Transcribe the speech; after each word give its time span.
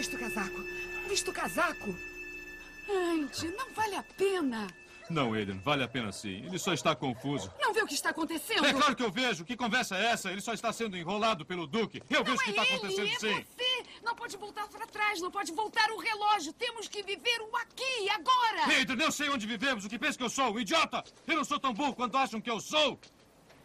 Vista 0.00 0.16
o 0.16 0.18
casaco. 0.18 0.64
Vista 1.10 1.30
o 1.30 1.34
casaco. 1.34 1.94
Andy, 2.88 3.48
não 3.48 3.70
vale 3.74 3.96
a 3.96 4.02
pena. 4.02 4.66
Não, 5.10 5.34
Aiden, 5.34 5.58
vale 5.58 5.84
a 5.84 5.88
pena 5.88 6.10
sim. 6.10 6.42
Ele 6.46 6.58
só 6.58 6.72
está 6.72 6.96
confuso. 6.96 7.52
Não 7.60 7.74
vê 7.74 7.82
o 7.82 7.86
que 7.86 7.92
está 7.92 8.08
acontecendo? 8.08 8.64
É 8.64 8.72
claro 8.72 8.96
que 8.96 9.02
eu 9.02 9.10
vejo. 9.10 9.44
Que 9.44 9.58
conversa 9.58 9.98
é 9.98 10.06
essa? 10.06 10.32
Ele 10.32 10.40
só 10.40 10.54
está 10.54 10.72
sendo 10.72 10.96
enrolado 10.96 11.44
pelo 11.44 11.66
Duque. 11.66 12.02
Eu 12.08 12.20
não 12.20 12.24
vejo 12.24 12.38
o 12.38 12.44
que 12.44 12.48
é 12.48 12.50
está 12.50 12.62
ele, 12.64 12.74
acontecendo 12.76 13.08
é 13.08 13.18
sim. 13.18 13.44
você. 13.44 13.84
Não 14.02 14.14
pode 14.14 14.38
voltar 14.38 14.66
para 14.68 14.86
trás, 14.86 15.20
não 15.20 15.30
pode 15.30 15.52
voltar 15.52 15.90
o 15.90 15.98
relógio. 15.98 16.54
Temos 16.54 16.88
que 16.88 17.02
viver 17.02 17.42
o 17.42 17.54
aqui, 17.58 18.08
agora. 18.08 18.74
Aiden, 18.74 18.98
eu 19.02 19.12
sei 19.12 19.28
onde 19.28 19.46
vivemos. 19.46 19.84
O 19.84 19.88
que 19.90 19.98
pensa 19.98 20.16
que 20.16 20.24
eu 20.24 20.30
sou? 20.30 20.54
Um 20.54 20.60
idiota! 20.60 21.04
Eu 21.26 21.36
não 21.36 21.44
sou 21.44 21.60
tão 21.60 21.74
burro 21.74 21.94
quanto 21.94 22.16
acham 22.16 22.40
que 22.40 22.50
eu 22.50 22.58
sou. 22.58 22.94
O 22.94 22.98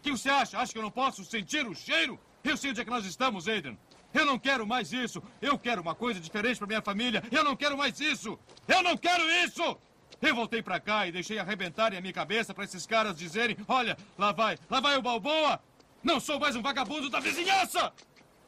que 0.02 0.10
você 0.10 0.28
acha? 0.28 0.58
Acha 0.58 0.70
que 0.70 0.78
eu 0.78 0.82
não 0.82 0.90
posso 0.90 1.24
sentir 1.24 1.66
o 1.66 1.74
cheiro? 1.74 2.20
Eu 2.44 2.58
sei 2.58 2.72
onde 2.72 2.82
é 2.82 2.84
que 2.84 2.90
nós 2.90 3.06
estamos, 3.06 3.48
Aiden. 3.48 3.78
Eu 4.16 4.24
não 4.24 4.38
quero 4.38 4.66
mais 4.66 4.94
isso. 4.94 5.22
Eu 5.42 5.58
quero 5.58 5.82
uma 5.82 5.94
coisa 5.94 6.18
diferente 6.18 6.56
para 6.56 6.66
minha 6.66 6.80
família. 6.80 7.22
Eu 7.30 7.44
não 7.44 7.54
quero 7.54 7.76
mais 7.76 8.00
isso. 8.00 8.38
Eu 8.66 8.82
não 8.82 8.96
quero 8.96 9.22
isso. 9.44 9.78
Eu 10.22 10.34
voltei 10.34 10.62
pra 10.62 10.80
cá 10.80 11.06
e 11.06 11.12
deixei 11.12 11.38
arrebentarem 11.38 11.98
a 11.98 12.00
minha 12.00 12.14
cabeça 12.14 12.54
para 12.54 12.64
esses 12.64 12.86
caras 12.86 13.14
dizerem: 13.14 13.58
olha, 13.68 13.94
lá 14.16 14.32
vai, 14.32 14.58
lá 14.70 14.80
vai 14.80 14.96
o 14.96 15.02
Balboa! 15.02 15.60
Não 16.02 16.18
sou 16.18 16.40
mais 16.40 16.56
um 16.56 16.62
vagabundo 16.62 17.10
da 17.10 17.20
vizinhança! 17.20 17.92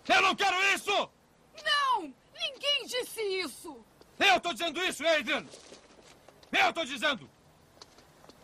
Eu 0.08 0.22
não 0.22 0.34
quero 0.34 0.56
isso! 0.74 1.10
Não! 1.62 2.14
Ninguém 2.32 2.86
disse 2.86 3.20
isso! 3.20 3.84
Eu 4.18 4.40
tô 4.40 4.54
dizendo 4.54 4.82
isso, 4.82 5.06
Adrian! 5.06 5.44
Eu 6.50 6.72
tô 6.72 6.82
dizendo! 6.86 7.28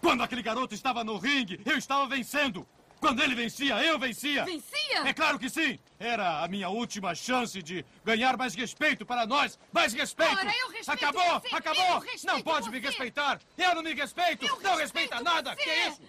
Quando 0.02 0.22
aquele 0.22 0.42
garoto 0.42 0.74
estava 0.74 1.02
no 1.02 1.16
ringue, 1.16 1.58
eu 1.64 1.78
estava 1.78 2.06
vencendo! 2.06 2.68
Quando 3.04 3.22
ele 3.22 3.34
vencia, 3.34 3.74
eu 3.84 3.98
vencia! 3.98 4.46
Vencia? 4.46 5.00
É 5.04 5.12
claro 5.12 5.38
que 5.38 5.50
sim! 5.50 5.78
Era 6.00 6.42
a 6.42 6.48
minha 6.48 6.70
última 6.70 7.14
chance 7.14 7.62
de 7.62 7.84
ganhar 8.02 8.34
mais 8.34 8.54
respeito 8.54 9.04
para 9.04 9.26
nós! 9.26 9.58
Mais 9.70 9.92
respeito! 9.92 10.32
Ora, 10.32 10.50
eu 10.58 10.70
respeito 10.70 11.04
acabou! 11.04 11.40
você, 11.40 11.54
Acabou! 11.54 12.02
eu 12.02 12.18
não 12.24 12.40
pode 12.40 12.64
você. 12.64 12.70
me 12.70 12.80
respeitar! 12.80 13.38
Eu 13.58 13.74
não 13.74 13.82
me 13.82 13.92
respeito! 13.92 14.46
Eu 14.46 14.58
não 14.62 14.76
respeito 14.76 15.12
respeita 15.12 15.20
nada! 15.20 15.54
você. 15.54 15.62
Que 15.64 15.68
é 15.68 15.88
isso? 15.88 16.00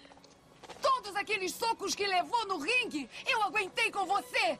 Todos 0.80 1.14
aqueles 1.16 1.52
socos 1.52 1.94
que 1.94 2.06
levou 2.06 2.46
no 2.46 2.56
ringue, 2.56 3.10
eu 3.26 3.42
aguentei 3.42 3.90
com 3.90 4.06
você. 4.06 4.58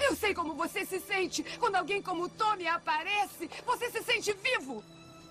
Eu 0.00 0.16
sei 0.16 0.34
como 0.34 0.54
você 0.54 0.84
se 0.84 0.98
sente 0.98 1.44
quando 1.60 1.76
alguém 1.76 2.02
como 2.02 2.24
o 2.24 2.28
Tommy 2.28 2.66
aparece. 2.66 3.48
Você 3.64 3.90
se 3.92 4.02
sente 4.02 4.32
vivo. 4.32 4.82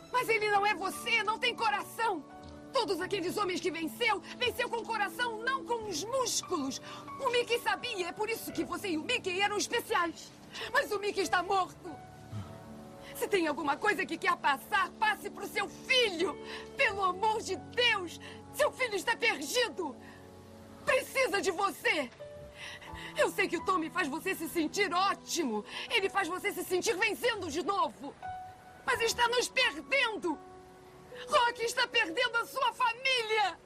Mas 0.09 0.30
ele 0.30 0.49
não 0.49 0.66
é 0.66 0.73
você, 0.73 1.21
não 1.21 1.38
tem 1.38 1.53
coração. 1.53 2.23
Todos 2.73 3.02
aqueles 3.02 3.38
homens 3.38 3.59
que 3.59 3.72
venceu, 3.72 4.22
venceu 4.38 4.70
com 4.70 4.78
o 4.78 4.86
coração, 4.86 5.42
não 5.44 5.66
com 5.66 5.88
os 5.88 6.03
músculos. 6.03 6.81
O 7.20 7.30
Mickey 7.31 7.59
sabia, 7.59 8.09
é 8.09 8.11
por 8.11 8.30
isso 8.30 8.52
que 8.52 8.64
você 8.64 8.89
e 8.89 8.98
o 8.98 9.03
Mickey 9.03 9.42
eram 9.42 9.58
especiais. 9.58 10.31
Mas 10.72 10.92
o 10.92 11.00
Mickey 11.00 11.22
está 11.22 11.42
morto. 11.42 11.89
Se 13.16 13.28
tem 13.28 13.48
alguma 13.48 13.76
coisa 13.76 14.06
que 14.06 14.17
quer 14.17 14.36
passar, 14.38 14.89
passe 14.92 15.30
para 15.30 15.44
o 15.44 15.48
seu 15.48 15.67
filho. 15.67 16.38
Pelo 16.78 17.03
amor 17.03 17.42
de 17.42 17.56
Deus, 17.56 18.20
seu 18.53 18.72
filho 18.72 18.95
está 18.95 19.16
perdido. 19.16 19.95
Precisa 20.86 21.42
de 21.42 21.52
você. 21.52 22.09
Eu 23.17 23.30
sei 23.30 23.48
que 23.48 23.58
o 23.58 23.66
Tommy 23.66 23.89
faz 23.89 24.08
você 24.08 24.33
se 24.33 24.48
sentir 24.48 24.94
ótimo. 24.94 25.66
Ele 25.89 26.09
faz 26.09 26.28
você 26.28 26.52
se 26.52 26.64
sentir 26.64 26.95
vencendo 26.95 27.50
de 27.50 27.64
novo. 27.64 28.14
Mas 28.86 29.02
está 29.02 29.28
nos 29.28 29.50
perdendo. 29.50 30.39
Rock 31.28 31.62
está 31.64 31.88
perdendo 31.88 32.38
a 32.38 32.45
sua 32.45 32.73
família. 32.73 33.59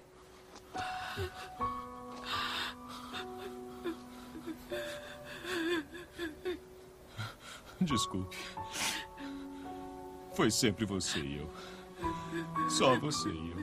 Desculpe. 7.81 8.37
Foi 10.33 10.49
sempre 10.49 10.85
você 10.85 11.19
e 11.19 11.37
eu. 11.37 11.49
Só 12.69 12.97
você 12.99 13.29
e 13.29 13.51
eu. 13.51 13.62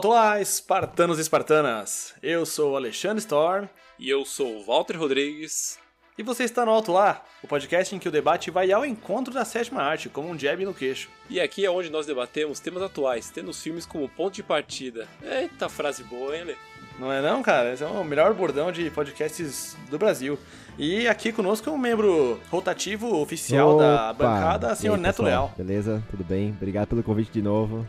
Alto 0.00 0.08
lá, 0.08 0.40
espartanos 0.40 1.18
e 1.18 1.20
espartanas! 1.20 2.14
Eu 2.22 2.46
sou 2.46 2.72
o 2.72 2.76
Alexandre 2.76 3.18
Storm 3.18 3.66
E 3.98 4.08
eu 4.08 4.24
sou 4.24 4.56
o 4.56 4.64
Walter 4.64 4.96
Rodrigues. 4.98 5.78
e 6.16 6.22
você 6.22 6.44
está 6.44 6.64
no 6.64 6.70
Alto 6.70 6.90
Lá, 6.90 7.22
o 7.42 7.46
podcast 7.46 7.94
em 7.94 7.98
que 7.98 8.08
o 8.08 8.10
debate 8.10 8.50
vai 8.50 8.72
ao 8.72 8.86
encontro 8.86 9.34
da 9.34 9.44
sétima 9.44 9.82
arte, 9.82 10.08
como 10.08 10.30
um 10.30 10.38
jab 10.38 10.64
no 10.64 10.72
queixo. 10.72 11.10
E 11.28 11.38
aqui 11.38 11.66
é 11.66 11.70
onde 11.70 11.90
nós 11.90 12.06
debatemos 12.06 12.60
temas 12.60 12.82
atuais, 12.82 13.28
tendo 13.28 13.50
os 13.50 13.62
filmes 13.62 13.84
como 13.84 14.08
ponto 14.08 14.32
de 14.32 14.42
partida. 14.42 15.06
Eita 15.22 15.68
frase 15.68 16.02
boa, 16.02 16.34
hein, 16.34 16.44
Lê? 16.44 16.54
Não 16.98 17.12
é 17.12 17.20
não, 17.20 17.42
cara? 17.42 17.74
Esse 17.74 17.84
é 17.84 17.86
o 17.86 18.02
melhor 18.02 18.32
bordão 18.32 18.72
de 18.72 18.88
podcasts 18.90 19.76
do 19.90 19.98
Brasil. 19.98 20.38
E 20.78 21.06
aqui 21.08 21.30
conosco 21.30 21.68
é 21.68 21.72
um 21.74 21.76
membro 21.76 22.40
rotativo 22.50 23.20
oficial 23.20 23.76
da 23.76 24.12
Opa! 24.12 24.12
bancada, 24.14 24.66
E 24.68 24.70
aí, 24.70 24.76
senhor 24.76 24.96
Neto 24.96 25.16
pessoal? 25.22 25.28
Leal. 25.28 25.54
Beleza? 25.58 26.02
Tudo 26.10 26.24
bem? 26.24 26.52
Obrigado 26.56 26.88
pelo 26.88 27.02
convite 27.02 27.30
de 27.32 27.42
novo. 27.42 27.86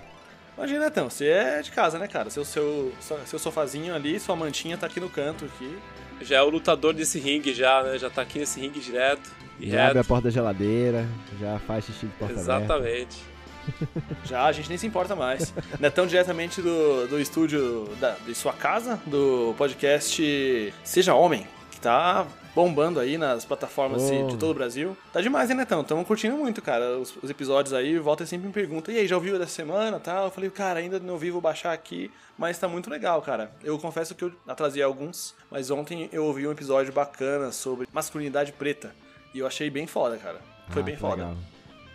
Imagina, 0.57 0.85
Netão, 0.85 1.09
você 1.09 1.27
é 1.27 1.61
de 1.61 1.71
casa, 1.71 1.97
né, 1.97 2.07
cara? 2.07 2.29
Seu, 2.29 2.45
seu, 2.45 2.91
seu 3.25 3.39
sofazinho 3.39 3.95
ali, 3.95 4.19
sua 4.19 4.35
mantinha 4.35 4.77
tá 4.77 4.85
aqui 4.85 4.99
no 4.99 5.09
canto 5.09 5.45
aqui. 5.45 5.77
Já 6.21 6.37
é 6.37 6.41
o 6.41 6.49
lutador 6.49 6.93
desse 6.93 7.19
ringue 7.19 7.53
já, 7.53 7.81
né? 7.83 7.97
Já 7.97 8.09
tá 8.09 8.21
aqui 8.21 8.37
nesse 8.37 8.59
ringue 8.59 8.79
direto. 8.79 9.31
E 9.59 9.69
Já 9.69 9.87
abre 9.87 9.99
a 9.99 10.03
porta 10.03 10.25
da 10.25 10.29
geladeira, 10.29 11.07
já 11.39 11.59
faz 11.59 11.85
xixi 11.85 12.05
de 12.05 12.13
porta 12.13 12.33
aberta. 12.33 12.53
Exatamente. 12.63 13.31
Já, 14.23 14.45
a 14.45 14.51
gente 14.51 14.69
nem 14.69 14.77
se 14.77 14.87
importa 14.87 15.15
mais. 15.15 15.53
Netão 15.79 16.07
diretamente 16.07 16.61
do, 16.61 17.07
do 17.07 17.19
estúdio 17.19 17.87
da, 17.99 18.15
de 18.25 18.33
sua 18.35 18.53
casa, 18.53 18.99
do 19.05 19.53
podcast 19.57 20.73
Seja 20.83 21.13
Homem, 21.13 21.47
que 21.69 21.79
tá 21.79 22.25
bombando 22.55 22.99
aí 22.99 23.17
nas 23.17 23.45
plataformas 23.45 24.05
de- 24.07 24.13
Oh. 24.23 24.27
de 24.27 24.37
todo 24.37 24.51
o 24.51 24.53
Brasil. 24.53 24.95
Tá 25.13 25.21
demais, 25.21 25.49
hein, 25.49 25.55
Netão? 25.57 25.83
Tamo 25.83 26.03
curtindo 26.05 26.35
muito, 26.37 26.61
cara, 26.61 26.97
os, 26.97 27.15
os 27.21 27.29
episódios 27.29 27.73
aí. 27.73 27.97
Volta 27.99 28.25
sempre 28.25 28.47
me 28.47 28.53
pergunta, 28.53 28.91
e 28.91 28.97
aí, 28.97 29.07
já 29.07 29.15
ouviu 29.15 29.37
dessa 29.39 29.51
semana 29.53 29.99
tal? 29.99 30.25
Eu 30.25 30.31
falei, 30.31 30.49
cara, 30.49 30.79
ainda 30.79 30.99
não 30.99 31.13
ouvi, 31.13 31.31
vou 31.31 31.41
baixar 31.41 31.71
aqui, 31.73 32.11
mas 32.37 32.57
tá 32.57 32.67
muito 32.67 32.89
legal, 32.89 33.21
cara. 33.21 33.51
Eu 33.63 33.77
confesso 33.79 34.13
que 34.15 34.23
eu 34.23 34.31
atrasei 34.47 34.81
alguns, 34.83 35.33
mas 35.49 35.69
ontem 35.71 36.09
eu 36.11 36.25
ouvi 36.25 36.47
um 36.47 36.51
episódio 36.51 36.91
bacana 36.91 37.51
sobre 37.51 37.87
masculinidade 37.93 38.51
preta. 38.51 38.93
E 39.33 39.39
eu 39.39 39.47
achei 39.47 39.69
bem 39.69 39.87
foda, 39.87 40.17
cara. 40.17 40.39
Foi 40.69 40.81
Ah, 40.81 40.85
bem 40.85 40.95
foda. 40.97 41.15
legal. 41.15 41.35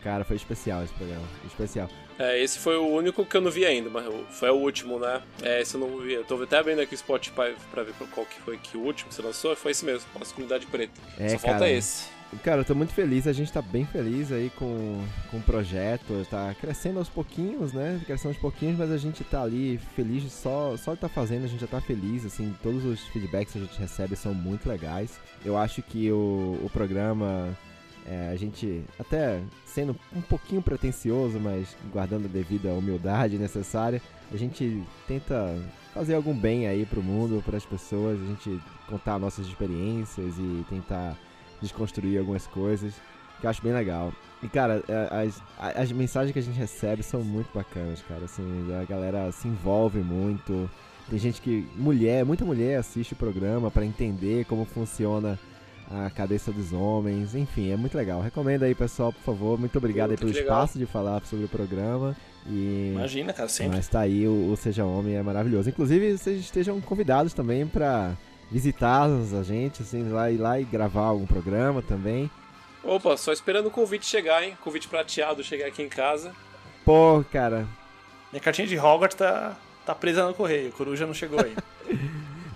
Cara, 0.02 0.24
foi 0.24 0.36
especial 0.36 0.84
esse 0.84 0.94
programa. 0.94 1.24
Especial. 1.46 1.88
É, 2.18 2.42
esse 2.42 2.58
foi 2.58 2.76
o 2.76 2.86
único 2.86 3.24
que 3.26 3.36
eu 3.36 3.40
não 3.40 3.50
vi 3.50 3.66
ainda, 3.66 3.90
mas 3.90 4.04
foi 4.30 4.48
o 4.50 4.54
último, 4.54 4.98
né? 4.98 5.22
É, 5.42 5.60
esse 5.60 5.74
eu 5.74 5.80
não 5.80 5.98
vi. 5.98 6.14
Eu 6.14 6.24
tô 6.24 6.42
até 6.42 6.62
vendo 6.62 6.80
aqui 6.80 6.94
o 6.94 6.98
Spotify 6.98 7.54
pra 7.70 7.82
ver 7.82 7.92
qual 8.12 8.24
que 8.24 8.40
foi 8.40 8.56
que 8.56 8.76
o 8.76 8.80
último 8.80 9.08
que 9.08 9.14
você 9.14 9.22
lançou. 9.22 9.54
Foi 9.56 9.72
esse 9.72 9.84
mesmo, 9.84 10.08
Masculinidade 10.18 10.66
Preta. 10.66 10.94
É, 11.18 11.30
Só 11.30 11.38
falta 11.38 11.58
cara. 11.60 11.70
esse. 11.70 12.16
Cara, 12.42 12.62
eu 12.62 12.64
tô 12.64 12.74
muito 12.74 12.92
feliz, 12.92 13.26
a 13.26 13.32
gente 13.32 13.52
tá 13.52 13.62
bem 13.62 13.86
feliz 13.86 14.32
aí 14.32 14.50
com, 14.56 15.00
com 15.30 15.36
o 15.36 15.42
projeto, 15.42 16.26
tá 16.28 16.54
crescendo 16.60 16.98
aos 16.98 17.08
pouquinhos, 17.08 17.72
né? 17.72 18.00
Crescendo 18.04 18.32
aos 18.32 18.38
pouquinhos, 18.38 18.76
mas 18.76 18.90
a 18.90 18.98
gente 18.98 19.22
tá 19.22 19.42
ali 19.42 19.78
feliz 19.94 20.30
só, 20.32 20.76
só 20.76 20.94
de 20.94 21.00
tá 21.00 21.08
fazendo, 21.08 21.44
a 21.44 21.48
gente 21.48 21.60
já 21.60 21.68
tá 21.68 21.80
feliz, 21.80 22.26
assim, 22.26 22.54
todos 22.62 22.84
os 22.84 23.00
feedbacks 23.08 23.52
que 23.52 23.58
a 23.58 23.62
gente 23.62 23.78
recebe 23.78 24.16
são 24.16 24.34
muito 24.34 24.68
legais. 24.68 25.20
Eu 25.44 25.56
acho 25.56 25.80
que 25.82 26.10
o, 26.10 26.58
o 26.64 26.70
programa, 26.72 27.56
é, 28.08 28.30
a 28.32 28.36
gente, 28.36 28.84
até 28.98 29.40
sendo 29.64 29.96
um 30.14 30.20
pouquinho 30.20 30.62
pretencioso, 30.62 31.40
mas 31.40 31.76
guardando 31.92 32.26
a 32.26 32.28
devida 32.28 32.72
humildade 32.72 33.36
necessária, 33.36 34.00
a 34.32 34.36
gente 34.36 34.82
tenta 35.08 35.56
fazer 35.92 36.14
algum 36.14 36.34
bem 36.34 36.68
aí 36.68 36.86
pro 36.86 37.02
mundo, 37.02 37.42
para 37.44 37.56
as 37.56 37.66
pessoas, 37.66 38.20
a 38.20 38.26
gente 38.26 38.60
contar 38.88 39.18
nossas 39.18 39.46
experiências 39.46 40.34
e 40.38 40.64
tentar 40.68 41.16
desconstruir 41.60 42.18
algumas 42.18 42.46
coisas, 42.46 42.94
que 43.40 43.46
eu 43.46 43.50
acho 43.50 43.62
bem 43.62 43.72
legal. 43.72 44.12
E, 44.42 44.48
cara, 44.48 44.82
é, 44.88 45.26
as, 45.26 45.42
as 45.58 45.90
mensagens 45.90 46.32
que 46.32 46.38
a 46.38 46.42
gente 46.42 46.58
recebe 46.58 47.02
são 47.02 47.22
muito 47.22 47.48
bacanas, 47.52 48.02
cara. 48.02 48.24
Assim, 48.24 48.44
a 48.80 48.84
galera 48.84 49.32
se 49.32 49.48
envolve 49.48 49.98
muito. 49.98 50.70
Tem 51.08 51.18
gente 51.18 51.40
que. 51.40 51.66
Mulher, 51.74 52.24
muita 52.24 52.44
mulher 52.44 52.78
assiste 52.78 53.14
o 53.14 53.16
programa 53.16 53.70
pra 53.70 53.84
entender 53.84 54.44
como 54.44 54.64
funciona 54.64 55.38
a 55.90 56.10
cabeça 56.10 56.52
dos 56.52 56.72
homens. 56.72 57.34
Enfim, 57.34 57.70
é 57.70 57.76
muito 57.76 57.96
legal. 57.96 58.20
Recomendo 58.20 58.64
aí, 58.64 58.74
pessoal, 58.74 59.12
por 59.12 59.22
favor. 59.22 59.58
Muito 59.58 59.76
obrigado 59.78 60.10
aí 60.10 60.16
Puta, 60.16 60.26
pelo 60.26 60.38
legal. 60.38 60.56
espaço 60.56 60.78
de 60.78 60.86
falar 60.86 61.22
sobre 61.24 61.44
o 61.44 61.48
programa. 61.48 62.16
E. 62.48 62.92
Imagina, 62.94 63.32
cara, 63.32 63.48
sempre. 63.48 63.76
Mas 63.76 63.88
tá 63.88 64.00
aí, 64.00 64.26
o, 64.26 64.52
o 64.52 64.56
Seja 64.56 64.84
Homem 64.84 65.16
é 65.16 65.22
maravilhoso. 65.22 65.68
Inclusive, 65.68 66.16
vocês 66.16 66.40
estejam 66.40 66.80
convidados 66.80 67.32
também 67.32 67.66
pra 67.66 68.16
visitar-nos, 68.50 69.34
a 69.34 69.42
gente, 69.42 69.82
assim, 69.82 70.08
lá, 70.08 70.30
ir 70.30 70.36
lá 70.38 70.60
e 70.60 70.64
gravar 70.64 71.06
algum 71.06 71.26
programa 71.26 71.82
também. 71.82 72.30
Opa, 72.84 73.16
só 73.16 73.32
esperando 73.32 73.66
o 73.66 73.70
convite 73.70 74.06
chegar, 74.06 74.44
hein? 74.44 74.56
Convite 74.62 74.86
prateado 74.86 75.42
chegar 75.42 75.66
aqui 75.66 75.82
em 75.82 75.88
casa. 75.88 76.32
Pô, 76.84 77.24
cara, 77.32 77.66
Minha 78.30 78.40
cartinha 78.40 78.68
de 78.68 78.78
Hogwarts 78.78 79.16
tá, 79.16 79.56
tá 79.84 79.92
presa 79.92 80.24
no 80.24 80.34
correio. 80.34 80.70
Coruja 80.70 81.04
não 81.04 81.14
chegou 81.14 81.40
aí. 81.40 81.56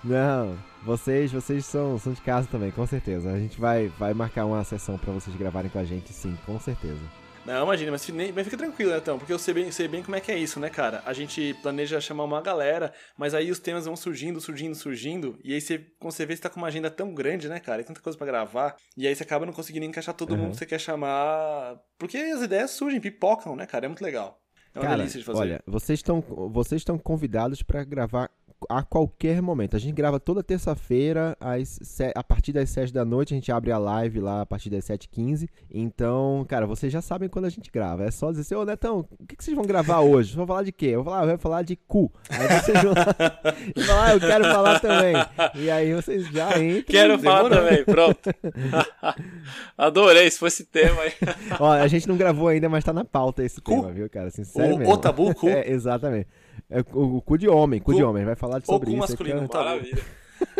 Não, 0.02 0.56
vocês, 0.82 1.30
vocês 1.32 1.64
são, 1.66 1.98
são 1.98 2.12
de 2.12 2.20
casa 2.20 2.48
também, 2.48 2.70
com 2.70 2.86
certeza. 2.86 3.30
A 3.32 3.38
gente 3.38 3.60
vai, 3.60 3.88
vai 3.98 4.14
marcar 4.14 4.44
uma 4.46 4.62
sessão 4.64 4.96
pra 4.98 5.12
vocês 5.12 5.34
gravarem 5.36 5.70
com 5.70 5.78
a 5.78 5.84
gente, 5.84 6.12
sim, 6.12 6.36
com 6.46 6.58
certeza. 6.58 7.00
Não, 7.46 7.64
imagina, 7.64 7.90
mas, 7.90 8.06
mas 8.34 8.44
fica 8.44 8.56
tranquilo, 8.58 8.90
né, 8.92 8.98
então? 8.98 9.18
Porque 9.18 9.32
eu 9.32 9.38
sei 9.38 9.54
bem, 9.54 9.72
sei 9.72 9.88
bem 9.88 10.02
como 10.02 10.14
é 10.14 10.20
que 10.20 10.30
é 10.30 10.36
isso, 10.38 10.60
né, 10.60 10.68
cara? 10.68 11.02
A 11.06 11.12
gente 11.14 11.54
planeja 11.62 11.98
chamar 11.98 12.24
uma 12.24 12.40
galera, 12.42 12.92
mas 13.16 13.32
aí 13.34 13.50
os 13.50 13.58
temas 13.58 13.86
vão 13.86 13.96
surgindo, 13.96 14.38
surgindo, 14.42 14.74
surgindo, 14.74 15.38
e 15.42 15.54
aí 15.54 15.60
você, 15.60 15.78
quando 15.98 16.12
você 16.12 16.26
vê, 16.26 16.36
você 16.36 16.42
tá 16.42 16.50
com 16.50 16.60
uma 16.60 16.66
agenda 16.68 16.90
tão 16.90 17.14
grande, 17.14 17.48
né, 17.48 17.58
cara? 17.58 17.80
E 17.80 17.84
tanta 17.84 18.00
coisa 18.00 18.16
pra 18.16 18.26
gravar, 18.26 18.76
e 18.94 19.06
aí 19.06 19.16
você 19.16 19.22
acaba 19.22 19.46
não 19.46 19.54
conseguindo 19.54 19.86
encaixar 19.86 20.14
todo 20.14 20.32
Uhum. 20.32 20.36
mundo 20.38 20.50
que 20.50 20.58
você 20.58 20.66
quer 20.66 20.78
chamar. 20.78 21.78
Porque 21.98 22.18
as 22.18 22.42
ideias 22.42 22.72
surgem, 22.72 23.00
pipocam, 23.00 23.56
né, 23.56 23.64
cara? 23.66 23.86
É 23.86 23.88
muito 23.88 24.04
legal. 24.04 24.38
É 24.74 24.78
uma 24.78 24.84
Cara, 24.84 24.98
delícia 24.98 25.18
de 25.18 25.24
fazer. 25.24 25.38
olha, 25.40 25.62
vocês 25.66 25.98
estão 25.98 26.20
vocês 26.52 26.80
estão 26.82 26.96
convidados 26.96 27.60
pra 27.62 27.82
gravar 27.82 28.30
a 28.70 28.84
qualquer 28.84 29.42
momento. 29.42 29.74
A 29.74 29.80
gente 29.80 29.92
grava 29.92 30.20
toda 30.20 30.44
terça-feira, 30.44 31.36
a 32.14 32.22
partir 32.22 32.52
das 32.52 32.70
7 32.70 32.92
da 32.92 33.04
noite, 33.04 33.34
a 33.34 33.36
gente 33.36 33.50
abre 33.50 33.72
a 33.72 33.78
live 33.78 34.20
lá 34.20 34.42
a 34.42 34.46
partir 34.46 34.70
das 34.70 34.84
7h15. 34.84 35.48
Então, 35.68 36.46
cara, 36.48 36.66
vocês 36.66 36.92
já 36.92 37.02
sabem 37.02 37.28
quando 37.28 37.46
a 37.46 37.48
gente 37.48 37.68
grava. 37.68 38.04
É 38.04 38.10
só 38.12 38.30
dizer 38.30 38.42
assim, 38.42 38.54
ô 38.54 38.64
Netão, 38.64 39.08
o 39.18 39.26
que, 39.26 39.34
que 39.34 39.42
vocês 39.42 39.56
vão 39.56 39.66
gravar 39.66 40.00
hoje? 40.00 40.28
Vocês 40.28 40.36
vão 40.36 40.46
falar 40.46 40.62
de 40.62 40.70
quê? 40.70 40.86
Eu 40.86 41.02
vou 41.02 41.12
falar, 41.12 41.24
eu 41.24 41.28
vou 41.30 41.38
falar 41.38 41.62
de 41.62 41.74
cu. 41.74 42.12
Aí 42.28 42.60
vocês 42.60 42.82
vão 42.82 42.92
lá 42.92 43.06
e 43.74 43.82
falar, 43.82 44.06
ah, 44.06 44.14
eu 44.14 44.20
quero 44.20 44.44
falar 44.44 44.78
também. 44.78 45.14
E 45.56 45.68
aí 45.68 45.92
vocês 45.92 46.28
já 46.28 46.56
entram. 46.62 46.84
Quero 46.84 47.18
falar 47.18 47.50
também, 47.50 47.84
pronto. 47.84 48.30
Adorei, 49.76 50.30
se 50.30 50.38
fosse 50.38 50.64
tema 50.64 51.02
aí. 51.02 51.12
Ó, 51.58 51.72
a 51.72 51.88
gente 51.88 52.08
não 52.08 52.16
gravou 52.16 52.46
ainda, 52.46 52.68
mas 52.68 52.84
tá 52.84 52.92
na 52.92 53.04
pauta 53.04 53.42
esse 53.42 53.60
Cu? 53.60 53.72
tema, 53.72 53.90
viu, 53.90 54.08
cara? 54.08 54.28
Assim, 54.28 54.44
sério 54.44 54.76
o, 54.76 54.78
mesmo. 54.78 54.94
o 54.94 54.96
tabu, 54.96 55.34
cu. 55.34 55.48
É, 55.50 55.68
exatamente. 55.68 56.28
É 56.70 56.80
o, 56.92 57.16
o 57.16 57.22
cu 57.22 57.36
de 57.36 57.48
homem, 57.48 57.80
cu, 57.80 57.86
Cu- 57.92 57.94
de 57.96 58.02
homem. 58.04 58.24
Vai 58.24 58.36
falar 58.36 58.56
ou 58.56 58.62
sobre 58.64 58.86
cu 58.86 58.92
isso. 58.92 58.98
masculino, 59.00 59.40
aqui, 59.40 59.48
tá 59.48 59.58
bom. 59.58 59.64
Maravilha. 59.64 60.04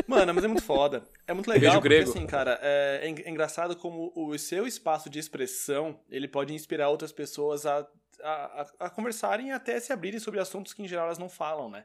Mano, 0.07 0.35
mas 0.35 0.45
é 0.45 0.49
muito 0.49 0.63
foda. 0.63 1.03
É 1.27 1.33
muito 1.33 1.49
legal, 1.49 1.75
porque 1.75 1.89
grego. 1.89 2.11
assim, 2.11 2.27
cara, 2.27 2.59
é, 2.63 3.01
é 3.03 3.23
é 3.27 3.31
engraçado 3.31 3.75
como 3.77 4.13
o 4.15 4.37
seu 4.39 4.67
espaço 4.67 5.09
de 5.09 5.19
expressão, 5.19 5.99
ele 6.11 6.29
pode 6.29 6.53
inspirar 6.53 6.91
outras 6.91 7.13
pessoas 7.13 7.65
a, 7.65 7.79
a, 8.23 8.33
a- 8.63 8.67
a 8.81 8.91
conversarem 8.91 9.49
e 9.49 9.53
até 9.53 9.81
se 9.81 9.93
abrirem 9.93 10.21
sobre 10.21 10.39
assuntos 10.41 10.75
que 10.75 10.83
em 10.83 10.89
geral 10.89 11.07
elas 11.07 11.19
não 11.19 11.29
falam, 11.31 11.71
né? 11.71 11.85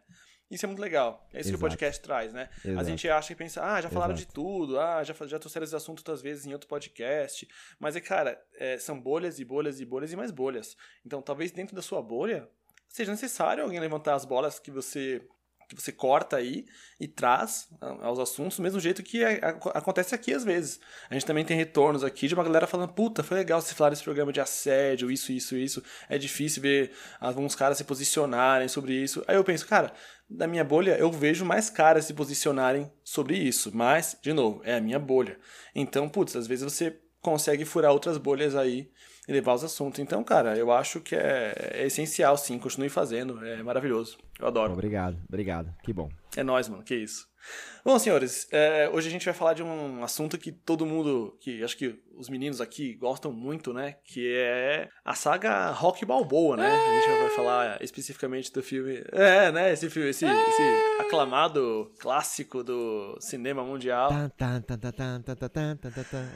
Isso 0.52 0.66
é 0.66 0.68
muito 0.68 0.80
legal. 0.82 1.26
É 1.34 1.40
isso 1.40 1.50
que 1.50 1.56
o 1.56 1.58
Exato. 1.58 1.70
podcast 1.72 2.02
traz, 2.04 2.32
né? 2.34 2.50
A 2.64 2.68
Exato. 2.70 2.86
gente 2.86 3.10
acha 3.10 3.34
e 3.34 3.36
pensa, 3.36 3.64
ah, 3.64 3.82
já 3.82 3.90
falaram 3.90 4.14
de 4.14 4.22
Exato. 4.24 4.34
tudo, 4.36 4.80
ah, 4.80 5.04
já, 5.04 5.14
já 5.26 5.40
trouxeram 5.40 5.64
esse 5.64 5.76
assunto 5.76 6.00
outras 6.00 6.22
vezes 6.22 6.46
em 6.46 6.54
outro 6.54 6.68
podcast. 6.68 7.48
Mas 7.80 7.96
é, 7.96 8.02
cara, 8.02 8.40
é, 8.60 8.78
são 8.78 9.00
bolhas 9.00 9.40
e 9.40 9.46
bolhas 9.46 9.80
e 9.80 9.86
bolhas 9.86 10.12
e 10.12 10.16
mais 10.16 10.30
bolhas. 10.32 10.76
Então, 11.04 11.20
talvez 11.22 11.52
dentro 11.52 11.76
da 11.76 11.82
sua 11.82 12.00
bolha 12.02 12.48
seja 12.96 13.12
necessário 13.12 13.64
alguém 13.64 13.80
levantar 13.80 14.16
as 14.16 14.26
bolas 14.26 14.58
que 14.60 14.72
você 14.72 15.22
que 15.68 15.74
você 15.76 15.92
corta 15.92 16.38
aí 16.38 16.64
e 17.00 17.08
traz 17.08 17.68
ah, 17.82 17.98
aos 18.06 18.20
assuntos 18.20 18.58
do 18.58 18.62
mesmo 18.62 18.80
jeito 18.80 19.02
que 19.02 19.24
é- 19.24 19.44
ac- 19.44 19.72
acontece 19.74 20.14
aqui 20.14 20.32
às 20.32 20.44
vezes. 20.44 20.80
A 21.10 21.14
gente 21.16 21.26
também 21.26 21.44
tem 21.44 21.58
retornos 21.58 22.04
aqui 22.04 22.28
de 22.28 22.36
uma 22.36 22.44
galera 22.44 22.68
falando, 22.68 22.94
puta, 22.94 23.24
foi 23.24 23.38
legal 23.38 23.60
você 23.60 23.74
falar 23.74 23.90
desse 23.90 24.04
programa 24.04 24.32
de 24.32 24.40
assédio, 24.40 25.10
isso, 25.10 25.32
isso, 25.32 25.56
isso. 25.56 25.84
É 26.08 26.20
difícil 26.20 26.62
ver 26.62 26.92
alguns 27.20 27.56
caras 27.56 27.80
se 27.80 27.84
posicionarem 27.84 28.68
sobre 28.68 28.94
isso. 28.94 29.24
Aí 29.28 29.36
eu 29.36 29.44
penso, 29.44 29.66
cara, 29.68 29.92
da 30.30 30.46
minha 30.48 30.64
bolha 30.64 30.98
eu 31.00 31.12
vejo 31.12 31.44
mais 31.44 31.68
caras 31.68 32.06
se 32.06 32.14
posicionarem 32.14 32.92
sobre 33.04 33.36
isso. 33.36 33.72
Mas, 33.76 34.16
de 34.22 34.34
novo, 34.34 34.62
é 34.64 34.76
a 34.76 34.82
minha 34.82 35.00
bolha. 35.00 35.40
Então, 35.74 36.08
putz, 36.08 36.36
às 36.36 36.46
vezes 36.46 36.64
você 36.64 36.96
consegue 37.22 37.66
furar 37.66 37.92
outras 37.92 38.20
bolhas 38.20 38.56
aí 38.56 38.92
e 39.28 39.32
levar 39.32 39.54
os 39.54 39.64
assuntos. 39.64 40.00
Então, 40.00 40.24
cara, 40.24 40.58
eu 40.58 40.72
acho 40.72 41.00
que 41.02 41.16
é, 41.16 41.54
é 41.74 41.86
essencial, 41.86 42.38
sim. 42.38 42.58
Continue 42.60 42.90
fazendo. 42.90 43.44
É 43.46 43.62
maravilhoso. 43.64 44.18
Eu 44.40 44.48
adoro. 44.48 44.74
Obrigado, 44.74 45.18
obrigado. 45.28 45.74
Que 45.84 45.94
bom. 45.94 46.10
É 46.36 46.44
nóis, 46.44 46.68
mano, 46.68 46.84
que 46.84 46.96
isso. 46.96 47.28
Bom, 47.86 48.00
senhores, 48.00 48.48
é, 48.52 48.90
hoje 48.92 49.08
a 49.08 49.12
gente 49.12 49.26
vai 49.26 49.34
falar 49.34 49.54
de 49.54 49.62
um 49.62 50.04
assunto 50.04 50.40
que 50.40 50.52
todo 50.52 50.88
mundo, 50.88 51.38
que 51.40 51.64
acho 51.64 51.78
que 51.78 52.00
os 52.18 52.30
meninos 52.30 52.60
aqui 52.60 52.96
gostam 52.96 53.32
muito, 53.32 53.72
né? 53.72 53.98
Que 54.04 54.36
é 54.36 54.90
a 55.04 55.14
saga 55.14 55.70
Rock 55.70 56.04
Balboa, 56.04 56.58
né? 56.58 56.68
A 56.68 56.94
gente 56.96 57.22
vai 57.22 57.30
falar 57.36 57.78
especificamente 57.84 58.52
do 58.52 58.64
filme. 58.64 59.04
É, 59.12 59.52
né? 59.52 59.72
Esse 59.72 59.88
filme, 59.88 60.10
esse, 60.10 60.26
esse 60.26 60.64
aclamado 61.00 61.92
clássico 62.00 62.64
do 62.64 63.18
cinema 63.20 63.64
mundial. 63.64 64.10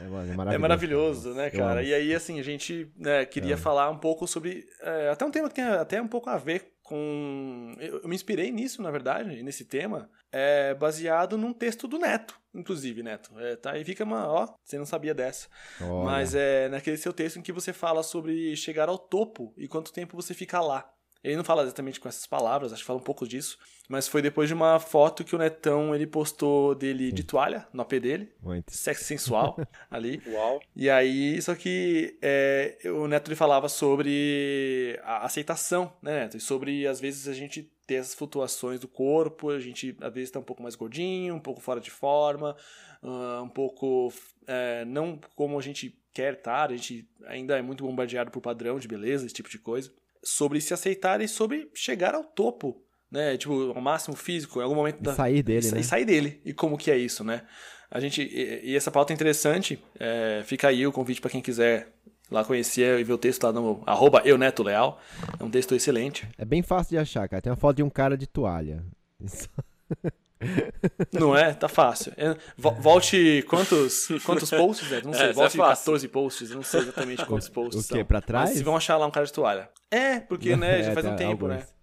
É 0.00 0.36
maravilhoso, 0.36 0.54
é 0.54 0.58
maravilhoso 0.58 1.34
né, 1.34 1.50
cara? 1.50 1.82
E 1.82 1.92
aí, 1.92 2.14
assim, 2.14 2.38
a 2.38 2.44
gente 2.44 2.92
né, 2.96 3.24
queria 3.24 3.54
é. 3.54 3.56
falar 3.56 3.90
um 3.90 3.98
pouco 3.98 4.24
sobre. 4.24 4.66
É, 4.82 5.10
até 5.10 5.24
um 5.24 5.32
tema 5.32 5.48
que 5.48 5.56
tem 5.56 5.64
até 5.64 6.00
um 6.00 6.06
pouco 6.06 6.30
a 6.30 6.36
ver 6.36 6.74
com. 6.90 7.72
Eu, 7.78 8.08
me 8.08 8.16
inspirei 8.16 8.50
nisso, 8.50 8.82
na 8.82 8.90
verdade, 8.90 9.44
nesse 9.44 9.64
tema, 9.64 10.10
é, 10.32 10.74
baseado 10.74 11.38
num 11.38 11.52
texto 11.52 11.86
do 11.86 12.00
Neto, 12.00 12.36
inclusive, 12.52 13.00
Neto. 13.00 13.30
É, 13.38 13.54
tá, 13.54 13.70
aí 13.70 13.84
fica 13.84 14.02
uma. 14.02 14.26
Ó, 14.26 14.48
você 14.64 14.76
não 14.76 14.84
sabia 14.84 15.14
dessa. 15.14 15.46
Olha. 15.80 16.04
Mas 16.04 16.34
é 16.34 16.68
naquele 16.68 16.96
seu 16.96 17.12
texto 17.12 17.38
em 17.38 17.42
que 17.42 17.52
você 17.52 17.72
fala 17.72 18.02
sobre 18.02 18.56
chegar 18.56 18.88
ao 18.88 18.98
topo 18.98 19.54
e 19.56 19.68
quanto 19.68 19.92
tempo 19.92 20.16
você 20.16 20.34
fica 20.34 20.60
lá. 20.60 20.92
Ele 21.22 21.36
não 21.36 21.44
fala 21.44 21.62
exatamente 21.62 22.00
com 22.00 22.08
essas 22.08 22.26
palavras, 22.26 22.72
acho 22.72 22.82
que 22.82 22.86
fala 22.86 22.98
um 22.98 23.02
pouco 23.02 23.28
disso, 23.28 23.58
mas 23.88 24.08
foi 24.08 24.22
depois 24.22 24.48
de 24.48 24.54
uma 24.54 24.80
foto 24.80 25.22
que 25.22 25.34
o 25.34 25.38
Netão 25.38 25.94
ele 25.94 26.06
postou 26.06 26.74
dele 26.74 27.12
de 27.12 27.22
toalha 27.22 27.66
no 27.72 27.82
AP 27.82 27.92
dele, 28.00 28.32
Muito. 28.42 28.72
sexo 28.72 29.04
sensual 29.04 29.58
ali. 29.90 30.22
Uau. 30.26 30.62
E 30.74 30.88
aí, 30.88 31.40
só 31.42 31.54
que 31.54 32.16
é, 32.22 32.78
o 32.86 33.06
Neto 33.06 33.28
ele 33.28 33.36
falava 33.36 33.68
sobre 33.68 34.98
a 35.02 35.26
aceitação, 35.26 35.92
né, 36.00 36.20
Neto? 36.20 36.36
E 36.36 36.40
sobre, 36.40 36.86
às 36.86 37.00
vezes, 37.00 37.28
a 37.28 37.34
gente 37.34 37.70
ter 37.86 37.98
as 37.98 38.14
flutuações 38.14 38.80
do 38.80 38.88
corpo, 38.88 39.50
a 39.50 39.58
gente, 39.58 39.96
às 40.00 40.14
vezes, 40.14 40.30
tá 40.30 40.38
um 40.38 40.44
pouco 40.44 40.62
mais 40.62 40.74
gordinho, 40.74 41.34
um 41.34 41.40
pouco 41.40 41.60
fora 41.60 41.80
de 41.80 41.90
forma, 41.90 42.56
ah, 43.02 43.42
um 43.42 43.48
pouco 43.48 44.12
é, 44.46 44.84
não 44.84 45.18
como 45.34 45.58
a 45.58 45.62
gente 45.62 45.98
quer 46.12 46.34
estar, 46.34 46.70
a 46.70 46.76
gente 46.76 47.08
ainda 47.26 47.58
é 47.58 47.62
muito 47.62 47.84
bombardeado 47.84 48.30
por 48.30 48.40
padrão 48.40 48.78
de 48.78 48.88
beleza, 48.88 49.26
esse 49.26 49.34
tipo 49.34 49.48
de 49.48 49.58
coisa. 49.58 49.92
Sobre 50.22 50.60
se 50.60 50.74
aceitar 50.74 51.20
e 51.20 51.28
sobre 51.28 51.70
chegar 51.74 52.14
ao 52.14 52.24
topo, 52.24 52.82
né? 53.10 53.36
Tipo, 53.36 53.72
ao 53.72 53.80
máximo 53.80 54.16
físico, 54.16 54.60
em 54.60 54.62
algum 54.62 54.74
momento 54.74 55.00
da, 55.00 55.14
sair 55.14 55.42
dele, 55.42 55.66
e, 55.66 55.72
né? 55.72 55.82
sair 55.82 56.04
dele. 56.04 56.40
E 56.44 56.52
como 56.52 56.76
que 56.76 56.90
é 56.90 56.96
isso, 56.96 57.24
né? 57.24 57.42
A 57.90 57.98
gente 57.98 58.22
e, 58.22 58.70
e 58.70 58.76
essa 58.76 58.90
pauta 58.90 59.12
é 59.12 59.14
interessante. 59.14 59.82
é, 59.98 60.42
fica 60.44 60.68
aí 60.68 60.86
o 60.86 60.92
convite 60.92 61.20
para 61.20 61.30
quem 61.30 61.40
quiser 61.40 61.92
lá 62.30 62.44
conhecer 62.44 63.00
e 63.00 63.04
ver 63.04 63.12
o 63.12 63.18
texto 63.18 63.42
lá 63.42 63.52
no 63.52 63.82
arroba 63.86 64.22
eunetoleal. 64.24 65.00
É 65.38 65.42
um 65.42 65.50
texto 65.50 65.74
excelente. 65.74 66.28
É 66.38 66.44
bem 66.44 66.62
fácil 66.62 66.90
de 66.90 66.98
achar, 66.98 67.28
cara. 67.28 67.42
Tem 67.42 67.50
uma 67.50 67.56
foto 67.56 67.76
de 67.76 67.82
um 67.82 67.90
cara 67.90 68.16
de 68.16 68.26
toalha. 68.26 68.84
Isso. 69.20 69.48
Não 71.12 71.36
é? 71.36 71.52
Tá 71.52 71.68
fácil. 71.68 72.12
É, 72.16 72.34
vo- 72.56 72.74
volte 72.80 73.44
quantos, 73.48 74.08
quantos 74.24 74.50
posts, 74.50 74.90
né? 74.90 75.00
Não 75.04 75.12
sei, 75.14 75.26
É, 75.26 75.30
é 75.30 75.32
volte 75.32 75.56
fácil. 75.56 75.84
14 75.84 76.08
posts, 76.08 76.50
não 76.50 76.62
sei 76.62 76.80
exatamente 76.80 77.24
quantos 77.26 77.48
posts 77.48 77.84
o 77.84 77.88
quê, 77.88 77.98
são. 77.98 78.04
pra 78.04 78.20
trás? 78.20 78.44
Mas 78.44 78.50
vocês 78.54 78.64
vão 78.64 78.76
achar 78.76 78.96
lá 78.96 79.06
um 79.06 79.10
cara 79.10 79.26
de 79.26 79.32
toalha. 79.32 79.68
É, 79.90 80.20
porque, 80.20 80.56
né, 80.56 80.82
já 80.82 80.90
É, 80.90 80.94
faz 80.94 81.06
um 81.06 81.10
tá, 81.10 81.16
tempo, 81.16 81.46
né? 81.48 81.56
alguns. 81.56 81.80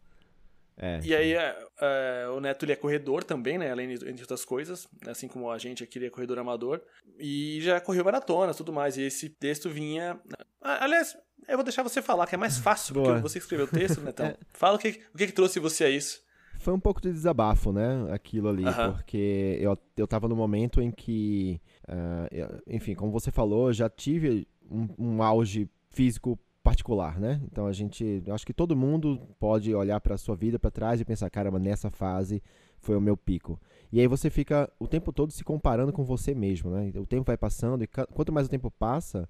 É. 0.79 0.99
E 1.03 1.15
aí, 1.15 1.33
é, 1.33 1.55
é, 1.81 2.27
o 2.29 2.39
Neto 2.39 2.63
ele 2.63 2.71
é 2.71 2.75
corredor 2.75 3.23
também, 3.23 3.57
né? 3.57 3.71
Além 3.71 3.95
de 3.95 4.07
entre 4.07 4.21
outras 4.21 4.45
coisas, 4.45 4.87
assim 5.07 5.27
como 5.27 5.49
a 5.49 5.57
gente 5.57 5.83
aqui 5.83 5.97
ele 5.97 6.05
é 6.05 6.09
corredor 6.09 6.37
amador. 6.37 6.81
E 7.19 7.59
já 7.61 7.81
correu 7.81 8.05
maratonas 8.05 8.55
tudo 8.55 8.71
mais. 8.71 8.95
E 8.95 9.01
esse 9.01 9.27
texto 9.27 9.71
vinha. 9.71 10.19
Aliás, 10.61 11.17
eu 11.47 11.57
vou 11.57 11.63
deixar 11.63 11.81
você 11.81 11.99
falar, 11.99 12.27
que 12.27 12.35
é 12.35 12.37
mais 12.37 12.59
fácil, 12.59 12.93
porque 12.93 13.09
Boa. 13.09 13.19
você 13.21 13.39
escreveu 13.39 13.65
o 13.65 13.69
texto, 13.69 14.01
Netão. 14.01 14.27
É. 14.27 14.35
Fala 14.53 14.75
o 14.75 14.79
que, 14.79 15.01
o 15.13 15.17
que, 15.17 15.25
que 15.25 15.31
trouxe 15.33 15.59
você 15.59 15.83
a 15.85 15.89
isso. 15.89 16.21
Foi 16.67 16.73
um 16.73 16.79
pouco 16.81 16.99
de 16.99 17.09
desabafo, 17.13 17.71
né? 17.71 18.11
Aquilo 18.11 18.49
ali, 18.49 18.65
Aham. 18.67 18.91
porque 18.91 19.57
eu, 19.61 19.77
eu 19.95 20.05
tava 20.05 20.27
no 20.27 20.35
momento 20.35 20.81
em 20.81 20.91
que, 20.91 21.61
ah, 21.87 22.27
eu- 22.29 22.61
enfim, 22.67 22.93
como 22.93 23.09
você 23.09 23.31
falou, 23.31 23.71
já 23.71 23.89
tive 23.89 24.45
um, 24.69 24.89
um 24.99 25.23
auge 25.23 25.69
físico 25.91 26.37
particular, 26.61 27.21
né? 27.21 27.39
Então 27.49 27.67
a 27.67 27.71
gente, 27.71 28.21
acho 28.29 28.45
que 28.45 28.51
todo 28.53 28.75
mundo 28.75 29.17
pode 29.39 29.73
olhar 29.73 30.01
pra 30.01 30.17
sua 30.17 30.35
vida 30.35 30.59
pra 30.59 30.69
trás 30.69 30.99
e 30.99 31.05
pensar, 31.05 31.29
caramba, 31.29 31.57
nessa 31.57 31.89
fase 31.89 32.43
foi 32.79 32.97
o 32.97 33.01
meu 33.01 33.15
pico. 33.15 33.57
E 33.89 34.01
aí 34.01 34.07
você 34.07 34.29
fica 34.29 34.69
o 34.77 34.89
tempo 34.89 35.13
todo 35.13 35.31
se 35.31 35.45
comparando 35.45 35.93
com 35.93 36.03
você 36.03 36.35
mesmo, 36.35 36.69
né? 36.69 36.91
O 36.97 37.05
tempo 37.05 37.23
vai 37.27 37.37
passando 37.37 37.81
e 37.81 37.87
quanto 37.87 38.33
mais 38.33 38.47
o 38.47 38.49
tempo 38.49 38.69
passa, 38.69 39.29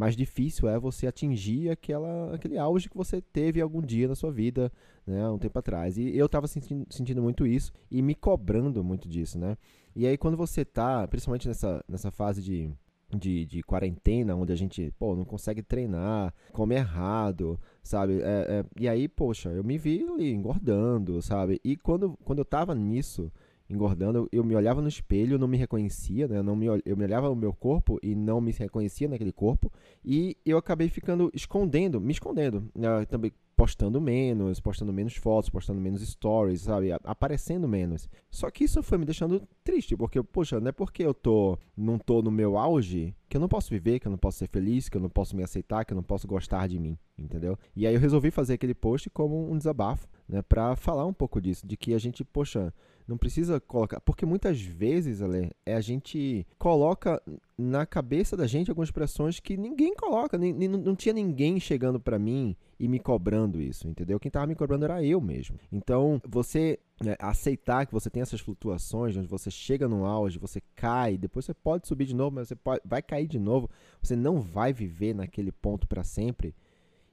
mais 0.00 0.16
difícil 0.16 0.66
é 0.66 0.78
você 0.78 1.06
atingir 1.06 1.68
aquela, 1.68 2.34
aquele 2.34 2.56
auge 2.56 2.88
que 2.88 2.96
você 2.96 3.20
teve 3.20 3.60
algum 3.60 3.82
dia 3.82 4.08
na 4.08 4.14
sua 4.14 4.32
vida, 4.32 4.72
né, 5.06 5.28
um 5.28 5.36
tempo 5.36 5.58
atrás. 5.58 5.98
E 5.98 6.16
eu 6.16 6.26
tava 6.26 6.46
sentindo, 6.46 6.86
sentindo 6.88 7.20
muito 7.22 7.46
isso 7.46 7.70
e 7.90 8.00
me 8.00 8.14
cobrando 8.14 8.82
muito 8.82 9.06
disso, 9.06 9.38
né? 9.38 9.58
E 9.94 10.06
aí 10.06 10.16
quando 10.16 10.38
você 10.38 10.64
tá, 10.64 11.06
principalmente 11.06 11.46
nessa, 11.46 11.84
nessa 11.86 12.10
fase 12.10 12.42
de, 12.42 12.72
de, 13.14 13.44
de 13.44 13.62
quarentena, 13.62 14.34
onde 14.34 14.54
a 14.54 14.56
gente, 14.56 14.90
pô, 14.98 15.14
não 15.14 15.26
consegue 15.26 15.62
treinar, 15.62 16.32
come 16.50 16.76
errado, 16.76 17.60
sabe? 17.82 18.22
É, 18.22 18.46
é, 18.48 18.64
e 18.78 18.88
aí, 18.88 19.06
poxa, 19.06 19.50
eu 19.50 19.62
me 19.62 19.76
vi 19.76 20.02
ali 20.08 20.32
engordando, 20.32 21.20
sabe? 21.20 21.60
E 21.62 21.76
quando, 21.76 22.16
quando 22.24 22.38
eu 22.38 22.44
tava 22.46 22.74
nisso, 22.74 23.30
engordando, 23.70 24.28
eu 24.32 24.42
me 24.42 24.56
olhava 24.56 24.82
no 24.82 24.88
espelho, 24.88 25.38
não 25.38 25.46
me 25.46 25.56
reconhecia, 25.56 26.26
né? 26.26 26.38
Eu, 26.38 26.42
não 26.42 26.56
me, 26.56 26.66
eu 26.84 26.96
me 26.96 27.04
olhava 27.04 27.28
no 27.28 27.36
meu 27.36 27.52
corpo 27.52 27.98
e 28.02 28.14
não 28.14 28.40
me 28.40 28.50
reconhecia 28.50 29.08
naquele 29.08 29.32
corpo. 29.32 29.72
E 30.04 30.36
eu 30.44 30.58
acabei 30.58 30.88
ficando 30.88 31.30
escondendo, 31.32 32.00
me 32.00 32.12
escondendo. 32.12 32.68
Né? 32.74 33.06
Também 33.06 33.32
postando 33.60 34.00
menos, 34.00 34.58
postando 34.58 34.90
menos 34.90 35.14
fotos, 35.16 35.50
postando 35.50 35.78
menos 35.78 36.00
stories, 36.00 36.62
sabe? 36.62 36.92
Aparecendo 37.04 37.68
menos. 37.68 38.08
Só 38.30 38.50
que 38.50 38.64
isso 38.64 38.82
foi 38.82 38.96
me 38.96 39.04
deixando 39.04 39.46
triste, 39.62 39.94
porque, 39.94 40.22
poxa, 40.22 40.58
não 40.58 40.68
é 40.68 40.72
porque 40.72 41.04
eu 41.04 41.12
tô, 41.12 41.58
não 41.76 41.98
tô 41.98 42.22
no 42.22 42.30
meu 42.30 42.56
auge 42.56 43.14
que 43.28 43.36
eu 43.36 43.40
não 43.40 43.48
posso 43.48 43.68
viver, 43.68 44.00
que 44.00 44.06
eu 44.06 44.10
não 44.10 44.16
posso 44.16 44.38
ser 44.38 44.48
feliz, 44.48 44.88
que 44.88 44.96
eu 44.96 45.00
não 45.00 45.10
posso 45.10 45.36
me 45.36 45.42
aceitar, 45.42 45.84
que 45.84 45.92
eu 45.92 45.94
não 45.94 46.02
posso 46.02 46.26
gostar 46.26 46.66
de 46.68 46.78
mim, 46.78 46.98
entendeu? 47.18 47.56
E 47.76 47.86
aí 47.86 47.94
eu 47.94 48.00
resolvi 48.00 48.30
fazer 48.30 48.54
aquele 48.54 48.74
post 48.74 49.10
como 49.10 49.52
um 49.52 49.58
desabafo, 49.58 50.08
né, 50.26 50.40
para 50.40 50.74
falar 50.74 51.04
um 51.04 51.12
pouco 51.12 51.38
disso, 51.38 51.66
de 51.66 51.76
que 51.76 51.92
a 51.92 51.98
gente, 51.98 52.24
poxa, 52.24 52.72
não 53.06 53.16
precisa 53.16 53.60
colocar. 53.60 54.00
Porque 54.00 54.24
muitas 54.24 54.60
vezes, 54.60 55.22
Ale, 55.22 55.50
é 55.64 55.74
a 55.74 55.80
gente 55.80 56.46
coloca 56.58 57.22
na 57.58 57.84
cabeça 57.84 58.36
da 58.36 58.46
gente 58.46 58.70
algumas 58.70 58.90
pressões 58.90 59.40
que 59.40 59.56
ninguém 59.56 59.94
coloca. 59.94 60.38
Nem, 60.38 60.52
nem, 60.52 60.68
não 60.68 60.94
tinha 60.94 61.12
ninguém 61.12 61.58
chegando 61.60 62.00
para 62.00 62.18
mim 62.18 62.56
e 62.78 62.88
me 62.88 62.98
cobrando 62.98 63.60
isso, 63.60 63.88
entendeu? 63.88 64.18
Quem 64.18 64.30
tava 64.30 64.46
me 64.46 64.54
cobrando 64.54 64.84
era 64.84 65.04
eu 65.04 65.20
mesmo. 65.20 65.58
Então, 65.70 66.20
você 66.26 66.78
né, 67.02 67.16
aceitar 67.18 67.86
que 67.86 67.92
você 67.92 68.08
tem 68.08 68.22
essas 68.22 68.40
flutuações, 68.40 69.16
onde 69.16 69.28
você 69.28 69.50
chega 69.50 69.88
no 69.88 70.04
auge, 70.04 70.38
você 70.38 70.62
cai, 70.74 71.18
depois 71.18 71.44
você 71.44 71.54
pode 71.54 71.86
subir 71.86 72.06
de 72.06 72.14
novo, 72.14 72.36
mas 72.36 72.48
você 72.48 72.56
pode, 72.56 72.80
vai 72.84 73.02
cair 73.02 73.26
de 73.26 73.38
novo. 73.38 73.68
Você 74.02 74.16
não 74.16 74.40
vai 74.40 74.72
viver 74.72 75.14
naquele 75.14 75.52
ponto 75.52 75.86
para 75.86 76.04
sempre. 76.04 76.54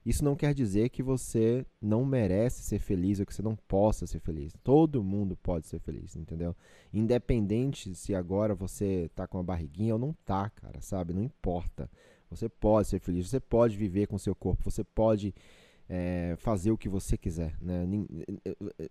Isso 0.08 0.24
não 0.24 0.38
quer 0.38 0.54
dizer 0.54 0.88
que 0.88 1.04
você 1.04 1.66
não 1.82 2.06
merece 2.06 2.64
ser 2.64 2.80
feliz 2.80 3.20
ou 3.20 3.26
que 3.26 3.34
você 3.34 3.42
não 3.42 3.58
possa 3.58 4.08
ser 4.08 4.22
feliz. 4.22 4.54
Todo 4.64 5.04
mundo 5.04 5.36
pode 5.36 5.68
ser 5.68 5.80
feliz, 5.80 6.16
entendeu? 6.16 6.56
Independente 6.94 7.94
se 7.94 8.16
agora 8.16 8.56
você 8.56 9.12
tá 9.14 9.28
com 9.28 9.38
a 9.38 9.44
barriguinha 9.44 9.96
ou 9.96 10.00
não 10.00 10.14
tá, 10.24 10.50
cara, 10.50 10.80
sabe? 10.80 11.14
Não 11.14 11.22
importa. 11.22 11.92
Você 12.30 12.48
pode 12.48 12.88
ser 12.88 13.02
feliz, 13.02 13.28
você 13.28 13.42
pode 13.42 13.76
viver 13.76 14.08
com 14.08 14.18
seu 14.18 14.34
corpo, 14.34 14.72
você 14.72 14.82
pode 14.82 15.36
é, 15.89 16.36
fazer 16.38 16.72
o 16.72 16.77
que 16.77 16.89
você 16.89 17.17
quiser, 17.17 17.56
né? 17.62 17.88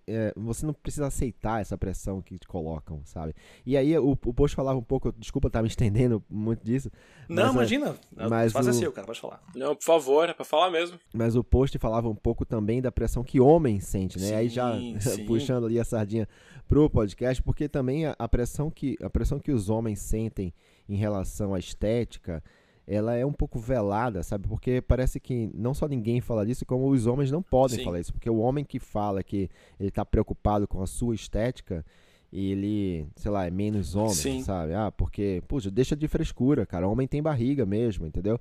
É, 0.07 0.33
você 0.37 0.65
não 0.65 0.73
precisa 0.73 1.07
aceitar 1.07 1.61
essa 1.61 1.77
pressão 1.77 2.23
que 2.23 2.39
te 2.39 2.49
colocam, 2.49 3.03
sabe? 3.05 3.35
E 3.67 3.77
aí 3.77 3.97
o, 3.99 4.13
o 4.13 4.35
post 4.35 4.57
falava 4.57 4.79
um 4.79 4.83
pouco, 4.83 5.13
desculpa 5.19 5.49
estar 5.49 5.59
tá 5.59 5.63
me 5.63 5.69
estendendo 5.69 6.23
muito 6.29 6.65
disso. 6.65 6.91
Não, 7.29 7.53
mas, 7.53 7.71
imagina. 7.71 7.97
Mas 8.31 8.53
Faça 8.53 8.71
o, 8.71 8.73
seu, 8.73 8.91
cara, 8.93 9.07
pode 9.07 9.21
falar. 9.21 9.43
Não, 9.55 9.75
por 9.77 9.85
favor, 9.85 10.29
é 10.29 10.33
pra 10.33 10.45
falar 10.45 10.71
mesmo. 10.71 10.99
Mas 11.13 11.37
o 11.37 11.45
post 11.45 11.79
falava 11.79 12.09
um 12.09 12.15
pouco 12.15 12.47
também 12.47 12.81
da 12.81 12.91
pressão 12.91 13.23
que 13.23 13.41
homem 13.41 13.79
sente, 13.79 14.19
né? 14.19 14.29
Sim, 14.29 14.35
aí 14.35 14.49
já 14.49 14.73
sim. 15.01 15.27
puxando 15.27 15.67
ali 15.67 15.79
a 15.79 15.85
sardinha 15.85 16.27
pro 16.67 16.89
podcast, 16.89 17.43
porque 17.43 17.69
também 17.69 18.07
a, 18.07 18.17
a 18.19 18.29
pressão 18.29 18.71
que 18.71 18.97
a 19.03 19.11
pressão 19.11 19.39
que 19.39 19.53
os 19.53 19.69
homens 19.69 20.01
sentem 20.01 20.53
em 20.89 20.97
relação 20.97 21.53
à 21.53 21.59
estética 21.59 22.43
ela 22.87 23.17
é 23.17 23.27
um 23.27 23.33
pouco 23.33 23.59
velada, 23.59 24.23
sabe? 24.23 24.47
Porque 24.47 24.81
parece 24.81 25.19
que 25.19 25.51
não 25.53 25.75
só 25.75 25.89
ninguém 25.89 26.21
fala 26.21 26.47
disso, 26.47 26.65
como 26.65 26.89
os 26.89 27.07
homens 27.07 27.31
não 27.31 27.43
podem 27.43 27.79
Sim. 27.79 27.85
falar 27.85 28.01
isso. 28.01 28.13
Porque 28.13 28.31
o 28.31 28.39
homem 28.39 28.65
que 28.65 28.79
fala 28.79 29.23
que 29.23 29.51
ele 29.79 29.91
tá 29.91 30.05
preocupado 30.05 30.69
com 30.69 30.81
a 30.81 30.87
sua 30.87 31.15
estética, 31.15 31.85
ele, 32.33 33.07
sei 33.17 33.31
lá, 33.31 33.47
é 33.47 33.51
menos 33.51 33.97
homem, 33.97 34.15
Sim. 34.15 34.43
sabe? 34.43 34.75
Ah, 34.75 34.93
porque, 34.93 35.43
puxa, 35.49 35.71
deixa 35.71 35.97
de 35.97 36.07
frescura, 36.07 36.65
cara. 36.65 36.87
Homem 36.87 37.09
tem 37.09 37.21
barriga 37.21 37.67
mesmo, 37.67 38.07
entendeu? 38.07 38.39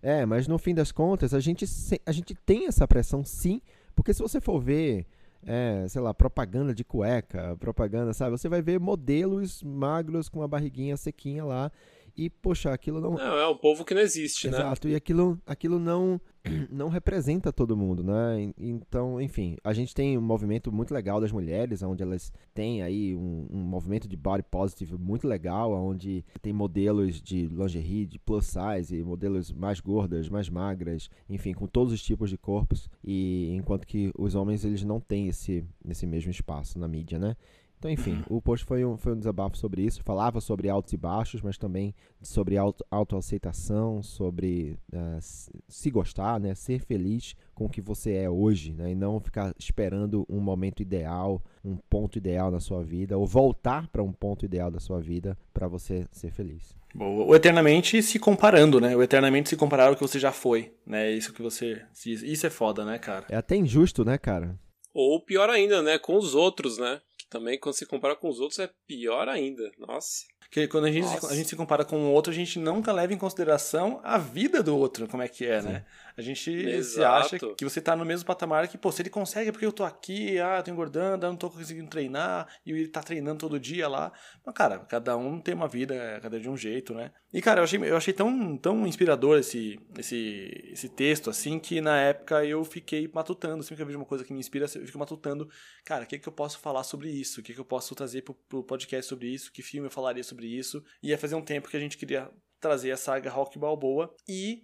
É, 0.00 0.24
mas 0.24 0.48
no 0.48 0.58
fim 0.58 0.74
das 0.74 0.90
contas, 0.90 1.34
a 1.34 1.40
gente, 1.40 1.64
a 2.06 2.12
gente 2.12 2.34
tem 2.34 2.66
essa 2.66 2.88
pressão 2.88 3.24
sim, 3.24 3.60
porque 3.94 4.12
se 4.12 4.20
você 4.20 4.40
for 4.40 4.58
ver, 4.58 5.06
é, 5.46 5.86
sei 5.88 6.00
lá, 6.00 6.14
propaganda 6.14 6.74
de 6.74 6.82
cueca, 6.82 7.56
propaganda, 7.58 8.12
sabe? 8.12 8.32
Você 8.32 8.48
vai 8.48 8.62
ver 8.62 8.80
modelos 8.80 9.62
magros 9.62 10.28
com 10.28 10.42
a 10.42 10.48
barriguinha 10.48 10.96
sequinha 10.96 11.44
lá. 11.44 11.70
E, 12.16 12.28
poxa, 12.28 12.72
aquilo 12.72 13.00
não, 13.00 13.12
Não, 13.12 13.38
é 13.38 13.48
um 13.48 13.56
povo 13.56 13.84
que 13.84 13.94
não 13.94 14.00
existe, 14.02 14.48
né? 14.50 14.56
Exato, 14.58 14.86
e 14.88 14.94
aquilo, 14.94 15.40
aquilo 15.46 15.78
não, 15.78 16.20
não 16.70 16.88
representa 16.90 17.50
todo 17.52 17.76
mundo, 17.76 18.04
né? 18.04 18.40
En- 18.42 18.54
Então, 18.58 19.18
enfim, 19.20 19.56
a 19.64 19.72
gente 19.72 19.94
tem 19.94 20.18
um 20.18 20.20
movimento 20.20 20.70
muito 20.70 20.92
legal 20.92 21.20
das 21.20 21.32
mulheres, 21.32 21.82
onde 21.82 22.02
elas 22.02 22.30
têm 22.52 22.82
aí 22.82 23.14
um, 23.16 23.46
um 23.50 23.58
movimento 23.60 24.06
de 24.06 24.16
body 24.16 24.42
positive 24.50 24.96
muito 24.98 25.26
legal, 25.26 25.72
onde 25.72 26.22
tem 26.42 26.52
modelos 26.52 27.20
de 27.20 27.46
lingerie, 27.46 28.04
de 28.06 28.18
plus 28.18 28.46
size, 28.46 29.02
modelos 29.02 29.50
mais 29.50 29.80
gordas, 29.80 30.28
mais 30.28 30.48
magras, 30.50 31.08
enfim, 31.30 31.54
com 31.54 31.66
todos 31.66 31.92
os 31.94 32.02
tipos 32.02 32.28
de 32.28 32.36
corpos, 32.36 32.90
e 33.02 33.50
enquanto 33.54 33.86
que 33.86 34.12
os 34.18 34.34
homens, 34.34 34.64
eles 34.66 34.84
não 34.84 35.00
têm 35.00 35.28
esse, 35.28 35.64
esse 35.88 36.06
mesmo 36.06 36.30
espaço 36.30 36.78
na 36.78 36.86
mídia, 36.86 37.18
né? 37.18 37.34
Então, 37.82 37.90
enfim, 37.90 38.22
o 38.28 38.40
post 38.40 38.64
foi 38.64 38.84
um, 38.84 38.96
foi 38.96 39.12
um 39.12 39.18
desabafo 39.18 39.58
sobre 39.58 39.82
isso. 39.82 40.04
Falava 40.04 40.40
sobre 40.40 40.68
altos 40.68 40.92
e 40.92 40.96
baixos, 40.96 41.42
mas 41.42 41.58
também 41.58 41.92
sobre 42.22 42.56
auto, 42.56 42.84
autoaceitação, 42.88 44.00
sobre 44.04 44.78
s- 45.16 45.50
se 45.66 45.90
gostar, 45.90 46.38
né? 46.38 46.54
Ser 46.54 46.78
feliz 46.78 47.34
com 47.52 47.64
o 47.64 47.68
que 47.68 47.80
você 47.80 48.12
é 48.12 48.30
hoje, 48.30 48.72
né? 48.72 48.92
E 48.92 48.94
não 48.94 49.18
ficar 49.18 49.52
esperando 49.58 50.24
um 50.28 50.38
momento 50.38 50.80
ideal, 50.80 51.42
um 51.64 51.76
ponto 51.76 52.16
ideal 52.18 52.52
na 52.52 52.60
sua 52.60 52.84
vida, 52.84 53.18
ou 53.18 53.26
voltar 53.26 53.88
para 53.88 54.00
um 54.00 54.12
ponto 54.12 54.44
ideal 54.44 54.70
da 54.70 54.78
sua 54.78 55.00
vida 55.00 55.36
para 55.52 55.66
você 55.66 56.06
ser 56.12 56.30
feliz. 56.30 56.76
Boa. 56.94 57.24
O 57.26 57.34
eternamente 57.34 58.00
se 58.00 58.16
comparando, 58.20 58.80
né? 58.80 58.94
O 58.94 59.02
eternamente 59.02 59.48
se 59.48 59.56
comparar 59.56 59.88
ao 59.88 59.96
que 59.96 60.02
você 60.02 60.20
já 60.20 60.30
foi, 60.30 60.72
né? 60.86 61.10
Isso 61.10 61.32
que 61.32 61.42
você 61.42 61.82
diz. 62.04 62.22
Isso 62.22 62.46
é 62.46 62.50
foda, 62.50 62.84
né, 62.84 62.96
cara? 63.00 63.26
É 63.28 63.34
até 63.34 63.56
injusto, 63.56 64.04
né, 64.04 64.16
cara? 64.18 64.56
Ou 64.94 65.18
pior 65.24 65.48
ainda, 65.48 65.80
né? 65.82 65.98
Com 65.98 66.16
os 66.18 66.34
outros, 66.34 66.76
né? 66.76 67.00
Também, 67.32 67.58
quando 67.58 67.74
se 67.74 67.86
compara 67.86 68.14
com 68.14 68.28
os 68.28 68.38
outros, 68.38 68.58
é 68.58 68.68
pior 68.86 69.26
ainda. 69.26 69.72
Nossa. 69.78 70.26
Porque 70.40 70.68
quando 70.68 70.84
a 70.84 70.92
gente, 70.92 71.04
Nossa. 71.06 71.32
a 71.32 71.34
gente 71.34 71.48
se 71.48 71.56
compara 71.56 71.82
com 71.82 71.96
o 71.96 72.12
outro, 72.12 72.30
a 72.30 72.34
gente 72.36 72.58
nunca 72.58 72.92
leva 72.92 73.14
em 73.14 73.16
consideração 73.16 74.02
a 74.04 74.18
vida 74.18 74.62
do 74.62 74.76
outro, 74.76 75.08
como 75.08 75.22
é 75.22 75.28
que 75.28 75.46
é, 75.46 75.62
né? 75.62 75.86
A 76.16 76.22
gente 76.22 76.82
se 76.82 77.02
acha 77.04 77.38
que 77.38 77.64
você 77.64 77.80
tá 77.80 77.96
no 77.96 78.04
mesmo 78.04 78.26
patamar 78.26 78.68
que, 78.68 78.78
pô, 78.78 78.90
se 78.92 79.02
ele 79.02 79.10
consegue 79.10 79.48
é 79.48 79.52
porque 79.52 79.66
eu 79.66 79.72
tô 79.72 79.84
aqui, 79.84 80.38
ah, 80.38 80.58
eu 80.58 80.62
tô 80.62 80.70
engordando, 80.70 81.26
eu 81.26 81.30
não 81.30 81.36
tô 81.36 81.50
conseguindo 81.50 81.88
treinar, 81.88 82.46
e 82.64 82.70
ele 82.70 82.88
tá 82.88 83.02
treinando 83.02 83.38
todo 83.38 83.58
dia 83.58 83.88
lá. 83.88 84.12
Mas, 84.44 84.54
cara, 84.54 84.78
cada 84.80 85.16
um 85.16 85.40
tem 85.40 85.54
uma 85.54 85.68
vida, 85.68 86.18
cada 86.22 86.38
de 86.38 86.48
um 86.48 86.56
jeito, 86.56 86.94
né? 86.94 87.12
E, 87.32 87.40
cara, 87.40 87.60
eu 87.60 87.64
achei, 87.64 87.78
eu 87.82 87.96
achei 87.96 88.12
tão, 88.12 88.56
tão 88.56 88.86
inspirador 88.86 89.38
esse, 89.38 89.78
esse, 89.98 90.70
esse 90.72 90.88
texto, 90.88 91.30
assim, 91.30 91.58
que 91.58 91.80
na 91.80 91.98
época 91.98 92.44
eu 92.44 92.64
fiquei 92.64 93.08
matutando, 93.12 93.62
sempre 93.62 93.76
que 93.76 93.82
eu 93.82 93.86
vejo 93.86 93.98
uma 93.98 94.06
coisa 94.06 94.24
que 94.24 94.32
me 94.32 94.40
inspira, 94.40 94.66
eu 94.66 94.86
fico 94.86 94.98
matutando, 94.98 95.48
cara, 95.84 96.04
o 96.04 96.06
que, 96.06 96.18
que 96.18 96.28
eu 96.28 96.32
posso 96.32 96.58
falar 96.58 96.84
sobre 96.84 97.08
isso? 97.08 97.40
O 97.40 97.42
que, 97.42 97.54
que 97.54 97.60
eu 97.60 97.64
posso 97.64 97.94
trazer 97.94 98.22
pro, 98.22 98.34
pro 98.48 98.64
podcast 98.64 99.08
sobre 99.08 99.28
isso? 99.28 99.52
Que 99.52 99.62
filme 99.62 99.86
eu 99.86 99.90
falaria 99.90 100.22
sobre 100.22 100.46
isso? 100.46 100.82
E 101.02 101.08
ia 101.08 101.18
fazer 101.18 101.34
um 101.34 101.42
tempo 101.42 101.68
que 101.68 101.76
a 101.76 101.80
gente 101.80 101.96
queria 101.96 102.30
trazer 102.60 102.92
a 102.92 102.96
saga 102.96 103.28
Rock 103.28 103.58
Balboa. 103.58 104.14
E 104.28 104.62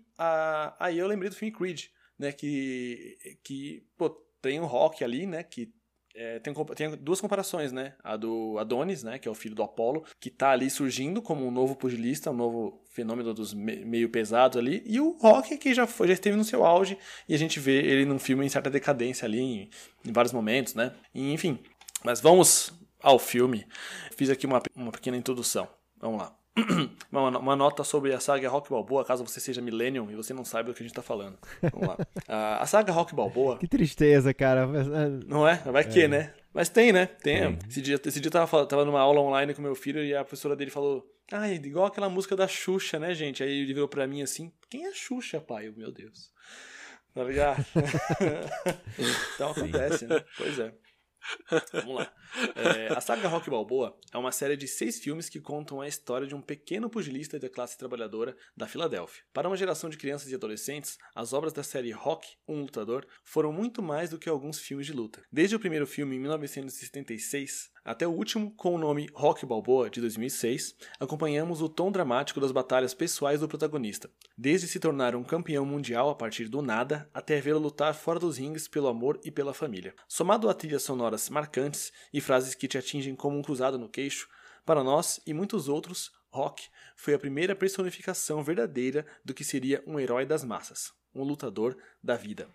aí 0.79 0.99
eu 0.99 1.07
lembrei 1.07 1.31
do 1.31 1.37
filme 1.37 1.55
Creed, 1.55 1.85
né? 2.19 2.33
Que, 2.33 3.17
que 3.43 3.85
pô, 3.97 4.11
tem 4.43 4.61
o 4.61 4.67
Rock 4.67 5.03
ali, 5.05 5.27
né? 5.27 5.43
Que 5.43 5.73
é, 6.15 6.41
tem, 6.41 6.53
tem 6.75 6.97
duas 6.97 7.21
comparações, 7.21 7.71
né? 7.71 7.95
A 8.03 8.17
do 8.17 8.59
Adonis, 8.59 9.03
né? 9.05 9.19
Que 9.19 9.29
é 9.29 9.31
o 9.31 9.35
filho 9.35 9.55
do 9.55 9.63
Apollo, 9.63 10.05
que 10.21 10.31
tá 10.31 10.51
ali 10.51 10.69
surgindo 10.69 11.23
como 11.23 11.47
um 11.47 11.51
novo 11.51 11.77
pugilista, 11.77 12.31
um 12.31 12.35
novo 12.37 12.83
fenômeno 12.91 13.33
dos 13.33 13.55
me- 13.55 13.85
meio 13.85 14.09
pesados 14.09 14.59
ali. 14.59 14.83
E 14.85 14.99
o 15.01 15.13
Rock, 15.19 15.57
que 15.59 15.73
já, 15.73 15.87
foi, 15.87 16.09
já 16.09 16.15
esteve 16.15 16.37
no 16.37 16.45
seu 16.45 16.65
auge, 16.65 16.99
e 17.29 17.35
a 17.35 17.39
gente 17.39 17.61
vê 17.61 17.79
ele 17.83 18.05
num 18.05 18.19
filme 18.19 18.45
em 18.45 18.49
certa 18.49 18.69
decadência 18.71 19.27
ali, 19.27 19.39
em, 19.39 19.71
em 20.05 20.13
vários 20.13 20.33
momentos, 20.33 20.75
né? 20.75 20.93
E, 21.15 21.33
enfim, 21.33 21.59
mas 22.05 22.21
vamos 22.21 22.73
ao 23.01 23.19
filme. 23.19 23.65
Fiz 24.17 24.29
aqui 24.31 24.45
uma, 24.47 24.61
uma 24.75 24.91
pequena 24.91 25.17
introdução. 25.17 25.69
Vamos 26.01 26.21
lá. 26.21 26.38
Uma, 27.11 27.57
nota 27.57 27.85
sobre 27.85 28.13
a 28.13 28.21
saga 28.21 28.49
Rock 28.49 28.71
Balboa, 28.71 29.05
caso 29.05 29.27
você 29.27 29.41
seja 29.41 29.61
millennium 29.61 30.11
e 30.11 30.15
você 30.15 30.33
não 30.35 30.45
saiba 30.45 30.71
do 30.71 30.75
que 30.75 30.83
a 30.83 30.87
gente 30.87 30.95
tá 30.95 31.03
falando. 31.03 31.39
Vamos 31.73 31.89
lá. 31.89 31.97
A, 32.27 32.63
a 32.63 32.67
saga 32.67 32.93
Rock 32.93 33.15
Balboa, 33.15 33.59
Que 33.59 33.67
tristeza, 33.67 34.33
cara. 34.35 34.67
não 35.27 35.47
é? 35.47 35.57
Vai 35.67 35.85
que, 35.85 36.09
né? 36.09 36.35
Mas 36.53 36.69
tem, 36.69 36.93
né? 36.93 37.07
Tem. 37.07 37.59
Esse 37.69 37.81
dia, 37.81 38.01
esse 38.05 38.21
dia 38.21 38.29
eu 38.29 38.33
tava, 38.33 38.67
tava 38.67 38.85
numa 38.85 39.01
aula 39.01 39.21
online 39.21 39.55
com 39.55 39.63
meu 39.63 39.75
filho 39.75 40.03
e 40.03 40.15
a 40.15 40.25
professora 40.25 40.57
dele 40.57 40.71
falou: 40.71 41.07
Ah, 41.31 41.49
é 41.49 41.55
igual 41.55 41.87
aquela 41.87 42.09
música 42.09 42.35
da 42.35 42.49
Xuxa, 42.49 42.99
né, 42.99 43.15
gente? 43.15 43.43
Aí 43.43 43.61
ele 43.61 43.73
virou 43.73 43.89
pra 43.89 44.07
mim 44.07 44.23
assim: 44.23 44.53
Quem 44.69 44.87
é 44.87 44.93
Xuxa, 44.93 45.41
pai? 45.41 45.69
Eu, 45.69 45.75
meu 45.77 45.93
Deus. 45.93 46.33
Tá 47.15 47.25
ligado? 47.25 47.65
então 49.35 49.51
acontece, 49.51 50.07
né? 50.07 50.25
Pois 50.37 50.59
é. 50.59 50.73
Vamos 51.73 51.97
lá. 51.97 52.13
É, 52.55 52.93
a 52.93 53.01
saga 53.01 53.29
Rock 53.29 53.51
Balboa 53.51 53.99
é 54.13 54.19
uma 54.19 54.33
série 54.33 54.57
de 54.57 54.69
seis 54.69 54.99
filmes 54.99 55.29
que 55.29 55.41
contam 55.41 55.81
a 55.81 55.89
história 55.89 56.27
de 56.27 56.35
um 56.35 56.41
pequeno 56.41 56.89
pugilista 56.89 57.39
da 57.39 57.49
classe 57.49 57.77
trabalhadora 57.77 58.37
da 58.57 58.67
Filadélfia. 58.67 59.23
Para 59.33 59.49
uma 59.49 59.57
geração 59.57 59.89
de 59.91 59.97
crianças 59.97 60.31
e 60.31 60.35
adolescentes, 60.35 60.99
as 61.15 61.33
obras 61.33 61.53
da 61.53 61.63
série 61.63 61.91
Rock, 61.91 62.29
um 62.47 62.61
lutador, 62.63 63.07
foram 63.25 63.53
muito 63.53 63.83
mais 63.83 64.11
do 64.11 64.19
que 64.19 64.29
alguns 64.29 64.61
filmes 64.61 64.87
de 64.87 64.93
luta. 64.93 65.23
Desde 65.33 65.57
o 65.57 65.61
primeiro 65.61 65.87
filme, 65.87 66.17
em 66.17 66.21
1976, 66.21 67.71
Até 67.85 68.07
o 68.07 68.11
último, 68.11 68.51
com 68.55 68.75
o 68.75 68.79
nome 68.79 69.09
Rock 69.15 69.47
Balboa, 69.47 69.89
de 69.89 70.01
2006, 70.01 70.75
acompanhamos 71.01 71.63
o 71.63 71.69
tom 71.69 71.91
dramático 71.91 72.41
das 72.41 72.53
batalhas 72.53 72.95
pessoais 72.95 73.41
do 73.41 73.49
protagonista, 73.49 74.11
desde 74.37 74.67
se 74.67 74.81
tornar 74.81 75.15
um 75.17 75.25
campeão 75.25 75.65
mundial 75.65 76.11
a 76.11 76.15
partir 76.15 76.49
do 76.49 76.61
nada, 76.61 77.09
até 77.13 77.41
vê-lo 77.41 77.59
lutar 77.59 77.95
fora 77.95 78.19
dos 78.19 78.39
rings 78.39 78.69
pelo 78.69 78.89
amor 78.89 79.21
e 79.25 79.31
pela 79.31 79.55
família. 79.55 79.95
Somado 80.07 80.49
a 80.49 80.55
trilhas 80.55 80.83
sonoras 80.83 81.29
marcantes 81.29 81.93
e 82.13 82.21
frases 82.21 82.55
que 82.55 82.69
te 82.69 82.79
atingem 82.79 83.15
como 83.15 83.39
um 83.39 83.43
cruzado 83.43 83.79
no 83.79 83.89
queixo, 83.89 84.29
para 84.69 84.85
nós 84.85 85.19
e 85.27 85.33
muitos 85.33 85.67
outros, 85.67 86.13
Rock 86.31 86.69
foi 86.95 87.15
a 87.15 87.19
primeira 87.19 87.57
personificação 87.57 88.43
verdadeira 88.43 89.07
do 89.25 89.33
que 89.33 89.43
seria 89.43 89.83
um 89.87 89.99
herói 89.99 90.27
das 90.27 90.45
massas, 90.45 90.93
um 91.15 91.23
lutador 91.23 91.75
da 92.03 92.17
vida. 92.17 92.51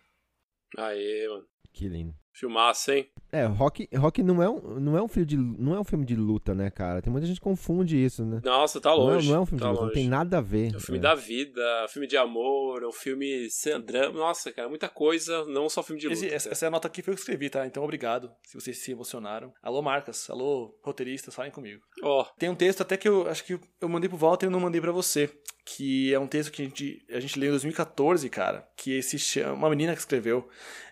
Aê, 0.77 1.27
mano. 1.27 1.48
Que 1.72 1.88
lindo. 1.88 2.23
Filmaço, 2.33 2.91
hein? 2.91 3.07
É, 3.31 3.45
Rock, 3.45 3.87
Rock 3.95 4.21
não, 4.23 4.41
é 4.43 4.49
um, 4.49 4.79
não, 4.79 4.97
é 4.97 5.01
um 5.01 5.07
filme 5.07 5.25
de, 5.25 5.37
não 5.37 5.75
é 5.75 5.79
um 5.79 5.83
filme 5.83 6.05
de 6.05 6.15
luta, 6.15 6.53
né, 6.53 6.69
cara? 6.69 7.01
Tem 7.01 7.11
muita 7.11 7.25
gente 7.27 7.37
que 7.37 7.43
confunde 7.43 8.03
isso, 8.03 8.23
né? 8.25 8.41
Nossa, 8.43 8.79
tá 8.81 8.89
Não 8.89 9.09
é, 9.11 9.13
longe. 9.15 9.29
não 9.29 9.35
é 9.37 9.39
um 9.39 9.45
filme 9.45 9.59
tá 9.59 9.65
de 9.67 9.71
luta, 9.71 9.81
não 9.81 9.87
longe. 9.89 9.99
tem 10.01 10.09
nada 10.09 10.37
a 10.37 10.41
ver. 10.41 10.73
É 10.73 10.77
um 10.77 10.79
filme 10.79 10.97
É. 10.99 11.01
da 11.01 11.15
vida, 11.15 11.61
é 11.61 11.85
um 11.85 11.87
filme 11.87 12.07
de 12.07 12.17
amor, 12.17 12.83
é 12.83 12.87
um 12.87 12.91
filme 12.91 13.49
sem 13.49 13.79
drama. 13.81 14.17
Nossa, 14.19 14.51
cara, 14.51 14.67
muita 14.69 14.89
coisa, 14.89 15.45
não 15.45 15.67
só 15.69 15.81
filme 15.83 15.99
de 16.01 16.07
luta. 16.07 16.25
Esse- 16.25 16.49
essa, 16.49 16.65
é 16.65 16.67
a 16.67 16.71
nota 16.71 16.87
aqui 16.87 17.01
que 17.01 17.09
eu 17.09 17.13
escrevi, 17.13 17.49
tá? 17.49 17.65
Então 17.65 17.83
obrigado 17.83 18.31
se 18.43 18.59
vocês 18.59 18.77
se 18.77 18.91
emocionaram. 18.91 19.51
Alô, 19.61 19.81
marcas. 19.81 20.29
Alô, 20.29 20.75
roteiristas, 20.83 21.33
falem 21.33 21.51
comigo. 21.51 21.81
Ó, 22.03 22.23
Tem 22.37 22.49
um 22.49 22.55
texto 22.55 22.81
até 22.81 22.97
que 22.97 23.07
eu 23.07 23.27
acho 23.27 23.43
que 23.45 23.59
eu 23.81 23.89
mandei 23.89 24.09
pro 24.09 24.17
Walter 24.17 24.45
e 24.45 24.47
eu 24.47 24.51
não 24.51 24.59
mandei 24.59 24.81
pra 24.81 24.91
você. 24.91 25.29
Que 25.65 26.13
é 26.13 26.20
um 26.20 26.27
texto 26.27 26.51
que 26.51 26.62
a 26.62 26.65
gente, 26.65 27.05
a 27.10 27.20
gente 27.20 27.39
leu 27.39 27.48
em 27.50 27.51
2014, 27.51 28.29
cara. 28.29 28.67
Que 28.75 29.01
se 29.01 29.17
chama. 29.17 29.53
Uma 29.53 29.70
menina 29.70 29.93
que 29.93 30.00
escreveu. 30.00 30.48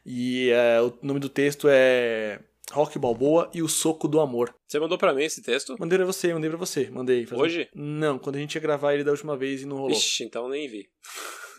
E 0.06 0.50
é, 0.50 0.82
o 0.82 0.98
nome 1.02 1.20
do 1.20 1.28
texto 1.28 1.68
é 1.70 2.40
Rock 2.72 2.98
Balboa 2.98 3.50
e 3.54 3.62
o 3.62 3.68
Soco 3.68 4.08
do 4.08 4.20
Amor. 4.22 4.56
você 4.66 4.80
mandou 4.80 4.98
pra 4.98 5.14
mim 5.14 5.24
esse 5.24 5.42
texto? 5.42 5.76
Mandei 5.78 5.98
pra 5.98 6.06
você, 6.06 6.34
mandei 6.34 6.50
pra 6.50 6.58
você. 6.58 6.90
Mandei. 6.90 7.28
um- 7.32 7.38
Hoje? 7.38 7.70
Não, 7.76 8.18
quando 8.18 8.38
a 8.38 8.40
gente 8.40 8.56
ia 8.56 8.62
gravar 8.62 8.94
ele 8.94 9.04
da 9.04 9.12
última 9.12 9.36
vez 9.36 9.62
e 9.62 9.66
não 9.66 9.76
rolou. 9.76 9.92
Ixi, 9.92 10.24
então 10.24 10.48
nem 10.48 10.68
vi. 10.70 10.90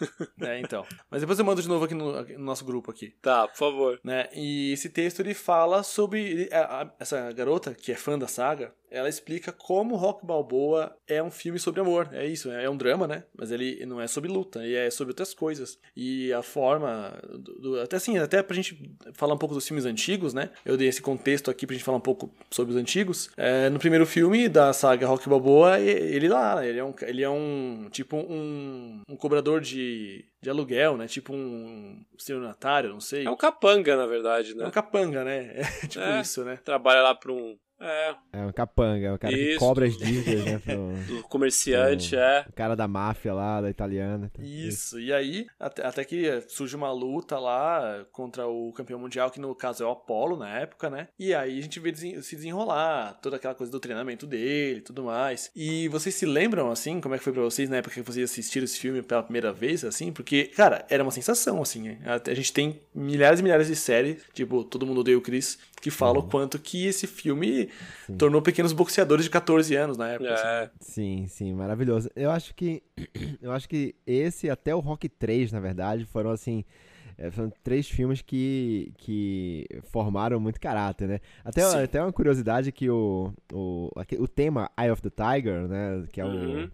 É, 0.40 0.58
então. 0.58 0.84
Mas 1.08 1.20
depois 1.20 1.38
eu 1.38 1.44
mando 1.44 1.62
de 1.62 1.68
novo 1.68 1.84
aqui 1.84 1.94
no, 1.94 2.20
no 2.22 2.38
nosso 2.44 2.64
grupo 2.64 2.90
aqui. 2.90 3.14
Tá, 3.22 3.46
por 3.46 3.56
favor. 3.56 4.00
né? 4.02 4.28
E 4.34 4.72
esse 4.72 4.88
texto 4.88 5.20
ele 5.20 5.32
fala 5.32 5.84
sobre 5.84 6.20
ele- 6.20 6.48
a- 6.52 6.82
a- 6.82 6.94
essa 6.98 7.30
garota 7.30 7.72
que 7.72 7.92
é 7.92 7.94
fã 7.94 8.18
da 8.18 8.26
saga. 8.26 8.74
Ela 8.92 9.08
explica 9.08 9.50
como 9.52 9.96
Rock 9.96 10.24
Balboa 10.26 10.94
é 11.08 11.22
um 11.22 11.30
filme 11.30 11.58
sobre 11.58 11.80
amor. 11.80 12.08
É 12.12 12.26
isso, 12.26 12.50
é 12.50 12.68
um 12.68 12.76
drama, 12.76 13.06
né? 13.06 13.24
Mas 13.36 13.50
ele 13.50 13.84
não 13.86 14.00
é 14.00 14.06
sobre 14.06 14.30
luta, 14.30 14.62
ele 14.64 14.74
é 14.74 14.90
sobre 14.90 15.12
outras 15.12 15.32
coisas. 15.32 15.78
E 15.96 16.32
a 16.32 16.42
forma, 16.42 17.18
do- 17.32 17.58
do- 17.60 17.80
até 17.80 17.96
assim, 17.96 18.18
até 18.18 18.42
pra 18.42 18.54
gente 18.54 18.94
falar 19.14 19.34
um 19.34 19.38
pouco 19.38 19.54
dos 19.54 19.66
filmes 19.66 19.84
antigos, 19.86 20.34
né? 20.34 20.50
Eu 20.64 20.76
dei 20.76 20.88
esse 20.88 21.00
contexto 21.00 21.50
aqui 21.50 21.66
pra 21.66 21.74
gente 21.74 21.84
falar 21.84 21.96
um 21.98 22.00
pouco 22.02 22.32
sobre 22.50 22.74
os 22.74 22.80
antigos. 22.80 23.30
É, 23.36 23.68
no 23.70 23.78
primeiro 23.78 24.04
filme 24.06 24.48
da 24.48 24.72
saga 24.72 25.06
Rock 25.06 25.28
Balboa, 25.28 25.80
ele 25.80 26.28
lá, 26.28 26.64
ele 26.66 26.78
é 26.78 26.84
um, 26.84 26.94
ele 27.02 27.22
é 27.22 27.30
um 27.30 27.88
tipo 27.90 28.16
um, 28.16 29.00
um 29.08 29.16
cobrador 29.16 29.60
de, 29.60 30.24
de 30.42 30.50
aluguel, 30.50 30.96
né? 30.96 31.06
Tipo 31.06 31.32
um 31.34 32.04
estelionatário, 32.18 32.90
não 32.90 33.00
sei. 33.00 33.24
É 33.26 33.30
um 33.30 33.36
capanga, 33.36 33.96
na 33.96 34.06
verdade, 34.06 34.52
É 34.52 34.54
né? 34.54 34.66
um 34.66 34.70
capanga, 34.70 35.24
né? 35.24 35.52
É 35.82 35.86
tipo 35.86 36.04
É. 36.04 36.20
isso, 36.20 36.44
né? 36.44 36.58
Trabalha 36.64 37.00
lá 37.02 37.14
pra 37.14 37.32
um. 37.32 37.56
É, 37.84 38.14
É 38.32 38.38
um 38.46 38.52
capanga, 38.52 39.06
é 39.08 39.12
o 39.12 39.18
cara 39.18 39.34
que 39.34 39.40
Isso. 39.50 39.58
cobra 39.58 39.86
as 39.86 39.96
dívidas, 39.96 40.44
né? 40.44 40.58
Pro, 40.58 40.92
do 41.16 41.22
comerciante, 41.24 42.14
é. 42.16 42.44
o 42.48 42.52
cara 42.52 42.76
da 42.76 42.86
máfia 42.86 43.34
lá, 43.34 43.60
da 43.60 43.68
italiana. 43.68 44.30
Isso. 44.38 45.00
E 45.00 45.12
aí, 45.12 45.46
até, 45.58 45.84
até 45.84 46.04
que 46.04 46.42
surge 46.48 46.76
uma 46.76 46.92
luta 46.92 47.38
lá 47.38 48.04
contra 48.12 48.46
o 48.46 48.72
campeão 48.72 48.98
mundial, 49.00 49.30
que 49.30 49.40
no 49.40 49.54
caso 49.54 49.82
é 49.82 49.86
o 49.86 49.90
Apollo 49.90 50.36
na 50.36 50.48
época, 50.60 50.88
né? 50.88 51.08
E 51.18 51.34
aí 51.34 51.58
a 51.58 51.62
gente 51.62 51.80
vê 51.80 51.90
desen- 51.90 52.22
se 52.22 52.36
desenrolar 52.36 53.18
toda 53.20 53.36
aquela 53.36 53.54
coisa 53.54 53.72
do 53.72 53.80
treinamento 53.80 54.26
dele 54.26 54.78
e 54.78 54.82
tudo 54.82 55.02
mais. 55.04 55.50
E 55.56 55.88
vocês 55.88 56.14
se 56.14 56.24
lembram, 56.26 56.70
assim, 56.70 57.00
como 57.00 57.14
é 57.14 57.18
que 57.18 57.24
foi 57.24 57.32
pra 57.32 57.42
vocês 57.42 57.68
na 57.68 57.78
época 57.78 57.94
que 57.94 58.02
vocês 58.02 58.30
assistiram 58.30 58.64
esse 58.64 58.78
filme 58.78 59.02
pela 59.02 59.22
primeira 59.22 59.52
vez, 59.52 59.84
assim? 59.84 60.12
Porque, 60.12 60.44
cara, 60.44 60.84
era 60.88 61.02
uma 61.02 61.10
sensação, 61.10 61.60
assim. 61.60 61.96
A 62.04 62.34
gente 62.34 62.52
tem 62.52 62.80
milhares 62.94 63.40
e 63.40 63.42
milhares 63.42 63.66
de 63.66 63.74
séries, 63.76 64.22
tipo, 64.32 64.62
Todo 64.64 64.86
Mundo 64.86 65.00
Odeia 65.00 65.18
o 65.18 65.20
Chris, 65.20 65.58
que 65.80 65.90
falam 65.90 66.22
o 66.22 66.28
quanto 66.28 66.58
que 66.60 66.86
esse 66.86 67.06
filme 67.08 67.68
tornou 68.18 68.42
pequenos 68.42 68.72
boxeadores 68.72 69.24
de 69.24 69.30
14 69.30 69.74
anos 69.74 69.96
na 69.96 70.08
época. 70.10 70.32
assim. 70.32 70.46
É, 70.46 70.70
Sim, 70.80 71.26
sim, 71.28 71.52
maravilhoso. 71.54 72.10
Eu 72.14 72.30
acho 72.30 72.54
que 72.54 72.82
eu 73.40 73.52
acho 73.52 73.68
que 73.68 73.94
esse 74.06 74.50
até 74.50 74.74
o 74.74 74.80
Rock 74.80 75.08
3, 75.08 75.52
na 75.52 75.60
verdade, 75.60 76.04
foram 76.04 76.30
assim, 76.30 76.64
é, 77.24 77.30
foram 77.30 77.52
três 77.62 77.88
filmes 77.88 78.20
que, 78.20 78.92
que 78.98 79.66
formaram 79.84 80.40
muito 80.40 80.60
caráter, 80.60 81.06
né? 81.06 81.20
Até, 81.44 81.62
Sim. 81.62 81.82
até 81.84 82.02
uma 82.02 82.12
curiosidade 82.12 82.72
que 82.72 82.90
o, 82.90 83.32
o, 83.52 83.90
o 84.18 84.26
tema 84.28 84.68
Eye 84.78 84.90
of 84.90 85.00
the 85.00 85.10
Tiger, 85.10 85.68
né, 85.68 86.04
que 86.12 86.20
é 86.20 86.24
o 86.24 86.28
Uhum. 86.28 86.70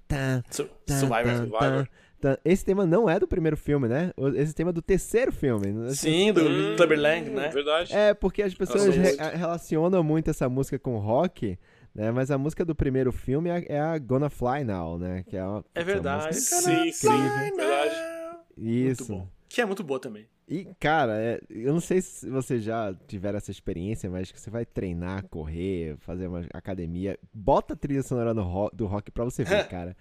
Su- 0.51 0.65
tan, 0.87 0.99
Survivor. 0.99 1.25
tan, 1.25 1.37
Survivor. 1.37 1.59
tan, 1.61 1.87
tan. 2.21 2.37
esse 2.45 2.65
tema 2.65 2.87
não 2.87 3.09
é 3.11 3.21
do 3.21 3.29
primeiro 3.29 3.57
filme, 3.57 3.89
né? 3.89 4.11
Esse 4.37 4.55
tema 4.55 4.71
é 4.71 4.73
do 4.73 4.81
terceiro 4.83 5.31
filme. 5.33 5.95
Sim, 5.95 6.33
do 6.33 6.41
Hum, 6.43 6.77
Clubber 6.77 6.99
Lang, 6.99 7.29
né? 7.31 7.49
Verdade. 7.51 7.95
É, 7.95 8.15
porque 8.15 8.43
as 8.43 8.55
pessoas 8.55 8.87
re- 8.97 9.17
relacionam 9.37 10.03
muito 10.03 10.31
essa 10.31 10.49
música 10.49 10.79
com 10.79 10.97
rock, 10.99 11.59
né? 11.95 12.11
Mas 12.11 12.31
a 12.31 12.39
música 12.39 12.65
do 12.65 12.75
primeiro 12.75 13.13
filme 13.13 13.51
é 13.51 13.53
a, 13.53 13.63
é 13.77 13.81
a 13.81 13.99
Gonna 13.99 14.31
Fly 14.31 14.65
Now, 14.65 14.99
né? 14.99 15.25
Que 15.29 15.37
é, 15.37 15.45
uma, 15.45 15.65
É 15.75 15.85
verdade. 15.85 16.27
música 16.29 16.57
Sim, 16.57 16.91
sim, 16.93 17.07
incrível. 17.09 17.57
verdade. 17.57 17.95
Isso. 18.57 19.13
Muito 19.13 19.25
bom. 19.25 19.38
Que 19.49 19.61
é 19.61 19.65
muito 19.67 19.83
boa 19.83 19.99
também. 19.99 20.27
E, 20.47 20.67
cara, 20.81 21.13
é- 21.21 21.41
eu 21.51 21.73
não 21.73 21.81
sei 21.81 22.01
se 22.01 22.29
vocês 22.29 22.63
já 22.63 22.95
tiveram 23.07 23.37
essa 23.39 23.51
experiência, 23.51 24.09
mas 24.11 24.31
que 24.33 24.41
você 24.41 24.51
vai 24.51 24.65
treinar, 24.65 25.27
correr, 25.29 25.97
fazer 26.01 26.27
uma 26.27 26.45
academia, 26.55 27.19
bota 27.33 27.75
a 27.75 27.77
trilha 27.77 28.03
sonora 28.03 28.33
no 28.35 28.43
ro- 28.43 28.71
do 28.73 28.87
rock 28.87 29.11
pra 29.11 29.25
você 29.25 29.45
ver, 29.45 29.67
cara. 29.69 29.97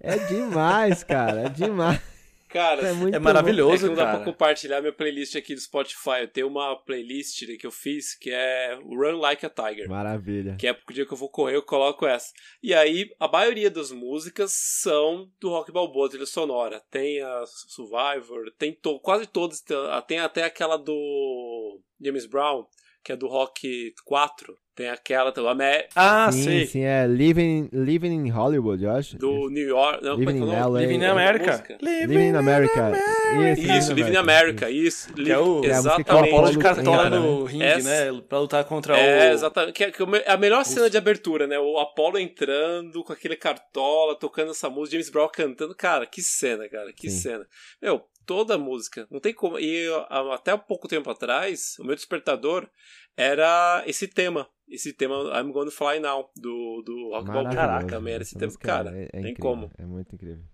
É 0.00 0.16
demais, 0.26 1.02
cara, 1.02 1.42
é 1.42 1.48
demais. 1.48 2.00
Cara, 2.48 2.88
É 2.88 2.92
muito 2.92 3.14
É 3.14 3.18
maravilhoso, 3.18 3.74
é 3.74 3.78
que 3.78 3.84
não 3.86 3.94
dá 3.94 4.04
cara. 4.04 4.16
pra 4.16 4.24
compartilhar 4.24 4.80
minha 4.80 4.92
playlist 4.92 5.36
aqui 5.36 5.54
do 5.54 5.60
Spotify. 5.60 6.20
Eu 6.22 6.28
tenho 6.28 6.46
uma 6.48 6.74
playlist 6.76 7.44
que 7.58 7.66
eu 7.66 7.70
fiz 7.70 8.14
que 8.16 8.30
é 8.30 8.74
Run 8.82 9.18
Like 9.18 9.44
a 9.44 9.50
Tiger. 9.50 9.88
Maravilha. 9.88 10.56
Que 10.58 10.66
é 10.68 10.72
porque 10.72 10.92
o 10.92 10.94
dia 10.94 11.06
que 11.06 11.12
eu 11.12 11.16
vou 11.18 11.28
correr 11.28 11.56
eu 11.56 11.62
coloco 11.62 12.06
essa. 12.06 12.32
E 12.62 12.72
aí, 12.72 13.10
a 13.20 13.28
maioria 13.28 13.70
das 13.70 13.92
músicas 13.92 14.52
são 14.54 15.30
do 15.40 15.50
Rock 15.50 15.70
Balboa, 15.70 16.08
trilha 16.08 16.26
sonora. 16.26 16.82
Tem 16.90 17.20
a 17.20 17.44
Survivor, 17.46 18.50
tem 18.58 18.72
to 18.72 18.98
quase 19.00 19.26
todas. 19.26 19.62
Tem 20.06 20.18
até 20.18 20.44
aquela 20.44 20.76
do 20.76 21.80
James 22.00 22.26
Brown, 22.26 22.64
que 23.04 23.12
é 23.12 23.16
do 23.16 23.26
Rock 23.26 23.94
4. 24.04 24.56
Tem 24.74 24.88
aquela 24.90 25.32
do, 25.32 25.48
Amé- 25.48 25.88
Ah, 25.96 26.30
sim, 26.30 26.44
sei. 26.44 26.66
sim, 26.66 26.82
é 26.84 27.04
Living, 27.04 27.68
Living 27.72 28.12
in 28.12 28.28
Hollywood, 28.28 28.84
eu 28.84 28.92
acho. 28.92 29.18
do 29.18 29.50
New 29.50 29.66
York. 29.66 30.04
Não, 30.04 30.14
como 30.16 30.30
é 30.30 30.32
que 30.32 30.38
é 30.38 30.40
Living 30.40 30.52
in? 30.52 30.56
LA. 30.56 30.80
Living 30.80 30.94
in 30.94 31.02
É, 31.02 31.06
America. 31.08 31.50
música. 31.50 31.78
Living 31.82 32.28
in 32.28 32.34
America. 32.36 32.92
Isso, 33.58 33.72
Isso, 33.72 33.92
Living 33.92 34.12
in 34.12 34.16
America, 34.16 34.70
isso. 34.70 35.12
Que 35.12 35.32
é 35.32 35.36
o- 35.38 35.60
Que 35.62 35.66
é 35.66 35.70
a 35.72 35.74
É 35.74 35.78
Exatamente. 35.78 36.32
Apolo 36.32 36.50
de 36.52 36.58
cartola 36.58 37.10
no 37.10 37.42
ringue, 37.44 37.64
Essa- 37.64 38.12
né? 38.12 38.22
Pra 38.28 38.38
lutar 38.38 38.64
contra 38.66 38.96
É, 38.96 39.30
o. 39.30 39.32
exatamente. 39.34 39.72
Que 39.72 39.84
é, 39.84 39.90
que 39.90 40.00
é 40.02 40.30
a 40.30 40.36
melhor 40.36 40.64
cena 40.64 40.88
de 40.88 40.96
abertura, 40.96 41.48
né? 41.48 41.58
O 41.58 41.76
Apollo 41.80 42.16
entrando 42.16 43.02
com 43.02 43.12
aquele 43.12 43.34
cartola, 43.34 44.14
tocando 44.16 44.52
essa 44.52 44.70
música, 44.70 44.92
James 44.92 45.10
Brown 45.10 45.28
cantando. 45.28 45.74
Cara, 45.74 46.06
que 46.06 46.22
cena, 46.22 46.68
cara, 46.68 46.92
que 46.92 47.10
Sim. 47.10 47.18
cena. 47.18 47.46
Meu, 47.82 48.00
toda 48.28 48.54
a 48.56 48.58
música. 48.58 49.08
Não 49.10 49.18
tem 49.18 49.32
como. 49.32 49.58
E 49.58 49.88
a- 50.10 50.34
até 50.34 50.54
pouco 50.58 50.86
tempo 50.86 51.10
atrás, 51.10 51.76
o 51.80 51.84
meu 51.84 51.96
despertador 51.96 52.68
era 53.16 53.82
esse 53.86 54.06
tema. 54.06 54.46
Esse 54.68 54.92
tema 54.92 55.14
I'm 55.40 55.50
Gonna 55.50 55.70
Fly 55.70 55.98
Now, 55.98 56.30
do, 56.36 56.82
do 56.84 57.10
Rock. 57.14 57.26
Maravilhoso. 57.26 57.86
Também 57.86 58.12
era 58.14 58.22
esse 58.22 58.34
tema. 58.34 58.46
música 58.48 58.68
Cara, 58.68 58.90
é- 58.96 59.04
é 59.04 59.08
tem 59.08 59.20
incrível, 59.32 59.40
como. 59.40 59.70
É 59.78 59.84
muito 59.86 60.14
incrível. 60.14 60.44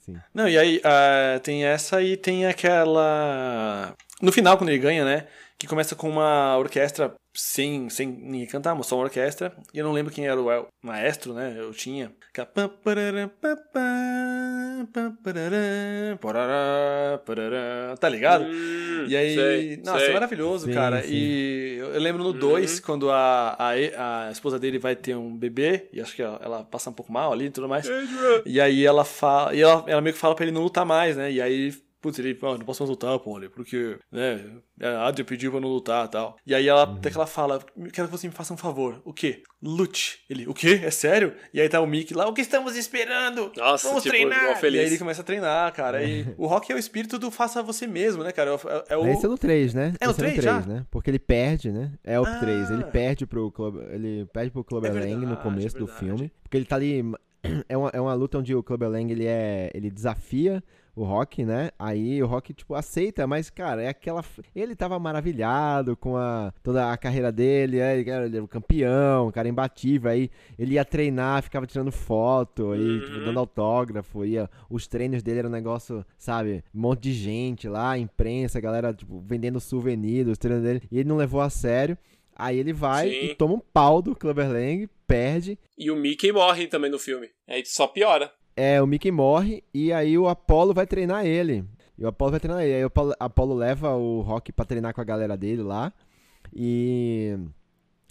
Sim. 0.00 0.16
Não, 0.34 0.48
e 0.48 0.58
aí 0.58 0.80
ah, 0.82 1.38
tem 1.44 1.64
essa 1.64 2.02
e 2.02 2.16
tem 2.16 2.44
aquela. 2.44 3.94
No 4.20 4.32
final, 4.32 4.58
quando 4.58 4.70
ele 4.70 4.78
ganha, 4.78 5.04
né? 5.04 5.28
Que 5.62 5.68
começa 5.68 5.94
com 5.94 6.10
uma 6.10 6.58
orquestra 6.58 7.14
sem, 7.32 7.88
sem 7.88 8.08
ninguém 8.08 8.48
cantar, 8.48 8.74
mas 8.74 8.84
só 8.88 8.96
uma 8.96 9.04
orquestra. 9.04 9.52
E 9.72 9.78
eu 9.78 9.84
não 9.84 9.92
lembro 9.92 10.12
quem 10.12 10.26
era 10.26 10.40
o 10.40 10.66
maestro, 10.82 11.32
né? 11.32 11.54
Eu 11.56 11.70
tinha. 11.70 12.10
Tá 18.00 18.08
ligado? 18.08 18.44
Hum, 18.44 19.06
E 19.08 19.16
aí, 19.16 19.34
sei, 19.36 19.76
nossa, 19.84 20.00
sei. 20.00 20.08
é 20.08 20.12
maravilhoso, 20.12 20.66
Sim, 20.66 20.72
cara. 20.72 21.00
sim. 21.02 21.08
E 21.12 21.76
eu 21.78 22.00
lembro 22.00 22.24
no 22.24 22.30
Uhum. 22.30 22.38
2, 22.38 22.80
quando 22.80 23.08
a, 23.10 23.54
a, 23.56 24.26
a 24.26 24.30
esposa 24.32 24.58
dele 24.58 24.80
vai 24.80 24.96
ter 24.96 25.14
um 25.16 25.36
bebê, 25.36 25.88
e 25.92 26.00
acho 26.00 26.16
que 26.16 26.22
ela, 26.22 26.40
ela 26.42 26.64
passa 26.64 26.90
um 26.90 26.92
pouco 26.92 27.12
mal 27.12 27.32
ali 27.32 27.44
e 27.46 27.50
tudo 27.50 27.68
mais. 27.68 27.86
E 28.44 28.60
aí 28.60 28.84
ela 28.84 29.04
fala. 29.04 29.54
E 29.54 29.60
ela, 29.62 29.84
ela 29.86 30.00
meio 30.00 30.12
que 30.14 30.20
fala 30.20 30.34
pra 30.34 30.44
ele 30.44 30.52
não 30.52 30.62
lutar 30.62 30.84
mais, 30.84 31.16
né? 31.16 31.30
E 31.30 31.40
aí 31.40 31.72
putz, 32.02 32.18
ele, 32.18 32.36
ah, 32.42 32.58
não 32.58 32.66
posso 32.66 32.82
mais 32.82 32.90
lutar, 32.90 33.18
Polly, 33.20 33.48
porque, 33.48 33.96
né, 34.10 34.44
a 34.82 35.06
Adria 35.06 35.24
pediu 35.24 35.52
pra 35.52 35.60
não 35.60 35.68
lutar 35.68 36.06
e 36.06 36.10
tal. 36.10 36.36
E 36.44 36.54
aí 36.54 36.66
ela, 36.68 36.82
até 36.82 37.08
que 37.10 37.16
ela 37.16 37.26
fala, 37.26 37.64
quero 37.92 38.08
que 38.08 38.12
você 38.12 38.26
me 38.26 38.34
faça 38.34 38.52
um 38.52 38.56
favor. 38.56 39.00
O 39.04 39.12
quê? 39.12 39.42
Lute. 39.62 40.18
Ele, 40.28 40.46
o 40.48 40.52
quê? 40.52 40.80
É 40.82 40.90
sério? 40.90 41.32
E 41.54 41.60
aí 41.60 41.68
tá 41.68 41.80
o 41.80 41.86
Mickey 41.86 42.14
lá, 42.14 42.26
o 42.28 42.34
que 42.34 42.40
estamos 42.40 42.76
esperando? 42.76 43.52
Nossa, 43.56 43.86
Vamos 43.86 44.02
tipo, 44.02 44.14
treinar. 44.14 44.42
igual 44.42 44.56
feliz. 44.56 44.80
E 44.80 44.84
aí 44.84 44.86
ele 44.90 44.98
começa 44.98 45.20
a 45.20 45.24
treinar, 45.24 45.72
cara. 45.72 46.02
E 46.02 46.26
o 46.36 46.46
Rock 46.48 46.72
é 46.72 46.74
o 46.74 46.78
espírito 46.78 47.16
do 47.18 47.30
faça 47.30 47.62
você 47.62 47.86
mesmo, 47.86 48.24
né, 48.24 48.32
cara? 48.32 48.50
É, 48.88 48.94
é 48.94 48.96
o... 48.96 49.06
Esse 49.06 49.24
é 49.24 49.28
no 49.28 49.38
3, 49.38 49.72
né? 49.72 49.94
É 50.00 50.04
no 50.06 50.10
Esse 50.10 50.18
3 50.20 50.42
já? 50.42 50.60
né? 50.62 50.84
Porque 50.90 51.08
ele 51.08 51.20
perde, 51.20 51.70
né? 51.70 51.92
É 52.02 52.18
o 52.18 52.24
Ah. 52.24 52.38
3. 52.40 52.70
Ele 52.72 52.84
perde 52.84 53.24
pro 53.24 53.52
Club, 53.52 53.76
ele 53.92 54.26
perde 54.32 54.50
pro 54.50 54.64
Clubber 54.64 54.90
É 54.90 54.94
Lang 54.94 55.14
no 55.14 55.20
verdade, 55.20 55.42
começo 55.42 55.76
é 55.76 55.78
do 55.78 55.86
verdade. 55.86 56.04
filme. 56.06 56.32
Porque 56.42 56.56
ele 56.56 56.64
tá 56.64 56.74
ali. 56.76 57.02
É 57.68 57.76
uma, 57.76 57.90
é 57.92 58.00
uma 58.00 58.14
luta 58.14 58.38
onde 58.38 58.54
o 58.54 58.62
Clubber 58.62 58.88
Lang 58.88 59.10
ele 59.12 59.26
é. 59.26 59.68
ele 59.74 59.90
desafia 59.90 60.62
o 60.94 61.04
Rock, 61.04 61.44
né? 61.44 61.70
Aí 61.78 62.22
o 62.22 62.26
Rock, 62.26 62.52
tipo, 62.52 62.74
aceita, 62.74 63.26
mas, 63.26 63.48
cara, 63.48 63.82
é 63.82 63.88
aquela. 63.88 64.22
Ele 64.54 64.76
tava 64.76 64.98
maravilhado 64.98 65.96
com 65.96 66.16
a 66.16 66.52
toda 66.62 66.92
a 66.92 66.96
carreira 66.96 67.32
dele, 67.32 67.78
é, 67.78 67.98
ele 67.98 68.10
era 68.10 68.44
o 68.44 68.48
campeão, 68.48 69.30
cara 69.32 69.48
imbatível. 69.48 70.10
Aí 70.10 70.30
ele 70.58 70.74
ia 70.74 70.84
treinar, 70.84 71.42
ficava 71.42 71.66
tirando 71.66 71.90
foto, 71.90 72.72
aí, 72.72 73.00
tipo, 73.00 73.16
Uhum. 73.18 73.24
dando 73.24 73.38
autógrafo, 73.38 74.24
ia. 74.24 74.50
Os 74.68 74.86
treinos 74.86 75.22
dele 75.22 75.38
era 75.40 75.48
um 75.48 75.52
negócio, 75.52 76.04
sabe? 76.18 76.62
Um 76.74 76.80
monte 76.80 77.00
de 77.04 77.12
gente 77.14 77.68
lá, 77.68 77.96
imprensa, 77.96 78.60
galera, 78.60 78.92
tipo, 78.92 79.20
vendendo 79.26 79.60
souvenir 79.60 80.24
dos 80.24 80.36
treinos 80.38 80.62
dele. 80.62 80.82
E 80.90 80.98
ele 80.98 81.08
não 81.08 81.16
levou 81.16 81.40
a 81.40 81.48
sério. 81.50 81.96
Aí 82.34 82.58
ele 82.58 82.72
vai 82.72 83.08
Sim. 83.10 83.26
e 83.26 83.34
toma 83.34 83.54
um 83.54 83.60
pau 83.60 84.00
do 84.00 84.16
Clubber 84.16 84.50
Lang, 84.50 84.88
perde. 85.06 85.58
E 85.76 85.90
o 85.90 85.96
Mickey 85.96 86.32
morre 86.32 86.66
também 86.66 86.90
no 86.90 86.98
filme. 86.98 87.28
Aí 87.46 87.62
só 87.66 87.86
piora. 87.86 88.32
É, 88.56 88.80
o 88.82 88.86
Mickey 88.86 89.10
morre 89.10 89.62
e 89.72 89.92
aí 89.92 90.16
o 90.18 90.28
Apollo 90.28 90.74
vai 90.74 90.86
treinar 90.86 91.24
ele. 91.26 91.64
E 91.98 92.04
o 92.04 92.08
Apollo 92.08 92.32
vai 92.32 92.40
treinar 92.40 92.62
ele. 92.62 92.74
Aí 92.74 92.82
o 92.84 92.86
Apollo, 92.88 93.14
Apollo 93.18 93.54
leva 93.54 93.94
o 93.94 94.20
Rock 94.20 94.52
pra 94.52 94.64
treinar 94.64 94.92
com 94.94 95.00
a 95.00 95.04
galera 95.04 95.36
dele 95.36 95.62
lá. 95.62 95.92
E. 96.54 97.36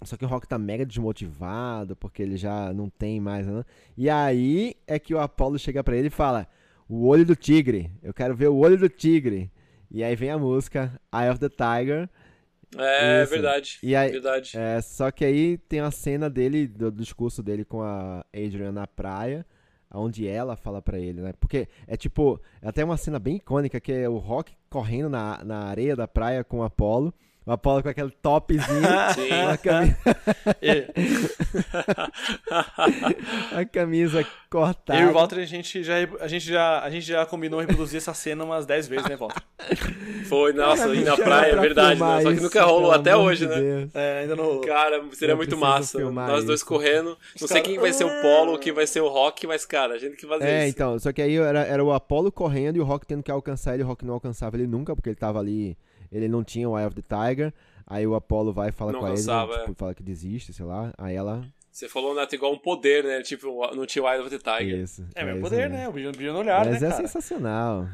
Só 0.04 0.16
que 0.16 0.24
o 0.24 0.28
Rock 0.28 0.48
tá 0.48 0.58
mega 0.58 0.84
desmotivado, 0.84 1.94
porque 1.94 2.22
ele 2.22 2.36
já 2.36 2.72
não 2.72 2.88
tem 2.90 3.20
mais. 3.20 3.46
Né? 3.46 3.64
E 3.96 4.10
aí 4.10 4.74
é 4.86 4.98
que 4.98 5.14
o 5.14 5.20
Apollo 5.20 5.58
chega 5.58 5.84
pra 5.84 5.96
ele 5.96 6.08
e 6.08 6.10
fala: 6.10 6.48
O 6.88 7.06
olho 7.06 7.24
do 7.24 7.36
tigre. 7.36 7.90
Eu 8.02 8.12
quero 8.12 8.34
ver 8.34 8.48
o 8.48 8.56
olho 8.56 8.76
do 8.76 8.88
tigre. 8.88 9.50
E 9.90 10.02
aí 10.02 10.16
vem 10.16 10.30
a 10.30 10.38
música 10.38 10.98
Eye 11.14 11.30
of 11.30 11.38
the 11.38 11.48
Tiger. 11.48 12.08
É 12.76 13.22
Isso. 13.22 13.30
verdade. 13.30 13.78
E 13.82 13.94
aí- 13.94 14.10
Verdade. 14.10 14.52
É, 14.56 14.80
só 14.80 15.10
que 15.10 15.24
aí 15.24 15.58
tem 15.58 15.80
a 15.80 15.90
cena 15.90 16.30
dele, 16.30 16.66
do, 16.66 16.90
do 16.90 17.02
discurso 17.02 17.42
dele 17.42 17.64
com 17.64 17.82
a 17.82 18.24
Adrian 18.34 18.72
na 18.72 18.86
praia, 18.86 19.44
onde 19.94 20.26
ela 20.26 20.56
fala 20.56 20.80
pra 20.80 20.98
ele, 20.98 21.20
né? 21.20 21.32
Porque 21.38 21.68
é 21.86 21.96
tipo, 21.96 22.40
é 22.60 22.68
até 22.68 22.84
uma 22.84 22.96
cena 22.96 23.18
bem 23.18 23.36
icônica, 23.36 23.80
que 23.80 23.92
é 23.92 24.08
o 24.08 24.18
Rock 24.18 24.52
correndo 24.68 25.08
na, 25.08 25.42
na 25.44 25.58
areia 25.64 25.94
da 25.94 26.08
praia 26.08 26.42
com 26.42 26.58
o 26.58 26.62
Apollo, 26.62 27.12
o 27.44 27.52
Apollo 27.52 27.82
com 27.82 27.88
aquele 27.88 28.10
topzinho, 28.10 28.62
Sim. 29.14 29.32
a, 29.32 29.56
cami- 29.56 29.96
E- 30.62 30.86
a 33.56 33.64
camisa 33.64 34.24
cortada. 34.50 35.00
Eu 35.00 35.08
e 35.08 35.10
o 35.10 35.14
Walter, 35.14 35.38
a 35.40 35.44
gente, 35.44 35.82
já, 35.82 35.94
a, 36.20 36.28
gente 36.28 36.46
já, 36.46 36.80
a 36.80 36.90
gente 36.90 37.06
já 37.06 37.24
combinou 37.26 37.60
reproduzir 37.60 37.96
essa 37.98 38.14
cena 38.14 38.44
umas 38.44 38.66
10 38.66 38.88
vezes, 38.88 39.08
né, 39.08 39.16
Walter? 39.16 39.42
Foi, 40.28 40.52
nossa, 40.52 40.82
Cara, 40.84 40.94
ir 40.94 41.04
na 41.04 41.16
praia, 41.16 41.52
é 41.52 41.56
verdade, 41.56 42.00
né? 42.00 42.20
Só 42.22 42.28
que 42.28 42.34
isso, 42.34 42.42
nunca 42.44 42.62
rolou 42.64 42.92
até 42.92 43.16
hoje, 43.16 43.46
de 43.46 43.52
né? 43.54 43.60
Deus. 43.60 43.90
É, 43.94 44.20
ainda 44.20 44.36
não. 44.36 44.60
Cara, 44.60 45.02
seria 45.12 45.32
Eu 45.32 45.36
muito 45.36 45.56
massa. 45.56 45.98
Nós 46.10 46.44
dois 46.44 46.60
isso. 46.60 46.66
correndo. 46.66 47.16
Não 47.40 47.48
sei 47.48 47.60
quem 47.62 47.78
vai 47.78 47.92
ser 47.92 48.04
o 48.04 48.22
Polo, 48.22 48.58
quem 48.58 48.72
vai 48.72 48.86
ser 48.86 49.00
o 49.00 49.08
Rock, 49.08 49.46
mas, 49.46 49.64
cara, 49.64 49.94
a 49.94 49.98
gente 49.98 50.16
que 50.16 50.26
fazer 50.26 50.44
É, 50.44 50.60
isso. 50.66 50.74
então, 50.76 50.98
só 50.98 51.12
que 51.12 51.20
aí 51.22 51.36
era, 51.36 51.60
era 51.64 51.82
o 51.84 51.92
Apollo 51.92 52.30
correndo 52.30 52.76
e 52.76 52.80
o 52.80 52.84
Rock 52.84 53.06
tendo 53.06 53.22
que 53.22 53.30
alcançar 53.30 53.74
ele, 53.74 53.82
o 53.82 53.86
Rock 53.86 54.04
não 54.04 54.14
alcançava 54.14 54.56
ele 54.56 54.66
nunca, 54.66 54.94
porque 54.94 55.08
ele 55.08 55.16
tava 55.16 55.38
ali, 55.38 55.76
ele 56.12 56.28
não 56.28 56.44
tinha 56.44 56.68
o 56.68 56.78
Eye 56.78 56.86
of 56.86 56.94
the 56.94 57.02
Tiger. 57.02 57.52
Aí 57.86 58.06
o 58.06 58.14
Apollo 58.14 58.52
vai 58.52 58.68
e 58.68 58.72
fala 58.72 58.92
Não 58.92 59.00
com 59.00 59.08
ele, 59.08 59.16
tipo, 59.16 59.74
fala 59.74 59.94
que 59.94 60.02
desiste, 60.02 60.52
sei 60.52 60.64
lá. 60.64 60.92
Aí 60.96 61.14
ela. 61.16 61.44
Você 61.70 61.88
falou, 61.88 62.14
Neto, 62.14 62.34
igual 62.34 62.52
um 62.52 62.58
poder, 62.58 63.02
né? 63.02 63.22
Tipo, 63.22 63.74
não 63.74 63.84
tinha 63.86 64.02
o 64.04 64.08
Eye 64.08 64.20
of 64.20 64.30
the 64.30 64.38
Tiger. 64.38 64.78
Isso. 64.80 65.06
É, 65.14 65.24
meu 65.24 65.34
isso 65.34 65.42
poder, 65.42 65.68
mesmo. 65.70 65.76
né? 65.76 65.88
O 65.88 65.92
brilho, 66.12 66.32
no 66.32 66.38
olhar, 66.38 66.64
Mas 66.66 66.80
né, 66.80 66.86
é 66.88 66.90
cara? 66.90 67.02
sensacional. 67.02 67.88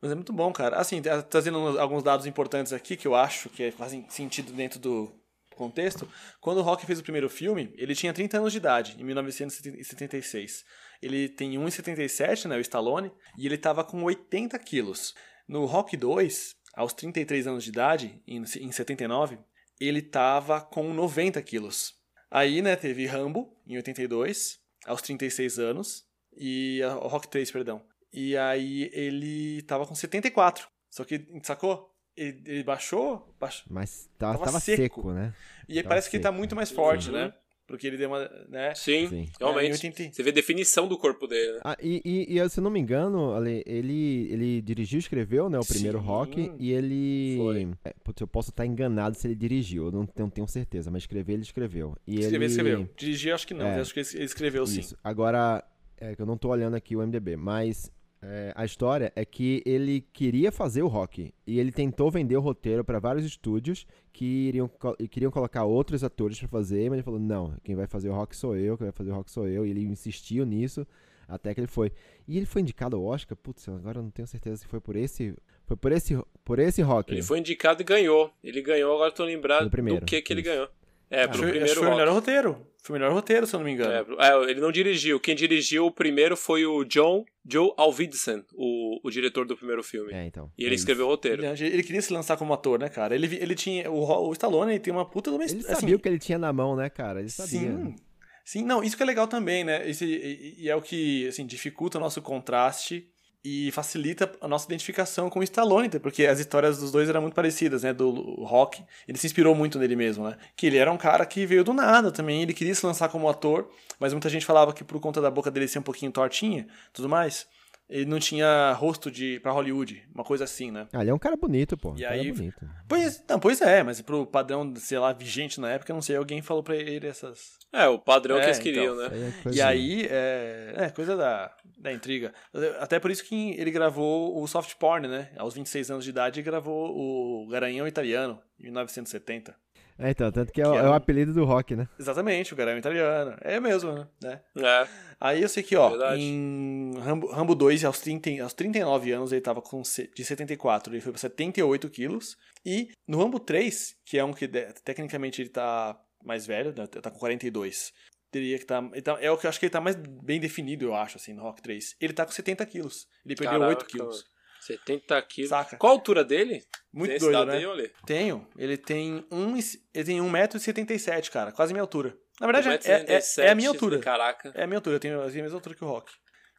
Mas 0.00 0.12
é 0.12 0.14
muito 0.14 0.32
bom, 0.32 0.52
cara. 0.52 0.76
Assim, 0.76 1.00
tá- 1.00 1.22
trazendo 1.22 1.58
uns- 1.58 1.76
alguns 1.78 2.02
dados 2.02 2.26
importantes 2.26 2.72
aqui 2.72 2.96
que 2.96 3.08
eu 3.08 3.14
acho 3.14 3.48
que 3.48 3.70
fazem 3.70 4.04
sentido 4.10 4.52
dentro 4.52 4.78
do 4.78 5.10
contexto. 5.56 6.06
Quando 6.40 6.58
o 6.58 6.62
Rock 6.62 6.84
fez 6.84 6.98
o 6.98 7.02
primeiro 7.02 7.28
filme, 7.30 7.72
ele 7.76 7.94
tinha 7.94 8.12
30 8.12 8.36
anos 8.38 8.52
de 8.52 8.58
idade, 8.58 8.96
em 9.00 9.04
1976. 9.04 10.64
Ele 11.02 11.28
tem 11.28 11.58
1,77, 11.58 12.46
né, 12.48 12.56
o 12.56 12.60
Stallone, 12.60 13.10
e 13.38 13.46
ele 13.46 13.58
tava 13.58 13.84
com 13.84 14.02
80 14.02 14.58
quilos. 14.58 15.14
No 15.48 15.64
Rock 15.66 15.96
2, 15.96 16.54
aos 16.76 16.92
33 16.92 17.46
anos 17.46 17.64
de 17.64 17.70
idade, 17.70 18.22
em, 18.26 18.38
em 18.42 18.72
79, 18.72 19.38
ele 19.80 20.02
tava 20.02 20.60
com 20.60 20.92
90 20.92 21.40
quilos. 21.42 21.94
Aí, 22.30 22.60
né, 22.62 22.74
teve 22.76 23.06
Rambo, 23.06 23.56
em 23.66 23.76
82, 23.76 24.58
aos 24.86 25.00
36 25.02 25.58
anos, 25.58 26.04
e 26.36 26.80
Rock 27.02 27.28
3, 27.28 27.50
perdão. 27.50 27.82
E 28.12 28.36
aí 28.36 28.90
ele 28.92 29.62
tava 29.62 29.86
com 29.86 29.94
74. 29.94 30.68
Só 30.90 31.04
que, 31.04 31.26
sacou? 31.42 31.90
Ele, 32.16 32.42
ele 32.46 32.62
baixou, 32.62 33.34
baixou. 33.40 33.64
Mas 33.68 34.08
tá- 34.18 34.32
Tava 34.32 34.44
tava, 34.44 34.60
seco. 34.60 34.82
seco. 34.82 35.12
né? 35.12 35.34
E 35.68 35.72
aí 35.72 35.82
Tava 35.82 35.88
parece 35.88 36.08
que 36.10 36.16
ele 36.16 36.22
tá 36.22 36.28
seco. 36.28 36.38
muito 36.38 36.54
mais 36.54 36.70
forte, 36.70 37.08
Uhum. 37.10 37.16
né? 37.16 37.34
Porque 37.66 37.86
ele 37.86 37.96
deu 37.96 38.08
uma. 38.10 38.28
Né? 38.48 38.74
Sim, 38.74 39.08
Sim. 39.08 39.28
realmente. 39.40 39.64
É, 39.64 39.68
em 39.68 39.72
80. 39.72 40.12
Você 40.14 40.22
vê 40.22 40.30
a 40.30 40.32
definição 40.34 40.86
do 40.86 40.98
corpo 40.98 41.26
dele, 41.26 41.52
né? 41.54 41.60
Ah, 41.64 41.76
e, 41.82 42.02
e- 42.04 42.38
e, 42.38 42.48
se 42.50 42.60
eu 42.60 42.64
não 42.64 42.70
me 42.70 42.78
engano, 42.78 43.32
Ale, 43.32 43.62
ele, 43.66 44.28
ele 44.30 44.60
dirigiu 44.60 44.98
e 44.98 45.00
escreveu, 45.00 45.48
né, 45.48 45.58
o 45.58 45.64
primeiro 45.64 45.98
Sim. 45.98 46.04
rock, 46.04 46.52
e 46.58 46.70
ele... 46.72 47.36
Foi. 47.38 47.68
É, 47.84 47.94
putz, 48.04 48.20
eu 48.20 48.26
posso 48.26 48.50
estar 48.50 48.66
enganado 48.66 49.16
se 49.16 49.26
ele 49.26 49.34
dirigiu, 49.34 49.86
eu 49.86 49.92
não, 49.92 50.08
não 50.16 50.28
tenho 50.28 50.46
certeza, 50.46 50.90
mas 50.90 51.04
escrever 51.04 51.32
ele 51.32 51.42
escreveu. 51.42 51.96
E 52.06 52.16
Escreveu, 52.20 52.36
ele... 52.42 52.46
escreveu. 52.46 52.88
Dirigir, 52.96 53.32
acho 53.34 53.46
que 53.46 53.54
não. 53.54 53.66
É. 53.66 53.80
Acho 53.80 53.94
que 53.94 54.00
ele 54.00 54.08
ele 54.14 54.24
escreveu 54.24 54.66
sim. 54.66 54.80
Isso. 54.80 54.96
Agora, 55.02 55.64
é 55.96 56.14
que 56.14 56.20
eu 56.20 56.26
não 56.26 56.36
tô 56.36 56.48
olhando 56.50 56.74
aqui 56.76 56.94
o 56.94 57.00
MDB, 57.00 57.36
mas 57.36 57.90
é, 58.26 58.52
a 58.56 58.64
história 58.64 59.12
é 59.14 59.24
que 59.24 59.62
ele 59.66 60.00
queria 60.12 60.50
fazer 60.50 60.82
o 60.82 60.88
rock 60.88 61.32
e 61.46 61.58
ele 61.58 61.70
tentou 61.70 62.10
vender 62.10 62.36
o 62.36 62.40
roteiro 62.40 62.82
para 62.82 62.98
vários 62.98 63.24
estúdios 63.24 63.86
que 64.12 64.24
iriam 64.48 64.70
queriam 65.10 65.30
colocar 65.30 65.64
outros 65.64 66.02
atores 66.02 66.38
para 66.38 66.48
fazer, 66.48 66.88
mas 66.88 66.94
ele 66.94 67.02
falou: 67.02 67.20
"Não, 67.20 67.54
quem 67.62 67.74
vai 67.74 67.86
fazer 67.86 68.08
o 68.08 68.14
rock 68.14 68.34
sou 68.34 68.56
eu, 68.56 68.78
quem 68.78 68.86
vai 68.86 68.92
fazer 68.92 69.10
o 69.10 69.14
rock 69.14 69.30
sou 69.30 69.46
eu". 69.46 69.66
E 69.66 69.70
ele 69.70 69.84
insistiu 69.84 70.46
nisso 70.46 70.86
até 71.28 71.52
que 71.52 71.60
ele 71.60 71.66
foi. 71.66 71.92
E 72.26 72.36
ele 72.38 72.46
foi 72.46 72.62
indicado 72.62 72.96
ao 72.96 73.04
Oscar, 73.04 73.36
putz, 73.36 73.68
agora 73.68 73.98
eu 73.98 74.02
não 74.02 74.10
tenho 74.10 74.26
certeza 74.26 74.56
se 74.56 74.66
foi 74.66 74.80
por 74.80 74.96
esse 74.96 75.34
foi 75.66 75.76
por 75.76 75.92
esse 75.92 76.18
por 76.42 76.58
esse 76.58 76.80
rock. 76.80 77.12
Ele 77.12 77.22
foi 77.22 77.40
indicado 77.40 77.82
e 77.82 77.84
ganhou. 77.84 78.32
Ele 78.42 78.62
ganhou, 78.62 78.94
agora 78.94 79.10
eu 79.10 79.14
tô 79.14 79.24
lembrado 79.24 79.70
primeiro, 79.70 80.00
do 80.00 80.06
que 80.06 80.22
que 80.22 80.32
ele 80.32 80.42
ganhou. 80.42 80.68
É, 81.14 81.24
Acho, 81.24 81.28
pro 81.28 81.40
acho 81.40 81.50
primeiro 81.50 81.66
que 81.66 81.74
foi 81.74 81.88
o 81.88 81.96
melhor 81.96 82.12
roteiro. 82.12 82.66
Foi 82.82 82.96
o 82.96 82.98
melhor 82.98 83.12
roteiro, 83.14 83.46
se 83.46 83.54
eu 83.54 83.58
não 83.60 83.64
me 83.64 83.72
engano. 83.72 84.16
É, 84.20 84.28
é, 84.28 84.50
ele 84.50 84.60
não 84.60 84.70
dirigiu. 84.70 85.18
Quem 85.18 85.34
dirigiu 85.34 85.86
o 85.86 85.90
primeiro 85.90 86.36
foi 86.36 86.66
o 86.66 86.84
John 86.84 87.24
Joe 87.46 87.72
Alvidsen, 87.76 88.44
o, 88.52 89.00
o 89.02 89.10
diretor 89.10 89.46
do 89.46 89.56
primeiro 89.56 89.82
filme. 89.82 90.12
É, 90.12 90.26
então. 90.26 90.50
E 90.58 90.64
ele 90.64 90.74
é 90.74 90.76
escreveu 90.76 91.06
o 91.06 91.08
roteiro. 91.08 91.44
Ele, 91.44 91.64
ele 91.66 91.82
queria 91.82 92.02
se 92.02 92.12
lançar 92.12 92.36
como 92.36 92.52
ator, 92.52 92.78
né, 92.78 92.88
cara? 92.88 93.14
Ele, 93.14 93.34
ele 93.36 93.54
tinha. 93.54 93.90
O, 93.90 94.28
o 94.28 94.32
Stallone 94.32 94.72
ele 94.72 94.80
tem 94.80 94.92
uma 94.92 95.08
puta 95.08 95.30
de 95.30 95.36
uma. 95.36 95.44
Ele 95.44 95.58
assim, 95.60 95.62
sabia 95.62 95.96
o 95.96 95.98
que 95.98 96.08
ele 96.08 96.18
tinha 96.18 96.38
na 96.38 96.52
mão, 96.52 96.76
né, 96.76 96.90
cara? 96.90 97.20
Ele 97.20 97.30
sabia. 97.30 97.60
Sim. 97.60 97.96
Sim, 98.44 98.62
não, 98.62 98.84
isso 98.84 98.94
que 98.94 99.02
é 99.02 99.06
legal 99.06 99.26
também, 99.26 99.64
né? 99.64 99.88
Esse, 99.88 100.04
e, 100.04 100.64
e 100.64 100.68
é 100.68 100.76
o 100.76 100.82
que, 100.82 101.26
assim, 101.26 101.46
dificulta 101.46 101.96
o 101.96 102.00
nosso 102.00 102.20
contraste 102.20 103.08
e 103.44 103.70
facilita 103.72 104.32
a 104.40 104.48
nossa 104.48 104.64
identificação 104.64 105.28
com 105.28 105.40
o 105.40 105.42
Stallone, 105.42 105.90
porque 106.00 106.24
as 106.24 106.40
histórias 106.40 106.78
dos 106.78 106.90
dois 106.90 107.10
eram 107.10 107.20
muito 107.20 107.34
parecidas, 107.34 107.82
né? 107.82 107.92
Do 107.92 108.10
Rock, 108.42 108.82
ele 109.06 109.18
se 109.18 109.26
inspirou 109.26 109.54
muito 109.54 109.78
nele 109.78 109.94
mesmo, 109.94 110.26
né? 110.26 110.36
Que 110.56 110.66
ele 110.66 110.78
era 110.78 110.90
um 110.90 110.96
cara 110.96 111.26
que 111.26 111.44
veio 111.44 111.62
do 111.62 111.74
nada 111.74 112.10
também, 112.10 112.42
ele 112.42 112.54
queria 112.54 112.74
se 112.74 112.86
lançar 112.86 113.10
como 113.10 113.28
ator, 113.28 113.68
mas 114.00 114.14
muita 114.14 114.30
gente 114.30 114.46
falava 114.46 114.72
que 114.72 114.82
por 114.82 114.98
conta 114.98 115.20
da 115.20 115.30
boca 115.30 115.50
dele 115.50 115.68
ser 115.68 115.78
um 115.78 115.82
pouquinho 115.82 116.10
tortinha, 116.10 116.66
tudo 116.92 117.06
mais, 117.06 117.46
ele 117.88 118.06
não 118.06 118.18
tinha 118.18 118.72
rosto 118.72 119.10
de 119.10 119.38
para 119.40 119.52
Hollywood, 119.52 120.02
uma 120.14 120.24
coisa 120.24 120.44
assim, 120.44 120.70
né? 120.70 120.86
Ah, 120.92 121.00
ele 121.02 121.10
é 121.10 121.14
um 121.14 121.18
cara 121.18 121.36
bonito, 121.36 121.76
pô. 121.76 121.90
E 121.90 121.92
um 121.92 121.96
cara 122.08 122.14
aí- 122.14 122.32
bonito. 122.32 122.66
Pois, 122.88 123.22
não, 123.28 123.38
pois 123.38 123.60
é, 123.60 123.82
mas 123.82 124.00
pro 124.00 124.26
padrão, 124.26 124.72
sei 124.76 124.98
lá, 124.98 125.12
vigente 125.12 125.60
na 125.60 125.70
época, 125.70 125.92
não 125.92 126.02
sei, 126.02 126.16
alguém 126.16 126.40
falou 126.42 126.62
pra 126.62 126.76
ele 126.76 127.06
essas 127.06 127.58
É, 127.72 127.86
o 127.88 127.98
padrão 127.98 128.36
que 128.36 128.42
É, 128.42 128.46
eles 128.46 128.58
queriam, 128.58 128.94
então. 128.94 129.08
né? 129.08 129.14
Aí 129.14 129.22
é 129.28 129.42
coisa- 129.42 129.58
E 129.58 129.62
aí, 129.62 130.06
é, 130.08 130.74
é 130.76 130.90
coisa 130.90 131.16
da, 131.16 131.52
da 131.78 131.92
intriga. 131.92 132.32
Até 132.78 133.00
por 133.00 133.10
isso 133.10 133.24
que 133.24 133.50
ele 133.58 133.70
gravou 133.72 134.40
o 134.40 134.46
soft 134.46 134.74
porn, 134.76 135.08
né? 135.08 135.30
Aos 135.36 135.54
26 135.54 135.90
anos 135.90 136.04
de 136.04 136.10
idade, 136.10 136.38
ele 136.40 136.44
gravou 136.44 136.90
o 136.96 137.48
Garanhão 137.48 137.86
Italiano, 137.88 138.40
em 138.60 138.64
1970. 138.64 139.54
É, 139.98 140.10
então, 140.10 140.30
tanto 140.32 140.52
que 140.52 140.60
é, 140.60 140.66
o- 140.66 140.72
Que 140.72 140.78
é 140.78 140.80
é 140.80 140.88
o 140.88 140.92
apelido 140.92 141.32
do 141.32 141.44
rock, 141.44 141.76
né? 141.76 141.88
Exatamente, 141.98 142.52
o 142.52 142.56
Garanhão 142.56 142.78
Italiano. 142.78 143.36
É 143.40 143.60
mesmo, 143.60 143.92
né? 144.22 144.40
É. 144.58 144.88
Aí 145.20 145.40
eu 145.42 145.48
sei 145.48 145.62
que, 145.62 145.76
ó, 145.76 145.90
Verdade. 145.90 146.20
em 146.20 146.94
Rambo, 146.98 147.28
Rambo 147.30 147.54
2, 147.54 147.84
aos, 147.84 148.00
30, 148.00 148.42
aos 148.42 148.52
39 148.52 149.12
anos, 149.12 149.30
ele 149.32 149.40
tava 149.40 149.62
com 149.62 149.80
de 149.82 150.24
74, 150.24 150.92
ele 150.92 151.00
foi 151.00 151.12
pra 151.12 151.20
78 151.20 151.88
quilos. 151.88 152.36
E 152.66 152.88
no 153.06 153.18
Rambo 153.18 153.38
3, 153.38 153.94
que 154.04 154.18
é 154.18 154.24
um 154.24 154.32
que 154.32 154.48
tecnicamente 154.84 155.40
ele 155.42 155.48
tá 155.50 155.96
mais 156.24 156.44
velho, 156.46 156.74
né, 156.76 156.86
tá 156.86 157.10
com 157.10 157.18
42. 157.18 157.92
Teria 158.30 158.58
que 158.58 158.64
tá, 158.66 158.82
tá- 159.04 159.18
É 159.20 159.30
o 159.30 159.36
que 159.38 159.46
eu 159.46 159.48
acho 159.48 159.60
que 159.60 159.66
ele 159.66 159.70
tá 159.72 159.80
mais 159.80 159.94
bem 159.94 160.40
definido, 160.40 160.86
eu 160.86 160.94
acho, 160.94 161.18
assim, 161.18 161.32
no 161.32 161.42
Rock 161.42 161.62
3. 161.62 161.94
Ele 162.00 162.12
tá 162.12 162.26
com 162.26 162.32
70 162.32 162.66
quilos. 162.66 163.06
Ele 163.24 163.36
perdeu 163.36 163.60
Caraca, 163.60 163.68
8 163.80 163.86
quilos. 163.86 164.24
70 164.66 165.22
quilos. 165.22 165.50
Saca? 165.50 165.76
Qual 165.76 165.92
a 165.92 165.96
altura 165.96 166.24
dele? 166.24 166.62
Muito 166.92 167.10
Tem 167.10 167.18
doido, 167.18 167.46
né? 167.46 167.56
aí? 167.58 167.92
Tenho. 168.06 168.46
Ele 168.56 168.76
tem 168.76 169.26
um, 169.30 169.56
e- 169.56 169.62
ele 169.92 170.04
tem 170.04 170.20
1,77m, 170.20 171.30
cara. 171.30 171.52
Quase 171.52 171.72
minha 171.72 171.82
altura. 171.82 172.16
Na 172.40 172.46
verdade, 172.46 172.68
é, 172.88 172.92
é, 172.92 173.18
1,77, 173.18 173.42
é 173.44 173.50
a 173.50 173.54
minha 173.54 173.68
altura. 173.68 173.98
Caraca. 174.00 174.52
É 174.54 174.64
a 174.64 174.66
minha 174.66 174.78
altura, 174.78 174.96
eu 174.96 175.00
tenho, 175.00 175.14
eu 175.14 175.28
tenho 175.30 175.40
a 175.40 175.42
mesma 175.44 175.56
altura 175.58 175.74
que 175.76 175.84
o 175.84 175.88
Rock. 175.88 176.12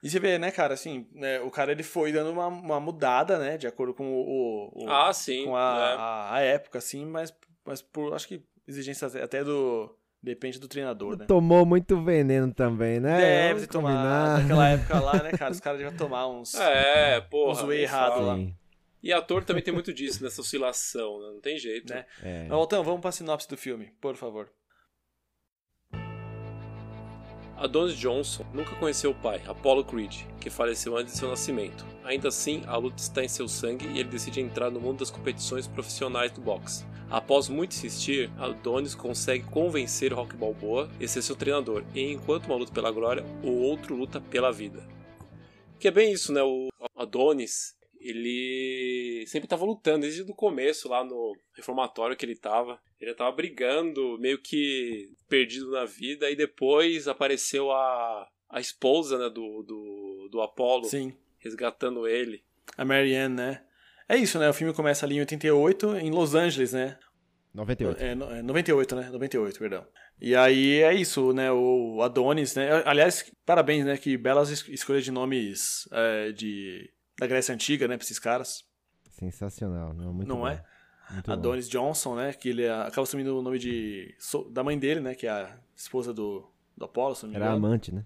E 0.03 0.09
você 0.09 0.19
vê, 0.19 0.37
né, 0.37 0.51
cara, 0.51 0.73
assim, 0.73 1.07
né, 1.13 1.39
o 1.41 1.49
cara 1.49 1.71
ele 1.71 1.81
foi 1.83 2.11
dando 2.11 2.29
uma, 2.31 2.47
uma 2.47 2.79
mudada, 2.79 3.39
né, 3.39 3.57
de 3.57 3.65
acordo 3.65 3.93
com 3.93 4.05
o, 4.13 4.21
o- 4.21 4.83
o- 4.85 4.89
Ah, 4.89 5.11
sim. 5.11 5.45
com 5.45 5.55
a, 5.55 5.61
é. 5.61 5.95
a, 5.97 6.33
a 6.35 6.39
época, 6.41 6.77
assim, 6.77 7.05
mas, 7.05 7.33
mas 7.65 7.81
por, 7.81 8.13
acho 8.13 8.27
que 8.27 8.43
exigências 8.67 9.15
até 9.15 9.43
do, 9.43 9.89
depende 10.25 10.59
do 10.59 10.67
treinador, 10.67 11.17
né. 11.17 11.25
Tomou 11.25 11.65
muito 11.65 12.01
veneno 12.03 12.51
também, 12.53 12.99
né? 12.99 13.17
Deve 13.17 13.47
Vamos 13.47 13.61
ter 13.61 13.67
tomado, 13.67 13.95
combinar. 13.95 14.39
naquela 14.41 14.67
época 14.69 14.99
lá, 14.99 15.23
né, 15.23 15.31
cara, 15.31 15.51
os 15.51 15.59
caras 15.59 15.79
deviam 15.79 15.95
tomar 15.95 16.27
uns... 16.27 16.55
É, 16.55 17.21
porra. 17.21 17.51
Uns 17.51 17.61
whey 17.61 17.77
nem 17.77 17.83
errado 17.83 18.21
lá. 18.25 18.35
Sim, 18.35 18.55
E 19.03 19.13
ator 19.13 19.43
também 19.43 19.63
tem 19.63 19.73
muito 19.73 19.93
disso, 19.93 20.23
nessa 20.23 20.41
oscilação, 20.41 21.21
né? 21.21 21.27
Não 21.33 21.39
tem 21.39 21.57
jeito. 21.57 21.93
Né? 21.93 22.05
é. 22.23 22.47
Altão, 22.49 22.83
vamos 22.83 23.01
pra 23.01 23.11
sinopse 23.11 23.47
do 23.47 23.55
filme, 23.55 23.93
por 24.01 24.15
favor. 24.15 24.49
Adonis 27.57 27.95
Johnson 27.95 28.45
nunca 28.53 28.75
conheceu 28.75 29.11
o 29.11 29.15
pai, 29.15 29.41
Apollo 29.47 29.85
Creed, 29.85 30.23
que 30.41 30.49
faleceu 30.49 30.97
antes 30.97 31.13
de 31.13 31.19
seu 31.19 31.29
nascimento. 31.29 31.85
Ainda 32.03 32.27
assim, 32.27 32.63
a 32.67 32.75
luta 32.75 33.01
está 33.01 33.23
em 33.23 33.29
seu 33.29 33.47
sangue 33.47 33.87
e 33.87 33.99
ele 33.99 34.09
decide 34.09 34.41
entrar 34.41 34.69
no 34.69 34.81
mundo 34.81 34.99
das 34.99 35.09
competições 35.09 35.65
profissionais 35.65 36.31
do 36.31 36.41
boxe. 36.41 36.85
Após 37.09 37.47
muito 37.47 37.73
insistir, 37.73 38.31
Adonis 38.37 38.95
consegue 38.95 39.45
convencer 39.45 40.11
o 40.11 40.15
Rock 40.15 40.35
Balboa 40.35 40.89
a 41.01 41.07
ser 41.07 41.21
seu 41.21 41.35
treinador, 41.35 41.83
e 41.93 42.11
enquanto 42.11 42.47
uma 42.47 42.55
luta 42.55 42.73
pela 42.73 42.91
glória, 42.91 43.23
o 43.43 43.51
outro 43.61 43.95
luta 43.95 44.19
pela 44.19 44.51
vida. 44.51 44.85
Que 45.79 45.87
é 45.87 45.91
bem 45.91 46.11
isso, 46.11 46.33
né? 46.33 46.41
O 46.41 46.67
Adonis, 46.95 47.75
ele 47.99 49.23
sempre 49.27 49.45
estava 49.45 49.65
lutando 49.65 50.01
desde 50.01 50.23
o 50.23 50.35
começo 50.35 50.89
lá 50.89 51.03
no 51.03 51.35
reformatório 51.55 52.15
que 52.15 52.25
ele 52.25 52.33
estava. 52.33 52.79
Ele 52.99 53.11
estava 53.11 53.31
brigando, 53.31 54.17
meio 54.19 54.41
que 54.41 55.11
perdido 55.29 55.71
na 55.71 55.85
vida, 55.85 56.29
e 56.29 56.35
depois 56.35 57.07
apareceu 57.07 57.71
a, 57.71 58.27
a 58.49 58.59
esposa 58.59 59.17
né, 59.17 59.29
do, 59.29 59.63
do, 59.63 60.29
do 60.31 60.41
Apollo 60.41 60.85
Sim, 60.85 61.13
resgatando 61.37 62.07
ele. 62.07 62.43
a 62.77 62.83
Marianne, 62.83 63.35
né. 63.35 63.65
É 64.07 64.15
isso, 64.17 64.37
né, 64.39 64.49
o 64.49 64.53
filme 64.53 64.73
começa 64.73 65.05
ali 65.05 65.15
em 65.17 65.19
88, 65.21 65.95
em 65.97 66.11
Los 66.11 66.35
Angeles, 66.35 66.73
né, 66.73 66.97
98. 67.53 68.01
É, 68.03 68.11
é 68.11 68.41
98, 68.41 68.95
né? 68.97 69.09
98, 69.09 69.57
perdão. 69.59 69.85
E 70.21 70.35
aí 70.35 70.81
é 70.81 70.93
isso, 70.93 71.31
né? 71.33 71.51
O 71.51 72.01
Adonis, 72.01 72.53
né? 72.55 72.83
Aliás, 72.85 73.31
parabéns, 73.45 73.85
né? 73.85 73.97
Que 73.97 74.17
belas 74.17 74.49
es- 74.49 74.67
escolhas 74.69 75.03
de 75.05 75.11
nomes 75.11 75.87
é, 75.91 76.31
de, 76.33 76.89
da 77.17 77.25
Grécia 77.27 77.53
Antiga, 77.55 77.87
né? 77.87 77.95
Pra 77.97 78.03
esses 78.03 78.19
caras. 78.19 78.63
Sensacional, 79.11 79.93
não, 79.93 80.13
muito 80.13 80.27
Não 80.27 80.39
bom. 80.39 80.47
é? 80.47 80.61
Muito 81.11 81.25
bom. 81.27 81.31
Adonis 81.33 81.69
Johnson, 81.69 82.15
né? 82.15 82.33
Que 82.33 82.49
ele 82.49 82.63
é- 82.63 82.71
acaba 82.73 83.03
assumindo 83.03 83.37
o 83.37 83.41
nome 83.41 83.57
de, 83.59 84.13
da 84.51 84.63
mãe 84.63 84.77
dele, 84.77 84.99
né? 84.99 85.15
Que 85.15 85.27
é 85.27 85.29
a 85.31 85.57
esposa 85.75 86.13
do, 86.13 86.49
do 86.77 86.85
Apollo, 86.85 87.15
se 87.15 87.23
não 87.23 87.29
me 87.31 87.35
Era 87.37 87.51
amante, 87.51 87.93
né? 87.93 88.05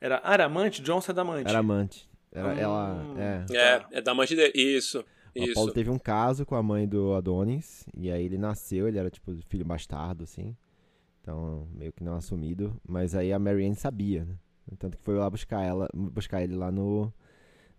Era, 0.00 0.20
ah, 0.24 0.34
era 0.34 0.44
amante? 0.46 0.80
Johnson 0.82 1.12
é 1.12 1.14
da 1.14 1.22
amante. 1.22 1.48
Era 1.48 1.58
amante. 1.58 2.08
Era, 2.32 2.48
Hum. 2.48 2.58
ela, 2.58 3.06
é. 3.18 3.56
É, 3.56 3.86
é 3.98 4.00
da 4.00 4.14
mãe 4.14 4.26
dele. 4.26 4.52
Isso, 4.54 5.04
O 5.38 5.50
Apollo 5.50 5.66
isso. 5.66 5.74
teve 5.74 5.90
um 5.90 5.98
caso 5.98 6.46
com 6.46 6.54
a 6.54 6.62
mãe 6.62 6.86
do 6.88 7.14
Adonis, 7.14 7.84
e 7.96 8.10
aí 8.10 8.24
ele 8.24 8.38
nasceu, 8.38 8.88
ele 8.88 8.98
era 8.98 9.10
tipo 9.10 9.32
filho 9.48 9.64
bastardo, 9.64 10.24
assim. 10.24 10.56
Então, 11.22 11.66
meio 11.74 11.92
que 11.92 12.04
não 12.04 12.14
assumido. 12.14 12.76
Mas 12.86 13.14
aí 13.14 13.32
a 13.32 13.38
Marianne 13.38 13.74
sabia, 13.74 14.24
né? 14.24 14.34
Tanto 14.78 14.96
que 14.96 15.04
foi 15.04 15.14
lá 15.16 15.28
buscar 15.30 15.62
ela, 15.62 15.88
buscar 15.94 16.42
ele 16.42 16.54
lá 16.56 16.70
no, 16.70 17.12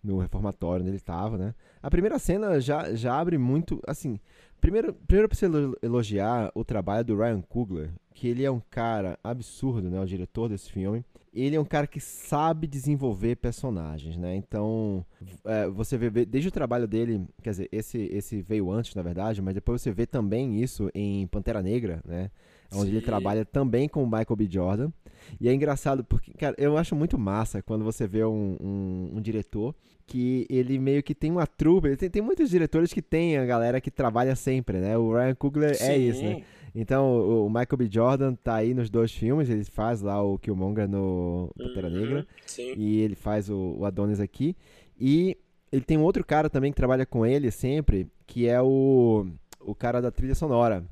no 0.04 0.20
reformatório 0.20 0.82
onde 0.84 0.92
ele 0.92 1.00
tava, 1.00 1.38
né? 1.38 1.56
A 1.82 1.90
primeira 1.90 2.20
cena 2.20 2.60
já, 2.60 2.94
já 2.96 3.20
abre 3.20 3.38
muito, 3.38 3.82
assim... 3.88 4.20
Primeiro, 4.60 4.92
primeiro 4.94 5.30
precisa 5.30 5.56
elo- 5.56 5.78
elogiar 5.84 6.52
o 6.56 6.66
trabalho 6.66 7.06
do 7.06 7.16
Ryan 7.16 7.42
Coogler, 7.42 7.92
que 8.14 8.28
ele 8.28 8.44
é 8.44 8.50
um 8.50 8.60
cara 8.72 9.20
absurdo, 9.24 9.88
né? 9.90 10.00
O 10.02 10.06
diretor 10.06 10.50
desse 10.50 10.72
filme. 10.72 11.06
Ele 11.34 11.56
é 11.56 11.60
um 11.60 11.66
cara 11.66 11.86
que 11.86 12.00
sabe 12.00 12.66
desenvolver 12.68 13.36
personagens, 13.36 14.18
né? 14.18 14.36
Então, 14.36 15.06
é, 15.46 15.68
você 15.68 15.98
vê 15.98 16.26
desde 16.26 16.48
o 16.48 16.52
trabalho 16.52 16.88
dele, 16.88 17.26
quer 17.44 17.52
dizer, 17.52 17.70
esse, 17.72 17.98
esse 18.12 18.42
veio 18.42 18.72
antes, 18.72 18.96
na 18.96 19.02
verdade, 19.02 19.42
mas 19.42 19.54
depois 19.54 19.82
você 19.82 19.92
vê 19.92 20.06
também 20.06 20.62
isso 20.62 20.90
em 20.96 21.28
Pantera 21.28 21.62
Negra, 21.62 22.02
né? 22.06 22.32
Onde 22.74 22.92
ele 22.92 23.00
Sim. 23.00 23.06
trabalha 23.06 23.46
também 23.46 23.88
com 23.88 24.04
o 24.04 24.06
Michael 24.06 24.36
B. 24.36 24.48
Jordan. 24.50 24.92
E 25.40 25.48
é 25.48 25.54
engraçado 25.54 26.04
porque, 26.04 26.34
cara, 26.34 26.56
eu 26.58 26.78
acho 26.78 26.96
muito 26.96 27.18
massa 27.18 27.62
quando 27.62 27.84
você 27.84 28.08
vê 28.08 28.26
um, 28.26 28.58
um, 28.62 29.12
um 29.16 29.22
diretor 29.22 29.74
que 30.06 30.48
ele 30.50 30.80
meio 30.80 31.04
que 31.04 31.14
tem 31.14 31.32
uma 31.32 31.46
trupe. 31.46 31.96
Tem, 31.98 32.10
tem 32.10 32.22
muitos 32.22 32.50
diretores 32.50 32.92
que 32.94 33.02
tem 33.02 33.38
a 33.38 33.46
galera 33.46 33.80
que 33.80 33.92
trabalha 33.92 34.36
sempre, 34.36 34.80
né? 34.80 34.98
O 34.98 35.14
Ryan 35.14 35.36
Coogler 35.36 35.72
é 35.72 35.74
Sim. 35.74 36.10
isso, 36.10 36.24
né? 36.24 36.44
Então, 36.80 37.44
o 37.44 37.50
Michael 37.50 37.76
B. 37.76 37.90
Jordan 37.90 38.36
tá 38.36 38.54
aí 38.54 38.72
nos 38.72 38.88
dois 38.88 39.12
filmes, 39.12 39.50
ele 39.50 39.64
faz 39.64 40.00
lá 40.00 40.22
o 40.22 40.38
Killmonger 40.38 40.88
no 40.88 41.50
Pantera 41.58 41.88
Uhum, 41.88 41.94
Negra 41.94 42.28
Sim. 42.46 42.76
e 42.78 43.00
ele 43.00 43.16
faz 43.16 43.50
o, 43.50 43.78
o 43.80 43.84
Adonis 43.84 44.20
aqui. 44.20 44.56
E 44.96 45.36
ele 45.72 45.82
tem 45.82 45.98
um 45.98 46.04
outro 46.04 46.24
cara 46.24 46.52
também 46.52 46.72
que 46.72 46.78
trabalha 46.78 47.04
com 47.04 47.26
ele 47.26 47.50
sempre, 47.50 48.08
que 48.28 48.48
é 48.48 48.62
o, 48.62 49.26
o 49.60 49.74
cara 49.74 50.00
da 50.00 50.12
trilha 50.12 50.36
sonora, 50.36 50.86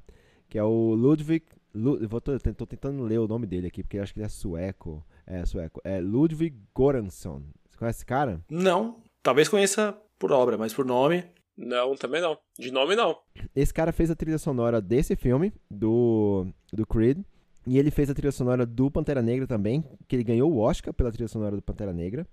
que 0.50 0.58
é 0.58 0.64
o 0.64 0.96
Ludwig. 0.96 1.46
Lu, 1.72 1.98
eu 2.02 2.10
vou, 2.10 2.20
tô, 2.20 2.36
tô 2.40 2.66
tentando 2.66 3.04
ler 3.04 3.20
o 3.20 3.28
nome 3.28 3.46
dele 3.46 3.68
aqui, 3.68 3.84
porque 3.84 4.00
eu 4.00 4.02
acho 4.02 4.12
que 4.12 4.20
ele 4.20 4.26
é 4.26 4.30
sueco. 4.30 5.06
É 5.28 5.46
sueco. 5.46 5.80
É 5.84 6.00
Ludwig 6.02 6.58
Goransson. 6.74 7.44
Você 7.70 7.78
conhece 7.78 8.00
esse 8.00 8.06
cara? 8.08 8.42
Não. 8.50 8.98
Talvez 9.22 9.48
conheça 9.48 9.96
por 10.18 10.32
obra, 10.32 10.58
mas 10.58 10.74
por 10.74 10.84
nome. 10.84 11.24
Não, 11.58 11.96
também 11.96 12.22
não. 12.22 12.38
De 12.60 12.72
nome 12.72 12.96
não. 12.96 13.18
Esse 13.56 13.74
cara 13.74 13.92
fez 13.92 14.12
a 14.12 14.16
trilha 14.16 14.38
sonora 14.38 14.82
desse 14.82 15.16
filme, 15.16 15.54
do, 15.72 16.48
do 16.74 16.86
Creed. 16.86 17.20
E 17.68 17.80
ele 17.80 17.90
fez 17.90 18.10
a 18.10 18.14
trilha 18.14 18.32
sonora 18.32 18.66
do 18.66 18.92
Pantera 18.92 19.22
Negra 19.22 19.48
também, 19.48 19.84
que 20.08 20.16
ele 20.16 20.24
ganhou 20.24 20.52
o 20.52 20.60
Oscar 20.60 20.94
pela 20.94 21.12
trilha 21.12 21.28
sonora 21.28 21.56
do 21.56 21.62
Pantera 21.62 21.92
Negra. 21.94 22.28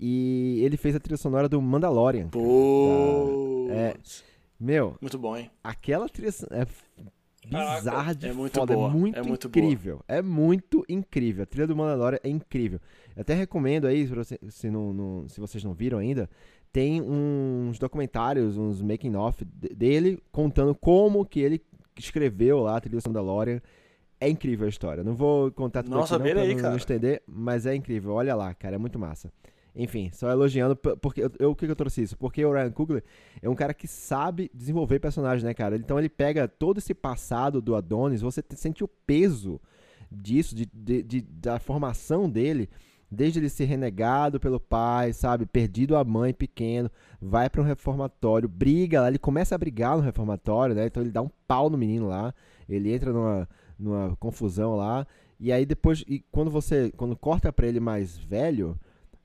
E 0.00 0.60
ele 0.64 0.76
fez 0.76 0.96
a 0.96 1.00
trilha 1.00 1.16
sonora 1.16 1.48
do 1.48 1.60
Mandalorian. 1.62 2.28
Pô. 2.28 3.68
É. 3.70 3.94
Meu, 4.58 4.96
Muito 5.00 5.18
bom, 5.18 5.36
hein? 5.36 5.50
aquela 5.62 6.08
trilha 6.08 6.30
é 6.50 6.66
bizarra 7.46 8.14
de 8.14 8.28
é 8.28 8.32
muito 8.32 8.58
foda, 8.58 8.74
boa, 8.74 8.88
é 8.88 8.92
muito, 8.92 9.18
é 9.18 9.22
muito 9.22 9.48
boa. 9.48 9.64
incrível. 9.64 10.00
É 10.08 10.22
muito 10.22 10.84
incrível. 10.88 11.42
A 11.42 11.46
trilha 11.46 11.66
do 11.66 11.76
Mandalorian 11.76 12.18
é 12.22 12.28
incrível. 12.28 12.80
Eu 13.14 13.20
até 13.22 13.34
recomendo 13.34 13.86
aí, 13.86 14.06
se, 14.06 14.14
você- 14.14 14.38
se 14.48 14.70
não, 14.70 14.92
não- 14.92 15.28
se 15.28 15.40
vocês 15.40 15.62
não 15.62 15.74
viram 15.74 15.98
ainda, 15.98 16.28
tem 16.74 17.00
uns 17.00 17.78
documentários, 17.78 18.56
uns 18.58 18.82
making 18.82 19.14
off 19.14 19.44
de- 19.44 19.68
dele 19.72 20.18
contando 20.32 20.74
como 20.74 21.24
que 21.24 21.38
ele 21.38 21.62
escreveu 21.96 22.58
lá 22.58 22.76
a 22.76 22.80
trilha 22.80 22.98
do 23.00 23.08
Mandalorian. 23.08 23.62
É 24.20 24.28
incrível 24.28 24.66
a 24.66 24.68
história. 24.68 25.04
Não 25.04 25.14
vou 25.14 25.52
contar 25.52 25.84
tudo 25.84 25.94
Nossa, 25.94 26.16
aqui 26.16 26.34
não, 26.34 26.40
aí, 26.42 26.48
não, 26.48 26.56
cara. 26.56 26.70
não 26.70 26.76
estender, 26.76 27.22
mas 27.28 27.64
é 27.64 27.76
incrível. 27.76 28.14
Olha 28.14 28.34
lá, 28.34 28.52
cara, 28.54 28.74
é 28.74 28.78
muito 28.78 28.98
massa. 28.98 29.32
Enfim, 29.76 30.10
só 30.12 30.28
elogiando, 30.30 30.74
porque 30.74 31.22
eu, 31.22 31.30
eu- 31.38 31.50
o 31.52 31.54
que 31.54 31.66
eu 31.66 31.76
trouxe 31.76 32.02
isso? 32.02 32.18
Porque 32.18 32.44
o 32.44 32.52
Ryan 32.52 32.72
Coogler 32.72 33.04
é 33.40 33.48
um 33.48 33.54
cara 33.54 33.72
que 33.72 33.86
sabe 33.86 34.50
desenvolver 34.52 34.98
personagens, 34.98 35.44
né, 35.44 35.54
cara? 35.54 35.76
Então 35.76 35.96
ele 35.96 36.08
pega 36.08 36.48
todo 36.48 36.78
esse 36.78 36.92
passado 36.92 37.62
do 37.62 37.76
Adonis, 37.76 38.20
você 38.20 38.42
te- 38.42 38.56
sente 38.56 38.82
o 38.82 38.88
peso 38.88 39.60
disso, 40.10 40.56
de, 40.56 40.66
de- 40.72 41.02
de- 41.04 41.20
da 41.22 41.60
formação 41.60 42.28
dele, 42.28 42.68
desde 43.10 43.38
ele 43.38 43.48
ser 43.48 43.64
renegado 43.66 44.40
pelo 44.40 44.58
pai, 44.58 45.12
sabe? 45.12 45.46
Perdido 45.46 45.96
a 45.96 46.04
mãe 46.04 46.32
pequeno, 46.34 46.90
vai 47.20 47.48
para 47.48 47.60
um 47.60 47.64
reformatório, 47.64 48.48
briga 48.48 49.00
lá, 49.02 49.08
ele 49.08 49.18
começa 49.18 49.54
a 49.54 49.58
brigar 49.58 49.96
no 49.96 50.02
reformatório, 50.02 50.74
né? 50.74 50.86
Então 50.86 51.02
ele 51.02 51.12
dá 51.12 51.22
um 51.22 51.30
pau 51.46 51.70
no 51.70 51.78
menino 51.78 52.08
lá, 52.08 52.34
ele 52.68 52.92
entra 52.92 53.12
numa, 53.12 53.48
numa 53.78 54.16
confusão 54.16 54.74
lá, 54.76 55.06
e 55.38 55.52
aí 55.52 55.64
depois, 55.66 56.04
e 56.08 56.20
quando 56.30 56.50
você, 56.50 56.90
quando 56.96 57.16
corta 57.16 57.52
pra 57.52 57.66
ele 57.66 57.80
mais 57.80 58.16
velho, 58.16 58.78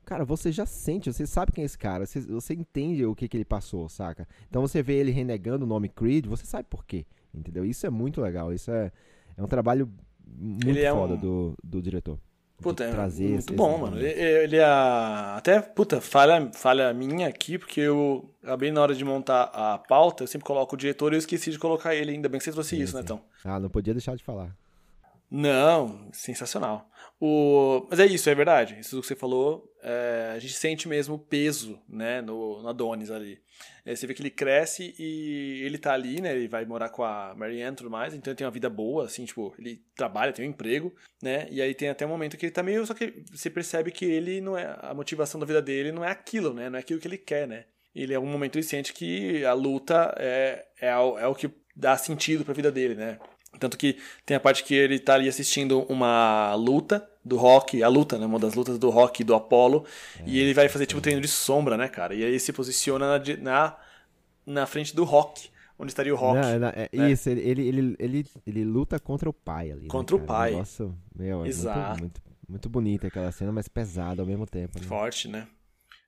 cara, 0.04 0.24
você 0.24 0.50
já 0.52 0.66
sente, 0.66 1.12
você 1.12 1.26
sabe 1.26 1.52
quem 1.52 1.62
é 1.62 1.64
esse 1.64 1.78
cara, 1.78 2.04
você, 2.06 2.20
você 2.20 2.54
entende 2.54 3.04
o 3.06 3.14
que, 3.14 3.28
que 3.28 3.36
ele 3.36 3.44
passou, 3.44 3.88
saca? 3.88 4.26
Então 4.48 4.60
você 4.62 4.82
vê 4.82 4.94
ele 4.94 5.10
renegando 5.10 5.64
o 5.64 5.68
nome 5.68 5.88
Creed, 5.88 6.26
você 6.26 6.44
sabe 6.44 6.66
por 6.68 6.84
quê, 6.84 7.06
entendeu? 7.34 7.64
Isso 7.64 7.86
é 7.86 7.90
muito 7.90 8.20
legal, 8.20 8.52
isso 8.52 8.70
é, 8.70 8.90
é 9.36 9.42
um 9.42 9.46
trabalho 9.48 9.88
muito 10.36 10.68
Ele 10.68 10.80
é 10.80 10.92
foda 10.92 11.14
um- 11.14 11.18
do, 11.18 11.54
do 11.62 11.82
diretor. 11.82 12.18
Puta, 12.60 12.84
é 12.84 12.90
trazer 12.90 13.24
muito 13.28 13.38
esse- 13.40 13.52
bom, 13.54 13.78
mano. 13.78 13.98
Ele, 13.98 14.56
é. 14.56 14.64
Até, 15.36 15.60
puta, 15.60 16.00
falha, 16.00 16.50
falha 16.54 16.92
minha 16.92 17.26
aqui, 17.28 17.56
porque 17.58 17.80
eu 17.80 18.28
acabei 18.42 18.70
na 18.70 18.82
hora 18.82 18.94
de 18.94 19.04
montar 19.04 19.44
a 19.54 19.78
pauta, 19.78 20.22
eu 20.24 20.26
sempre 20.26 20.46
coloco 20.46 20.74
o 20.74 20.78
diretor 20.78 21.12
e 21.12 21.16
eu 21.16 21.18
esqueci 21.18 21.50
de 21.50 21.58
colocar 21.58 21.94
ele. 21.94 22.12
Ainda 22.12 22.28
bem 22.28 22.38
que 22.38 22.44
você 22.44 22.52
trouxe 22.52 22.76
Sim, 22.76 22.82
isso, 22.82 22.94
né, 22.94 23.00
sim. 23.00 23.04
então? 23.04 23.20
Ah, 23.44 23.58
não 23.58 23.70
podia 23.70 23.94
deixar 23.94 24.14
de 24.16 24.22
falar. 24.22 24.54
Não, 25.30 26.08
sensacional. 26.12 26.88
O... 27.20 27.86
Mas 27.88 28.00
é 28.00 28.06
isso, 28.06 28.28
é 28.28 28.34
verdade. 28.34 28.76
Isso 28.80 29.00
que 29.00 29.06
você 29.06 29.14
falou, 29.16 29.69
é, 29.82 30.32
a 30.34 30.38
gente 30.38 30.54
sente 30.54 30.88
mesmo 30.88 31.14
o 31.14 31.18
peso, 31.18 31.80
né, 31.88 32.20
no, 32.20 32.62
no 32.62 32.68
Adonis 32.68 33.10
ali. 33.10 33.40
É, 33.84 33.94
você 33.94 34.06
vê 34.06 34.14
que 34.14 34.22
ele 34.22 34.30
cresce 34.30 34.94
e 34.98 35.62
ele 35.62 35.78
tá 35.78 35.92
ali, 35.92 36.20
né, 36.20 36.34
ele 36.34 36.48
vai 36.48 36.64
morar 36.64 36.88
com 36.88 37.02
a 37.02 37.34
Marianne 37.34 37.72
e 37.72 37.76
tudo 37.76 37.90
mais, 37.90 38.14
então 38.14 38.30
ele 38.30 38.36
tem 38.36 38.46
uma 38.46 38.50
vida 38.50 38.68
boa, 38.68 39.04
assim, 39.04 39.24
tipo, 39.24 39.54
ele 39.58 39.82
trabalha, 39.94 40.32
tem 40.32 40.46
um 40.46 40.50
emprego, 40.50 40.94
né, 41.22 41.46
e 41.50 41.60
aí 41.60 41.74
tem 41.74 41.88
até 41.88 42.04
um 42.04 42.10
momento 42.10 42.36
que 42.36 42.46
ele 42.46 42.52
tá 42.52 42.62
meio, 42.62 42.86
só 42.86 42.94
que 42.94 43.22
você 43.30 43.48
percebe 43.48 43.90
que 43.90 44.04
ele 44.04 44.40
não 44.40 44.56
é, 44.56 44.76
a 44.80 44.94
motivação 44.94 45.40
da 45.40 45.46
vida 45.46 45.62
dele 45.62 45.92
não 45.92 46.04
é 46.04 46.10
aquilo, 46.10 46.52
né, 46.52 46.68
não 46.68 46.76
é 46.76 46.80
aquilo 46.80 47.00
que 47.00 47.08
ele 47.08 47.18
quer, 47.18 47.48
né. 47.48 47.64
ele 47.94 48.12
em 48.12 48.16
algum 48.16 48.28
momento 48.28 48.56
ele 48.56 48.62
sente 48.62 48.92
que 48.92 49.44
a 49.44 49.52
luta 49.52 50.14
é, 50.18 50.66
é, 50.80 50.88
é 50.88 51.26
o 51.26 51.34
que 51.34 51.50
dá 51.74 51.96
sentido 51.96 52.44
pra 52.44 52.54
vida 52.54 52.70
dele, 52.70 52.94
né? 52.94 53.18
Tanto 53.58 53.76
que 53.76 53.98
tem 54.24 54.36
a 54.36 54.40
parte 54.40 54.64
que 54.64 54.74
ele 54.74 54.98
tá 54.98 55.14
ali 55.14 55.28
assistindo 55.28 55.82
uma 55.88 56.54
luta 56.54 57.06
do 57.24 57.36
rock, 57.36 57.82
a 57.82 57.88
luta, 57.88 58.18
né? 58.18 58.24
Uma 58.24 58.38
das 58.38 58.54
lutas 58.54 58.78
do 58.78 58.88
rock 58.90 59.20
e 59.20 59.24
do 59.24 59.34
Apollo. 59.34 59.84
É, 60.18 60.22
e 60.26 60.38
ele 60.38 60.54
vai 60.54 60.68
fazer 60.68 60.86
tipo 60.86 61.00
treino 61.00 61.20
de 61.20 61.28
sombra, 61.28 61.76
né, 61.76 61.88
cara? 61.88 62.14
E 62.14 62.22
aí 62.22 62.30
ele 62.30 62.38
se 62.38 62.52
posiciona 62.52 63.18
na, 63.18 63.36
na, 63.38 63.76
na 64.46 64.66
frente 64.66 64.94
do 64.94 65.04
rock. 65.04 65.50
Onde 65.78 65.92
estaria 65.92 66.12
o 66.12 66.16
rock. 66.16 66.38
Não, 66.38 66.58
não, 66.58 66.68
é, 66.68 66.90
né? 66.92 67.10
Isso, 67.10 67.30
ele, 67.30 67.40
ele, 67.40 67.68
ele, 67.68 67.96
ele, 67.98 68.26
ele 68.46 68.64
luta 68.64 69.00
contra 69.00 69.28
o 69.30 69.32
pai 69.32 69.70
ali. 69.70 69.82
Né, 69.82 69.88
contra 69.88 70.16
né, 70.16 70.22
o 70.22 70.26
pai. 70.26 70.52
Nossa, 70.52 70.94
meu, 71.14 71.44
é 71.44 71.48
Exato. 71.48 72.00
Muito, 72.00 72.20
muito, 72.22 72.22
muito 72.48 72.68
bonita 72.68 73.06
aquela 73.06 73.32
cena, 73.32 73.50
mas 73.50 73.66
pesada 73.66 74.20
ao 74.20 74.26
mesmo 74.26 74.46
tempo. 74.46 74.78
Né? 74.78 74.86
Forte, 74.86 75.26
né? 75.26 75.48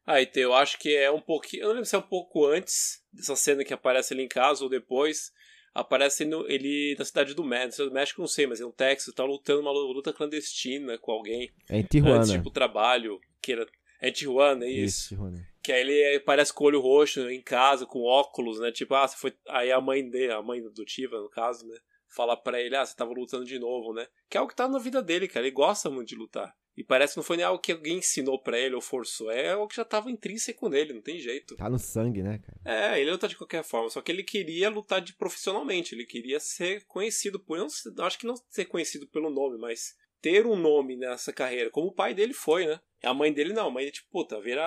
Ah, 0.06 0.20
então 0.20 0.42
eu 0.42 0.54
acho 0.54 0.78
que 0.78 0.94
é 0.94 1.10
um 1.10 1.20
pouquinho. 1.20 1.62
Eu 1.62 1.68
não 1.68 1.74
lembro 1.74 1.88
se 1.88 1.94
é 1.94 1.98
um 1.98 2.02
pouco 2.02 2.46
antes 2.46 3.02
dessa 3.12 3.34
cena 3.34 3.64
que 3.64 3.72
aparece 3.72 4.12
ali 4.12 4.22
em 4.22 4.28
casa 4.28 4.62
ou 4.62 4.68
depois 4.68 5.32
aparece 5.74 6.24
no, 6.24 6.48
ele 6.48 6.94
na 6.98 7.04
cidade 7.04 7.34
do 7.34 7.44
México, 7.44 7.84
do 7.84 7.92
México 7.92 8.20
não 8.20 8.28
sei, 8.28 8.46
mas 8.46 8.60
é 8.60 8.64
no 8.64 8.72
Texas, 8.72 9.14
tá 9.14 9.24
lutando 9.24 9.60
uma 9.60 9.72
luta 9.72 10.12
clandestina 10.12 10.98
com 10.98 11.12
alguém. 11.12 11.50
É 11.68 11.78
em 11.78 11.82
Tijuana. 11.82 12.16
Antes, 12.18 12.30
tipo, 12.32 12.50
trabalho, 12.50 13.20
que 13.40 13.52
era, 13.52 13.66
é 14.00 14.08
em 14.08 14.12
Tijuana, 14.12 14.64
é 14.64 14.70
isso. 14.70 14.98
isso 14.98 15.08
Tijuana. 15.10 15.48
Que 15.62 15.72
aí 15.72 15.88
ele 15.88 16.20
parece 16.20 16.52
com 16.52 16.64
o 16.64 16.66
olho 16.66 16.80
roxo 16.80 17.20
em 17.30 17.40
casa, 17.40 17.86
com 17.86 18.02
óculos, 18.02 18.58
né? 18.58 18.72
Tipo, 18.72 18.94
ah, 18.94 19.06
você 19.06 19.16
foi. 19.16 19.32
Aí 19.48 19.70
a 19.70 19.80
mãe 19.80 20.08
dele, 20.08 20.32
a 20.32 20.42
mãe 20.42 20.60
adotiva, 20.60 21.20
no 21.20 21.30
caso, 21.30 21.66
né? 21.66 21.76
Fala 22.08 22.36
pra 22.36 22.60
ele, 22.60 22.76
ah, 22.76 22.84
você 22.84 22.94
tava 22.96 23.12
lutando 23.12 23.44
de 23.44 23.58
novo, 23.58 23.94
né? 23.94 24.06
Que 24.28 24.36
é 24.36 24.40
algo 24.40 24.50
que 24.50 24.56
tá 24.56 24.68
na 24.68 24.78
vida 24.78 25.00
dele, 25.00 25.28
cara. 25.28 25.46
Ele 25.46 25.54
gosta 25.54 25.88
muito 25.88 26.08
de 26.08 26.16
lutar. 26.16 26.52
E 26.76 26.82
parece 26.82 27.14
que 27.14 27.18
não 27.18 27.24
foi 27.24 27.36
nem 27.36 27.44
algo 27.44 27.60
que 27.60 27.72
alguém 27.72 27.98
ensinou 27.98 28.40
para 28.40 28.58
ele 28.58 28.74
ou 28.74 28.80
forçou. 28.80 29.30
É 29.30 29.50
algo 29.50 29.68
que 29.68 29.76
já 29.76 29.84
tava 29.84 30.10
intrínseco 30.10 30.68
nele, 30.68 30.94
não 30.94 31.02
tem 31.02 31.18
jeito. 31.18 31.56
Tá 31.56 31.68
no 31.68 31.78
sangue, 31.78 32.22
né, 32.22 32.38
cara? 32.38 32.60
É, 32.64 33.00
ele 33.00 33.10
luta 33.10 33.28
de 33.28 33.36
qualquer 33.36 33.62
forma. 33.62 33.90
Só 33.90 34.00
que 34.00 34.10
ele 34.10 34.22
queria 34.22 34.70
lutar 34.70 35.00
de 35.00 35.12
profissionalmente. 35.12 35.94
Ele 35.94 36.06
queria 36.06 36.40
ser 36.40 36.84
conhecido 36.86 37.38
por. 37.38 37.58
Eu 37.58 37.66
não, 37.94 38.04
acho 38.04 38.18
que 38.18 38.26
não 38.26 38.34
ser 38.48 38.64
conhecido 38.64 39.06
pelo 39.06 39.28
nome, 39.28 39.58
mas 39.58 39.94
ter 40.22 40.46
um 40.46 40.56
nome 40.56 40.96
nessa 40.96 41.32
carreira, 41.32 41.68
como 41.68 41.88
o 41.88 41.94
pai 41.94 42.14
dele 42.14 42.32
foi, 42.32 42.64
né? 42.64 42.80
A 43.02 43.12
mãe 43.12 43.32
dele 43.32 43.52
não, 43.52 43.66
a 43.66 43.70
mãe, 43.70 43.90
tipo, 43.90 44.08
puta, 44.10 44.40
vira. 44.40 44.62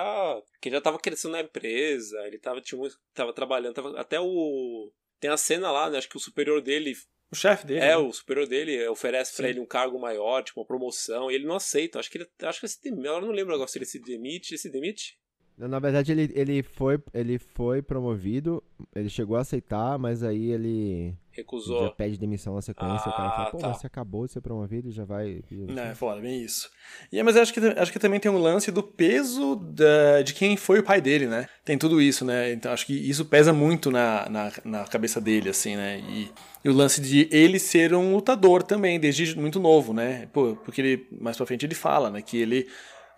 Que 0.60 0.70
já 0.70 0.80
tava 0.80 0.98
crescendo 0.98 1.32
na 1.32 1.40
empresa, 1.40 2.18
ele 2.26 2.38
tava, 2.38 2.60
tinha, 2.60 2.80
tava 3.14 3.32
trabalhando, 3.32 3.74
tava, 3.74 3.98
até 3.98 4.20
o. 4.20 4.92
Tem 5.18 5.30
a 5.30 5.36
cena 5.36 5.72
lá, 5.72 5.88
né? 5.88 5.96
Acho 5.96 6.08
que 6.08 6.18
o 6.18 6.20
superior 6.20 6.60
dele 6.60 6.94
o 7.30 7.34
chefe 7.34 7.66
dele. 7.66 7.80
É, 7.80 7.88
né? 7.88 7.96
o 7.96 8.12
superior 8.12 8.46
dele 8.46 8.86
oferece 8.88 9.36
para 9.36 9.48
ele 9.48 9.60
um 9.60 9.66
cargo 9.66 9.98
maior, 9.98 10.42
tipo 10.42 10.60
uma 10.60 10.66
promoção, 10.66 11.30
e 11.30 11.34
ele 11.34 11.46
não 11.46 11.56
aceita. 11.56 11.98
Acho 11.98 12.10
que 12.10 12.18
ele 12.18 12.28
acho 12.42 12.60
que 12.60 12.66
ele 12.66 12.72
se 12.72 12.82
demite. 12.82 13.06
Eu 13.06 13.20
não 13.20 13.30
lembro 13.30 13.54
agora 13.54 13.68
se 13.68 13.78
ele 13.78 13.86
se 13.86 14.00
demite. 14.00 14.52
Ele 14.52 14.58
se 14.58 14.70
demite? 14.70 15.18
Na 15.56 15.78
verdade, 15.78 16.12
ele, 16.12 16.30
ele, 16.34 16.62
foi, 16.62 17.02
ele 17.14 17.38
foi 17.38 17.80
promovido, 17.80 18.62
ele 18.94 19.08
chegou 19.08 19.38
a 19.38 19.40
aceitar, 19.40 19.98
mas 19.98 20.22
aí 20.22 20.50
ele. 20.50 21.16
Recusou. 21.36 21.84
Já 21.84 21.90
pede 21.90 22.18
demissão 22.18 22.54
na 22.54 22.62
sequência. 22.62 23.04
Ah, 23.06 23.10
o 23.10 23.16
cara 23.16 23.30
fala, 23.30 23.50
pô, 23.50 23.58
tá. 23.58 23.74
você 23.74 23.86
acabou 23.86 24.24
de 24.24 24.32
ser 24.32 24.40
promovido 24.40 24.88
e 24.88 24.92
já 24.92 25.04
vai. 25.04 25.42
Não, 25.50 25.82
é 25.82 25.94
foda, 25.94 26.18
bem 26.20 26.42
isso. 26.42 26.70
E, 27.12 27.22
mas 27.22 27.36
acho 27.36 27.52
que, 27.52 27.60
acho 27.60 27.92
que 27.92 27.98
também 27.98 28.18
tem 28.18 28.30
um 28.30 28.38
lance 28.38 28.72
do 28.72 28.82
peso 28.82 29.56
da, 29.56 30.22
de 30.22 30.32
quem 30.32 30.56
foi 30.56 30.78
o 30.78 30.82
pai 30.82 31.00
dele, 31.00 31.26
né? 31.26 31.46
Tem 31.62 31.76
tudo 31.76 32.00
isso, 32.00 32.24
né? 32.24 32.52
Então 32.52 32.72
acho 32.72 32.86
que 32.86 32.94
isso 32.94 33.26
pesa 33.26 33.52
muito 33.52 33.90
na, 33.90 34.26
na, 34.30 34.52
na 34.64 34.84
cabeça 34.84 35.20
dele, 35.20 35.50
assim, 35.50 35.76
né? 35.76 36.00
E, 36.08 36.32
e 36.64 36.68
o 36.70 36.72
lance 36.72 37.02
de 37.02 37.28
ele 37.30 37.58
ser 37.58 37.92
um 37.92 38.14
lutador 38.14 38.62
também, 38.62 38.98
desde 38.98 39.38
muito 39.38 39.60
novo, 39.60 39.92
né? 39.92 40.28
Pô, 40.32 40.56
porque 40.64 40.80
ele, 40.80 41.06
mais 41.20 41.36
pra 41.36 41.44
frente 41.44 41.66
ele 41.66 41.74
fala, 41.74 42.10
né? 42.10 42.22
Que 42.22 42.38
ele 42.38 42.66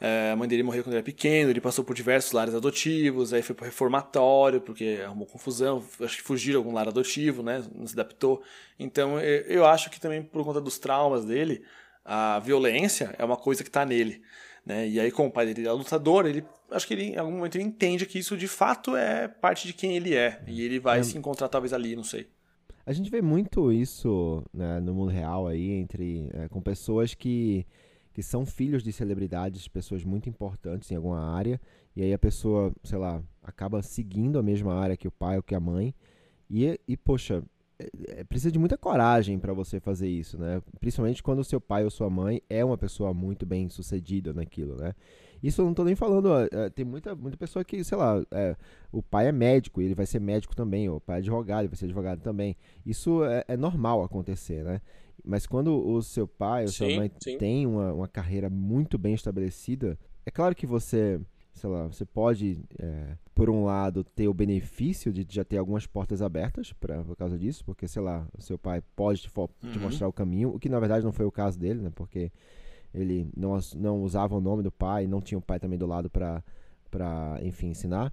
é, 0.00 0.30
a 0.32 0.36
mãe 0.36 0.48
dele 0.48 0.62
morreu 0.62 0.82
quando 0.82 0.92
ele 0.92 0.98
era 0.98 1.04
pequeno, 1.04 1.50
ele 1.50 1.60
passou 1.60 1.84
por 1.84 1.94
diversos 1.94 2.32
lares 2.32 2.54
adotivos, 2.54 3.32
aí 3.32 3.42
foi 3.42 3.54
pro 3.54 3.64
reformatório, 3.64 4.60
porque 4.60 5.00
arrumou 5.04 5.26
confusão, 5.26 5.82
acho 6.00 6.16
que 6.16 6.22
fugiram 6.22 6.60
algum 6.60 6.72
lar 6.72 6.88
adotivo, 6.88 7.42
né? 7.42 7.64
Não 7.74 7.86
se 7.86 7.94
adaptou. 7.94 8.42
Então 8.78 9.20
eu 9.20 9.66
acho 9.66 9.90
que 9.90 10.00
também 10.00 10.22
por 10.22 10.44
conta 10.44 10.60
dos 10.60 10.78
traumas 10.78 11.24
dele, 11.24 11.62
a 12.04 12.38
violência 12.38 13.14
é 13.18 13.24
uma 13.24 13.36
coisa 13.36 13.62
que 13.62 13.68
está 13.68 13.84
nele. 13.84 14.22
Né? 14.64 14.86
E 14.86 15.00
aí, 15.00 15.10
como 15.10 15.30
o 15.30 15.32
pai 15.32 15.46
dele 15.46 15.66
é 15.66 15.72
lutador, 15.72 16.26
ele 16.26 16.44
acho 16.70 16.86
que 16.86 16.92
ele, 16.92 17.04
em 17.14 17.16
algum 17.16 17.32
momento 17.32 17.56
ele 17.56 17.64
entende 17.64 18.04
que 18.04 18.18
isso 18.18 18.36
de 18.36 18.46
fato 18.46 18.94
é 18.94 19.26
parte 19.26 19.66
de 19.66 19.72
quem 19.72 19.96
ele 19.96 20.14
é. 20.14 20.42
E 20.46 20.62
ele 20.62 20.78
vai 20.78 21.00
é. 21.00 21.02
se 21.02 21.16
encontrar 21.16 21.48
talvez 21.48 21.72
ali, 21.72 21.96
não 21.96 22.04
sei. 22.04 22.28
A 22.84 22.92
gente 22.92 23.10
vê 23.10 23.20
muito 23.20 23.72
isso 23.72 24.42
né, 24.52 24.78
no 24.80 24.94
mundo 24.94 25.10
real 25.10 25.46
aí, 25.46 25.72
entre 25.72 26.30
é, 26.32 26.48
com 26.48 26.60
pessoas 26.60 27.14
que 27.14 27.66
que 28.18 28.22
são 28.24 28.44
filhos 28.44 28.82
de 28.82 28.92
celebridades, 28.92 29.68
pessoas 29.68 30.02
muito 30.02 30.28
importantes 30.28 30.90
em 30.90 30.96
alguma 30.96 31.20
área, 31.20 31.60
e 31.94 32.02
aí 32.02 32.12
a 32.12 32.18
pessoa, 32.18 32.74
sei 32.82 32.98
lá, 32.98 33.22
acaba 33.40 33.80
seguindo 33.80 34.40
a 34.40 34.42
mesma 34.42 34.74
área 34.74 34.96
que 34.96 35.06
o 35.06 35.10
pai 35.12 35.36
ou 35.36 35.42
que 35.44 35.54
a 35.54 35.60
mãe, 35.60 35.94
e, 36.50 36.80
e 36.88 36.96
poxa, 36.96 37.44
é, 37.78 37.88
é, 38.08 38.24
precisa 38.24 38.50
de 38.50 38.58
muita 38.58 38.76
coragem 38.76 39.38
para 39.38 39.52
você 39.52 39.78
fazer 39.78 40.08
isso, 40.08 40.36
né? 40.36 40.60
Principalmente 40.80 41.22
quando 41.22 41.38
o 41.38 41.44
seu 41.44 41.60
pai 41.60 41.84
ou 41.84 41.90
sua 41.90 42.10
mãe 42.10 42.42
é 42.50 42.64
uma 42.64 42.76
pessoa 42.76 43.14
muito 43.14 43.46
bem 43.46 43.68
sucedida 43.68 44.32
naquilo, 44.32 44.74
né? 44.74 44.96
Isso 45.40 45.60
eu 45.60 45.66
não 45.66 45.72
tô 45.72 45.84
nem 45.84 45.94
falando, 45.94 46.28
é, 46.50 46.70
tem 46.70 46.84
muita, 46.84 47.14
muita 47.14 47.36
pessoa 47.36 47.64
que, 47.64 47.84
sei 47.84 47.96
lá, 47.96 48.20
é, 48.32 48.56
o 48.90 49.00
pai 49.00 49.28
é 49.28 49.32
médico, 49.32 49.80
ele 49.80 49.94
vai 49.94 50.06
ser 50.06 50.20
médico 50.20 50.56
também, 50.56 50.88
ou 50.88 50.96
o 50.96 51.00
pai 51.00 51.18
é 51.18 51.20
advogado, 51.20 51.60
ele 51.60 51.68
vai 51.68 51.76
ser 51.76 51.84
advogado 51.84 52.20
também. 52.20 52.56
Isso 52.84 53.22
é, 53.24 53.44
é 53.46 53.56
normal 53.56 54.02
acontecer, 54.02 54.64
né? 54.64 54.80
Mas 55.24 55.46
quando 55.46 55.86
o 55.86 56.00
seu 56.02 56.26
pai 56.26 56.62
ou 56.62 56.68
sua 56.68 56.88
mãe 56.96 57.10
sim. 57.22 57.36
tem 57.38 57.66
uma, 57.66 57.92
uma 57.92 58.08
carreira 58.08 58.48
muito 58.48 58.96
bem 58.96 59.14
estabelecida, 59.14 59.98
é 60.24 60.30
claro 60.30 60.54
que 60.54 60.66
você, 60.66 61.20
sei 61.52 61.68
lá, 61.68 61.86
você 61.86 62.04
pode, 62.04 62.62
é, 62.78 63.16
por 63.34 63.50
um 63.50 63.64
lado, 63.64 64.04
ter 64.04 64.28
o 64.28 64.34
benefício 64.34 65.12
de 65.12 65.26
já 65.28 65.44
ter 65.44 65.58
algumas 65.58 65.86
portas 65.86 66.22
abertas 66.22 66.72
pra, 66.72 67.02
por 67.04 67.16
causa 67.16 67.38
disso, 67.38 67.64
porque, 67.64 67.86
sei 67.88 68.02
lá, 68.02 68.26
o 68.36 68.42
seu 68.42 68.58
pai 68.58 68.82
pode 68.94 69.22
te, 69.22 69.30
uhum. 69.36 69.48
te 69.72 69.78
mostrar 69.78 70.08
o 70.08 70.12
caminho, 70.12 70.50
o 70.50 70.58
que 70.58 70.68
na 70.68 70.80
verdade 70.80 71.04
não 71.04 71.12
foi 71.12 71.26
o 71.26 71.32
caso 71.32 71.58
dele, 71.58 71.80
né? 71.80 71.90
Porque 71.94 72.30
ele 72.94 73.28
não, 73.36 73.58
não 73.76 74.02
usava 74.02 74.36
o 74.36 74.40
nome 74.40 74.62
do 74.62 74.72
pai, 74.72 75.06
não 75.06 75.20
tinha 75.20 75.38
o 75.38 75.42
pai 75.42 75.58
também 75.58 75.78
do 75.78 75.86
lado 75.86 76.08
para, 76.08 76.42
enfim, 77.42 77.68
ensinar 77.68 78.12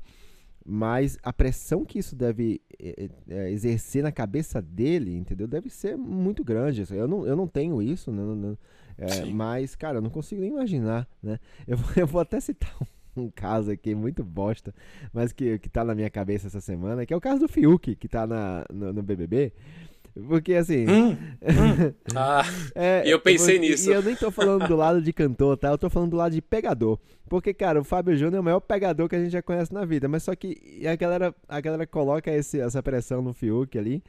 mas 0.66 1.18
a 1.22 1.32
pressão 1.32 1.86
que 1.86 2.00
isso 2.00 2.16
deve 2.16 2.60
é, 2.80 3.10
é, 3.30 3.52
exercer 3.52 4.02
na 4.02 4.12
cabeça 4.12 4.62
dele, 4.62 5.16
entendeu? 5.16 5.48
Deve 5.48 5.70
ser 5.70 5.96
muito 5.96 6.44
grande. 6.44 6.84
Eu 6.90 7.08
não, 7.08 7.26
eu 7.26 7.36
não 7.36 7.48
tenho 7.48 7.82
isso, 7.82 8.12
não, 8.12 8.36
não 8.36 8.58
é, 8.98 9.26
mas, 9.26 9.76
cara, 9.76 9.98
eu 9.98 10.02
não 10.02 10.10
consigo 10.10 10.42
nem 10.42 10.52
imaginar, 10.52 11.08
né? 11.22 11.40
Eu, 11.68 11.78
eu 11.96 12.08
vou 12.08 12.22
até 12.22 12.40
citar 12.40 12.74
um, 13.16 13.24
um, 13.24 13.30
caso 13.30 13.72
aqui 13.72 13.94
muito 13.94 14.24
bosta, 14.24 14.74
mas 15.14 15.32
que, 15.32 15.60
que 15.60 15.70
tá 15.70 15.84
na 15.84 15.94
minha 15.94 16.10
cabeça 16.10 16.48
essa 16.48 16.62
semana, 16.62 17.06
que 17.06 17.14
é 17.14 17.18
o 17.18 17.22
caso 17.22 17.42
do 17.42 17.48
Fiuk, 17.48 17.96
que 17.96 18.08
tá 18.08 18.26
na, 18.26 18.66
no, 18.72 18.94
no 18.94 19.04
BBB. 19.04 19.52
Porque 20.28 20.54
assim. 20.54 20.88
Hum, 20.88 21.12
hum. 21.12 21.94
ah, 22.16 22.44
é, 22.74 23.04
eu 23.06 23.20
pensei 23.20 23.56
porque, 23.56 23.72
nisso. 23.72 23.90
E 23.90 23.94
eu 23.94 24.02
nem 24.02 24.16
tô 24.16 24.32
falando 24.32 24.66
do 24.66 24.76
lado 24.76 25.02
de 25.02 25.12
cantor, 25.12 25.58
tá? 25.58 25.70
Eu 25.70 25.78
tô 25.78 25.90
falando 25.90 26.12
do 26.12 26.18
lado 26.18 26.32
de 26.32 26.42
pegador. 26.42 26.98
Porque, 27.28 27.54
cara, 27.54 27.82
o 27.82 27.84
Fábio 27.84 28.16
Júnior 28.16 28.36
é 28.36 28.40
o 28.40 28.44
maior 28.44 28.60
pegador 28.62 29.10
que 29.10 29.16
a 29.16 29.20
gente 29.20 29.32
já 29.32 29.42
conhece 29.42 29.74
na 29.74 29.84
vida. 29.84 30.08
Mas 30.08 30.24
só 30.24 30.34
que 30.34 30.82
a 30.88 30.96
galera, 30.96 31.36
a 31.50 31.60
galera 31.60 31.86
coloca 31.86 32.32
esse, 32.32 32.60
essa 32.60 32.82
pressão 32.82 33.22
no 33.22 33.34
Fiuk 33.34 33.78
ali. 33.78 34.02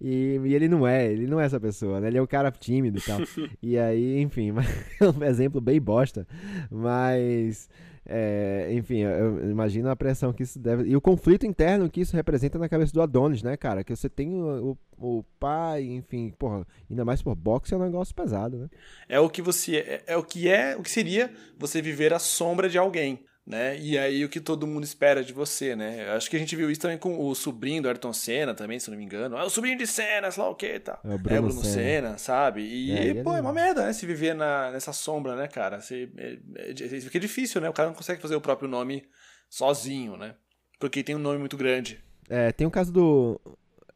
E, 0.00 0.40
e, 0.44 0.54
ele 0.54 0.68
não 0.68 0.86
é, 0.86 1.10
ele 1.10 1.26
não 1.26 1.40
é 1.40 1.46
essa 1.46 1.60
pessoa, 1.60 2.00
né? 2.00 2.08
Ele 2.08 2.18
é 2.18 2.22
um 2.22 2.26
cara 2.26 2.50
tímido 2.50 2.98
e 2.98 3.02
tal. 3.02 3.20
e 3.62 3.78
aí, 3.78 4.20
enfim, 4.20 4.52
é 5.00 5.08
um 5.08 5.24
exemplo 5.24 5.60
bem 5.60 5.80
bosta. 5.80 6.26
Mas. 6.70 7.70
É, 8.06 8.68
enfim, 8.72 8.98
eu 8.98 9.50
imagino 9.50 9.88
a 9.88 9.96
pressão 9.96 10.32
que 10.32 10.42
isso 10.42 10.58
deve. 10.58 10.84
E 10.84 10.96
o 10.96 11.00
conflito 11.00 11.46
interno 11.46 11.88
que 11.88 12.00
isso 12.00 12.14
representa 12.14 12.58
na 12.58 12.68
cabeça 12.68 12.92
do 12.92 13.00
Adonis, 13.00 13.42
né, 13.42 13.56
cara? 13.56 13.82
Que 13.82 13.96
você 13.96 14.08
tem 14.08 14.34
o, 14.34 14.76
o, 14.98 15.18
o 15.18 15.24
pai, 15.40 15.84
enfim, 15.84 16.30
porra, 16.38 16.66
ainda 16.88 17.04
mais 17.04 17.22
por 17.22 17.34
boxe 17.34 17.72
é 17.72 17.76
um 17.76 17.84
negócio 17.84 18.14
pesado, 18.14 18.58
né? 18.58 18.68
É 19.08 19.18
o 19.18 19.30
que 19.30 19.40
você. 19.40 19.76
É, 19.76 20.02
é 20.08 20.16
o 20.16 20.22
que 20.22 20.48
é, 20.48 20.76
o 20.76 20.82
que 20.82 20.90
seria 20.90 21.32
você 21.58 21.80
viver 21.80 22.12
à 22.12 22.18
sombra 22.18 22.68
de 22.68 22.76
alguém 22.76 23.24
né? 23.46 23.78
E 23.78 23.98
aí 23.98 24.24
o 24.24 24.28
que 24.28 24.40
todo 24.40 24.66
mundo 24.66 24.84
espera 24.84 25.22
de 25.22 25.32
você, 25.32 25.76
né? 25.76 26.10
Acho 26.12 26.30
que 26.30 26.36
a 26.36 26.38
gente 26.38 26.56
viu 26.56 26.70
isso 26.70 26.80
também 26.80 26.96
com 26.96 27.18
o 27.18 27.34
sobrinho 27.34 27.82
do 27.82 27.88
Ayrton 27.88 28.12
Senna 28.12 28.54
também, 28.54 28.80
se 28.80 28.90
não 28.90 28.96
me 28.96 29.04
engano. 29.04 29.36
É 29.36 29.44
o 29.44 29.50
sobrinho 29.50 29.76
de 29.76 29.86
Senna, 29.86 30.30
sei 30.30 30.42
lá 30.42 30.48
o 30.48 30.54
que 30.54 30.80
tá. 30.80 30.98
É 31.04 31.14
o 31.14 31.18
Bruno, 31.18 31.36
é 31.36 31.40
Bruno 31.40 31.62
Senna. 31.62 31.72
Senna. 31.72 32.18
sabe? 32.18 32.62
E, 32.62 32.92
é, 32.92 33.22
pô, 33.22 33.34
é, 33.34 33.38
é 33.38 33.40
uma 33.40 33.52
merda, 33.52 33.84
né? 33.84 33.92
Se 33.92 34.06
viver 34.06 34.34
na, 34.34 34.70
nessa 34.70 34.92
sombra, 34.92 35.36
né, 35.36 35.46
cara? 35.46 35.80
Se, 35.80 36.10
é, 36.16 36.38
é, 36.56 36.70
é, 36.70 37.00
fica 37.00 37.20
difícil, 37.20 37.60
né? 37.60 37.68
O 37.68 37.74
cara 37.74 37.88
não 37.88 37.96
consegue 37.96 38.22
fazer 38.22 38.34
o 38.34 38.40
próprio 38.40 38.68
nome 38.68 39.04
sozinho, 39.50 40.16
né? 40.16 40.34
Porque 40.78 41.02
tem 41.02 41.14
um 41.14 41.20
nome 41.20 41.38
muito 41.38 41.56
grande. 41.56 42.02
É, 42.28 42.50
tem 42.50 42.66
o 42.66 42.70
caso 42.70 42.90
do 42.90 43.40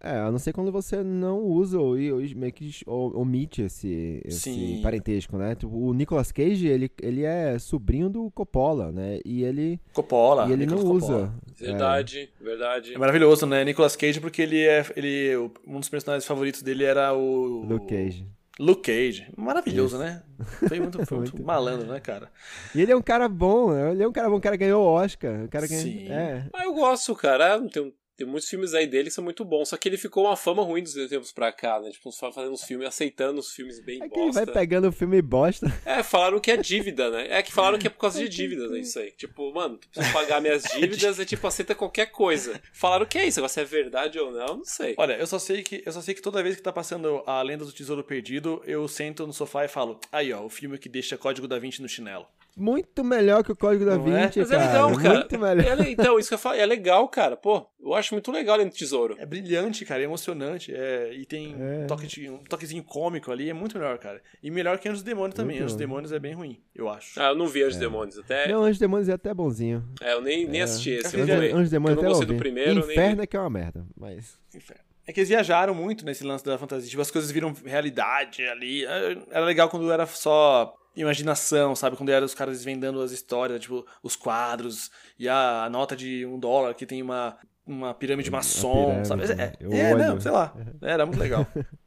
é, 0.00 0.16
a 0.18 0.30
não 0.30 0.38
ser 0.38 0.52
quando 0.52 0.70
você 0.70 1.02
não 1.02 1.40
usa 1.40 1.78
ou, 1.78 1.90
ou 1.90 2.20
meio 2.36 2.52
que 2.52 2.70
omite 2.86 3.62
esse, 3.62 4.22
esse 4.24 4.80
parentesco, 4.80 5.36
né? 5.36 5.56
Tipo, 5.56 5.76
o 5.76 5.92
Nicolas 5.92 6.30
Cage, 6.30 6.68
ele, 6.68 6.90
ele 7.02 7.24
é 7.24 7.58
sobrinho 7.58 8.08
do 8.08 8.30
Coppola, 8.30 8.92
né? 8.92 9.18
E 9.24 9.42
ele. 9.42 9.80
Coppola. 9.92 10.46
E 10.48 10.52
ele 10.52 10.66
Nicolas 10.66 10.84
não 10.84 10.92
usa. 10.92 11.34
Verdade, 11.58 12.30
é. 12.40 12.44
verdade. 12.44 12.94
É 12.94 12.98
maravilhoso, 12.98 13.44
né? 13.46 13.64
Nicolas 13.64 13.96
Cage, 13.96 14.20
porque 14.20 14.42
ele 14.42 14.64
é. 14.64 14.86
Ele, 14.94 15.36
um 15.66 15.80
dos 15.80 15.88
personagens 15.88 16.24
favoritos 16.26 16.62
dele 16.62 16.84
era 16.84 17.12
o. 17.12 17.64
Luke 17.68 17.86
Cage. 17.88 18.24
Luke 18.58 18.82
Cage. 18.82 19.26
Maravilhoso, 19.36 19.96
Isso. 19.96 20.04
né? 20.04 20.22
Foi 20.68 20.80
muito, 20.80 21.04
foi 21.06 21.18
muito 21.18 21.32
Muito. 21.32 21.46
malandro, 21.46 21.86
né, 21.86 22.00
cara? 22.00 22.28
E 22.74 22.80
ele 22.80 22.92
é 22.92 22.96
um 22.96 23.02
cara 23.02 23.28
bom, 23.28 23.76
ele 23.76 24.02
é 24.02 24.08
um 24.08 24.12
cara 24.12 24.28
bom, 24.28 24.36
o 24.36 24.40
cara 24.40 24.56
ganhou 24.56 24.84
o 24.84 24.86
Oscar. 24.86 25.44
O 25.44 25.48
cara 25.48 25.66
ganhou, 25.66 25.82
Sim. 25.82 26.08
É. 26.08 26.44
Ah, 26.52 26.64
eu 26.64 26.74
gosto, 26.74 27.14
cara. 27.14 27.54
Ah, 27.54 27.60
Tem, 27.68 27.92
tem 28.18 28.26
muitos 28.26 28.48
filmes 28.50 28.74
aí 28.74 28.84
dele 28.84 29.08
que 29.08 29.14
são 29.14 29.22
muito 29.22 29.44
bons. 29.44 29.68
Só 29.68 29.76
que 29.76 29.88
ele 29.88 29.96
ficou 29.96 30.24
uma 30.24 30.36
fama 30.36 30.62
ruim 30.64 30.82
dos 30.82 30.92
tempos 30.92 31.30
pra 31.30 31.52
cá, 31.52 31.78
né? 31.80 31.88
Tipo, 31.90 32.10
só 32.10 32.32
fazendo 32.32 32.52
uns 32.52 32.64
filmes, 32.64 32.88
aceitando 32.88 33.38
os 33.38 33.52
filmes 33.52 33.78
bem 33.78 34.02
É 34.02 34.08
que 34.08 34.18
ele 34.18 34.32
vai 34.32 34.44
bosta. 34.44 34.52
pegando 34.52 34.88
o 34.88 34.92
filme 34.92 35.22
bosta. 35.22 35.72
É, 35.86 36.02
falaram 36.02 36.40
que 36.40 36.50
é 36.50 36.56
dívida, 36.56 37.08
né? 37.10 37.28
É 37.30 37.42
que 37.42 37.52
falaram 37.52 37.78
que 37.78 37.86
é 37.86 37.90
por 37.90 38.00
causa 38.00 38.18
de 38.18 38.28
dívidas, 38.28 38.70
é 38.74 38.78
isso 38.80 38.98
aí. 38.98 39.12
Tipo, 39.12 39.54
mano, 39.54 39.78
preciso 39.78 40.12
pagar 40.12 40.40
minhas 40.40 40.64
dívidas 40.74 41.18
e 41.20 41.24
tipo, 41.24 41.46
aceita 41.46 41.74
qualquer 41.76 42.06
coisa. 42.06 42.60
Falaram 42.72 43.06
que 43.06 43.16
é 43.18 43.26
isso, 43.26 43.38
agora 43.38 43.48
se 43.48 43.60
é 43.60 43.64
verdade 43.64 44.18
ou 44.18 44.32
não, 44.32 44.56
não 44.58 44.64
sei. 44.64 44.94
Olha, 44.98 45.12
eu 45.16 45.26
só 45.26 45.38
sei 45.38 45.62
que 45.62 45.80
eu 45.86 45.92
só 45.92 46.00
sei 46.02 46.12
que 46.12 46.20
toda 46.20 46.42
vez 46.42 46.56
que 46.56 46.62
tá 46.62 46.72
passando 46.72 47.22
a 47.24 47.40
Lenda 47.40 47.64
do 47.64 47.72
Tesouro 47.72 48.02
Perdido, 48.02 48.60
eu 48.66 48.88
sento 48.88 49.24
no 49.26 49.32
sofá 49.32 49.64
e 49.64 49.68
falo: 49.68 50.00
"Aí, 50.10 50.32
ó, 50.32 50.42
o 50.44 50.48
filme 50.50 50.76
que 50.76 50.88
deixa 50.88 51.16
Código 51.16 51.46
da 51.46 51.58
Vinci 51.58 51.80
no 51.80 51.88
chinelo". 51.88 52.26
Muito 52.56 53.04
melhor 53.04 53.44
que 53.44 53.52
o 53.52 53.56
Código 53.56 53.84
da 53.84 53.92
é? 53.94 53.98
Vinci, 53.98 54.40
Mas 54.40 54.50
é 54.50 54.56
cara. 54.56 54.66
legal, 54.66 54.96
cara. 55.00 55.14
Muito 55.20 55.38
melhor. 55.38 55.80
É 55.86 55.90
então, 55.90 56.18
isso 56.18 56.28
que 56.28 56.34
eu 56.34 56.38
falo, 56.38 56.56
é 56.56 56.66
legal, 56.66 57.06
cara. 57.08 57.36
Pô, 57.36 57.64
eu 57.80 57.94
acho 57.94 58.07
muito 58.14 58.30
legal 58.30 58.56
Lenda 58.56 58.70
do 58.70 58.76
Tesouro. 58.76 59.16
É 59.18 59.26
brilhante, 59.26 59.84
cara, 59.84 60.00
é 60.00 60.04
emocionante, 60.04 60.74
é, 60.74 61.12
e 61.14 61.24
tem 61.26 61.54
É. 61.58 61.84
um, 61.84 61.86
toque 61.86 62.06
de- 62.06 62.30
um 62.30 62.38
toquezinho 62.38 62.82
cômico 62.84 63.30
ali, 63.32 63.48
é 63.50 63.52
muito 63.52 63.78
melhor, 63.78 63.98
cara. 63.98 64.20
E 64.42 64.50
melhor 64.50 64.78
que 64.78 64.88
Anjos 64.88 65.02
Demônios 65.02 65.34
também. 65.34 65.56
Muito 65.56 65.64
Anjos 65.64 65.74
bom. 65.74 65.78
Demônios 65.78 66.12
é 66.12 66.18
bem 66.18 66.34
ruim, 66.34 66.60
eu 66.74 66.88
acho. 66.88 67.20
Ah, 67.20 67.28
eu 67.28 67.34
não 67.34 67.46
vi 67.46 67.62
Anjos 67.62 67.76
e 67.76 67.80
Demônios. 67.80 68.18
Até. 68.18 68.48
Não, 68.48 68.62
Anjos 68.62 68.78
Demônios 68.78 69.08
é 69.08 69.12
até 69.12 69.32
bonzinho. 69.34 69.84
É, 70.00 70.12
eu 70.12 70.20
nem, 70.20 70.46
nem 70.46 70.62
assisti 70.62 70.90
esse. 70.90 71.16
Anjos- 71.16 71.28
Eu 71.28 71.36
Anjos, 71.36 71.54
Anjos 71.54 71.70
Demônios 71.70 71.96
eu 71.98 72.02
não 72.02 72.10
até 72.10 72.18
gostei 72.18 72.34
do 72.36 72.40
primeiro, 72.40 72.74
nem 72.74 72.90
Inferno 72.92 73.22
é 73.22 73.26
que 73.26 73.36
é 73.36 73.40
uma 73.40 73.50
merda, 73.50 73.86
mas... 73.96 74.38
Inferno. 74.54 74.82
É 75.06 75.12
que 75.12 75.20
eles 75.20 75.28
viajaram 75.30 75.74
muito 75.74 76.04
nesse 76.04 76.22
lance 76.22 76.44
da 76.44 76.58
fantasia. 76.58 76.86
Tipo, 76.90 77.00
as 77.00 77.10
coisas 77.10 77.30
viram 77.30 77.54
realidade 77.64 78.42
ali. 78.46 78.84
É, 78.84 79.16
Era 79.30 79.44
legal 79.46 79.70
quando 79.70 79.90
era 79.90 80.04
só 80.04 80.74
imaginação, 80.94 81.74
sabe? 81.74 81.96
Quando 81.96 82.10
era 82.10 82.24
os 82.24 82.34
caras 82.34 82.58
desvendando 82.58 83.00
as 83.00 83.10
histórias, 83.10 83.60
tipo, 83.60 83.86
os 84.02 84.14
quadros 84.16 84.90
e 85.18 85.26
a 85.26 85.66
nota 85.70 85.96
de 85.96 86.26
um 86.26 86.38
dólar 86.38 86.74
que 86.74 86.84
tem 86.84 87.00
uma, 87.00 87.38
uma 87.68 87.92
pirâmide 87.94 88.30
maçom, 88.30 88.86
pirâmide, 89.02 89.08
sabe? 89.08 89.22
É, 89.24 89.80
é, 89.90 89.94
não, 89.94 90.20
sei 90.20 90.30
lá. 90.30 90.54
Era 90.82 91.04
muito 91.04 91.20
legal. 91.20 91.46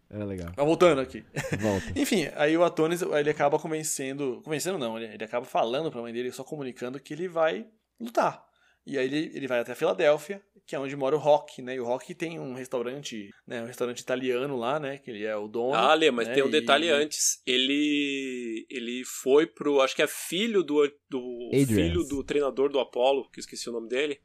Era 0.09 0.23
legal. 0.25 0.51
Mas 0.55 0.65
voltando 0.65 1.01
aqui. 1.01 1.23
Volta. 1.59 1.85
Enfim, 1.99 2.27
aí 2.35 2.55
o 2.55 2.63
Atones, 2.63 3.01
ele 3.01 3.29
acaba 3.29 3.57
convencendo. 3.57 4.41
Convencendo 4.43 4.77
não, 4.77 4.97
ele, 4.97 5.13
ele 5.13 5.23
acaba 5.23 5.45
falando 5.45 5.89
pra 5.91 6.01
mãe 6.01 6.13
dele, 6.13 6.31
só 6.31 6.43
comunicando 6.43 6.99
que 6.99 7.13
ele 7.13 7.27
vai 7.27 7.65
lutar. 7.99 8.45
E 8.85 8.97
aí 8.97 9.05
ele, 9.05 9.31
ele 9.35 9.47
vai 9.47 9.59
até 9.59 9.75
Filadélfia, 9.75 10.41
que 10.65 10.75
é 10.75 10.79
onde 10.79 10.95
mora 10.95 11.15
o 11.15 11.19
Rock, 11.19 11.61
né? 11.61 11.75
E 11.75 11.79
o 11.79 11.85
Rock 11.85 12.13
tem 12.15 12.39
um 12.39 12.53
restaurante, 12.55 13.29
né? 13.47 13.61
Um 13.61 13.67
restaurante 13.67 13.99
italiano 13.99 14.57
lá, 14.57 14.79
né? 14.79 14.97
Que 14.97 15.11
ele 15.11 15.23
é 15.23 15.35
o 15.35 15.47
dono. 15.47 15.75
Ah, 15.75 15.93
Lê, 15.93 16.09
mas 16.11 16.27
né? 16.27 16.33
tem 16.33 16.43
um 16.43 16.47
E- 16.47 16.51
detalhe 16.51 16.89
antes. 16.89 17.41
Ele 17.45 18.65
ele 18.69 19.03
foi 19.05 19.45
pro, 19.45 19.81
acho 19.81 19.95
que 19.95 20.01
é 20.01 20.07
filho 20.07 20.63
do, 20.63 20.81
do 21.09 21.49
filho 21.67 22.03
do 22.03 22.23
treinador 22.23 22.69
do 22.69 22.79
Apollo, 22.79 23.29
que 23.31 23.39
eu 23.39 23.41
esqueci 23.41 23.69
o 23.69 23.73
nome 23.73 23.87
dele. 23.87 24.19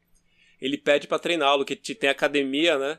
Ele 0.60 0.78
pede 0.78 1.06
pra 1.06 1.18
treiná-lo, 1.18 1.64
que 1.64 1.76
te- 1.76 1.94
tem 1.94 2.08
academia, 2.10 2.78
né? 2.78 2.98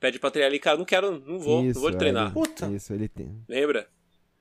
Pede 0.00 0.18
pra 0.18 0.30
treinar 0.30 0.50
ele, 0.50 0.58
cara, 0.58 0.76
não 0.76 0.84
quero, 0.84 1.12
não 1.20 1.38
vou, 1.38 1.64
Isso, 1.64 1.74
não 1.74 1.80
vou 1.82 1.90
te 1.90 1.94
é, 1.94 1.98
treinar. 1.98 2.24
ele- 2.26 2.34
Puta. 2.34 2.66
Isso, 2.66 2.92
ele 2.92 3.08
tem. 3.08 3.40
Lembra? 3.48 3.88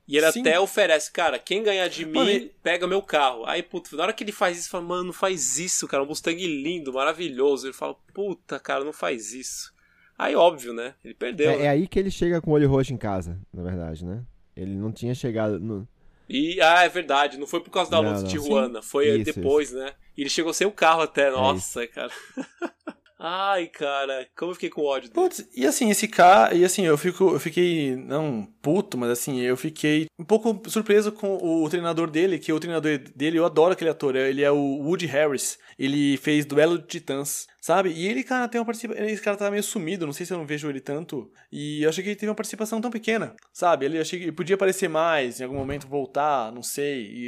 E 0.08 0.18
ele 0.18 0.32
Sim. 0.32 0.42
até 0.42 0.60
oferece, 0.60 1.12
cara, 1.12 1.38
quem 1.38 1.62
ganhar 1.64 1.88
de 1.88 2.04
mim, 2.06 2.14
Mano, 2.14 2.30
ele- 2.32 2.52
pega 2.64 2.88
meu 2.88 3.02
carro. 3.02 3.46
Aí, 3.46 3.62
puta, 3.62 3.96
na 3.96 4.04
hora 4.04 4.14
que 4.14 4.24
ele 4.24 4.32
faz 4.32 4.58
isso, 4.58 4.70
fala, 4.70 4.84
mano, 4.84 5.04
não 5.06 5.14
faz 5.14 5.60
isso, 5.60 5.88
cara, 5.88 6.04
um 6.04 6.08
Mustang 6.08 6.36
lindo, 6.46 6.92
maravilhoso. 6.92 7.68
Ele 7.68 7.74
fala, 7.74 7.96
puta, 8.14 8.60
cara, 8.60 8.84
não 8.84 8.92
faz 8.92 9.32
isso. 9.34 9.72
Aí, 10.18 10.36
óbvio, 10.36 10.74
né? 10.74 10.96
Ele 11.06 11.14
perdeu. 11.14 11.52
É, 11.52 11.58
né? 11.58 11.64
é 11.66 11.70
aí 11.70 11.88
que 11.88 11.98
ele 12.00 12.12
chega 12.12 12.42
com 12.42 12.52
o 12.52 12.54
olho 12.56 12.68
roxo 12.70 12.92
em 12.94 12.98
casa, 12.98 13.40
na 13.54 13.62
verdade, 13.64 14.04
né? 14.04 14.24
Ele 14.56 14.76
não 14.76 14.92
tinha 14.92 15.14
chegado. 15.16 15.60
No... 15.60 15.88
E, 16.32 16.62
ah, 16.62 16.84
é 16.84 16.90
verdade, 16.90 17.38
não 17.38 17.46
foi 17.46 17.60
por 17.60 17.70
causa 17.72 17.92
da 17.92 18.02
Não, 18.02 18.10
luta 18.12 18.24
de. 18.24 18.30
Tijuana, 18.30 18.82
foi 18.82 19.10
Isso, 19.10 19.34
depois, 19.34 19.72
né? 19.72 19.94
E 20.18 20.22
ele 20.22 20.30
chegou 20.30 20.54
sem 20.54 20.66
o 20.66 20.72
carro 20.72 21.02
até, 21.02 21.30
nossa, 21.30 21.86
cara. 21.88 22.12
Ai, 23.24 23.68
cara, 23.68 24.28
como 24.36 24.50
eu 24.50 24.56
fiquei 24.56 24.70
com 24.72 24.82
ódio 24.82 25.08
dele. 25.08 25.14
Putz, 25.14 25.48
e 25.56 25.68
assim, 25.68 25.92
esse 25.92 26.08
cara, 26.08 26.56
e 26.56 26.66
assim, 26.66 26.88
eu 26.88 26.98
fico, 26.98 27.30
eu 27.30 27.40
fiquei, 27.40 27.96
não 27.96 28.48
puto, 28.64 28.98
mas 28.98 29.12
assim, 29.12 29.40
eu 29.42 29.56
fiquei 29.56 30.08
um 30.20 30.24
pouco 30.24 30.60
surpreso 30.68 31.12
com 31.12 31.38
o 31.38 31.70
treinador 31.70 32.10
dele, 32.10 32.40
que 32.40 32.52
o 32.52 32.60
treinador 32.60 32.98
dele, 33.16 33.38
eu 33.38 33.46
adoro 33.46 33.74
aquele 33.74 33.92
ator, 33.92 34.16
ele 34.16 34.42
é 34.42 34.50
o 34.50 34.58
Woody 34.58 35.06
Harris, 35.06 35.60
ele 35.78 36.18
fez 36.18 36.46
Duelo 36.46 36.80
de 36.80 36.88
Titãs, 36.88 37.46
sabe? 37.62 37.92
E 37.92 38.08
ele, 38.08 38.24
cara, 38.24 38.48
tem 38.48 38.60
uma 38.60 38.66
participação, 38.66 39.06
esse 39.06 39.22
cara 39.22 39.38
tá 39.38 39.52
meio 39.52 39.62
sumido, 39.64 40.08
não 40.08 40.14
sei 40.14 40.26
se 40.26 40.34
eu 40.34 40.38
não 40.40 40.46
vejo 40.46 40.68
ele 40.68 40.80
tanto, 40.80 41.32
e 41.52 41.84
eu 41.84 41.90
achei 41.90 42.04
que 42.04 42.10
ele 42.10 42.16
teve 42.16 42.30
uma 42.30 42.36
participação 42.36 42.82
tão 42.82 42.90
pequena, 42.90 43.36
sabe? 43.54 43.86
Ele 43.86 44.00
achei 44.00 44.18
que 44.18 44.26
ele 44.26 44.32
podia 44.32 44.56
aparecer 44.56 44.90
mais, 44.90 45.40
em 45.40 45.44
algum 45.44 45.58
momento 45.58 45.88
voltar, 45.88 46.52
não 46.52 46.64
sei, 46.64 47.04
e, 47.04 47.28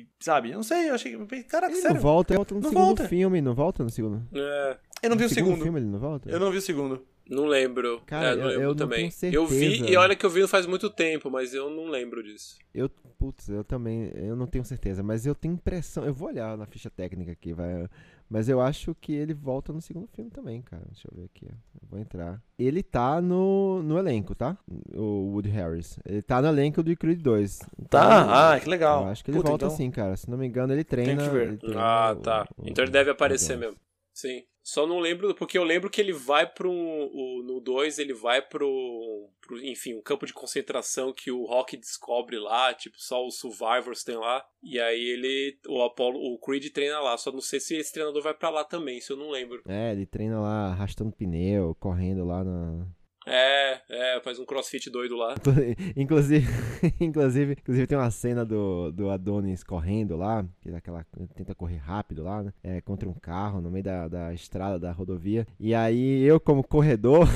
e, 0.00 0.06
sabe? 0.18 0.50
Eu 0.50 0.56
não 0.56 0.62
sei, 0.62 0.88
eu 0.88 0.94
achei 0.94 1.12
que, 1.14 1.34
Ele 1.34 1.44
sério, 1.74 1.94
não 1.94 2.00
volta, 2.00 2.34
volta 2.34 2.54
no 2.54 2.60
Não 2.62 2.68
segundo 2.70 2.86
volta. 2.86 3.08
filme, 3.08 3.40
não 3.42 3.54
volta 3.54 3.82
no 3.84 3.90
segundo. 3.90 4.26
É, 4.34 4.76
eu 5.02 5.10
não 5.10 5.16
vi 5.16 5.24
o 5.24 5.28
segundo, 5.28 5.62
filme 5.62 5.78
ele 5.80 5.86
não 5.86 5.98
volta? 5.98 6.28
eu 6.30 6.38
não 6.40 6.50
vi 6.50 6.58
o 6.58 6.62
segundo. 6.62 7.04
não 7.28 7.44
lembro. 7.46 8.00
Cara, 8.06 8.28
é, 8.28 8.36
não 8.36 8.42
eu- 8.44 8.48
lembro 8.48 8.62
eu 8.62 8.68
não 8.68 8.76
também. 8.76 9.10
tenho 9.10 9.34
eu 9.34 9.46
vi, 9.46 9.82
e 9.90 9.96
olha 9.96 10.14
que 10.14 10.24
eu 10.24 10.30
vi 10.30 10.40
não 10.40 10.48
faz 10.48 10.64
muito 10.66 10.88
tempo, 10.88 11.30
mas 11.30 11.52
eu 11.54 11.68
não 11.70 11.86
lembro 11.88 12.22
disso. 12.22 12.56
Eu, 12.72 12.88
putz, 13.18 13.48
eu 13.48 13.64
também, 13.64 14.10
eu 14.14 14.36
não 14.36 14.46
tenho 14.46 14.64
certeza, 14.64 15.02
mas 15.02 15.26
eu 15.26 15.34
tenho 15.34 15.54
impressão, 15.54 16.04
eu 16.04 16.14
vou 16.14 16.28
olhar 16.28 16.56
na 16.56 16.66
ficha 16.66 16.88
técnica 16.88 17.32
aqui, 17.32 17.52
vai, 17.52 17.88
mas 18.30 18.48
eu 18.48 18.60
acho 18.60 18.94
que 19.00 19.12
ele 19.12 19.34
volta 19.34 19.72
no 19.72 19.80
segundo 19.80 20.06
filme 20.08 20.30
também, 20.30 20.62
cara. 20.62 20.82
Deixa 20.90 21.08
eu 21.10 21.16
ver 21.18 21.24
aqui, 21.26 21.46
ó. 21.50 21.54
eu 21.82 21.88
vou 21.88 21.98
entrar. 21.98 22.40
Ele 22.58 22.82
tá 22.82 23.20
no, 23.20 23.82
no 23.82 23.98
elenco, 23.98 24.34
tá? 24.34 24.56
O 24.94 25.32
Woody 25.32 25.48
Harris. 25.48 25.98
Ele 26.04 26.22
tá 26.22 26.40
no 26.40 26.46
elenco 26.48 26.80
do 26.82 26.96
Creed 26.96 27.20
2. 27.22 27.60
Então, 27.78 28.00
Tá, 28.00 28.52
ah, 28.54 28.60
que 28.60 28.68
legal. 28.68 29.02
Eu 29.04 29.08
acho 29.08 29.24
que 29.24 29.30
ele 29.30 29.38
Puta, 29.38 29.48
volta 29.50 29.64
então- 29.66 29.76
sim, 29.76 29.90
cara. 29.90 30.16
Se 30.16 30.28
não 30.30 30.38
me 30.38 30.46
engano, 30.46 30.72
ele 30.72 30.84
treina. 30.84 31.22
que 31.24 31.28
ver. 31.28 31.48
ele 31.48 31.56
treina 31.56 31.80
Ah, 31.80 32.12
o- 32.12 32.16
tá. 32.20 32.46
o- 32.56 32.68
Então 32.68 32.84
ele 32.84 32.92
deve 32.92 33.10
aparecer 33.10 33.56
mesmo. 33.58 33.76
Sim. 34.14 34.42
Só 34.66 34.84
não 34.84 34.98
lembro, 34.98 35.32
porque 35.32 35.56
eu 35.56 35.62
lembro 35.62 35.88
que 35.88 36.00
ele 36.00 36.12
vai 36.12 36.44
pro. 36.44 36.72
O, 36.72 37.40
no 37.44 37.60
2, 37.60 38.00
ele 38.00 38.12
vai 38.12 38.42
pro, 38.42 39.30
pro. 39.40 39.64
Enfim, 39.64 39.94
um 39.94 40.02
campo 40.02 40.26
de 40.26 40.32
concentração 40.32 41.12
que 41.12 41.30
o 41.30 41.44
Rock 41.44 41.76
descobre 41.76 42.36
lá, 42.36 42.74
tipo, 42.74 42.96
só 42.98 43.24
os 43.24 43.38
Survivors 43.38 44.02
tem 44.02 44.16
lá. 44.16 44.44
E 44.60 44.80
aí 44.80 45.00
ele. 45.00 45.56
O 45.68 45.84
Apollo, 45.84 46.18
o 46.18 46.36
Creed 46.40 46.72
treina 46.72 46.98
lá. 46.98 47.16
Só 47.16 47.30
não 47.30 47.40
sei 47.40 47.60
se 47.60 47.76
esse 47.76 47.92
treinador 47.92 48.20
vai 48.20 48.34
pra 48.34 48.50
lá 48.50 48.64
também, 48.64 49.00
se 49.00 49.12
eu 49.12 49.16
não 49.16 49.30
lembro. 49.30 49.62
É, 49.68 49.92
ele 49.92 50.04
treina 50.04 50.40
lá 50.40 50.72
arrastando 50.72 51.12
pneu, 51.12 51.76
correndo 51.78 52.24
lá 52.24 52.42
na. 52.42 52.88
É, 53.28 53.80
é, 53.90 54.20
faz 54.20 54.38
um 54.38 54.44
crossfit 54.46 54.88
doido 54.88 55.16
lá. 55.16 55.34
inclusive, 55.96 56.46
inclusive, 57.00 57.52
inclusive 57.60 57.86
tem 57.88 57.98
uma 57.98 58.10
cena 58.10 58.44
do, 58.44 58.92
do 58.92 59.10
Adonis 59.10 59.64
correndo 59.64 60.16
lá, 60.16 60.44
que 60.60 60.70
é 60.70 60.76
aquela 60.76 61.04
tenta 61.34 61.52
correr 61.52 61.78
rápido 61.78 62.22
lá, 62.22 62.44
né? 62.44 62.52
É, 62.62 62.80
contra 62.80 63.08
um 63.08 63.14
carro 63.14 63.60
no 63.60 63.68
meio 63.68 63.82
da, 63.82 64.06
da 64.06 64.32
estrada 64.32 64.78
da 64.78 64.92
rodovia. 64.92 65.44
E 65.58 65.74
aí 65.74 66.22
eu 66.22 66.38
como 66.38 66.62
corredor, 66.62 67.28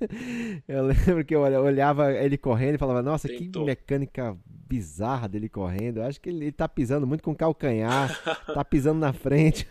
eu 0.66 0.86
lembro 0.86 1.22
que 1.24 1.34
eu 1.34 1.40
olha- 1.42 1.60
olhava 1.60 2.12
ele 2.14 2.38
correndo 2.38 2.76
e 2.76 2.78
falava, 2.78 3.02
nossa, 3.02 3.28
que 3.28 3.40
Tentou. 3.40 3.66
mecânica 3.66 4.34
bizarra 4.46 5.28
dele 5.28 5.50
correndo. 5.50 5.98
Eu 5.98 6.04
acho 6.04 6.18
que 6.18 6.30
ele, 6.30 6.46
ele 6.46 6.52
tá 6.52 6.66
pisando 6.66 7.06
muito 7.06 7.22
com 7.22 7.34
calcanhar, 7.34 8.10
tá 8.46 8.64
pisando 8.64 8.98
na 9.00 9.12
frente. 9.12 9.68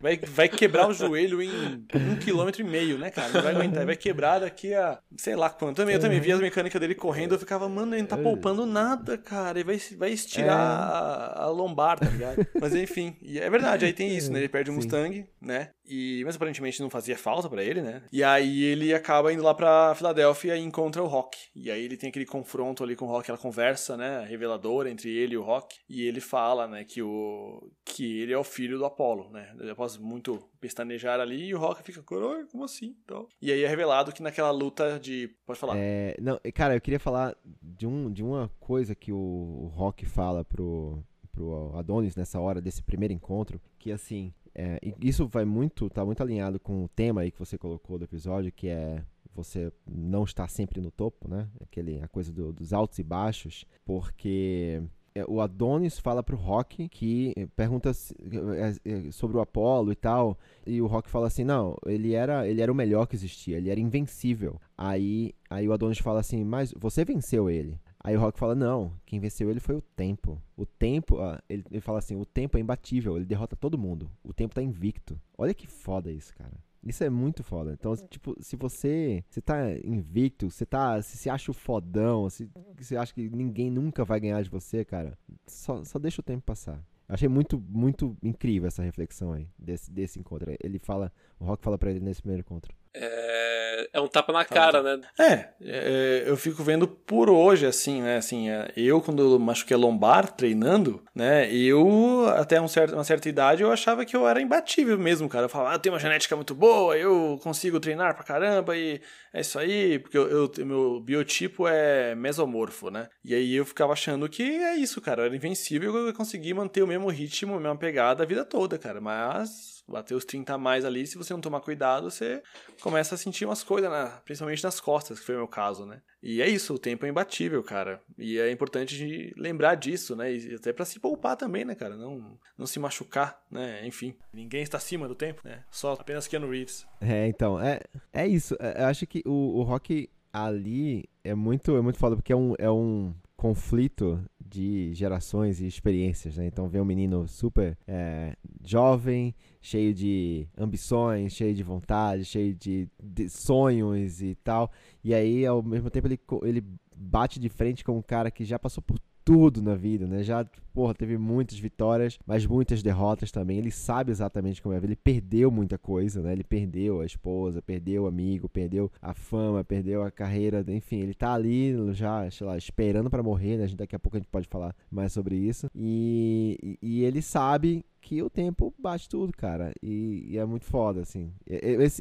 Vai, 0.00 0.16
vai 0.16 0.48
quebrar 0.48 0.88
o 0.88 0.94
joelho 0.94 1.42
em 1.42 1.86
um 1.94 2.16
quilômetro 2.16 2.62
e 2.62 2.64
meio, 2.64 2.96
né, 2.96 3.10
cara? 3.10 3.28
Não 3.28 3.42
vai 3.42 3.54
aguentar. 3.54 3.84
Vai 3.84 3.96
quebrar 3.96 4.38
daqui 4.38 4.72
a 4.72 4.98
sei 5.16 5.36
lá 5.36 5.50
quanto. 5.50 5.76
Também, 5.76 5.94
eu 5.94 6.00
também 6.00 6.18
vi 6.20 6.32
as 6.32 6.40
mecânicas 6.40 6.80
dele 6.80 6.94
correndo. 6.94 7.34
Eu 7.34 7.38
ficava, 7.38 7.68
mano, 7.68 7.94
ele 7.94 8.02
não 8.02 8.08
tá 8.08 8.16
poupando 8.16 8.64
nada, 8.64 9.18
cara. 9.18 9.58
Ele 9.58 9.64
vai, 9.66 9.80
vai 9.98 10.10
estirar 10.10 10.58
a, 10.58 11.42
a 11.44 11.50
lombar, 11.50 11.98
tá 11.98 12.08
ligado? 12.08 12.46
Mas 12.58 12.74
enfim, 12.74 13.14
é 13.22 13.50
verdade. 13.50 13.84
Aí 13.84 13.92
tem 13.92 14.16
isso, 14.16 14.32
né? 14.32 14.38
Ele 14.38 14.48
perde 14.48 14.70
o. 14.70 14.74
Mustang, 14.80 15.26
né? 15.40 15.68
E, 15.90 16.22
mas 16.24 16.36
aparentemente 16.36 16.80
não 16.80 16.88
fazia 16.88 17.18
falta 17.18 17.48
pra 17.48 17.64
ele, 17.64 17.82
né? 17.82 18.02
E 18.12 18.22
aí 18.22 18.62
ele 18.62 18.94
acaba 18.94 19.32
indo 19.32 19.42
lá 19.42 19.52
pra 19.52 19.92
Filadélfia 19.96 20.56
e 20.56 20.60
encontra 20.60 21.02
o 21.02 21.06
Rock. 21.06 21.36
E 21.54 21.70
aí 21.70 21.84
ele 21.84 21.96
tem 21.96 22.10
aquele 22.10 22.24
confronto 22.24 22.84
ali 22.84 22.94
com 22.94 23.06
o 23.06 23.08
Rock, 23.08 23.22
aquela 23.22 23.38
conversa, 23.38 23.96
né? 23.96 24.24
Reveladora 24.24 24.88
entre 24.88 25.10
ele 25.10 25.34
e 25.34 25.38
o 25.38 25.42
Rock. 25.42 25.78
E 25.88 26.02
ele 26.02 26.20
fala, 26.20 26.68
né, 26.68 26.84
que 26.84 27.02
o 27.02 27.70
que 27.84 28.20
ele 28.20 28.32
é 28.32 28.38
o 28.38 28.44
filho 28.44 28.78
do 28.78 28.84
Apollo, 28.84 29.30
né? 29.30 29.52
Após 29.70 29.96
muito 29.96 30.38
pestanejar 30.60 31.18
ali, 31.18 31.48
e 31.48 31.54
o 31.54 31.58
Rock 31.58 31.82
fica, 31.82 32.02
caralho, 32.02 32.46
como 32.48 32.64
assim? 32.64 32.94
Então, 33.04 33.26
e 33.42 33.50
aí 33.50 33.64
é 33.64 33.68
revelado 33.68 34.12
que 34.12 34.22
naquela 34.22 34.50
luta 34.50 35.00
de. 35.00 35.28
Pode 35.44 35.58
falar. 35.58 35.74
É, 35.76 36.14
não, 36.20 36.38
cara, 36.54 36.76
eu 36.76 36.80
queria 36.80 37.00
falar 37.00 37.36
de, 37.60 37.86
um, 37.86 38.12
de 38.12 38.22
uma 38.22 38.50
coisa 38.60 38.94
que 38.94 39.12
o, 39.12 39.16
o 39.16 39.66
Rock 39.74 40.06
fala 40.06 40.44
pro, 40.44 41.02
pro 41.32 41.76
Adonis 41.76 42.14
nessa 42.14 42.38
hora 42.38 42.60
desse 42.60 42.82
primeiro 42.82 43.14
encontro, 43.14 43.60
que 43.78 43.90
assim, 43.90 44.32
é, 44.60 44.94
isso 45.00 45.26
vai 45.28 45.44
muito, 45.44 45.88
tá 45.88 46.04
muito 46.04 46.22
alinhado 46.22 46.60
com 46.60 46.84
o 46.84 46.88
tema 46.88 47.22
aí 47.22 47.30
que 47.30 47.38
você 47.38 47.56
colocou 47.56 47.98
do 47.98 48.04
episódio, 48.04 48.52
que 48.52 48.68
é 48.68 49.02
você 49.34 49.72
não 49.86 50.24
estar 50.24 50.48
sempre 50.48 50.80
no 50.80 50.90
topo, 50.90 51.28
né? 51.28 51.48
Aquele, 51.62 52.00
a 52.02 52.08
coisa 52.08 52.32
do- 52.32 52.52
dos 52.52 52.72
altos 52.72 52.98
e 52.98 53.02
baixos, 53.02 53.64
porque 53.84 54.82
é, 55.14 55.24
o 55.26 55.40
Adonis 55.40 55.98
fala 55.98 56.22
pro 56.22 56.36
Rock 56.36 56.88
que 56.88 57.32
é, 57.36 57.46
pergunta 57.46 57.90
é, 57.90 58.90
é, 59.08 59.10
sobre 59.10 59.36
o 59.36 59.40
Apollo 59.40 59.92
e 59.92 59.96
tal, 59.96 60.36
e 60.66 60.80
o 60.82 60.86
Rock 60.86 61.08
fala 61.08 61.26
assim: 61.28 61.44
"Não, 61.44 61.76
ele 61.86 62.12
era, 62.12 62.46
ele 62.48 62.60
era 62.60 62.70
o 62.70 62.74
melhor 62.74 63.06
que 63.06 63.16
existia, 63.16 63.56
ele 63.56 63.70
era 63.70 63.80
invencível". 63.80 64.60
Aí, 64.76 65.32
aí 65.48 65.66
o 65.68 65.72
Adonis 65.72 65.98
fala 65.98 66.20
assim: 66.20 66.44
"Mas 66.44 66.72
você 66.76 67.04
venceu 67.04 67.48
ele". 67.48 67.78
Aí 68.02 68.16
o 68.16 68.20
Rock 68.20 68.38
fala: 68.38 68.54
"Não, 68.54 68.92
quem 69.06 69.20
venceu 69.20 69.50
ele 69.50 69.60
foi 69.60 69.76
o 69.76 69.82
tempo. 69.82 70.40
O 70.56 70.64
tempo, 70.64 71.20
ah, 71.20 71.42
ele, 71.48 71.64
ele 71.70 71.80
fala 71.80 71.98
assim: 71.98 72.16
"O 72.16 72.24
tempo 72.24 72.56
é 72.56 72.60
imbatível, 72.60 73.16
ele 73.16 73.26
derrota 73.26 73.54
todo 73.54 73.78
mundo. 73.78 74.10
O 74.24 74.32
tempo 74.32 74.54
tá 74.54 74.62
invicto". 74.62 75.20
Olha 75.36 75.54
que 75.54 75.66
foda 75.66 76.10
isso, 76.10 76.34
cara. 76.34 76.58
Isso 76.82 77.04
é 77.04 77.10
muito 77.10 77.42
foda. 77.42 77.72
Então, 77.74 77.94
tipo, 78.08 78.34
se 78.40 78.56
você, 78.56 79.22
você 79.28 79.42
tá 79.42 79.56
invicto, 79.84 80.50
você 80.50 80.64
tá, 80.64 81.00
se, 81.02 81.16
se 81.18 81.28
acha 81.28 81.50
o 81.50 81.54
fodão, 81.54 82.30
se 82.30 82.50
você 82.78 82.96
acha 82.96 83.12
que 83.12 83.28
ninguém 83.28 83.70
nunca 83.70 84.02
vai 84.04 84.18
ganhar 84.18 84.42
de 84.42 84.48
você, 84.48 84.82
cara, 84.84 85.18
só, 85.46 85.84
só 85.84 85.98
deixa 85.98 86.22
o 86.22 86.24
tempo 86.24 86.42
passar. 86.42 86.82
Achei 87.06 87.28
muito, 87.28 87.62
muito 87.68 88.16
incrível 88.22 88.68
essa 88.68 88.82
reflexão 88.82 89.32
aí, 89.32 89.46
desse, 89.58 89.90
desse 89.90 90.18
encontro. 90.18 90.54
Ele 90.62 90.78
fala, 90.78 91.12
o 91.38 91.44
Rock 91.44 91.62
fala 91.62 91.76
pra 91.76 91.90
ele 91.90 92.00
nesse 92.00 92.22
primeiro 92.22 92.40
encontro. 92.40 92.74
É, 92.92 93.88
é 93.92 94.00
um 94.00 94.08
tapa 94.08 94.32
na 94.32 94.44
cara, 94.44 94.82
né? 94.82 95.00
É, 95.18 95.48
é, 95.62 96.24
eu 96.26 96.36
fico 96.36 96.62
vendo 96.64 96.88
por 96.88 97.30
hoje, 97.30 97.64
assim, 97.66 98.02
né? 98.02 98.16
Assim, 98.16 98.50
é, 98.50 98.72
eu, 98.76 99.00
quando 99.00 99.22
eu 99.22 99.38
machuquei 99.38 99.76
a 99.76 99.78
lombar 99.80 100.32
treinando, 100.32 101.02
né? 101.14 101.52
Eu, 101.52 102.26
até 102.36 102.60
um 102.60 102.66
certo, 102.68 102.94
uma 102.94 103.04
certa 103.04 103.28
idade, 103.28 103.62
eu 103.62 103.70
achava 103.70 104.04
que 104.04 104.16
eu 104.16 104.26
era 104.28 104.40
imbatível 104.40 104.98
mesmo, 104.98 105.28
cara. 105.28 105.44
Eu 105.44 105.48
falava, 105.48 105.70
ah, 105.70 105.74
eu 105.74 105.78
tenho 105.78 105.94
uma 105.94 106.00
genética 106.00 106.34
muito 106.34 106.54
boa, 106.54 106.96
eu 106.96 107.38
consigo 107.42 107.78
treinar 107.78 108.14
pra 108.14 108.24
caramba 108.24 108.76
e 108.76 109.00
é 109.32 109.40
isso 109.40 109.58
aí, 109.58 109.98
porque 110.00 110.18
eu, 110.18 110.28
eu- 110.28 110.66
meu 110.66 111.00
biotipo 111.00 111.68
é 111.68 112.14
mesomorfo, 112.16 112.90
né? 112.90 113.08
E 113.24 113.34
aí 113.34 113.54
eu 113.54 113.64
ficava 113.64 113.92
achando 113.92 114.28
que 114.28 114.42
é 114.42 114.74
isso, 114.74 115.00
cara. 115.00 115.22
Eu 115.22 115.26
era 115.26 115.36
invencível, 115.36 115.94
eu 115.96 116.12
consegui 116.14 116.52
manter 116.52 116.82
o 116.82 116.86
mesmo 116.88 117.08
ritmo, 117.08 117.54
a 117.54 117.60
mesma 117.60 117.76
pegada 117.76 118.24
a 118.24 118.26
vida 118.26 118.44
toda, 118.44 118.76
cara. 118.78 119.00
Mas 119.00 119.78
bater 119.88 120.14
os 120.14 120.24
30 120.24 120.54
a 120.54 120.58
mais 120.58 120.84
ali, 120.84 121.04
se 121.04 121.18
você 121.18 121.32
não 121.32 121.40
tomar 121.40 121.60
cuidado, 121.60 122.10
você 122.10 122.40
começa 122.80 123.14
a 123.14 123.18
sentir 123.18 123.44
umas 123.44 123.62
coisas, 123.62 123.90
na- 123.90 124.20
principalmente 124.24 124.62
nas 124.64 124.80
costas, 124.80 125.18
que 125.20 125.26
foi 125.26 125.34
o 125.34 125.38
meu 125.38 125.48
caso, 125.48 125.84
né? 125.86 126.00
E 126.22 126.42
é 126.42 126.48
isso, 126.48 126.74
o 126.74 126.78
tempo 126.78 127.06
é 127.06 127.08
imbatível, 127.08 127.62
cara. 127.62 128.00
E 128.18 128.38
é 128.38 128.50
importante 128.50 129.32
lembrar 129.36 129.74
disso, 129.74 130.14
né? 130.14 130.32
E 130.32 130.54
até 130.54 130.72
pra 130.72 130.84
se 130.84 130.98
poupar 131.00 131.36
também, 131.36 131.64
né, 131.64 131.74
cara? 131.74 131.96
Não, 131.96 132.38
não 132.58 132.66
se 132.66 132.78
machucar, 132.78 133.42
né? 133.50 133.86
Enfim, 133.86 134.14
ninguém 134.32 134.62
está 134.62 134.76
acima 134.76 135.08
do 135.08 135.14
tempo, 135.14 135.40
né? 135.44 135.64
Só 135.70 135.92
apenas 135.92 136.26
Keanu 136.26 136.50
Reeves. 136.50 136.86
É, 137.00 137.26
então, 137.26 137.60
é, 137.60 137.80
é 138.12 138.26
isso. 138.26 138.54
É, 138.60 138.82
eu 138.82 138.86
acho 138.86 139.06
que 139.06 139.22
o, 139.26 139.58
o 139.58 139.62
Rock 139.62 140.10
ali 140.32 141.08
é 141.24 141.34
muito, 141.34 141.74
é 141.76 141.80
muito 141.80 141.98
foda, 141.98 142.16
porque 142.16 142.32
é 142.32 142.36
um, 142.36 142.54
é 142.58 142.70
um 142.70 143.14
conflito 143.36 144.22
de 144.50 144.92
gerações 144.94 145.60
e 145.60 145.66
experiências, 145.66 146.36
né? 146.36 146.46
Então 146.46 146.68
vê 146.68 146.80
um 146.80 146.84
menino 146.84 147.28
super 147.28 147.78
é, 147.86 148.36
jovem, 148.64 149.34
cheio 149.62 149.94
de 149.94 150.48
ambições, 150.58 151.32
cheio 151.32 151.54
de 151.54 151.62
vontade, 151.62 152.24
cheio 152.24 152.52
de, 152.54 152.88
de 153.00 153.28
sonhos 153.28 154.20
e 154.20 154.34
tal. 154.34 154.70
E 155.04 155.14
aí, 155.14 155.46
ao 155.46 155.62
mesmo 155.62 155.88
tempo, 155.88 156.08
ele, 156.08 156.20
ele 156.42 156.64
bate 156.96 157.38
de 157.38 157.48
frente 157.48 157.84
com 157.84 157.96
um 157.96 158.02
cara 158.02 158.30
que 158.30 158.44
já 158.44 158.58
passou 158.58 158.82
por 158.82 158.98
tudo 159.24 159.62
na 159.62 159.74
vida, 159.74 160.06
né? 160.06 160.22
Já, 160.22 160.44
porra, 160.72 160.94
teve 160.94 161.16
muitas 161.18 161.58
vitórias, 161.58 162.18
mas 162.26 162.46
muitas 162.46 162.82
derrotas 162.82 163.30
também. 163.30 163.58
Ele 163.58 163.70
sabe 163.70 164.10
exatamente 164.10 164.60
como 164.62 164.74
é. 164.74 164.78
Ele 164.78 164.96
perdeu 164.96 165.50
muita 165.50 165.76
coisa, 165.78 166.22
né? 166.22 166.32
Ele 166.32 166.44
perdeu 166.44 167.00
a 167.00 167.06
esposa, 167.06 167.60
perdeu 167.62 168.04
o 168.04 168.06
amigo, 168.06 168.48
perdeu 168.48 168.90
a 169.00 169.12
fama, 169.14 169.62
perdeu 169.64 170.02
a 170.02 170.10
carreira, 170.10 170.64
enfim, 170.68 171.00
ele 171.00 171.14
tá 171.14 171.32
ali 171.34 171.74
já, 171.94 172.30
sei 172.30 172.46
lá, 172.46 172.56
esperando 172.56 173.10
pra 173.10 173.22
morrer, 173.22 173.56
né? 173.56 173.64
A 173.64 173.66
gente- 173.66 173.78
Daqui 173.80 173.96
a 173.96 173.98
pouco 173.98 174.16
a 174.16 174.20
gente 174.20 174.28
pode 174.30 174.46
falar 174.48 174.74
mais 174.90 175.12
sobre 175.12 175.36
isso. 175.36 175.70
E, 175.74 176.58
e, 176.62 176.78
e 177.00 177.04
ele 177.04 177.22
sabe 177.22 177.84
que 178.02 178.22
o 178.22 178.30
tempo 178.30 178.72
bate 178.78 179.08
tudo, 179.08 179.32
cara. 179.32 179.72
E, 179.82 180.26
e 180.30 180.38
é 180.38 180.44
muito 180.44 180.64
foda, 180.64 181.00
assim. 181.02 181.30
E, 181.46 181.54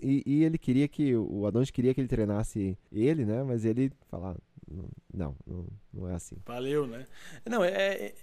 e- 0.04 0.24
e- 0.26 0.44
ele 0.44 0.58
queria 0.58 0.88
que, 0.88 1.16
o 1.16 1.46
Adonis 1.46 1.72
queria 1.72 1.94
que 1.94 2.00
ele 2.02 2.08
treinasse 2.08 2.78
ele, 2.92 3.26
né? 3.26 3.44
Mas 3.44 3.66
ele 3.66 3.92
fala, 4.08 4.36
não, 4.72 5.36
não, 5.46 5.68
não 5.94 6.10
é 6.10 6.16
assim. 6.16 6.38
Valeu, 6.46 6.86
né? 6.88 7.06
Não, 7.50 7.64
é. 7.64 7.70
é- 7.72 8.16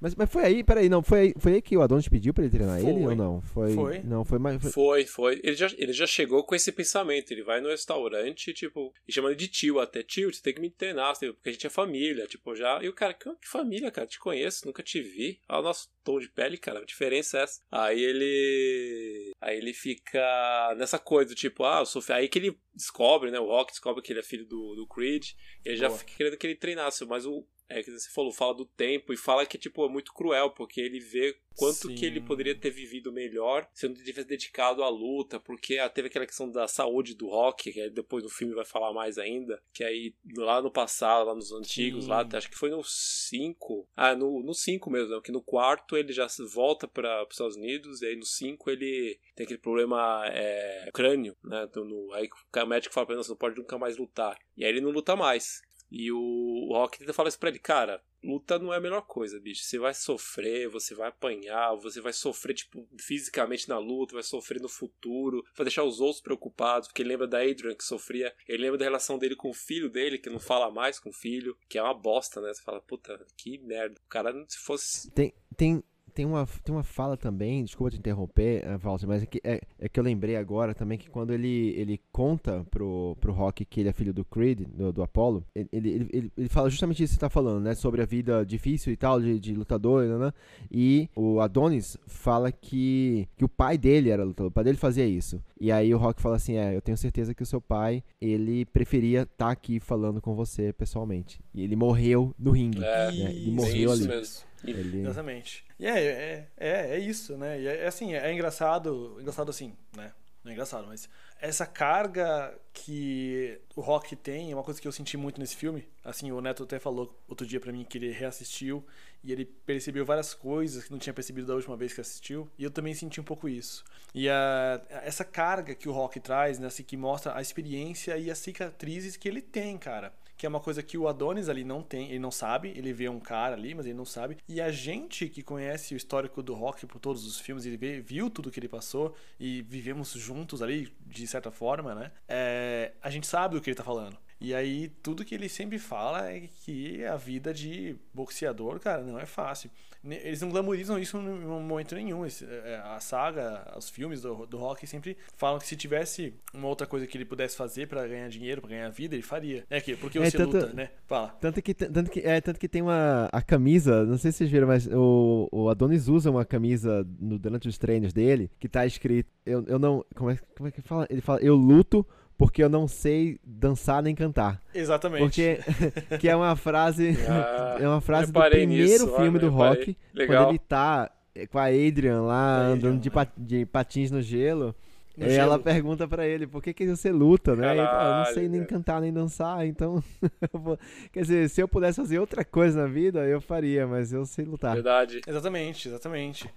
Mas, 0.00 0.16
mas 0.16 0.28
foi 0.28 0.42
aí, 0.44 0.64
peraí, 0.64 0.88
não, 0.88 1.00
foi 1.00 1.18
aí, 1.20 1.34
foi 1.38 1.54
aí 1.54 1.62
que 1.62 1.76
o 1.76 1.80
Adonis 1.80 2.08
pediu 2.08 2.34
pra 2.34 2.42
ele 2.42 2.50
treinar 2.52 2.80
Foi. 2.80 2.90
ele 2.90 3.06
ou 3.06 3.14
não? 3.14 3.40
Foi. 3.40 3.72
Foi. 3.72 3.98
Não, 4.00 4.24
foi 4.24 4.38
mais. 4.40 4.60
foi- 4.60 4.70
Foi, 4.72 5.04
foi. 5.06 5.40
Ele 5.44 5.54
já, 5.54 5.68
ele 5.78 5.92
já 5.92 6.06
chegou 6.08 6.42
com 6.42 6.56
esse 6.56 6.72
pensamento. 6.72 7.30
Ele 7.30 7.44
vai 7.44 7.60
no 7.60 7.68
restaurante, 7.68 8.52
tipo, 8.52 8.92
e 9.06 9.12
chamando 9.12 9.36
de 9.36 9.46
tio 9.46 9.78
até. 9.78 10.02
Tio, 10.02 10.32
você 10.34 10.42
tem 10.42 10.54
que 10.54 10.60
me 10.60 10.70
treinar, 10.70 11.16
porque 11.16 11.50
a 11.50 11.52
gente 11.52 11.66
é 11.68 11.70
família, 11.70 12.26
tipo, 12.26 12.52
já. 12.56 12.82
E 12.82 12.88
o 12.88 12.92
cara, 12.92 13.14
que, 13.14 13.30
que 13.36 13.48
família, 13.48 13.92
cara? 13.92 14.08
Te 14.08 14.18
conheço, 14.18 14.66
nunca 14.66 14.82
te 14.82 15.00
vi. 15.00 15.38
Olha 15.48 15.60
o 15.60 15.62
nosso 15.62 15.88
tom 16.02 16.18
de 16.18 16.28
pele, 16.28 16.58
cara, 16.58 16.80
a 16.80 16.84
diferença 16.84 17.38
é 17.38 17.42
essa. 17.42 17.60
Aí 17.70 18.02
ele. 18.02 19.32
Aí 19.40 19.56
ele 19.56 19.72
fica 19.72 20.74
nessa 20.76 20.98
coisa, 20.98 21.30
do 21.30 21.36
tipo, 21.36 21.64
ah, 21.64 21.80
eu 21.80 21.86
sou. 21.86 22.02
Aí 22.10 22.28
que 22.28 22.38
ele 22.38 22.58
descobre, 22.74 23.30
né? 23.30 23.38
O 23.38 23.46
Rock 23.46 23.72
descobre 23.72 24.02
que 24.02 24.12
ele 24.12 24.20
é 24.20 24.24
filho 24.24 24.46
do, 24.46 24.74
do 24.74 24.86
Creed. 24.86 25.30
E 25.64 25.68
ele 25.68 25.76
já 25.76 25.90
fica 25.90 26.12
querendo 26.16 26.36
que 26.36 26.46
ele 26.46 26.56
treinasse, 26.56 27.04
mas 27.04 27.26
o. 27.26 27.46
É 27.68 27.82
que 27.82 27.90
você 27.90 28.10
falou, 28.10 28.30
fala 28.32 28.54
do 28.54 28.66
tempo 28.66 29.14
e 29.14 29.16
fala 29.16 29.46
que, 29.46 29.56
tipo, 29.56 29.82
é 29.86 29.88
muito 29.88 30.12
cruel, 30.12 30.50
porque 30.50 30.78
ele 30.78 31.00
vê 31.00 31.34
quanto 31.56 31.88
Sim. 31.88 31.94
que 31.94 32.04
ele 32.04 32.20
poderia 32.20 32.54
ter 32.54 32.70
vivido 32.70 33.12
melhor 33.12 33.68
se 33.72 33.86
não 33.86 33.94
tivesse 33.94 34.26
dedicado 34.26 34.82
à 34.82 34.88
luta, 34.88 35.38
porque 35.40 35.78
ah, 35.78 35.88
teve 35.88 36.08
aquela 36.08 36.26
questão 36.26 36.50
da 36.50 36.66
saúde 36.66 37.14
do 37.14 37.28
rock, 37.28 37.72
que 37.72 37.80
aí 37.80 37.90
depois 37.90 38.22
no 38.22 38.30
filme 38.30 38.54
vai 38.54 38.64
falar 38.64 38.92
mais 38.92 39.18
ainda, 39.18 39.62
que 39.72 39.84
aí 39.84 40.14
lá 40.36 40.60
no 40.60 40.70
passado, 40.70 41.26
lá 41.26 41.34
nos 41.34 41.52
antigos, 41.52 42.04
Sim. 42.04 42.10
lá, 42.10 42.26
acho 42.32 42.50
que 42.50 42.58
foi 42.58 42.70
no 42.70 42.82
5, 42.82 43.88
ah, 43.96 44.14
no, 44.14 44.42
no 44.42 44.54
5 44.54 44.90
mesmo, 44.90 45.14
né, 45.14 45.20
que 45.22 45.32
no 45.32 45.42
quarto 45.42 45.91
ele 45.96 46.12
já 46.12 46.26
volta 46.52 46.86
para 46.88 47.22
os 47.22 47.32
Estados 47.32 47.56
Unidos, 47.56 48.02
e 48.02 48.06
aí 48.06 48.16
no 48.16 48.24
5 48.24 48.70
ele 48.70 49.18
tem 49.34 49.44
aquele 49.44 49.58
problema 49.58 50.24
é, 50.26 50.90
crânio, 50.92 51.36
né, 51.42 51.66
então 51.68 51.84
no, 51.84 52.12
aí 52.12 52.28
o 52.54 52.66
médico 52.66 52.94
fala 52.94 53.06
pra 53.06 53.14
ele, 53.14 53.18
"Não, 53.18 53.24
você 53.24 53.30
não 53.30 53.36
pode 53.36 53.56
nunca 53.56 53.78
mais 53.78 53.96
lutar, 53.96 54.38
e 54.56 54.64
aí 54.64 54.70
ele 54.70 54.80
não 54.80 54.90
luta 54.90 55.16
mais. 55.16 55.62
E 55.90 56.10
o, 56.10 56.18
o 56.18 56.72
Rock 56.72 56.98
tenta 56.98 57.12
falar 57.12 57.28
isso 57.28 57.38
pra 57.38 57.50
ele, 57.50 57.58
cara, 57.58 58.02
luta 58.22 58.58
não 58.58 58.72
é 58.72 58.76
a 58.76 58.80
melhor 58.80 59.02
coisa, 59.02 59.40
bicho. 59.40 59.64
Você 59.64 59.78
vai 59.78 59.94
sofrer, 59.94 60.68
você 60.68 60.94
vai 60.94 61.08
apanhar, 61.08 61.74
você 61.74 62.00
vai 62.00 62.12
sofrer, 62.12 62.54
tipo, 62.54 62.86
fisicamente 62.98 63.68
na 63.68 63.78
luta, 63.78 64.14
vai 64.14 64.22
sofrer 64.22 64.60
no 64.60 64.68
futuro, 64.68 65.44
vai 65.56 65.64
deixar 65.64 65.84
os 65.84 66.00
outros 66.00 66.20
preocupados, 66.20 66.88
porque 66.88 67.02
ele 67.02 67.10
lembra 67.10 67.26
da 67.26 67.38
Adrian 67.38 67.74
que 67.74 67.84
sofria, 67.84 68.34
ele 68.48 68.62
lembra 68.62 68.78
da 68.78 68.84
relação 68.84 69.18
dele 69.18 69.36
com 69.36 69.50
o 69.50 69.54
filho 69.54 69.90
dele, 69.90 70.18
que 70.18 70.30
não 70.30 70.40
fala 70.40 70.70
mais 70.70 70.98
com 70.98 71.10
o 71.10 71.14
filho, 71.14 71.56
que 71.68 71.78
é 71.78 71.82
uma 71.82 71.94
bosta, 71.94 72.40
né? 72.40 72.52
Você 72.52 72.62
fala, 72.62 72.80
puta, 72.80 73.24
que 73.36 73.58
merda. 73.58 74.00
O 74.04 74.08
cara, 74.08 74.32
se 74.48 74.58
fosse. 74.58 75.10
Tem, 75.10 75.34
tem, 75.56 75.82
tem, 76.14 76.24
uma, 76.24 76.46
tem 76.62 76.74
uma 76.74 76.82
fala 76.82 77.16
também, 77.16 77.64
desculpa 77.64 77.90
te 77.90 77.98
interromper, 77.98 78.62
eh, 78.64 78.76
Walter, 78.76 79.06
mas 79.06 79.22
é 79.22 79.26
que, 79.26 79.40
é, 79.42 79.60
é 79.78 79.88
que 79.88 79.98
eu 79.98 80.04
lembrei 80.04 80.36
agora 80.36 80.74
também 80.74 80.98
que 80.98 81.10
quando 81.10 81.32
ele, 81.32 81.74
ele 81.76 82.00
conta 82.12 82.64
pro, 82.70 83.16
pro 83.20 83.32
Rock 83.32 83.64
que 83.64 83.80
ele 83.80 83.88
é 83.88 83.92
filho 83.92 84.12
do 84.12 84.24
Creed, 84.24 84.60
do, 84.60 84.92
do 84.92 85.02
Apollo, 85.02 85.44
ele, 85.54 85.68
ele, 85.72 86.08
ele, 86.12 86.32
ele 86.36 86.48
fala 86.48 86.70
justamente 86.70 87.02
isso 87.02 87.14
que 87.14 87.16
você 87.16 87.20
tá 87.20 87.30
falando, 87.30 87.62
né? 87.62 87.74
Sobre 87.74 88.02
a 88.02 88.06
vida 88.06 88.44
difícil 88.44 88.92
e 88.92 88.96
tal, 88.96 89.20
de, 89.20 89.38
de 89.38 89.54
lutador, 89.54 90.04
né, 90.04 90.18
né? 90.18 90.32
E 90.70 91.08
o 91.16 91.40
Adonis 91.40 91.96
fala 92.06 92.52
que, 92.52 93.28
que 93.36 93.44
o 93.44 93.48
pai 93.48 93.78
dele 93.78 94.10
era 94.10 94.24
lutador, 94.24 94.50
o 94.50 94.54
pai 94.54 94.64
dele 94.64 94.78
fazia 94.78 95.06
isso. 95.06 95.42
E 95.60 95.70
aí 95.70 95.94
o 95.94 95.98
Rock 95.98 96.20
fala 96.20 96.36
assim: 96.36 96.56
é, 96.56 96.76
eu 96.76 96.82
tenho 96.82 96.98
certeza 96.98 97.34
que 97.34 97.42
o 97.42 97.46
seu 97.46 97.60
pai, 97.60 98.02
ele 98.20 98.64
preferia 98.66 99.22
estar 99.22 99.50
aqui 99.50 99.78
falando 99.78 100.20
com 100.20 100.34
você 100.34 100.72
pessoalmente. 100.72 101.40
E 101.54 101.62
ele 101.62 101.76
morreu 101.76 102.34
no 102.38 102.50
ringue. 102.50 102.82
É, 102.82 103.12
né? 103.12 103.32
Ele 103.32 103.52
morreu 103.52 103.92
isso 103.92 104.02
ali. 104.02 104.08
mesmo. 104.08 104.51
Ele... 104.64 105.00
Exatamente. 105.00 105.64
E 105.78 105.86
é, 105.86 106.04
é, 106.04 106.48
é, 106.56 106.96
é 106.96 106.98
isso, 106.98 107.36
né? 107.36 107.60
E 107.60 107.66
é, 107.66 107.84
é 107.84 107.86
assim, 107.86 108.14
é 108.14 108.32
engraçado, 108.32 109.16
engraçado 109.20 109.50
assim, 109.50 109.76
né? 109.96 110.12
Não 110.44 110.50
é 110.50 110.54
engraçado, 110.54 110.88
mas 110.88 111.08
essa 111.40 111.64
carga 111.64 112.52
que 112.72 113.60
o 113.76 113.80
Rock 113.80 114.16
tem 114.16 114.50
é 114.50 114.54
uma 114.54 114.64
coisa 114.64 114.80
que 114.80 114.88
eu 114.88 114.92
senti 114.92 115.16
muito 115.16 115.40
nesse 115.40 115.54
filme. 115.54 115.88
Assim, 116.04 116.32
o 116.32 116.40
Neto 116.40 116.64
até 116.64 116.80
falou 116.80 117.16
outro 117.28 117.46
dia 117.46 117.60
pra 117.60 117.72
mim 117.72 117.84
que 117.84 117.96
ele 117.96 118.10
reassistiu 118.10 118.84
e 119.22 119.30
ele 119.30 119.44
percebeu 119.44 120.04
várias 120.04 120.34
coisas 120.34 120.82
que 120.82 120.90
não 120.90 120.98
tinha 120.98 121.14
percebido 121.14 121.46
da 121.46 121.54
última 121.54 121.76
vez 121.76 121.94
que 121.94 122.00
assistiu. 122.00 122.50
E 122.58 122.64
eu 122.64 122.72
também 122.72 122.92
senti 122.92 123.20
um 123.20 123.24
pouco 123.24 123.48
isso. 123.48 123.84
E 124.12 124.28
a, 124.28 124.82
essa 125.04 125.24
carga 125.24 125.76
que 125.76 125.88
o 125.88 125.92
Rock 125.92 126.18
traz, 126.18 126.58
né? 126.58 126.66
Assim, 126.66 126.82
que 126.82 126.96
mostra 126.96 127.36
a 127.36 127.40
experiência 127.40 128.18
e 128.18 128.28
as 128.28 128.38
cicatrizes 128.38 129.16
que 129.16 129.28
ele 129.28 129.40
tem, 129.40 129.78
cara 129.78 130.12
que 130.42 130.46
é 130.46 130.48
uma 130.48 130.58
coisa 130.58 130.82
que 130.82 130.98
o 130.98 131.06
Adonis 131.06 131.48
ali 131.48 131.62
não 131.62 131.84
tem, 131.84 132.08
ele 132.08 132.18
não 132.18 132.32
sabe, 132.32 132.70
ele 132.76 132.92
vê 132.92 133.08
um 133.08 133.20
cara 133.20 133.54
ali, 133.54 133.76
mas 133.76 133.86
ele 133.86 133.94
não 133.94 134.04
sabe. 134.04 134.38
E 134.48 134.60
a 134.60 134.72
gente 134.72 135.28
que 135.28 135.40
conhece 135.40 135.94
o 135.94 135.96
histórico 135.96 136.42
do 136.42 136.52
rock 136.52 136.84
por 136.84 136.98
todos 136.98 137.24
os 137.24 137.38
filmes, 137.38 137.64
ele 137.64 137.76
vê, 137.76 138.00
viu 138.00 138.28
tudo 138.28 138.50
que 138.50 138.58
ele 138.58 138.66
passou 138.66 139.14
e 139.38 139.62
vivemos 139.62 140.10
juntos 140.14 140.60
ali, 140.60 140.92
de 141.06 141.28
certa 141.28 141.52
forma, 141.52 141.94
né? 141.94 142.10
É, 142.26 142.90
a 143.00 143.08
gente 143.08 143.24
sabe 143.24 143.54
do 143.54 143.60
que 143.60 143.70
ele 143.70 143.76
tá 143.76 143.84
falando. 143.84 144.18
E 144.40 144.52
aí, 144.52 144.88
tudo 145.00 145.24
que 145.24 145.32
ele 145.32 145.48
sempre 145.48 145.78
fala 145.78 146.28
é 146.28 146.48
que 146.64 147.04
a 147.04 147.14
vida 147.14 147.54
de 147.54 147.94
boxeador, 148.12 148.80
cara, 148.80 149.04
não 149.04 149.20
é 149.20 149.26
fácil. 149.26 149.70
Eles 150.04 150.40
não 150.40 150.48
glamorizam 150.50 150.98
isso 150.98 151.16
em 151.16 151.20
momento 151.46 151.94
nenhum. 151.94 152.26
Esse- 152.26 152.44
é, 152.44 152.80
A 152.84 152.98
saga, 152.98 153.72
os 153.76 153.88
filmes 153.88 154.22
do, 154.22 154.46
do 154.46 154.58
rock 154.58 154.86
sempre 154.86 155.16
falam 155.36 155.58
que 155.60 155.66
se 155.66 155.76
tivesse 155.76 156.34
uma 156.52 156.66
outra 156.66 156.86
coisa 156.86 157.06
que 157.06 157.16
ele 157.16 157.24
pudesse 157.24 157.56
fazer 157.56 157.86
pra 157.86 158.06
ganhar 158.06 158.28
dinheiro, 158.28 158.60
pra 158.60 158.70
ganhar 158.70 158.88
vida, 158.90 159.14
ele 159.14 159.22
faria. 159.22 159.64
É 159.70 159.80
que 159.80 159.96
porque 159.96 160.18
É, 160.18 160.28
você 160.30 160.36
tanto- 160.38 160.56
luta, 160.56 160.72
né? 160.72 160.90
Fala. 161.06 161.28
Tanto 161.40 161.62
que, 161.62 161.72
tanto 161.72 162.10
que, 162.10 162.20
é, 162.20 162.40
tanto 162.40 162.58
que 162.58 162.68
tem 162.68 162.82
uma 162.82 163.28
a 163.32 163.40
camisa, 163.40 164.04
não 164.04 164.18
sei 164.18 164.32
se 164.32 164.38
vocês 164.38 164.50
viram, 164.50 164.66
mas 164.66 164.86
o, 164.88 165.48
o 165.52 165.68
Adonis 165.68 166.08
usa 166.08 166.30
uma 166.30 166.44
camisa 166.44 167.06
no, 167.20 167.38
durante 167.38 167.68
os 167.68 167.78
treinos 167.78 168.12
dele 168.12 168.50
que 168.58 168.68
tá 168.68 168.84
escrito, 168.84 169.30
eu, 169.46 169.64
eu 169.68 169.78
não, 169.78 170.04
como 170.16 170.30
é, 170.30 170.36
como 170.56 170.68
é 170.68 170.72
que 170.72 170.82
fala? 170.82 171.06
Ele 171.10 171.20
fala, 171.20 171.40
eu 171.40 171.54
luto 171.54 172.04
porque 172.36 172.62
eu 172.62 172.68
não 172.68 172.88
sei 172.88 173.38
dançar 173.44 174.02
nem 174.02 174.14
cantar. 174.14 174.60
Exatamente. 174.74 175.22
Porque 175.22 175.60
que 176.18 176.28
é 176.28 176.36
uma 176.36 176.56
frase 176.56 177.16
Ah, 177.28 177.76
é 177.80 177.88
uma 177.88 178.00
frase 178.00 178.32
do 178.32 178.40
primeiro 178.40 178.68
nisso, 178.68 179.16
filme 179.16 179.38
do 179.38 179.48
rock, 179.48 179.96
Legal. 180.14 180.44
quando 180.44 180.48
ele 180.50 180.58
tá 180.58 181.10
com 181.50 181.58
a 181.58 181.66
Adrian 181.66 182.22
lá 182.22 182.72
Adrian, 182.72 182.74
andando 182.74 183.00
de, 183.00 183.08
é. 183.08 183.28
de 183.36 183.66
patins 183.66 184.10
no 184.10 184.20
gelo. 184.20 184.74
No 185.22 185.28
e 185.28 185.34
ela 185.34 185.52
gelo. 185.52 185.62
pergunta 185.62 186.08
pra 186.08 186.26
ele, 186.26 186.46
por 186.46 186.62
que, 186.62 186.72
que 186.72 186.86
você 186.86 187.10
luta, 187.10 187.54
né? 187.56 187.76
Ele 187.76 187.86
fala, 187.86 188.08
eu 188.10 188.16
não 188.16 188.24
sei 188.24 188.34
Caralho, 188.34 188.50
nem 188.50 188.60
cara. 188.60 188.70
cantar 188.70 189.00
nem 189.00 189.12
dançar, 189.12 189.66
então 189.66 190.02
eu 190.52 190.60
vou... 190.60 190.78
Quer 191.12 191.20
dizer, 191.22 191.48
se 191.50 191.60
eu 191.60 191.68
pudesse 191.68 191.96
fazer 192.00 192.18
outra 192.18 192.44
coisa 192.44 192.82
na 192.82 192.86
vida, 192.88 193.24
eu 193.26 193.40
faria, 193.40 193.86
mas 193.86 194.12
eu 194.12 194.24
sei 194.26 194.44
lutar. 194.44 194.74
Verdade. 194.74 195.20
Exatamente, 195.26 195.88
exatamente. 195.88 196.48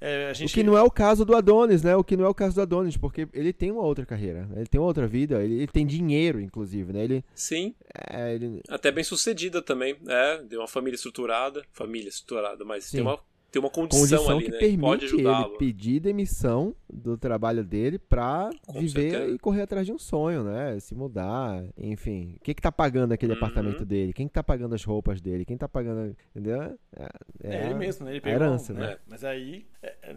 É, 0.00 0.28
a 0.28 0.30
O 0.32 0.34
gente... 0.34 0.52
que 0.54 0.62
não 0.62 0.76
é 0.76 0.82
o 0.82 0.90
caso 0.90 1.24
do 1.24 1.36
Adonis, 1.36 1.82
né? 1.82 1.96
O 1.96 2.04
que 2.04 2.16
não 2.16 2.24
é 2.24 2.28
o 2.28 2.34
caso 2.34 2.54
do 2.56 2.62
Adonis, 2.62 2.96
porque 2.96 3.28
ele 3.32 3.52
tem 3.52 3.70
uma 3.70 3.82
outra 3.82 4.04
carreira, 4.04 4.46
né? 4.46 4.56
ele 4.58 4.66
tem 4.66 4.80
uma 4.80 4.86
outra 4.86 5.06
vida, 5.06 5.42
ele, 5.42 5.54
ele 5.54 5.66
tem 5.66 5.86
dinheiro, 5.86 6.40
inclusive, 6.40 6.92
né? 6.92 7.04
Ele, 7.04 7.24
Sim, 7.34 7.74
é, 8.10 8.34
ele, 8.34 8.60
até 8.68 8.90
bem 8.90 9.04
sucedida 9.04 9.62
também. 9.62 9.96
É, 10.06 10.42
deu 10.42 10.60
uma 10.60 10.68
família 10.68 10.96
estruturada. 10.96 11.64
Família 11.72 12.08
estruturada, 12.08 12.64
mas 12.64 12.84
Sim. 12.84 12.98
tem 12.98 13.00
uma, 13.06 13.18
tem 13.54 13.62
uma 13.62 13.70
condição, 13.70 14.00
condição 14.18 14.36
ali, 14.36 14.44
que 14.46 14.50
né? 14.50 14.58
que 14.58 14.66
permite 14.66 15.14
ele 15.16 15.56
pedir 15.58 16.00
demissão 16.00 16.74
do 16.92 17.16
trabalho 17.16 17.64
dele 17.64 17.98
pra 17.98 18.50
Com 18.66 18.74
viver 18.80 19.10
certeza. 19.12 19.30
e 19.34 19.38
correr 19.38 19.62
atrás 19.62 19.86
de 19.86 19.92
um 19.92 19.98
sonho, 19.98 20.44
né? 20.44 20.78
Se 20.80 20.94
mudar, 20.94 21.64
enfim. 21.78 22.36
Quem 22.42 22.54
que 22.54 22.60
tá 22.62 22.70
pagando 22.72 23.12
aquele 23.12 23.32
Uhum. 23.32 23.38
apartamento 23.38 23.84
dele? 23.84 24.12
Quem 24.12 24.26
que 24.28 24.34
tá 24.34 24.42
pagando 24.42 24.74
as 24.74 24.84
roupas 24.84 25.20
dele? 25.20 25.44
Quem 25.44 25.56
tá 25.56 25.68
pagando, 25.68 26.16
entendeu? 26.34 26.62
É, 26.62 27.08
É, 27.42 27.64
ele 27.64 27.74
a- 27.74 27.76
mesmo, 27.76 28.04
né? 28.04 28.12
Ele 28.12 28.18
a 28.18 28.22
pegou, 28.22 28.36
herança, 28.46 28.72
né? 28.74 28.80
né? 28.88 28.98
Mas 29.06 29.24
aí, 29.24 29.66
é, 29.82 29.94
é, 30.02 30.14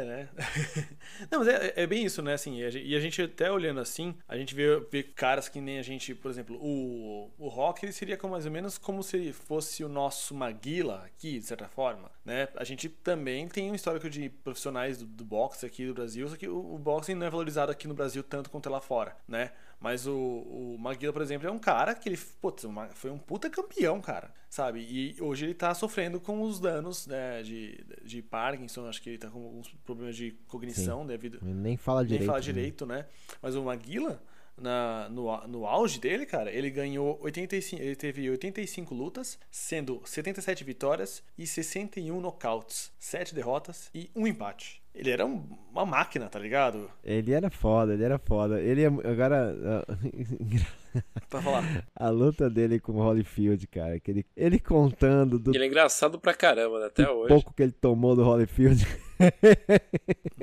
é, 0.00 0.04
né? 0.04 0.28
Não, 1.30 1.38
mas 1.40 1.48
é, 1.48 1.72
é 1.76 1.86
bem 1.86 2.04
isso, 2.04 2.22
né? 2.22 2.34
Assim, 2.34 2.58
e 2.58 2.64
a 2.64 2.70
gen- 2.70 2.84
e 2.86 2.94
a 2.94 3.00
gente 3.00 3.20
até 3.22 3.50
olhando 3.50 3.80
assim, 3.80 4.14
a 4.28 4.36
gente 4.36 4.54
vê, 4.54 4.78
vê 4.90 5.02
caras 5.02 5.48
que 5.48 5.60
nem 5.60 5.78
a 5.78 5.82
gente, 5.82 6.14
por 6.14 6.30
exemplo, 6.30 6.56
o, 6.60 7.30
o 7.38 7.48
Rock, 7.48 7.84
ele 7.84 7.92
seria 7.92 8.16
como, 8.16 8.32
mais 8.32 8.46
ou 8.46 8.52
menos 8.52 8.78
como 8.78 9.02
se 9.02 9.32
fosse 9.32 9.84
o 9.84 9.88
nosso 9.88 10.34
Maguila 10.34 11.02
aqui, 11.06 11.38
de 11.38 11.44
certa 11.44 11.68
forma, 11.68 12.10
né? 12.28 12.46
A 12.56 12.62
gente 12.64 12.90
também 12.90 13.48
tem 13.48 13.70
um 13.70 13.74
histórico 13.74 14.08
de 14.10 14.28
profissionais 14.28 14.98
do, 14.98 15.06
do 15.06 15.24
boxe 15.24 15.64
aqui 15.64 15.86
do 15.86 15.94
Brasil, 15.94 16.28
só 16.28 16.36
que 16.36 16.46
o, 16.46 16.74
o 16.74 16.78
boxing 16.78 17.14
não 17.14 17.26
é 17.26 17.30
valorizado 17.30 17.72
aqui 17.72 17.88
no 17.88 17.94
Brasil 17.94 18.22
tanto 18.22 18.50
quanto 18.50 18.68
lá 18.68 18.82
fora, 18.82 19.16
né? 19.26 19.50
Mas 19.80 20.06
o, 20.06 20.14
o 20.14 20.76
Maguila, 20.78 21.12
por 21.12 21.22
exemplo, 21.22 21.48
é 21.48 21.50
um 21.50 21.58
cara 21.58 21.94
que 21.94 22.06
ele 22.08 22.18
putz, 22.40 22.64
uma- 22.64 22.88
foi 22.88 23.10
um 23.10 23.18
puta 23.18 23.48
campeão, 23.48 24.00
cara, 24.00 24.30
sabe? 24.50 24.80
E 24.80 25.16
hoje 25.22 25.46
ele 25.46 25.54
tá 25.54 25.72
sofrendo 25.72 26.20
com 26.20 26.42
os 26.42 26.60
danos 26.60 27.06
né, 27.06 27.42
de, 27.42 27.82
de 28.04 28.20
Parkinson, 28.20 28.86
acho 28.88 29.00
que 29.00 29.08
ele 29.10 29.18
tá 29.18 29.30
com 29.30 29.42
alguns 29.42 29.68
problemas 29.86 30.14
de 30.16 30.32
cognição 30.48 31.06
devido. 31.06 31.38
Ele 31.40 31.54
nem 31.54 31.76
fala 31.76 32.04
direito. 32.04 32.20
Nem 32.20 32.26
fala 32.26 32.38
né? 32.38 32.44
direito, 32.44 32.86
né? 32.86 33.06
Mas 33.40 33.54
o 33.54 33.62
Maguila, 33.62 34.20
na, 34.60 35.08
no, 35.08 35.46
no 35.46 35.66
auge 35.66 35.98
dele, 36.00 36.26
cara, 36.26 36.50
ele 36.52 36.70
ganhou 36.70 37.18
85. 37.22 37.82
Ele 37.82 37.96
teve 37.96 38.28
85 38.30 38.94
lutas, 38.94 39.38
sendo 39.50 40.00
77 40.04 40.64
vitórias 40.64 41.22
e 41.36 41.46
61 41.46 42.20
nocautes, 42.20 42.90
7 42.98 43.34
derrotas 43.34 43.90
e 43.94 44.10
um 44.14 44.26
empate. 44.26 44.82
Ele 44.94 45.10
era 45.10 45.24
um- 45.24 45.44
uma 45.70 45.86
máquina, 45.86 46.28
tá 46.28 46.38
ligado? 46.40 46.90
Ele 47.04 47.32
era 47.32 47.50
foda, 47.50 47.94
ele 47.94 48.02
era 48.02 48.18
foda. 48.18 48.60
Ele 48.60 48.82
é, 48.82 48.86
agora 48.86 49.54
Pra 51.30 51.40
falar. 51.42 51.86
a 51.94 52.08
luta 52.08 52.48
dele 52.50 52.80
com 52.80 52.92
o 52.92 52.96
Holyfield, 53.02 53.66
cara, 53.68 54.00
que 54.00 54.10
ele, 54.10 54.26
ele 54.36 54.58
contando 54.58 55.38
do 55.38 55.54
Ele 55.54 55.64
é 55.64 55.66
engraçado 55.66 56.18
pra 56.18 56.34
caramba, 56.34 56.80
né? 56.80 56.86
Até 56.86 57.08
hoje. 57.08 57.28
pouco 57.28 57.52
que 57.54 57.62
ele 57.62 57.72
tomou 57.72 58.16
do 58.16 58.24
Holyfield. 58.24 58.84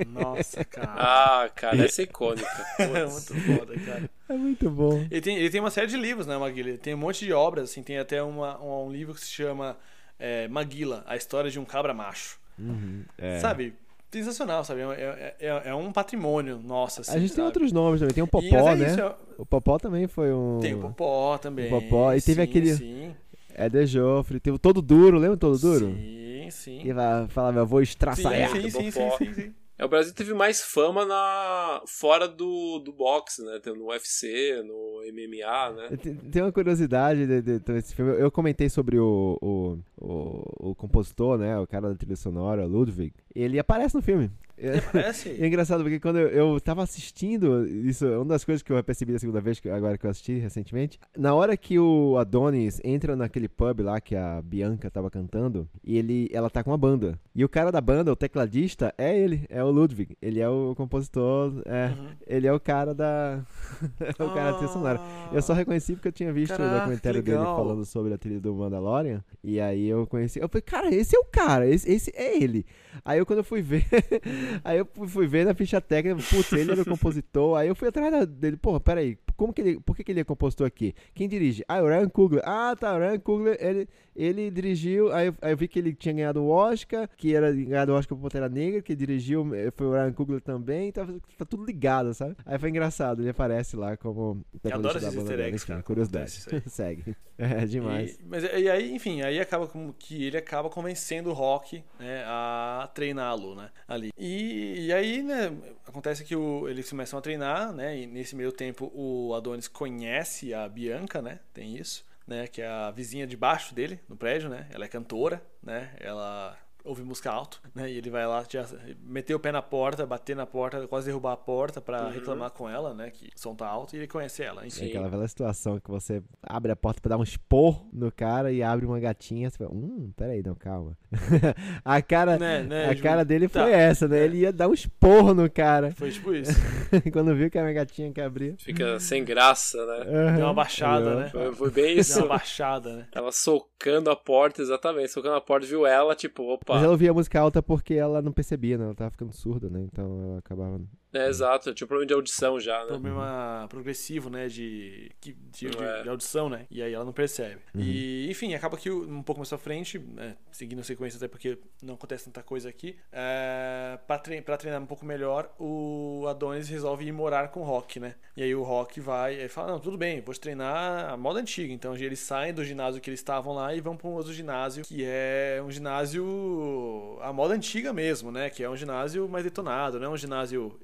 Nossa, 0.06 0.64
cara. 0.64 0.92
Ah, 0.96 1.48
cara, 1.54 1.84
essa 1.84 2.02
é 2.02 2.04
icônica. 2.04 2.46
é 2.78 3.06
muito 3.06 3.34
foda, 3.34 3.74
cara. 3.80 4.10
É 4.28 4.34
muito 4.34 4.70
bom. 4.70 5.06
Ele 5.10 5.20
tem, 5.20 5.36
ele 5.36 5.50
tem 5.50 5.60
uma 5.60 5.70
série 5.70 5.86
de 5.86 5.96
livros, 5.96 6.26
né, 6.26 6.36
Maguila? 6.36 6.70
Ele 6.70 6.78
tem 6.78 6.94
um 6.94 6.98
monte 6.98 7.24
de 7.24 7.32
obras, 7.32 7.70
assim, 7.70 7.82
tem 7.82 7.98
até 7.98 8.22
uma, 8.22 8.60
um, 8.62 8.86
um 8.86 8.92
livro 8.92 9.14
que 9.14 9.20
se 9.20 9.30
chama 9.30 9.76
é, 10.18 10.48
Maguila, 10.48 11.04
a 11.06 11.16
história 11.16 11.50
de 11.50 11.58
um 11.58 11.64
cabra 11.64 11.92
macho. 11.94 12.38
Uhum, 12.58 13.02
é. 13.18 13.38
Sabe? 13.40 13.74
Sensacional, 14.10 14.64
sabe? 14.64 14.80
É, 14.80 15.34
é, 15.38 15.46
é- 15.46 15.62
é 15.70 15.74
um 15.74 15.92
patrimônio 15.92 16.58
nosso, 16.58 17.02
assim. 17.02 17.10
a 17.10 17.18
gente 17.18 17.28
tem 17.30 17.36
sabe? 17.36 17.46
outros 17.48 17.70
nomes 17.70 18.00
também. 18.00 18.14
Tem 18.14 18.22
o 18.24 18.26
E, 18.26 18.30
Popó, 18.30 18.70
é 18.70 18.76
né? 18.76 18.86
isso, 18.86 19.00
é- 19.00 19.14
O 19.36 19.44
Popó 19.44 19.78
também 19.78 20.06
foi 20.06 20.32
um. 20.32 20.58
Tem 20.62 20.74
o 20.74 20.80
Popó 20.80 21.36
também. 21.36 21.66
O 21.66 21.80
Popó, 21.82 22.14
e 22.14 22.22
teve 22.22 22.42
sim, 22.42 22.48
aquele- 22.48 22.74
Sim, 22.74 23.14
É 23.58 23.68
de 23.68 23.86
Joffre. 23.86 24.38
Teve 24.38 24.56
o 24.56 24.58
Todo 24.58 24.82
Duro, 24.82 25.18
lembra 25.18 25.36
Todo 25.36 25.58
Duro? 25.58 25.86
sim, 25.94 26.48
sim. 26.50 26.78
Que 26.80 26.92
vai- 26.92 27.26
falava, 27.28 27.60
eu 27.60 27.66
vou 27.66 27.78
Sim, 27.80 27.84
estraçalhar. 27.84 28.50
sim, 28.50 28.68
sim, 28.70 28.90
sim, 28.90 29.10
sim, 29.18 29.34
sim. 29.34 29.54
É, 29.78 29.84
o 29.84 29.88
Brasil 29.88 30.14
teve 30.14 30.32
mais 30.32 30.62
fama 30.62 31.04
na 31.04 31.82
fora 31.86 32.26
do, 32.26 32.78
do 32.78 32.92
boxe, 32.94 33.44
né? 33.44 33.60
No 33.66 33.88
UFC, 33.88 34.62
no 34.62 35.02
MMA, 35.12 35.72
né? 35.72 35.96
Tem 36.32 36.40
uma 36.42 36.50
curiosidade 36.52 37.26
de- 37.26 37.42
de- 37.42 37.58
desse 37.58 37.94
filme. 37.94 38.12
Eu 38.18 38.30
comentei 38.30 38.70
sobre 38.70 38.98
o, 38.98 39.38
o, 39.42 39.78
o, 39.98 40.70
o 40.70 40.74
compositor, 40.74 41.36
né? 41.36 41.58
O 41.58 41.66
cara 41.66 41.90
da 41.90 41.94
trilha 41.94 42.16
sonora, 42.16 42.64
Ludwig. 42.64 43.12
Ele 43.34 43.58
aparece 43.58 43.94
no 43.94 44.00
filme. 44.00 44.30
E 44.58 44.80
Parece. 44.92 45.30
é 45.30 45.46
engraçado 45.46 45.82
porque 45.82 46.00
quando 46.00 46.18
eu, 46.18 46.28
eu 46.28 46.60
tava 46.60 46.82
assistindo, 46.82 47.66
isso 47.66 48.06
é 48.06 48.16
uma 48.16 48.24
das 48.26 48.44
coisas 48.44 48.62
que 48.62 48.72
eu 48.72 48.82
percebi 48.82 49.12
da 49.12 49.18
segunda 49.18 49.40
vez, 49.40 49.60
que 49.60 49.68
agora 49.68 49.98
que 49.98 50.06
eu 50.06 50.10
assisti 50.10 50.38
recentemente. 50.38 50.98
Na 51.16 51.34
hora 51.34 51.56
que 51.56 51.78
o 51.78 52.16
Adonis 52.18 52.80
entra 52.84 53.14
naquele 53.14 53.48
pub 53.48 53.80
lá 53.80 54.00
que 54.00 54.16
a 54.16 54.40
Bianca 54.42 54.90
tava 54.90 55.10
cantando, 55.10 55.68
e 55.84 55.98
ele, 55.98 56.28
ela 56.32 56.48
tá 56.48 56.62
com 56.64 56.70
uma 56.70 56.78
banda. 56.78 57.18
E 57.34 57.44
o 57.44 57.48
cara 57.48 57.70
da 57.70 57.80
banda, 57.80 58.10
o 58.12 58.16
tecladista, 58.16 58.94
é 58.96 59.18
ele, 59.18 59.44
é 59.50 59.62
o 59.62 59.70
Ludwig. 59.70 60.16
Ele 60.22 60.40
é 60.40 60.48
o 60.48 60.74
compositor, 60.74 61.52
é, 61.66 61.86
Uhum. 61.86 62.08
ele 62.26 62.46
é 62.46 62.52
o 62.52 62.58
cara 62.60 62.94
da. 62.94 63.44
é 64.00 64.22
o 64.22 64.28
cara 64.34 64.52
da 64.52 64.58
trilha 64.58 64.72
sonora. 64.72 65.00
Eu 65.32 65.42
só 65.42 65.52
reconheci 65.52 65.92
porque 65.94 66.08
eu 66.08 66.12
tinha 66.12 66.32
visto 66.32 66.54
o 66.54 66.56
Caraca, 66.56 66.78
documentário 66.80 67.22
que 67.22 67.30
dele 67.30 67.44
falando 67.44 67.84
sobre 67.84 68.14
a 68.14 68.18
trilha 68.18 68.40
do 68.40 68.54
Mandalorian. 68.54 69.22
E 69.44 69.60
aí 69.60 69.86
eu 69.88 70.06
conheci. 70.06 70.38
Eu 70.40 70.48
falei, 70.48 70.62
cara, 70.62 70.94
esse 70.94 71.14
é 71.14 71.18
o 71.18 71.24
cara, 71.24 71.66
esse, 71.68 71.90
esse 71.90 72.12
é 72.16 72.42
ele. 72.42 72.64
Aí 73.04 73.18
eu 73.18 73.26
quando 73.26 73.40
eu 73.40 73.44
fui 73.44 73.60
ver, 73.60 73.84
aí 74.64 74.78
eu 74.78 74.88
fui- 75.06 75.26
ver 75.26 75.44
na 75.44 75.54
ficha 75.54 75.80
técnica, 75.80 76.22
putz, 76.30 76.52
ele 76.52 76.72
era 76.72 76.82
o 76.82 76.84
compositor. 76.86 77.58
Aí 77.58 77.68
eu 77.68 77.74
fui 77.74 77.88
atrás 77.88 78.26
dele, 78.26 78.56
porra, 78.56 78.80
peraí, 78.80 79.18
como 79.36 79.52
que 79.52 79.60
ele, 79.60 79.80
por 79.80 79.94
que, 79.96 80.02
que 80.04 80.12
ele 80.12 80.20
é 80.20 80.24
compositor 80.24 80.66
aqui? 80.66 80.94
Quem 81.14 81.28
dirige? 81.28 81.64
Ah, 81.68 81.82
o 81.82 81.86
Ryan 81.88 82.08
Coogler. 82.08 82.42
Ah, 82.46 82.74
tá, 82.78 82.94
o 82.94 82.98
Ryan 82.98 83.18
Coogler, 83.18 83.56
ele, 83.60 83.88
ele 84.14 84.50
dirigiu, 84.50 85.12
aí, 85.12 85.26
eu- 85.26 85.34
aí 85.42 85.52
eu 85.52 85.56
vi 85.56 85.68
que 85.68 85.78
ele 85.78 85.92
tinha 85.94 86.14
ganhado 86.14 86.42
o 86.42 86.48
Oscar, 86.48 87.08
que 87.16 87.34
era 87.34 87.52
ganhado 87.52 87.92
o 87.92 87.96
Oscar 87.96 88.16
por 88.16 88.22
Pantera 88.24 88.48
Negra, 88.48 88.80
que 88.80 88.94
dirigiu, 88.94 89.54
eh, 89.54 89.70
foi 89.76 89.86
o 89.86 89.92
Ryan 89.92 90.12
Coogler 90.12 90.40
também, 90.40 90.90
tá, 90.92 91.06
tá 91.36 91.44
tudo 91.44 91.64
ligado, 91.64 92.14
sabe? 92.14 92.34
Aí 92.46 92.58
foi 92.58 92.70
engraçado, 92.70 93.20
ele 93.22 93.28
aparece 93.30 93.76
lá 93.76 93.96
como 93.96 94.42
Eu 94.64 94.74
adoro 94.74 94.96
esses 94.98 95.14
easter 95.14 95.40
eggs, 95.40 95.66
cara, 95.66 95.82
curiosidade. 95.82 96.30
Segue. 96.70 97.14
É 97.38 97.66
demais. 97.66 98.14
E, 98.14 98.24
mas 98.26 98.42
e 98.44 98.70
aí, 98.70 98.94
enfim, 98.94 99.20
aí 99.20 99.38
acaba 99.38 99.66
como 99.66 99.92
que 99.92 100.24
ele 100.24 100.38
acaba 100.38 100.70
convencendo 100.70 101.28
o 101.28 101.34
Rock 101.34 101.84
né, 102.00 102.24
a 102.26 102.88
treiná-lo, 102.94 103.54
né? 103.54 103.68
Ali. 103.86 104.10
E, 104.18 104.35
e 104.38 104.92
aí, 104.92 105.22
né, 105.22 105.52
acontece 105.86 106.24
que 106.24 106.34
o, 106.34 106.68
eles 106.68 106.88
começam 106.88 107.18
a 107.18 107.22
treinar, 107.22 107.72
né? 107.72 107.96
E 107.98 108.06
nesse 108.06 108.34
meio 108.34 108.52
tempo 108.52 108.90
o 108.94 109.34
Adonis 109.34 109.68
conhece 109.68 110.52
a 110.52 110.68
Bianca, 110.68 111.22
né? 111.22 111.40
Tem 111.54 111.76
isso, 111.76 112.04
né? 112.26 112.46
Que 112.46 112.62
é 112.62 112.68
a 112.68 112.90
vizinha 112.90 113.26
de 113.26 113.36
baixo 113.36 113.74
dele, 113.74 114.00
no 114.08 114.16
prédio, 114.16 114.48
né? 114.48 114.68
Ela 114.72 114.84
é 114.84 114.88
cantora, 114.88 115.42
né? 115.62 115.94
Ela 116.00 116.58
ouve 116.86 117.02
música 117.02 117.30
alto, 117.30 117.60
né? 117.74 117.90
E 117.90 117.98
ele 117.98 118.08
vai 118.10 118.26
lá 118.26 118.44
já 118.48 118.64
meter 119.02 119.34
o 119.34 119.40
pé 119.40 119.52
na 119.52 119.60
porta, 119.62 120.06
bater 120.06 120.34
na 120.36 120.46
porta, 120.46 120.86
quase 120.88 121.06
derrubar 121.06 121.32
a 121.32 121.36
porta 121.36 121.80
pra 121.80 122.04
Uhum. 122.04 122.10
reclamar 122.10 122.50
com 122.50 122.68
ela, 122.68 122.94
né? 122.94 123.10
Que 123.10 123.26
o 123.26 123.38
som 123.40 123.54
tá 123.54 123.66
alto 123.66 123.94
e 123.94 123.98
ele 123.98 124.06
conhece 124.06 124.42
ela, 124.42 124.62
É 124.64 124.66
enfim. 124.66 124.88
aquela 124.88 125.08
velha 125.08 125.26
situação 125.28 125.78
que 125.80 125.90
você 125.90 126.22
abre 126.42 126.70
a 126.72 126.76
porta 126.76 127.00
pra 127.00 127.10
dar 127.10 127.18
um 127.18 127.22
esporro 127.22 127.88
no 127.92 128.10
cara 128.12 128.50
e 128.52 128.62
abre 128.62 128.86
uma 128.86 128.98
gatinha. 129.00 129.50
Você 129.50 129.58
fala, 129.58 129.70
hum, 129.70 130.12
peraí, 130.16 130.42
não, 130.42 130.54
calma. 130.54 130.96
a 131.84 132.00
cara, 132.02 132.38
Né, 132.38 132.62
né, 132.62 132.86
a 132.86 132.94
Ju? 132.94 133.02
cara 133.02 133.24
dele 133.24 133.48
foi 133.48 133.62
Tá. 133.62 133.68
essa, 133.70 134.06
né? 134.08 134.20
É. 134.20 134.24
Ele 134.24 134.38
ia 134.38 134.52
dar 134.52 134.68
um 134.68 134.74
esporro 134.74 135.34
no 135.34 135.50
cara. 135.50 135.92
Foi 135.92 136.10
tipo 136.10 136.32
isso. 136.34 136.52
Quando 137.12 137.34
viu 137.34 137.50
que 137.50 137.58
era 137.58 137.66
uma 137.66 137.72
gatinha 137.72 138.12
que 138.12 138.20
abria. 138.20 138.54
Fica 138.58 138.98
sem 139.00 139.24
graça, 139.24 139.84
né? 139.86 140.32
Deu 140.36 140.44
uma 140.46 140.54
baixada, 140.54 141.14
né? 141.16 141.28
Foi, 141.30 141.52
foi 141.54 141.70
bem 141.70 141.86
Deu 141.94 142.00
isso. 142.00 142.18
uma 142.20 142.28
baixada, 142.28 142.96
né? 142.96 143.06
Tava 143.10 143.32
socando 143.32 144.10
a 144.10 144.16
porta, 144.16 144.62
exatamente. 144.62 145.10
Socando 145.10 145.34
a 145.34 145.40
porta, 145.40 145.66
viu 145.66 145.86
ela, 145.86 146.14
tipo, 146.14 146.42
opa. 146.44 146.75
Mas 146.76 146.84
ela 146.84 146.92
ouvia 146.92 147.12
música 147.14 147.40
alta 147.40 147.62
porque 147.62 147.94
ela 147.94 148.22
não 148.22 148.32
percebia, 148.32 148.78
né? 148.78 148.84
Ela 148.84 148.94
tava 148.94 149.10
ficando 149.10 149.32
surda, 149.32 149.68
né? 149.68 149.82
Então 149.82 150.22
ela 150.22 150.38
acabava. 150.38 150.80
É, 151.16 151.28
exato, 151.28 151.72
tinha 151.74 151.84
um 151.84 151.88
problema 151.88 152.06
de 152.06 152.14
audição 152.14 152.58
já, 152.60 152.80
né? 152.82 152.88
Problema 152.88 153.66
progressivo, 153.68 154.28
né? 154.30 154.48
De, 154.48 155.10
de, 155.20 155.32
de, 155.32 155.66
É. 155.68 156.02
de 156.02 156.08
audição, 156.08 156.48
né? 156.48 156.66
E 156.70 156.82
aí 156.82 156.92
ela 156.92 157.04
não 157.04 157.12
percebe. 157.12 157.60
E, 157.74 158.28
enfim, 158.30 158.54
acaba 158.54 158.76
que 158.76 158.90
um 158.90 159.22
pouco 159.22 159.40
mais 159.40 159.48
pra 159.48 159.58
frente, 159.58 159.98
né, 159.98 160.36
seguindo 160.50 160.80
a 160.80 160.84
sequência, 160.84 161.16
até 161.16 161.28
porque 161.28 161.58
não 161.82 161.94
acontece 161.94 162.24
tanta 162.26 162.42
coisa 162.42 162.68
aqui, 162.68 162.96
é, 163.12 163.98
pra, 164.06 164.18
tre 164.18 164.40
pra 164.42 164.56
treinar 164.56 164.80
um 164.82 164.86
pouco 164.86 165.04
melhor, 165.04 165.54
o 165.58 166.24
Adonis 166.28 166.68
resolve 166.68 167.04
ir 167.06 167.12
morar 167.12 167.48
com 167.48 167.60
o 167.60 167.64
Rock, 167.64 167.98
né? 168.00 168.14
E 168.36 168.42
aí 168.42 168.54
o 168.54 168.62
Rock 168.62 169.00
vai 169.00 169.34
e 169.44 169.48
fala: 169.48 169.72
Não, 169.72 169.80
tudo 169.80 169.96
bem, 169.96 170.20
vou 170.20 170.34
te 170.34 170.40
treinar 170.40 171.10
a 171.10 171.16
moda 171.16 171.40
antiga. 171.40 171.72
Então 171.72 171.94
eles 171.96 172.18
saem 172.20 172.52
do 172.52 172.64
ginásio 172.64 173.00
que 173.00 173.08
eles 173.10 173.20
estavam 173.20 173.54
lá 173.54 173.74
e 173.74 173.80
vão 173.80 173.96
pra 173.96 174.08
um 174.08 174.12
outro 174.12 174.32
ginásio, 174.32 174.84
que 174.84 175.02
é 175.04 175.62
um 175.64 175.70
ginásio 175.70 177.18
a 177.22 177.32
moda 177.32 177.54
antiga 177.54 177.92
mesmo, 177.92 178.30
né? 178.30 178.50
Que 178.50 178.62
é 178.62 178.70
um 178.70 178.76
ginásio 178.76 179.28
mais 179.28 179.44
detonado, 179.44 179.98
não 179.98 180.06
é 180.06 180.10
um 180.10 180.16
ginásio 180.16 180.78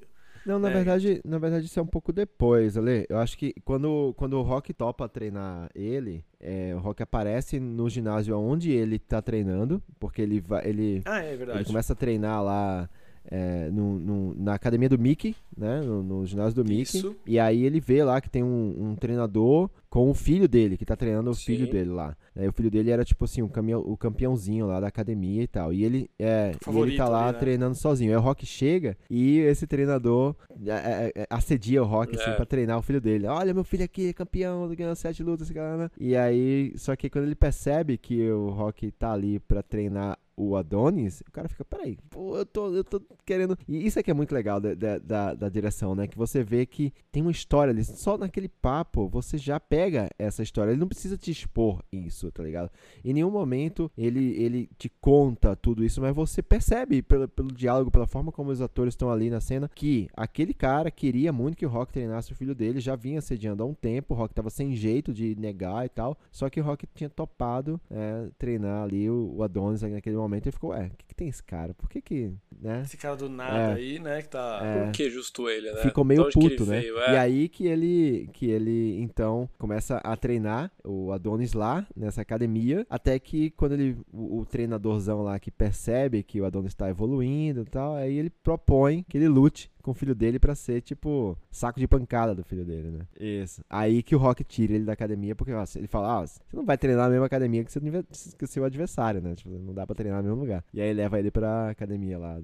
Não, 0.45 0.59
na 0.59 0.69
É. 0.69 0.73
verdade, 0.73 1.21
na 1.25 1.37
verdade 1.37 1.65
isso 1.65 1.79
é 1.79 1.83
um 1.83 1.87
pouco 1.87 2.11
depois, 2.11 2.77
Ale. 2.77 3.05
Eu 3.09 3.17
acho 3.17 3.37
que 3.37 3.53
quando, 3.63 4.13
quando 4.17 4.33
o 4.37 4.41
Rock 4.41 4.73
topa 4.73 5.07
treinar 5.07 5.69
ele, 5.73 6.25
é, 6.39 6.73
o 6.75 6.79
Rock 6.79 7.01
aparece 7.01 7.59
no 7.59 7.89
ginásio 7.89 8.37
onde 8.37 8.71
ele 8.71 8.99
tá 8.99 9.21
treinando, 9.21 9.81
porque 9.99 10.21
ele 10.21 10.41
vai, 10.41 10.67
ele, 10.67 11.01
Ah, 11.05 11.23
é 11.23 11.33
ele 11.33 11.63
começa 11.65 11.93
a 11.93 11.95
treinar 11.95 12.43
lá 12.43 12.89
é, 13.29 13.69
no, 13.71 13.99
no- 13.99 14.35
na 14.35 14.53
academia 14.53 14.89
do 14.89 14.99
Mickey, 14.99 15.35
né? 15.57 15.81
No, 15.81 16.03
no 16.03 16.25
ginásio 16.25 16.55
do 16.55 16.63
Mickey. 16.67 16.97
Isso. 16.97 17.15
E 17.25 17.39
aí 17.39 17.63
ele 17.63 17.79
vê 17.79 18.03
lá 18.03 18.19
que 18.21 18.29
tem 18.29 18.43
um, 18.43 18.75
um 18.91 18.95
treinador 18.95 19.69
com 19.89 20.09
o 20.09 20.13
filho 20.13 20.47
dele, 20.47 20.75
que 20.75 20.85
tá 20.85 20.95
treinando 20.95 21.29
o 21.29 21.35
Sim. 21.35 21.43
filho 21.45 21.69
dele 21.71 21.91
lá. 21.91 22.17
É, 22.35 22.47
o 22.49 22.51
filho 22.51 22.71
dele 22.71 22.89
era 22.89 23.05
tipo 23.05 23.25
assim, 23.25 23.43
um 23.43 23.47
caminhão, 23.47 23.79
o 23.81 23.95
campeãozinho 23.95 24.65
lá 24.65 24.79
da 24.79 24.87
academia 24.87 25.43
e 25.43 25.47
tal. 25.47 25.71
E 25.71 25.83
ele, 25.83 26.09
é, 26.17 26.51
ele 26.67 26.97
tá 26.97 27.07
lá 27.07 27.31
né? 27.31 27.37
treinando 27.37 27.75
sozinho. 27.75 28.11
Aí 28.11 28.17
o 28.17 28.21
Rock 28.21 28.43
chega 28.45 28.97
e 29.09 29.37
esse 29.39 29.67
treinador 29.67 30.35
é, 30.65 30.71
é, 30.71 31.11
é, 31.21 31.27
assedia 31.29 31.81
o 31.83 31.85
Rock 31.85 32.15
assim 32.15 32.35
pra 32.35 32.45
treinar 32.45 32.79
o 32.79 32.81
filho 32.81 32.99
dele. 32.99 33.27
Olha, 33.27 33.53
meu 33.53 33.63
filho 33.63 33.83
aqui, 33.85 34.09
é 34.09 34.13
campeão, 34.13 34.67
ganhou 34.75 34.95
sete 34.95 35.21
lutas, 35.21 35.51
cara. 35.51 35.77
né? 35.77 35.89
E 35.99 36.15
aí, 36.15 36.73
só 36.75 36.95
que 36.95 37.07
quando 37.09 37.25
ele 37.25 37.35
percebe 37.35 37.97
que 37.97 38.29
o 38.31 38.49
Rock 38.49 38.91
tá 38.91 39.13
ali 39.13 39.39
pra 39.39 39.61
treinar 39.61 40.17
o 40.35 40.55
Adonis, 40.55 41.21
o 41.21 41.31
cara 41.31 41.47
fica, 41.47 41.63
peraí, 41.63 41.97
pô, 42.09 42.37
eu 42.37 42.45
tô, 42.45 42.73
eu 42.73 42.83
tô 42.83 43.01
querendo. 43.25 43.57
E 43.67 43.85
isso 43.85 43.99
é 43.99 44.03
que 44.03 44.09
é 44.09 44.13
muito 44.13 44.33
legal 44.33 44.59
da, 44.59 44.73
da, 44.73 45.33
da, 45.33 45.49
direção, 45.49 45.93
né? 45.93 46.07
Que 46.07 46.17
você 46.17 46.43
vê 46.43 46.65
que 46.65 46.91
tem 47.11 47.21
uma 47.21 47.31
história 47.31 47.71
ali. 47.71 47.83
Só 47.83 48.17
naquele 48.17 48.49
papo 48.49 49.07
você 49.07 49.37
já 49.37 49.59
pega 49.59 50.09
essa 50.17 50.41
história. 50.41 50.71
Ele 50.71 50.79
não 50.79 50.87
precisa 50.87 51.17
te 51.17 51.31
expor 51.31 51.83
isso, 51.91 52.31
tá 52.31 52.43
ligado? 52.43 52.69
Em 53.03 53.13
nenhum 53.13 53.29
momento 53.29 53.91
ele, 53.97 54.33
ele 54.41 54.69
te 54.77 54.89
conta 54.89 55.55
tudo 55.55 55.83
isso, 55.83 56.01
mas 56.01 56.15
você 56.15 56.41
percebe 56.41 57.01
pelo, 57.01 57.27
pelo 57.27 57.51
diálogo, 57.51 57.91
pela 57.91 58.07
forma 58.07 58.31
como 58.31 58.51
os 58.51 58.61
atores 58.61 58.93
estão 58.93 59.11
ali 59.11 59.29
na 59.29 59.39
cena, 59.39 59.69
que 59.73 60.09
aquele 60.15 60.53
cara 60.53 60.89
queria 60.89 61.31
muito 61.31 61.57
que 61.57 61.65
o 61.65 61.69
Rock 61.69 61.93
treinasse 61.93 62.31
o 62.31 62.35
filho 62.35 62.55
dele, 62.55 62.79
já 62.79 62.95
vinha 62.95 63.21
sediando 63.21 63.63
há 63.63 63.65
um 63.65 63.73
tempo, 63.73 64.13
o 64.13 64.17
Rock 64.17 64.33
tava 64.33 64.49
sem 64.49 64.75
jeito 64.75 65.13
de 65.13 65.35
negar 65.35 65.85
e 65.85 65.89
tal, 65.89 66.17
só 66.31 66.49
que 66.49 66.59
o 66.59 66.63
Rock 66.63 66.87
tinha 66.93 67.09
topado 67.09 67.79
é, 67.89 68.29
treinar 68.37 68.83
ali 68.83 69.09
o, 69.09 69.35
o 69.37 69.43
Adonis 69.43 69.81
naquele 69.81 70.15
momento 70.15 70.22
e 70.49 70.51
ficou, 70.51 70.71
ué, 70.71 70.87
o 70.93 70.97
que, 70.97 71.05
que 71.07 71.15
tem 71.15 71.27
esse 71.27 71.43
cara? 71.43 71.73
Por 71.73 71.89
que 71.89 72.01
que, 72.01 72.33
né? 72.59 72.81
Esse 72.85 72.97
cara 72.97 73.15
do 73.15 73.29
nada 73.29 73.57
É. 73.57 73.73
aí, 73.73 73.99
né? 73.99 74.21
Que 74.21 74.29
tá. 74.29 74.59
É. 74.63 74.83
Por 74.83 74.91
que 74.91 75.09
justo 75.09 75.49
ele, 75.49 75.71
né? 75.71 75.81
Ficou 75.81 76.03
meio 76.03 76.23
ele 76.23 76.31
puto, 76.31 76.65
né? 76.65 76.79
veio? 76.79 76.97
E 76.97 77.01
É. 77.01 77.19
aí 77.19 77.49
que 77.49 77.65
ele, 77.67 78.29
que 78.33 78.49
ele 78.49 78.99
então 79.01 79.49
começa 79.57 79.97
a 79.97 80.15
treinar 80.15 80.71
o 80.83 81.11
Adonis 81.11 81.53
lá 81.53 81.85
nessa 81.95 82.21
academia, 82.21 82.85
até 82.89 83.17
que 83.19 83.51
quando 83.51 83.73
ele 83.73 83.97
o, 84.11 84.39
o 84.39 84.45
treinadorzão 84.45 85.21
lá 85.23 85.39
que 85.39 85.51
percebe 85.51 86.23
que 86.23 86.39
o 86.41 86.45
Adonis 86.45 86.71
está 86.71 86.89
evoluindo 86.89 87.61
e 87.61 87.65
tal, 87.65 87.95
aí 87.95 88.17
ele 88.17 88.29
propõe 88.29 89.03
que 89.09 89.17
ele 89.17 89.27
lute 89.27 89.69
com 89.83 89.91
o 89.91 89.93
filho 89.93 90.15
dele 90.15 90.39
pra 90.39 90.55
ser 90.55 90.81
tipo 90.81 91.37
saco 91.51 91.79
de 91.79 91.87
pancada 91.87 92.33
do 92.33 92.43
filho 92.43 92.63
dele, 92.65 92.89
né? 92.89 93.05
Isso. 93.19 93.61
Aí 93.69 94.01
que 94.01 94.15
o 94.15 94.17
Rock 94.17 94.43
tira 94.43 94.73
ele 94.73 94.85
da 94.85 94.93
academia 94.93 95.35
porque 95.35 95.51
ó, 95.53 95.63
ele 95.75 95.87
fala: 95.87 96.21
"Ah, 96.21 96.25
você 96.25 96.39
não 96.53 96.65
vai 96.65 96.77
treinar 96.77 97.03
na 97.05 97.11
mesma 97.11 97.25
academia 97.25 97.63
que 97.63 97.71
seu, 97.71 97.81
que 97.81 98.45
o 98.45 98.47
seu 98.47 98.63
adversário, 98.63 99.21
né? 99.21 99.35
Tipo, 99.35 99.49
não 99.51 99.73
dá 99.73 99.85
pra 99.85 99.93
treinar 99.95 100.23
no 100.23 100.29
mesmo 100.29 100.41
lugar". 100.41 100.63
E 100.73 100.81
aí 100.81 100.93
leva 100.93 101.19
ele 101.19 101.29
pra 101.29 101.69
academia 101.69 102.17
lá, 102.17 102.39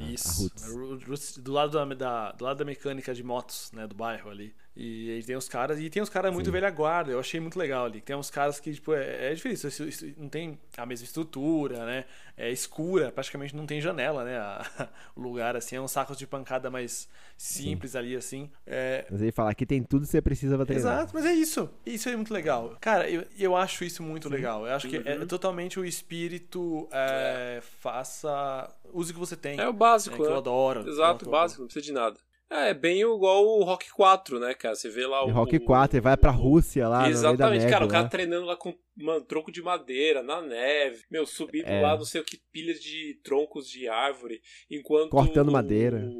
a, 0.00 0.02
Isso. 0.04 0.50
A 0.64 1.06
Roots, 1.06 1.36
do 1.38 1.52
lado 1.52 1.72
da, 1.72 1.84
da- 1.94 2.32
do 2.32 2.44
lado 2.44 2.56
da 2.58 2.64
mecânica 2.64 3.14
de 3.14 3.22
motos, 3.22 3.70
né, 3.72 3.86
do 3.86 3.94
bairro 3.94 4.30
ali. 4.30 4.54
E 4.80 5.10
aí 5.10 5.24
tem 5.24 5.34
os 5.34 5.48
caras, 5.48 5.80
e 5.80 5.90
tem 5.90 6.00
uns 6.00 6.08
caras 6.08 6.32
muito 6.32 6.46
Sim. 6.46 6.52
velha 6.52 6.70
guarda, 6.70 7.10
eu 7.10 7.18
achei 7.18 7.40
muito 7.40 7.58
legal 7.58 7.86
ali. 7.86 8.00
Tem 8.00 8.14
uns 8.14 8.30
caras 8.30 8.60
que, 8.60 8.72
tipo, 8.72 8.92
é, 8.94 9.32
é 9.32 9.34
difícil, 9.34 9.68
não 10.16 10.28
tem 10.28 10.56
a 10.76 10.86
mesma 10.86 11.04
estrutura, 11.04 11.84
né? 11.84 12.04
É 12.36 12.48
escura, 12.48 13.10
praticamente 13.10 13.56
não 13.56 13.66
tem 13.66 13.80
janela, 13.80 14.22
né? 14.22 14.38
a- 14.38 14.64
o 15.16 15.20
lugar, 15.20 15.56
assim, 15.56 15.74
é 15.74 15.80
um 15.80 15.88
saco 15.88 16.14
de 16.14 16.28
pancada 16.28 16.70
mais 16.70 17.08
simples 17.36 17.96
ali, 17.96 18.14
assim. 18.14 18.48
É, 18.64 19.04
Mas 19.10 19.20
ele 19.20 19.32
fala: 19.32 19.50
"Aqui 19.50 19.66
tem 19.66 19.82
tudo 19.82 20.02
que 20.04 20.12
você 20.12 20.22
precisa 20.22 20.54
pra 20.54 20.64
treinar". 20.64 20.92
Exato, 20.98 21.10
mas 21.12 21.24
é 21.26 21.32
isso. 21.32 21.68
Isso 21.84 22.08
é 22.08 22.14
muito 22.14 22.32
legal. 22.32 22.76
Cara, 22.80 23.10
eu, 23.10 23.24
eu 23.36 23.56
acho 23.56 23.82
isso 23.82 24.00
muito 24.00 24.28
legal. 24.28 24.64
Eu 24.64 24.74
acho 24.74 24.86
que 24.88 24.96
é 24.98 25.26
totalmente 25.26 25.80
o 25.80 25.84
espírito 25.84 26.88
é, 26.92 27.60
faça. 27.80 28.72
Use 28.92 29.10
o 29.10 29.14
que 29.14 29.18
você 29.20 29.36
tem. 29.36 29.58
É 29.58 29.68
o 29.68 29.72
básico, 29.72 30.14
É, 30.14 30.18
que 30.18 30.24
eu 30.24 30.30
né? 30.30 30.36
adoro. 30.38 30.88
Exato, 30.88 31.24
Eu- 31.24 31.30
básico, 31.32 31.62
não 31.62 31.66
precisa 31.66 31.84
de 31.84 31.92
nada. 31.92 32.16
É, 32.50 32.70
é 32.70 32.74
bem 32.74 33.00
igual 33.02 33.44
o 33.46 33.62
Rock 33.64 33.90
4, 33.90 34.38
né, 34.40 34.54
cara? 34.54 34.74
Você 34.74 34.88
vê 34.88 35.06
lá 35.06 35.24
o. 35.24 35.30
Rock 35.30 35.58
4, 35.58 35.96
ele 35.96 36.02
vai 36.02 36.16
pra 36.16 36.30
Rússia 36.30 36.88
lá, 36.88 36.98
no 37.00 37.02
meio 37.04 37.14
da 37.14 37.18
Exatamente, 37.18 37.60
neve, 37.60 37.70
cara, 37.72 37.84
o 37.84 37.88
cara 37.88 38.08
treinando 38.08 38.46
lá 38.46 38.56
com 38.56 38.74
mano, 38.96 39.20
tronco 39.20 39.52
de 39.52 39.62
madeira, 39.62 40.22
na 40.24 40.42
neve, 40.42 41.04
meu, 41.10 41.24
subindo 41.24 41.66
É. 41.68 41.80
lá, 41.80 41.96
não 41.96 42.04
sei 42.04 42.20
o 42.20 42.24
que, 42.24 42.40
pilhas 42.50 42.80
de 42.80 43.20
troncos 43.22 43.68
de 43.68 43.86
árvore, 43.88 44.40
enquanto. 44.70 45.10
Cortando 45.10 45.48
o- 45.48 45.52
madeira. 45.52 46.10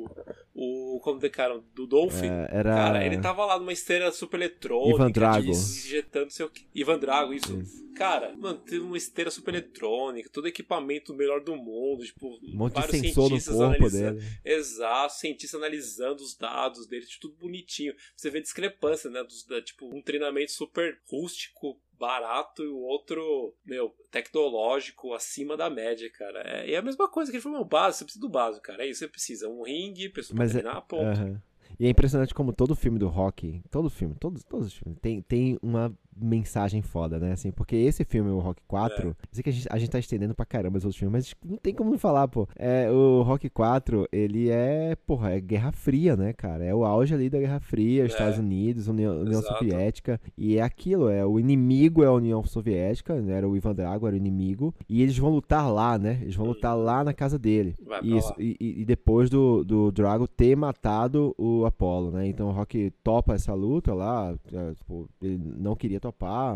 O. 0.55 0.99
Como 1.03 1.19
de 1.21 1.31
cara? 1.31 1.61
Do 1.75 1.87
Dolphin. 1.87 2.27
É, 2.27 2.49
era 2.51 2.75
Cara, 2.75 3.07
ele 3.07 3.19
tava 3.19 3.45
lá 3.47 3.59
numa 3.59 3.73
esteira 3.73 4.11
super 4.11 4.37
eletrônica. 4.41 4.97
Ivan 4.97 5.11
Drago. 5.11 5.49
Injetando 5.51 6.25
não 6.27 6.31
sei 6.31 6.47
o 6.47 6.51
que. 6.51 6.67
Ivan 6.75 6.99
Drago, 6.99 7.33
isso. 7.33 7.57
Cara, 7.97 8.33
mano, 8.37 8.59
teve 8.59 8.81
uma 8.81 8.97
esteira 8.97 9.31
super 9.31 9.55
eletrônica, 9.55 10.29
todo 10.33 10.47
equipamento 10.49 11.15
melhor 11.15 11.41
do 11.41 11.57
mundo, 11.57 12.05
tipo, 12.05 12.27
um 12.29 12.57
monte 12.57 12.75
de 12.75 12.81
vários 12.81 13.01
sensor 13.01 13.23
no 13.25 13.29
cientistas 13.31 13.55
corpo 13.57 13.75
analisando. 13.75 14.19
dele. 14.21 14.31
Exato, 14.45 15.15
cientista 15.15 15.57
analisando 15.57 16.18
os 16.23 16.37
dados 16.37 16.87
dele, 16.87 17.07
tipo, 17.07 17.29
tudo 17.29 17.37
bonitinho. 17.37 17.95
Você 18.17 18.31
vê 18.31 18.41
discrepância, 18.41 19.11
né? 19.11 19.23
Dos, 19.23 19.45
da, 19.45 19.61
tipo, 19.61 19.87
um 19.95 20.03
treinamento 20.03 20.53
super 20.53 21.01
rústico, 21.11 21.79
barato, 21.99 22.63
e 22.63 22.69
o 22.69 22.79
outro, 22.79 23.55
meu, 23.65 23.95
tecnológico, 24.11 25.13
acima 25.15 25.57
da 25.57 25.69
média, 25.69 26.11
cara. 26.11 26.41
É, 26.45 26.73
é 26.73 26.77
a 26.77 26.83
mesma 26.83 27.09
coisa 27.09 27.31
que 27.31 27.37
ele 27.37 27.43
falou, 27.43 27.59
meu, 27.59 27.67
básico, 27.67 27.99
você 27.99 28.05
precisa 28.05 28.21
do 28.21 28.29
básico, 28.29 28.65
cara. 28.65 28.85
É 28.85 28.89
isso, 28.89 29.01
você 29.01 29.09
precisa. 29.09 29.49
Um 29.49 29.63
ringue, 29.63 30.09
pessoa 30.09 30.37
pra 30.37 30.45
Mas 30.45 30.55
é- 30.55 30.61
treinar, 30.61 30.83
ponto. 30.83 31.03
Aham. 31.05 31.43
E 31.79 31.87
é 31.87 31.91
impressionante 31.91 32.35
como 32.35 32.53
todo 32.53 32.75
filme 32.75 32.99
do 32.99 33.07
rock, 33.09 33.63
todo 33.71 33.89
filme, 33.89 34.15
todos, 34.19 34.43
todos 34.43 34.67
os 34.69 34.73
filmes, 34.75 34.99
tem, 35.01 35.23
tem 35.23 35.59
uma 35.63 35.97
mensagem 36.21 36.83
foda, 36.83 37.19
né? 37.19 37.33
Assim, 37.33 37.51
porque 37.51 37.77
esse 37.77 38.05
filme, 38.05 38.31
o 38.31 38.39
Rock 38.39 38.61
4, 38.67 39.09
eu 39.09 39.17
sei 39.33 39.43
que 39.43 39.51
a 39.51 39.53
gente, 39.53 39.67
a 39.71 39.79
gente 39.79 39.91
tá 39.91 39.99
estendendo 39.99 40.35
pra 40.35 40.45
caramba 40.47 40.79
os 40.79 40.85
outros 40.85 40.99
filmes, 40.99 41.13
mas 41.13 41.27
tipo, 41.29 41.47
não 41.49 41.57
tem 41.57 41.75
como 41.75 41.91
não 41.91 41.99
falar, 41.99 42.29
pô. 42.29 42.49
É, 42.57 42.91
o 42.91 43.23
Rock 43.23 43.49
4, 43.51 44.09
ele 44.13 44.51
é, 44.51 44.97
porra, 45.07 45.33
é 45.33 45.41
Guerra 45.41 45.73
Fria, 45.73 46.17
né, 46.17 46.33
cara? 46.33 46.65
É 46.65 46.75
o 46.75 46.85
auge 46.85 47.15
ali 47.15 47.29
da 47.31 47.39
Guerra 47.39 47.61
Fria, 47.61 48.03
É. 48.03 48.07
Estados 48.07 48.39
Unidos, 48.39 48.89
União, 48.89 49.21
União. 49.21 49.43
Soviética, 49.43 50.21
e 50.37 50.57
é 50.59 50.63
aquilo, 50.63 51.09
é 51.09 51.25
o 51.25 51.39
inimigo 51.39 52.03
é 52.03 52.07
a 52.07 52.13
União 52.13 52.43
Soviética, 52.45 53.21
né? 53.21 53.35
Era 53.35 53.49
o 53.49 53.57
Ivan 53.57 53.75
Drago, 53.75 54.07
era 54.07 54.15
o 54.15 54.19
inimigo, 54.19 54.75
e 54.89 55.03
eles 55.03 55.17
vão 55.17 55.31
lutar 55.31 55.71
lá, 55.73 55.99
né? 55.99 56.19
Eles 56.23 56.35
vão 56.35 56.47
lutar 56.47 56.77
lá 56.77 57.03
na 57.05 57.13
casa 57.15 57.39
dele. 57.39 57.75
Isso, 58.03 58.33
e, 58.39 58.57
e- 58.61 58.83
e 58.83 58.85
depois 58.85 59.31
do, 59.31 59.65
do 59.65 59.91
Drago 59.93 60.27
ter 60.29 60.57
matado 60.57 61.35
o 61.39 61.65
Apollo, 61.65 62.11
né? 62.13 62.27
Então 62.29 62.49
o 62.49 62.53
Rock 62.53 62.91
topa 63.03 63.35
essa 63.35 63.55
luta 63.55 63.95
lá, 63.95 64.35
é, 64.53 64.75
tipo, 64.75 65.09
ele 65.23 65.39
não 65.59 65.75
queria 65.77 66.01
topar, 66.01 66.08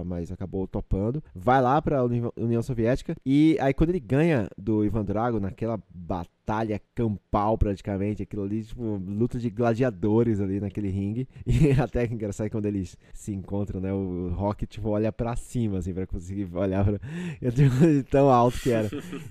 mas 0.04 0.30
acabou 0.32 0.66
topando. 0.66 1.22
Vai 1.34 1.60
lá 1.60 1.80
pra 1.80 2.04
Uni- 2.04 2.22
União 2.36 2.62
Soviética 2.62 3.14
e 3.24 3.56
aí 3.60 3.72
quando 3.74 3.90
ele 3.90 4.00
ganha 4.00 4.48
do 4.56 4.84
Ivan 4.84 5.04
Drago 5.04 5.38
naquela 5.40 5.78
batalha 5.94 6.80
campal 6.94 7.56
praticamente, 7.56 8.22
aquilo 8.22 8.42
ali, 8.42 8.64
tipo, 8.64 8.82
luta 9.06 9.38
de 9.38 9.48
gladiadores 9.48 10.40
ali 10.40 10.60
naquele 10.60 10.88
ringue. 10.88 11.28
E 11.46 11.70
até 11.80 12.06
que 12.06 12.14
engraçado 12.14 12.50
quando 12.50 12.66
eles 12.66 12.96
se 13.12 13.32
encontram, 13.32 13.80
né? 13.80 13.92
O 13.92 14.30
Rock, 14.34 14.66
tipo, 14.66 14.88
olha 14.88 15.12
pra 15.12 15.36
cima, 15.36 15.78
assim, 15.78 15.92
pra 15.94 16.06
conseguir 16.06 16.48
olhar 16.54 16.84
pra... 16.84 16.98
tão 18.10 18.28
alto 18.30 18.58
que 18.60 18.70
era. 18.70 18.88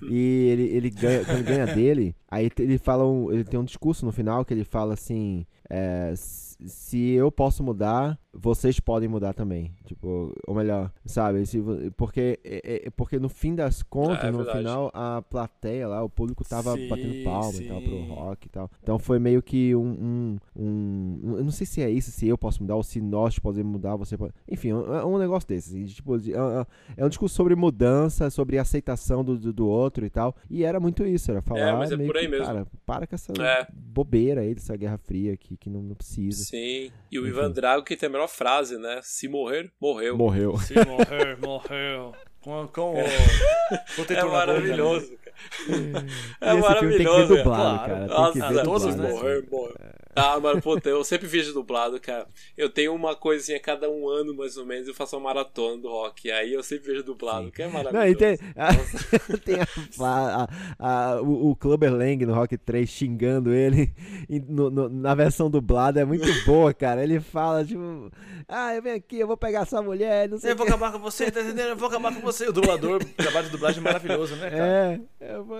E 0.08 0.48
ele, 0.50 0.62
ele 0.64 0.90
ganha, 0.90 1.24
quando 1.24 1.44
ganha 1.44 1.66
dele, 1.66 2.14
aí 2.30 2.50
ele 2.58 2.78
fala 2.78 3.06
um, 3.06 3.30
ele 3.32 3.44
tem 3.44 3.58
um 3.60 3.64
discurso 3.64 4.04
no 4.06 4.12
final 4.12 4.44
que 4.44 4.54
ele 4.54 4.64
fala 4.64 4.94
assim, 4.94 5.44
é, 5.68 6.12
se 6.16 7.10
eu 7.10 7.30
posso 7.30 7.62
mudar, 7.62 8.18
vocês 8.34 8.80
podem 8.80 9.08
mudar 9.08 9.34
também. 9.34 9.74
Tipo, 9.84 10.32
ou 10.46 10.54
melhor, 10.54 10.90
sabe? 11.04 11.44
Se, 11.44 11.62
porque, 11.96 12.40
é, 12.44 12.86
é, 12.86 12.90
porque 12.90 13.18
no 13.18 13.28
fim 13.28 13.54
das 13.54 13.82
contas, 13.82 14.24
É, 14.24 14.28
é 14.28 14.30
no 14.30 14.44
final, 14.46 14.90
a 14.94 15.22
plateia 15.22 15.86
lá, 15.86 16.02
o 16.02 16.08
público 16.08 16.42
tava 16.44 16.74
Sim, 16.74 16.88
batendo 16.88 17.24
palma 17.24 17.58
e 17.58 17.68
tal 17.68 17.82
pro 17.82 17.90
sim. 17.90 18.08
rock 18.08 18.46
e 18.46 18.50
tal. 18.50 18.70
Então 18.82 18.98
foi 18.98 19.18
meio 19.18 19.42
que 19.42 19.74
um, 19.76 20.38
um, 20.56 20.62
um- 20.64 21.36
Eu 21.36 21.44
não 21.44 21.50
sei 21.50 21.66
se 21.66 21.82
é 21.82 21.90
isso, 21.90 22.10
se 22.10 22.26
eu 22.26 22.38
posso 22.38 22.62
mudar, 22.62 22.76
ou 22.76 22.82
se 22.82 23.00
nós 23.00 23.38
podemos 23.38 23.70
mudar, 23.72 23.96
você 23.96 24.16
pode. 24.16 24.32
Enfim, 24.48 24.70
é 24.70 24.74
um, 24.74 24.94
é 24.94 25.04
um 25.04 25.18
negócio 25.18 25.48
desse. 25.48 25.70
assim, 25.76 25.84
Tipo, 25.86 26.16
é, 26.16 26.20
é- 26.30 26.66
é 26.98 27.04
um 27.04 27.08
discurso 27.08 27.34
sobre 27.34 27.54
mudança, 27.54 28.30
sobre 28.30 28.58
aceitação 28.58 29.22
do, 29.24 29.38
do, 29.38 29.52
do 29.52 29.66
outro 29.68 30.06
e 30.06 30.10
tal. 30.10 30.34
E 30.48 30.64
era 30.64 30.80
muito 30.80 31.04
isso, 31.04 31.30
era 31.30 31.42
falar. 31.42 31.76
mas 31.76 31.92
é 31.92 31.96
por 31.96 32.16
aí 32.16 32.24
que, 32.24 32.30
mesmo. 32.30 32.46
Cara, 32.46 32.66
para 32.86 33.06
com 33.06 33.14
essa 33.14 33.32
É. 33.42 33.66
bobeira 33.72 34.40
aí 34.40 34.54
dessa 34.54 34.76
Guerra 34.76 34.96
Fria 34.98 35.36
que, 35.36 35.56
que 35.56 35.68
não, 35.68 35.82
não 35.82 35.94
precisa. 35.94 36.44
Sim. 36.44 36.90
E 37.10 37.18
o 37.18 37.22
Enfim. 37.22 37.28
Ivan 37.30 37.50
Drago 37.50 37.84
que 37.84 37.94
a 37.94 37.96
melhor 38.22 38.28
frase, 38.28 38.78
né? 38.78 39.00
Se 39.02 39.28
morrer, 39.28 39.70
morreu. 39.80 40.16
Morreu. 40.16 40.56
Se 40.58 40.74
morrer, 40.74 41.36
morreu. 41.42 42.14
Com, 42.40 42.66
com 42.68 42.94
o 42.94 42.98
É 42.98 43.04
na 43.04 43.78
boca, 43.96 44.14
né? 44.14 44.24
maravilhoso, 44.24 45.16
cara. 45.18 45.32
E 45.68 46.44
É 46.44 46.54
esse 46.58 46.78
filme 46.78 46.96
tem 46.96 47.06
que 47.06 47.12
maravilhoso. 47.12 47.28
ver 47.28 47.28
cara. 47.28 47.42
dublado, 47.44 47.76
Claro. 47.76 47.88
cara. 47.92 48.06
Tem 48.08 48.08
Nossa, 48.08 48.32
que 48.32 48.54
ver 48.54 48.62
todos, 48.64 48.82
dublado. 48.94 49.02
né? 49.02 49.10
morrer, 49.10 49.44
morrer. 49.50 49.94
Ah, 50.14 50.38
mano, 50.38 50.60
puta, 50.60 50.90
eu 50.90 51.02
sempre 51.04 51.26
vejo 51.26 51.54
dublado, 51.54 51.98
cara. 51.98 52.26
Eu 52.56 52.68
tenho 52.68 52.94
uma 52.94 53.16
coisinha 53.16 53.58
cada 53.58 53.90
um 53.90 54.06
ano, 54.08 54.34
mais 54.34 54.58
ou 54.58 54.66
menos, 54.66 54.86
eu 54.86 54.92
faço 54.94 55.16
uma 55.16 55.22
maratona 55.24 55.80
do 55.80 55.88
rock. 55.88 56.30
Aí 56.30 56.52
eu 56.52 56.62
sempre 56.62 56.88
vejo 56.92 57.02
dublado, 57.02 57.50
que 57.50 57.62
é 57.62 57.66
maravilhoso. 57.68 57.96
Não, 57.96 58.06
e 58.06 58.14
tem, 58.16 58.38
a, 58.56 59.38
tem 59.38 59.56
a, 59.56 59.66
a- 60.04 60.48
a- 60.78 61.22
o, 61.22 61.50
o 61.50 61.56
Clubber 61.56 61.94
Lang 61.94 62.26
no 62.26 62.34
Rock 62.34 62.58
3 62.58 62.86
xingando 62.88 63.54
ele 63.54 63.90
e 64.28 64.38
no- 64.38 64.70
no- 64.70 64.88
na 64.90 65.14
versão 65.14 65.48
dublada 65.50 66.00
é 66.00 66.04
muito 66.04 66.26
boa, 66.44 66.74
cara. 66.74 67.02
Ele 67.02 67.18
fala, 67.18 67.64
tipo, 67.64 68.10
ah, 68.46 68.74
eu 68.74 68.82
venho 68.82 68.96
aqui, 68.96 69.18
eu 69.18 69.26
vou 69.26 69.36
pegar 69.38 69.60
essa 69.62 69.80
mulher, 69.80 70.28
não 70.28 70.38
sei 70.38 70.52
Eu 70.52 70.56
vou 70.56 70.66
que. 70.66 70.72
acabar 70.72 70.92
com 70.92 70.98
você, 70.98 71.30
tá 71.30 71.40
entendendo? 71.40 71.70
Eu 71.70 71.76
vou 71.76 71.88
acabar 71.88 72.14
com 72.14 72.20
você. 72.20 72.46
O 72.48 72.52
dublador, 72.52 73.00
o 73.02 73.06
trabalho 73.22 73.46
de 73.46 73.52
dublagem 73.52 73.80
é 73.80 73.82
maravilhoso, 73.82 74.36
né, 74.36 74.50
cara? 74.50 75.00
É, 75.20 75.34
eu 75.36 75.44
vou... 75.44 75.58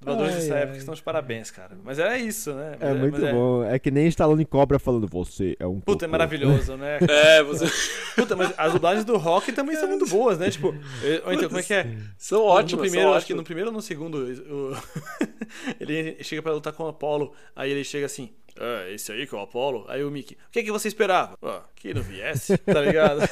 Dubladores 0.00 0.34
Ai, 0.34 0.40
dessa 0.40 0.54
ai. 0.54 0.62
época 0.62 0.78
estão 0.78 0.94
de 0.94 1.02
parabéns, 1.02 1.50
cara. 1.50 1.71
Mas 1.84 1.98
era 1.98 2.16
isso, 2.18 2.52
né? 2.52 2.76
É 2.80 2.90
Mas 2.90 2.98
muito 3.00 3.20
mas 3.20 3.32
bom. 3.32 3.64
É 3.64 3.78
que 3.78 3.90
nem 3.90 4.06
Stallone 4.08 4.44
Cobra 4.44 4.78
falando, 4.78 5.06
você 5.06 5.56
é 5.58 5.66
um 5.66 5.80
Puta, 5.80 6.04
é 6.04 6.08
cocô." 6.08 6.12
maravilhoso, 6.12 6.76
né? 6.76 6.98
É, 7.08 7.42
você... 7.42 7.66
Puta, 8.14 8.36
mas 8.36 8.52
as 8.58 8.72
dublagens 8.72 9.04
do 9.04 9.16
rock 9.16 9.52
também 9.52 9.74
são 9.76 9.88
muito 9.88 10.06
boas, 10.06 10.38
né? 10.38 10.50
Tipo, 10.50 10.68
ou 11.24 11.32
então, 11.32 11.48
como 11.48 11.58
é 11.60 11.62
que 11.62 11.72
é? 11.74 11.96
são 12.18 12.40
no 12.40 12.44
ótimos, 12.46 12.82
primeiro, 12.82 13.08
são 13.08 13.16
acho 13.16 13.26
que 13.26 13.34
no 13.34 13.42
primeiro 13.42 13.70
ou 13.70 13.74
no 13.74 13.80
segundo, 13.82 14.16
o- 14.18 14.76
ele 15.80 16.22
chega 16.22 16.42
pra 16.42 16.52
lutar 16.52 16.72
com 16.72 16.84
o 16.84 16.88
Apollo, 16.88 17.32
aí 17.56 17.70
ele 17.70 17.84
chega 17.84 18.06
assim, 18.06 18.30
ah, 18.58 18.90
esse 18.90 19.10
aí 19.12 19.26
que 19.26 19.34
é 19.34 19.38
o 19.38 19.40
Apollo? 19.42 19.84
Aí 19.88 20.04
o 20.04 20.10
Mickey, 20.10 20.34
o 20.34 20.50
que, 20.50 20.62
que 20.62 20.70
você 20.72 20.88
esperava? 20.88 21.36
Ah, 21.42 21.62
que 21.76 21.92
não 21.94 22.02
viesse, 22.02 22.56
tá 22.58 22.80
ligado? 22.80 23.20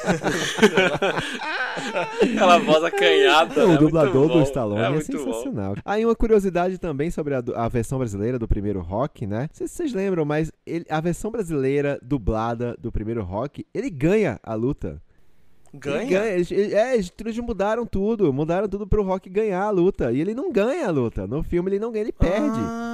Aquela 2.23 2.59
voz 2.59 2.85
acanhada, 2.85 3.67
o 3.67 3.79
dublador 3.79 4.23
Muito 4.29 4.39
do. 4.39 4.43
Stallone 4.45 4.81
é, 4.81 4.87
é, 4.87 4.91
muito 4.91 5.13
bom. 5.13 5.25
sensacional. 5.25 5.75
Aí 5.85 6.05
uma 6.05 6.15
curiosidade 6.15 6.79
também 6.79 7.11
sobre 7.11 7.35
a, 7.35 7.43
a 7.55 7.69
versão 7.69 7.99
brasileira 7.99 8.39
do 8.39 8.49
primeiro 8.49 8.81
rock, 8.81 9.27
né? 9.27 9.43
Não 9.43 9.49
sei 9.53 9.67
se 9.69 9.75
vocês 9.75 9.93
lembram, 9.93 10.25
mas 10.25 10.51
ele- 10.67 10.87
a 10.89 11.01
versão 11.01 11.31
brasileira 11.31 11.99
dublada 12.03 12.77
do 12.79 12.91
primeiro 12.91 13.23
rock, 13.23 13.67
ele 13.75 13.91
ganha 13.91 14.39
a 14.43 14.55
luta. 14.55 15.01
Ele 15.73 15.81
Ganha? 15.81 16.25
Eles, 16.27 16.51
ele- 16.51 16.75
é, 16.75 16.95
eles, 16.95 17.13
eles 17.21 17.39
mudaram 17.39 17.87
tudo. 17.87 18.33
Mudaram 18.33 18.69
tudo 18.69 18.89
pro 18.89 19.05
rock 19.05 19.31
ganhar 19.31 19.63
a 19.63 19.71
luta. 19.71 20.11
E 20.11 20.21
ele 20.21 20.35
não 20.35 20.51
ganha 20.51 20.89
a 20.89 20.91
luta. 20.91 21.29
No 21.29 21.45
filme 21.45 21.71
ele 21.71 21.79
não 21.79 21.93
ganha, 21.93 22.03
ele 22.03 22.13
perde. 22.13 22.59
Ah, 22.59 22.90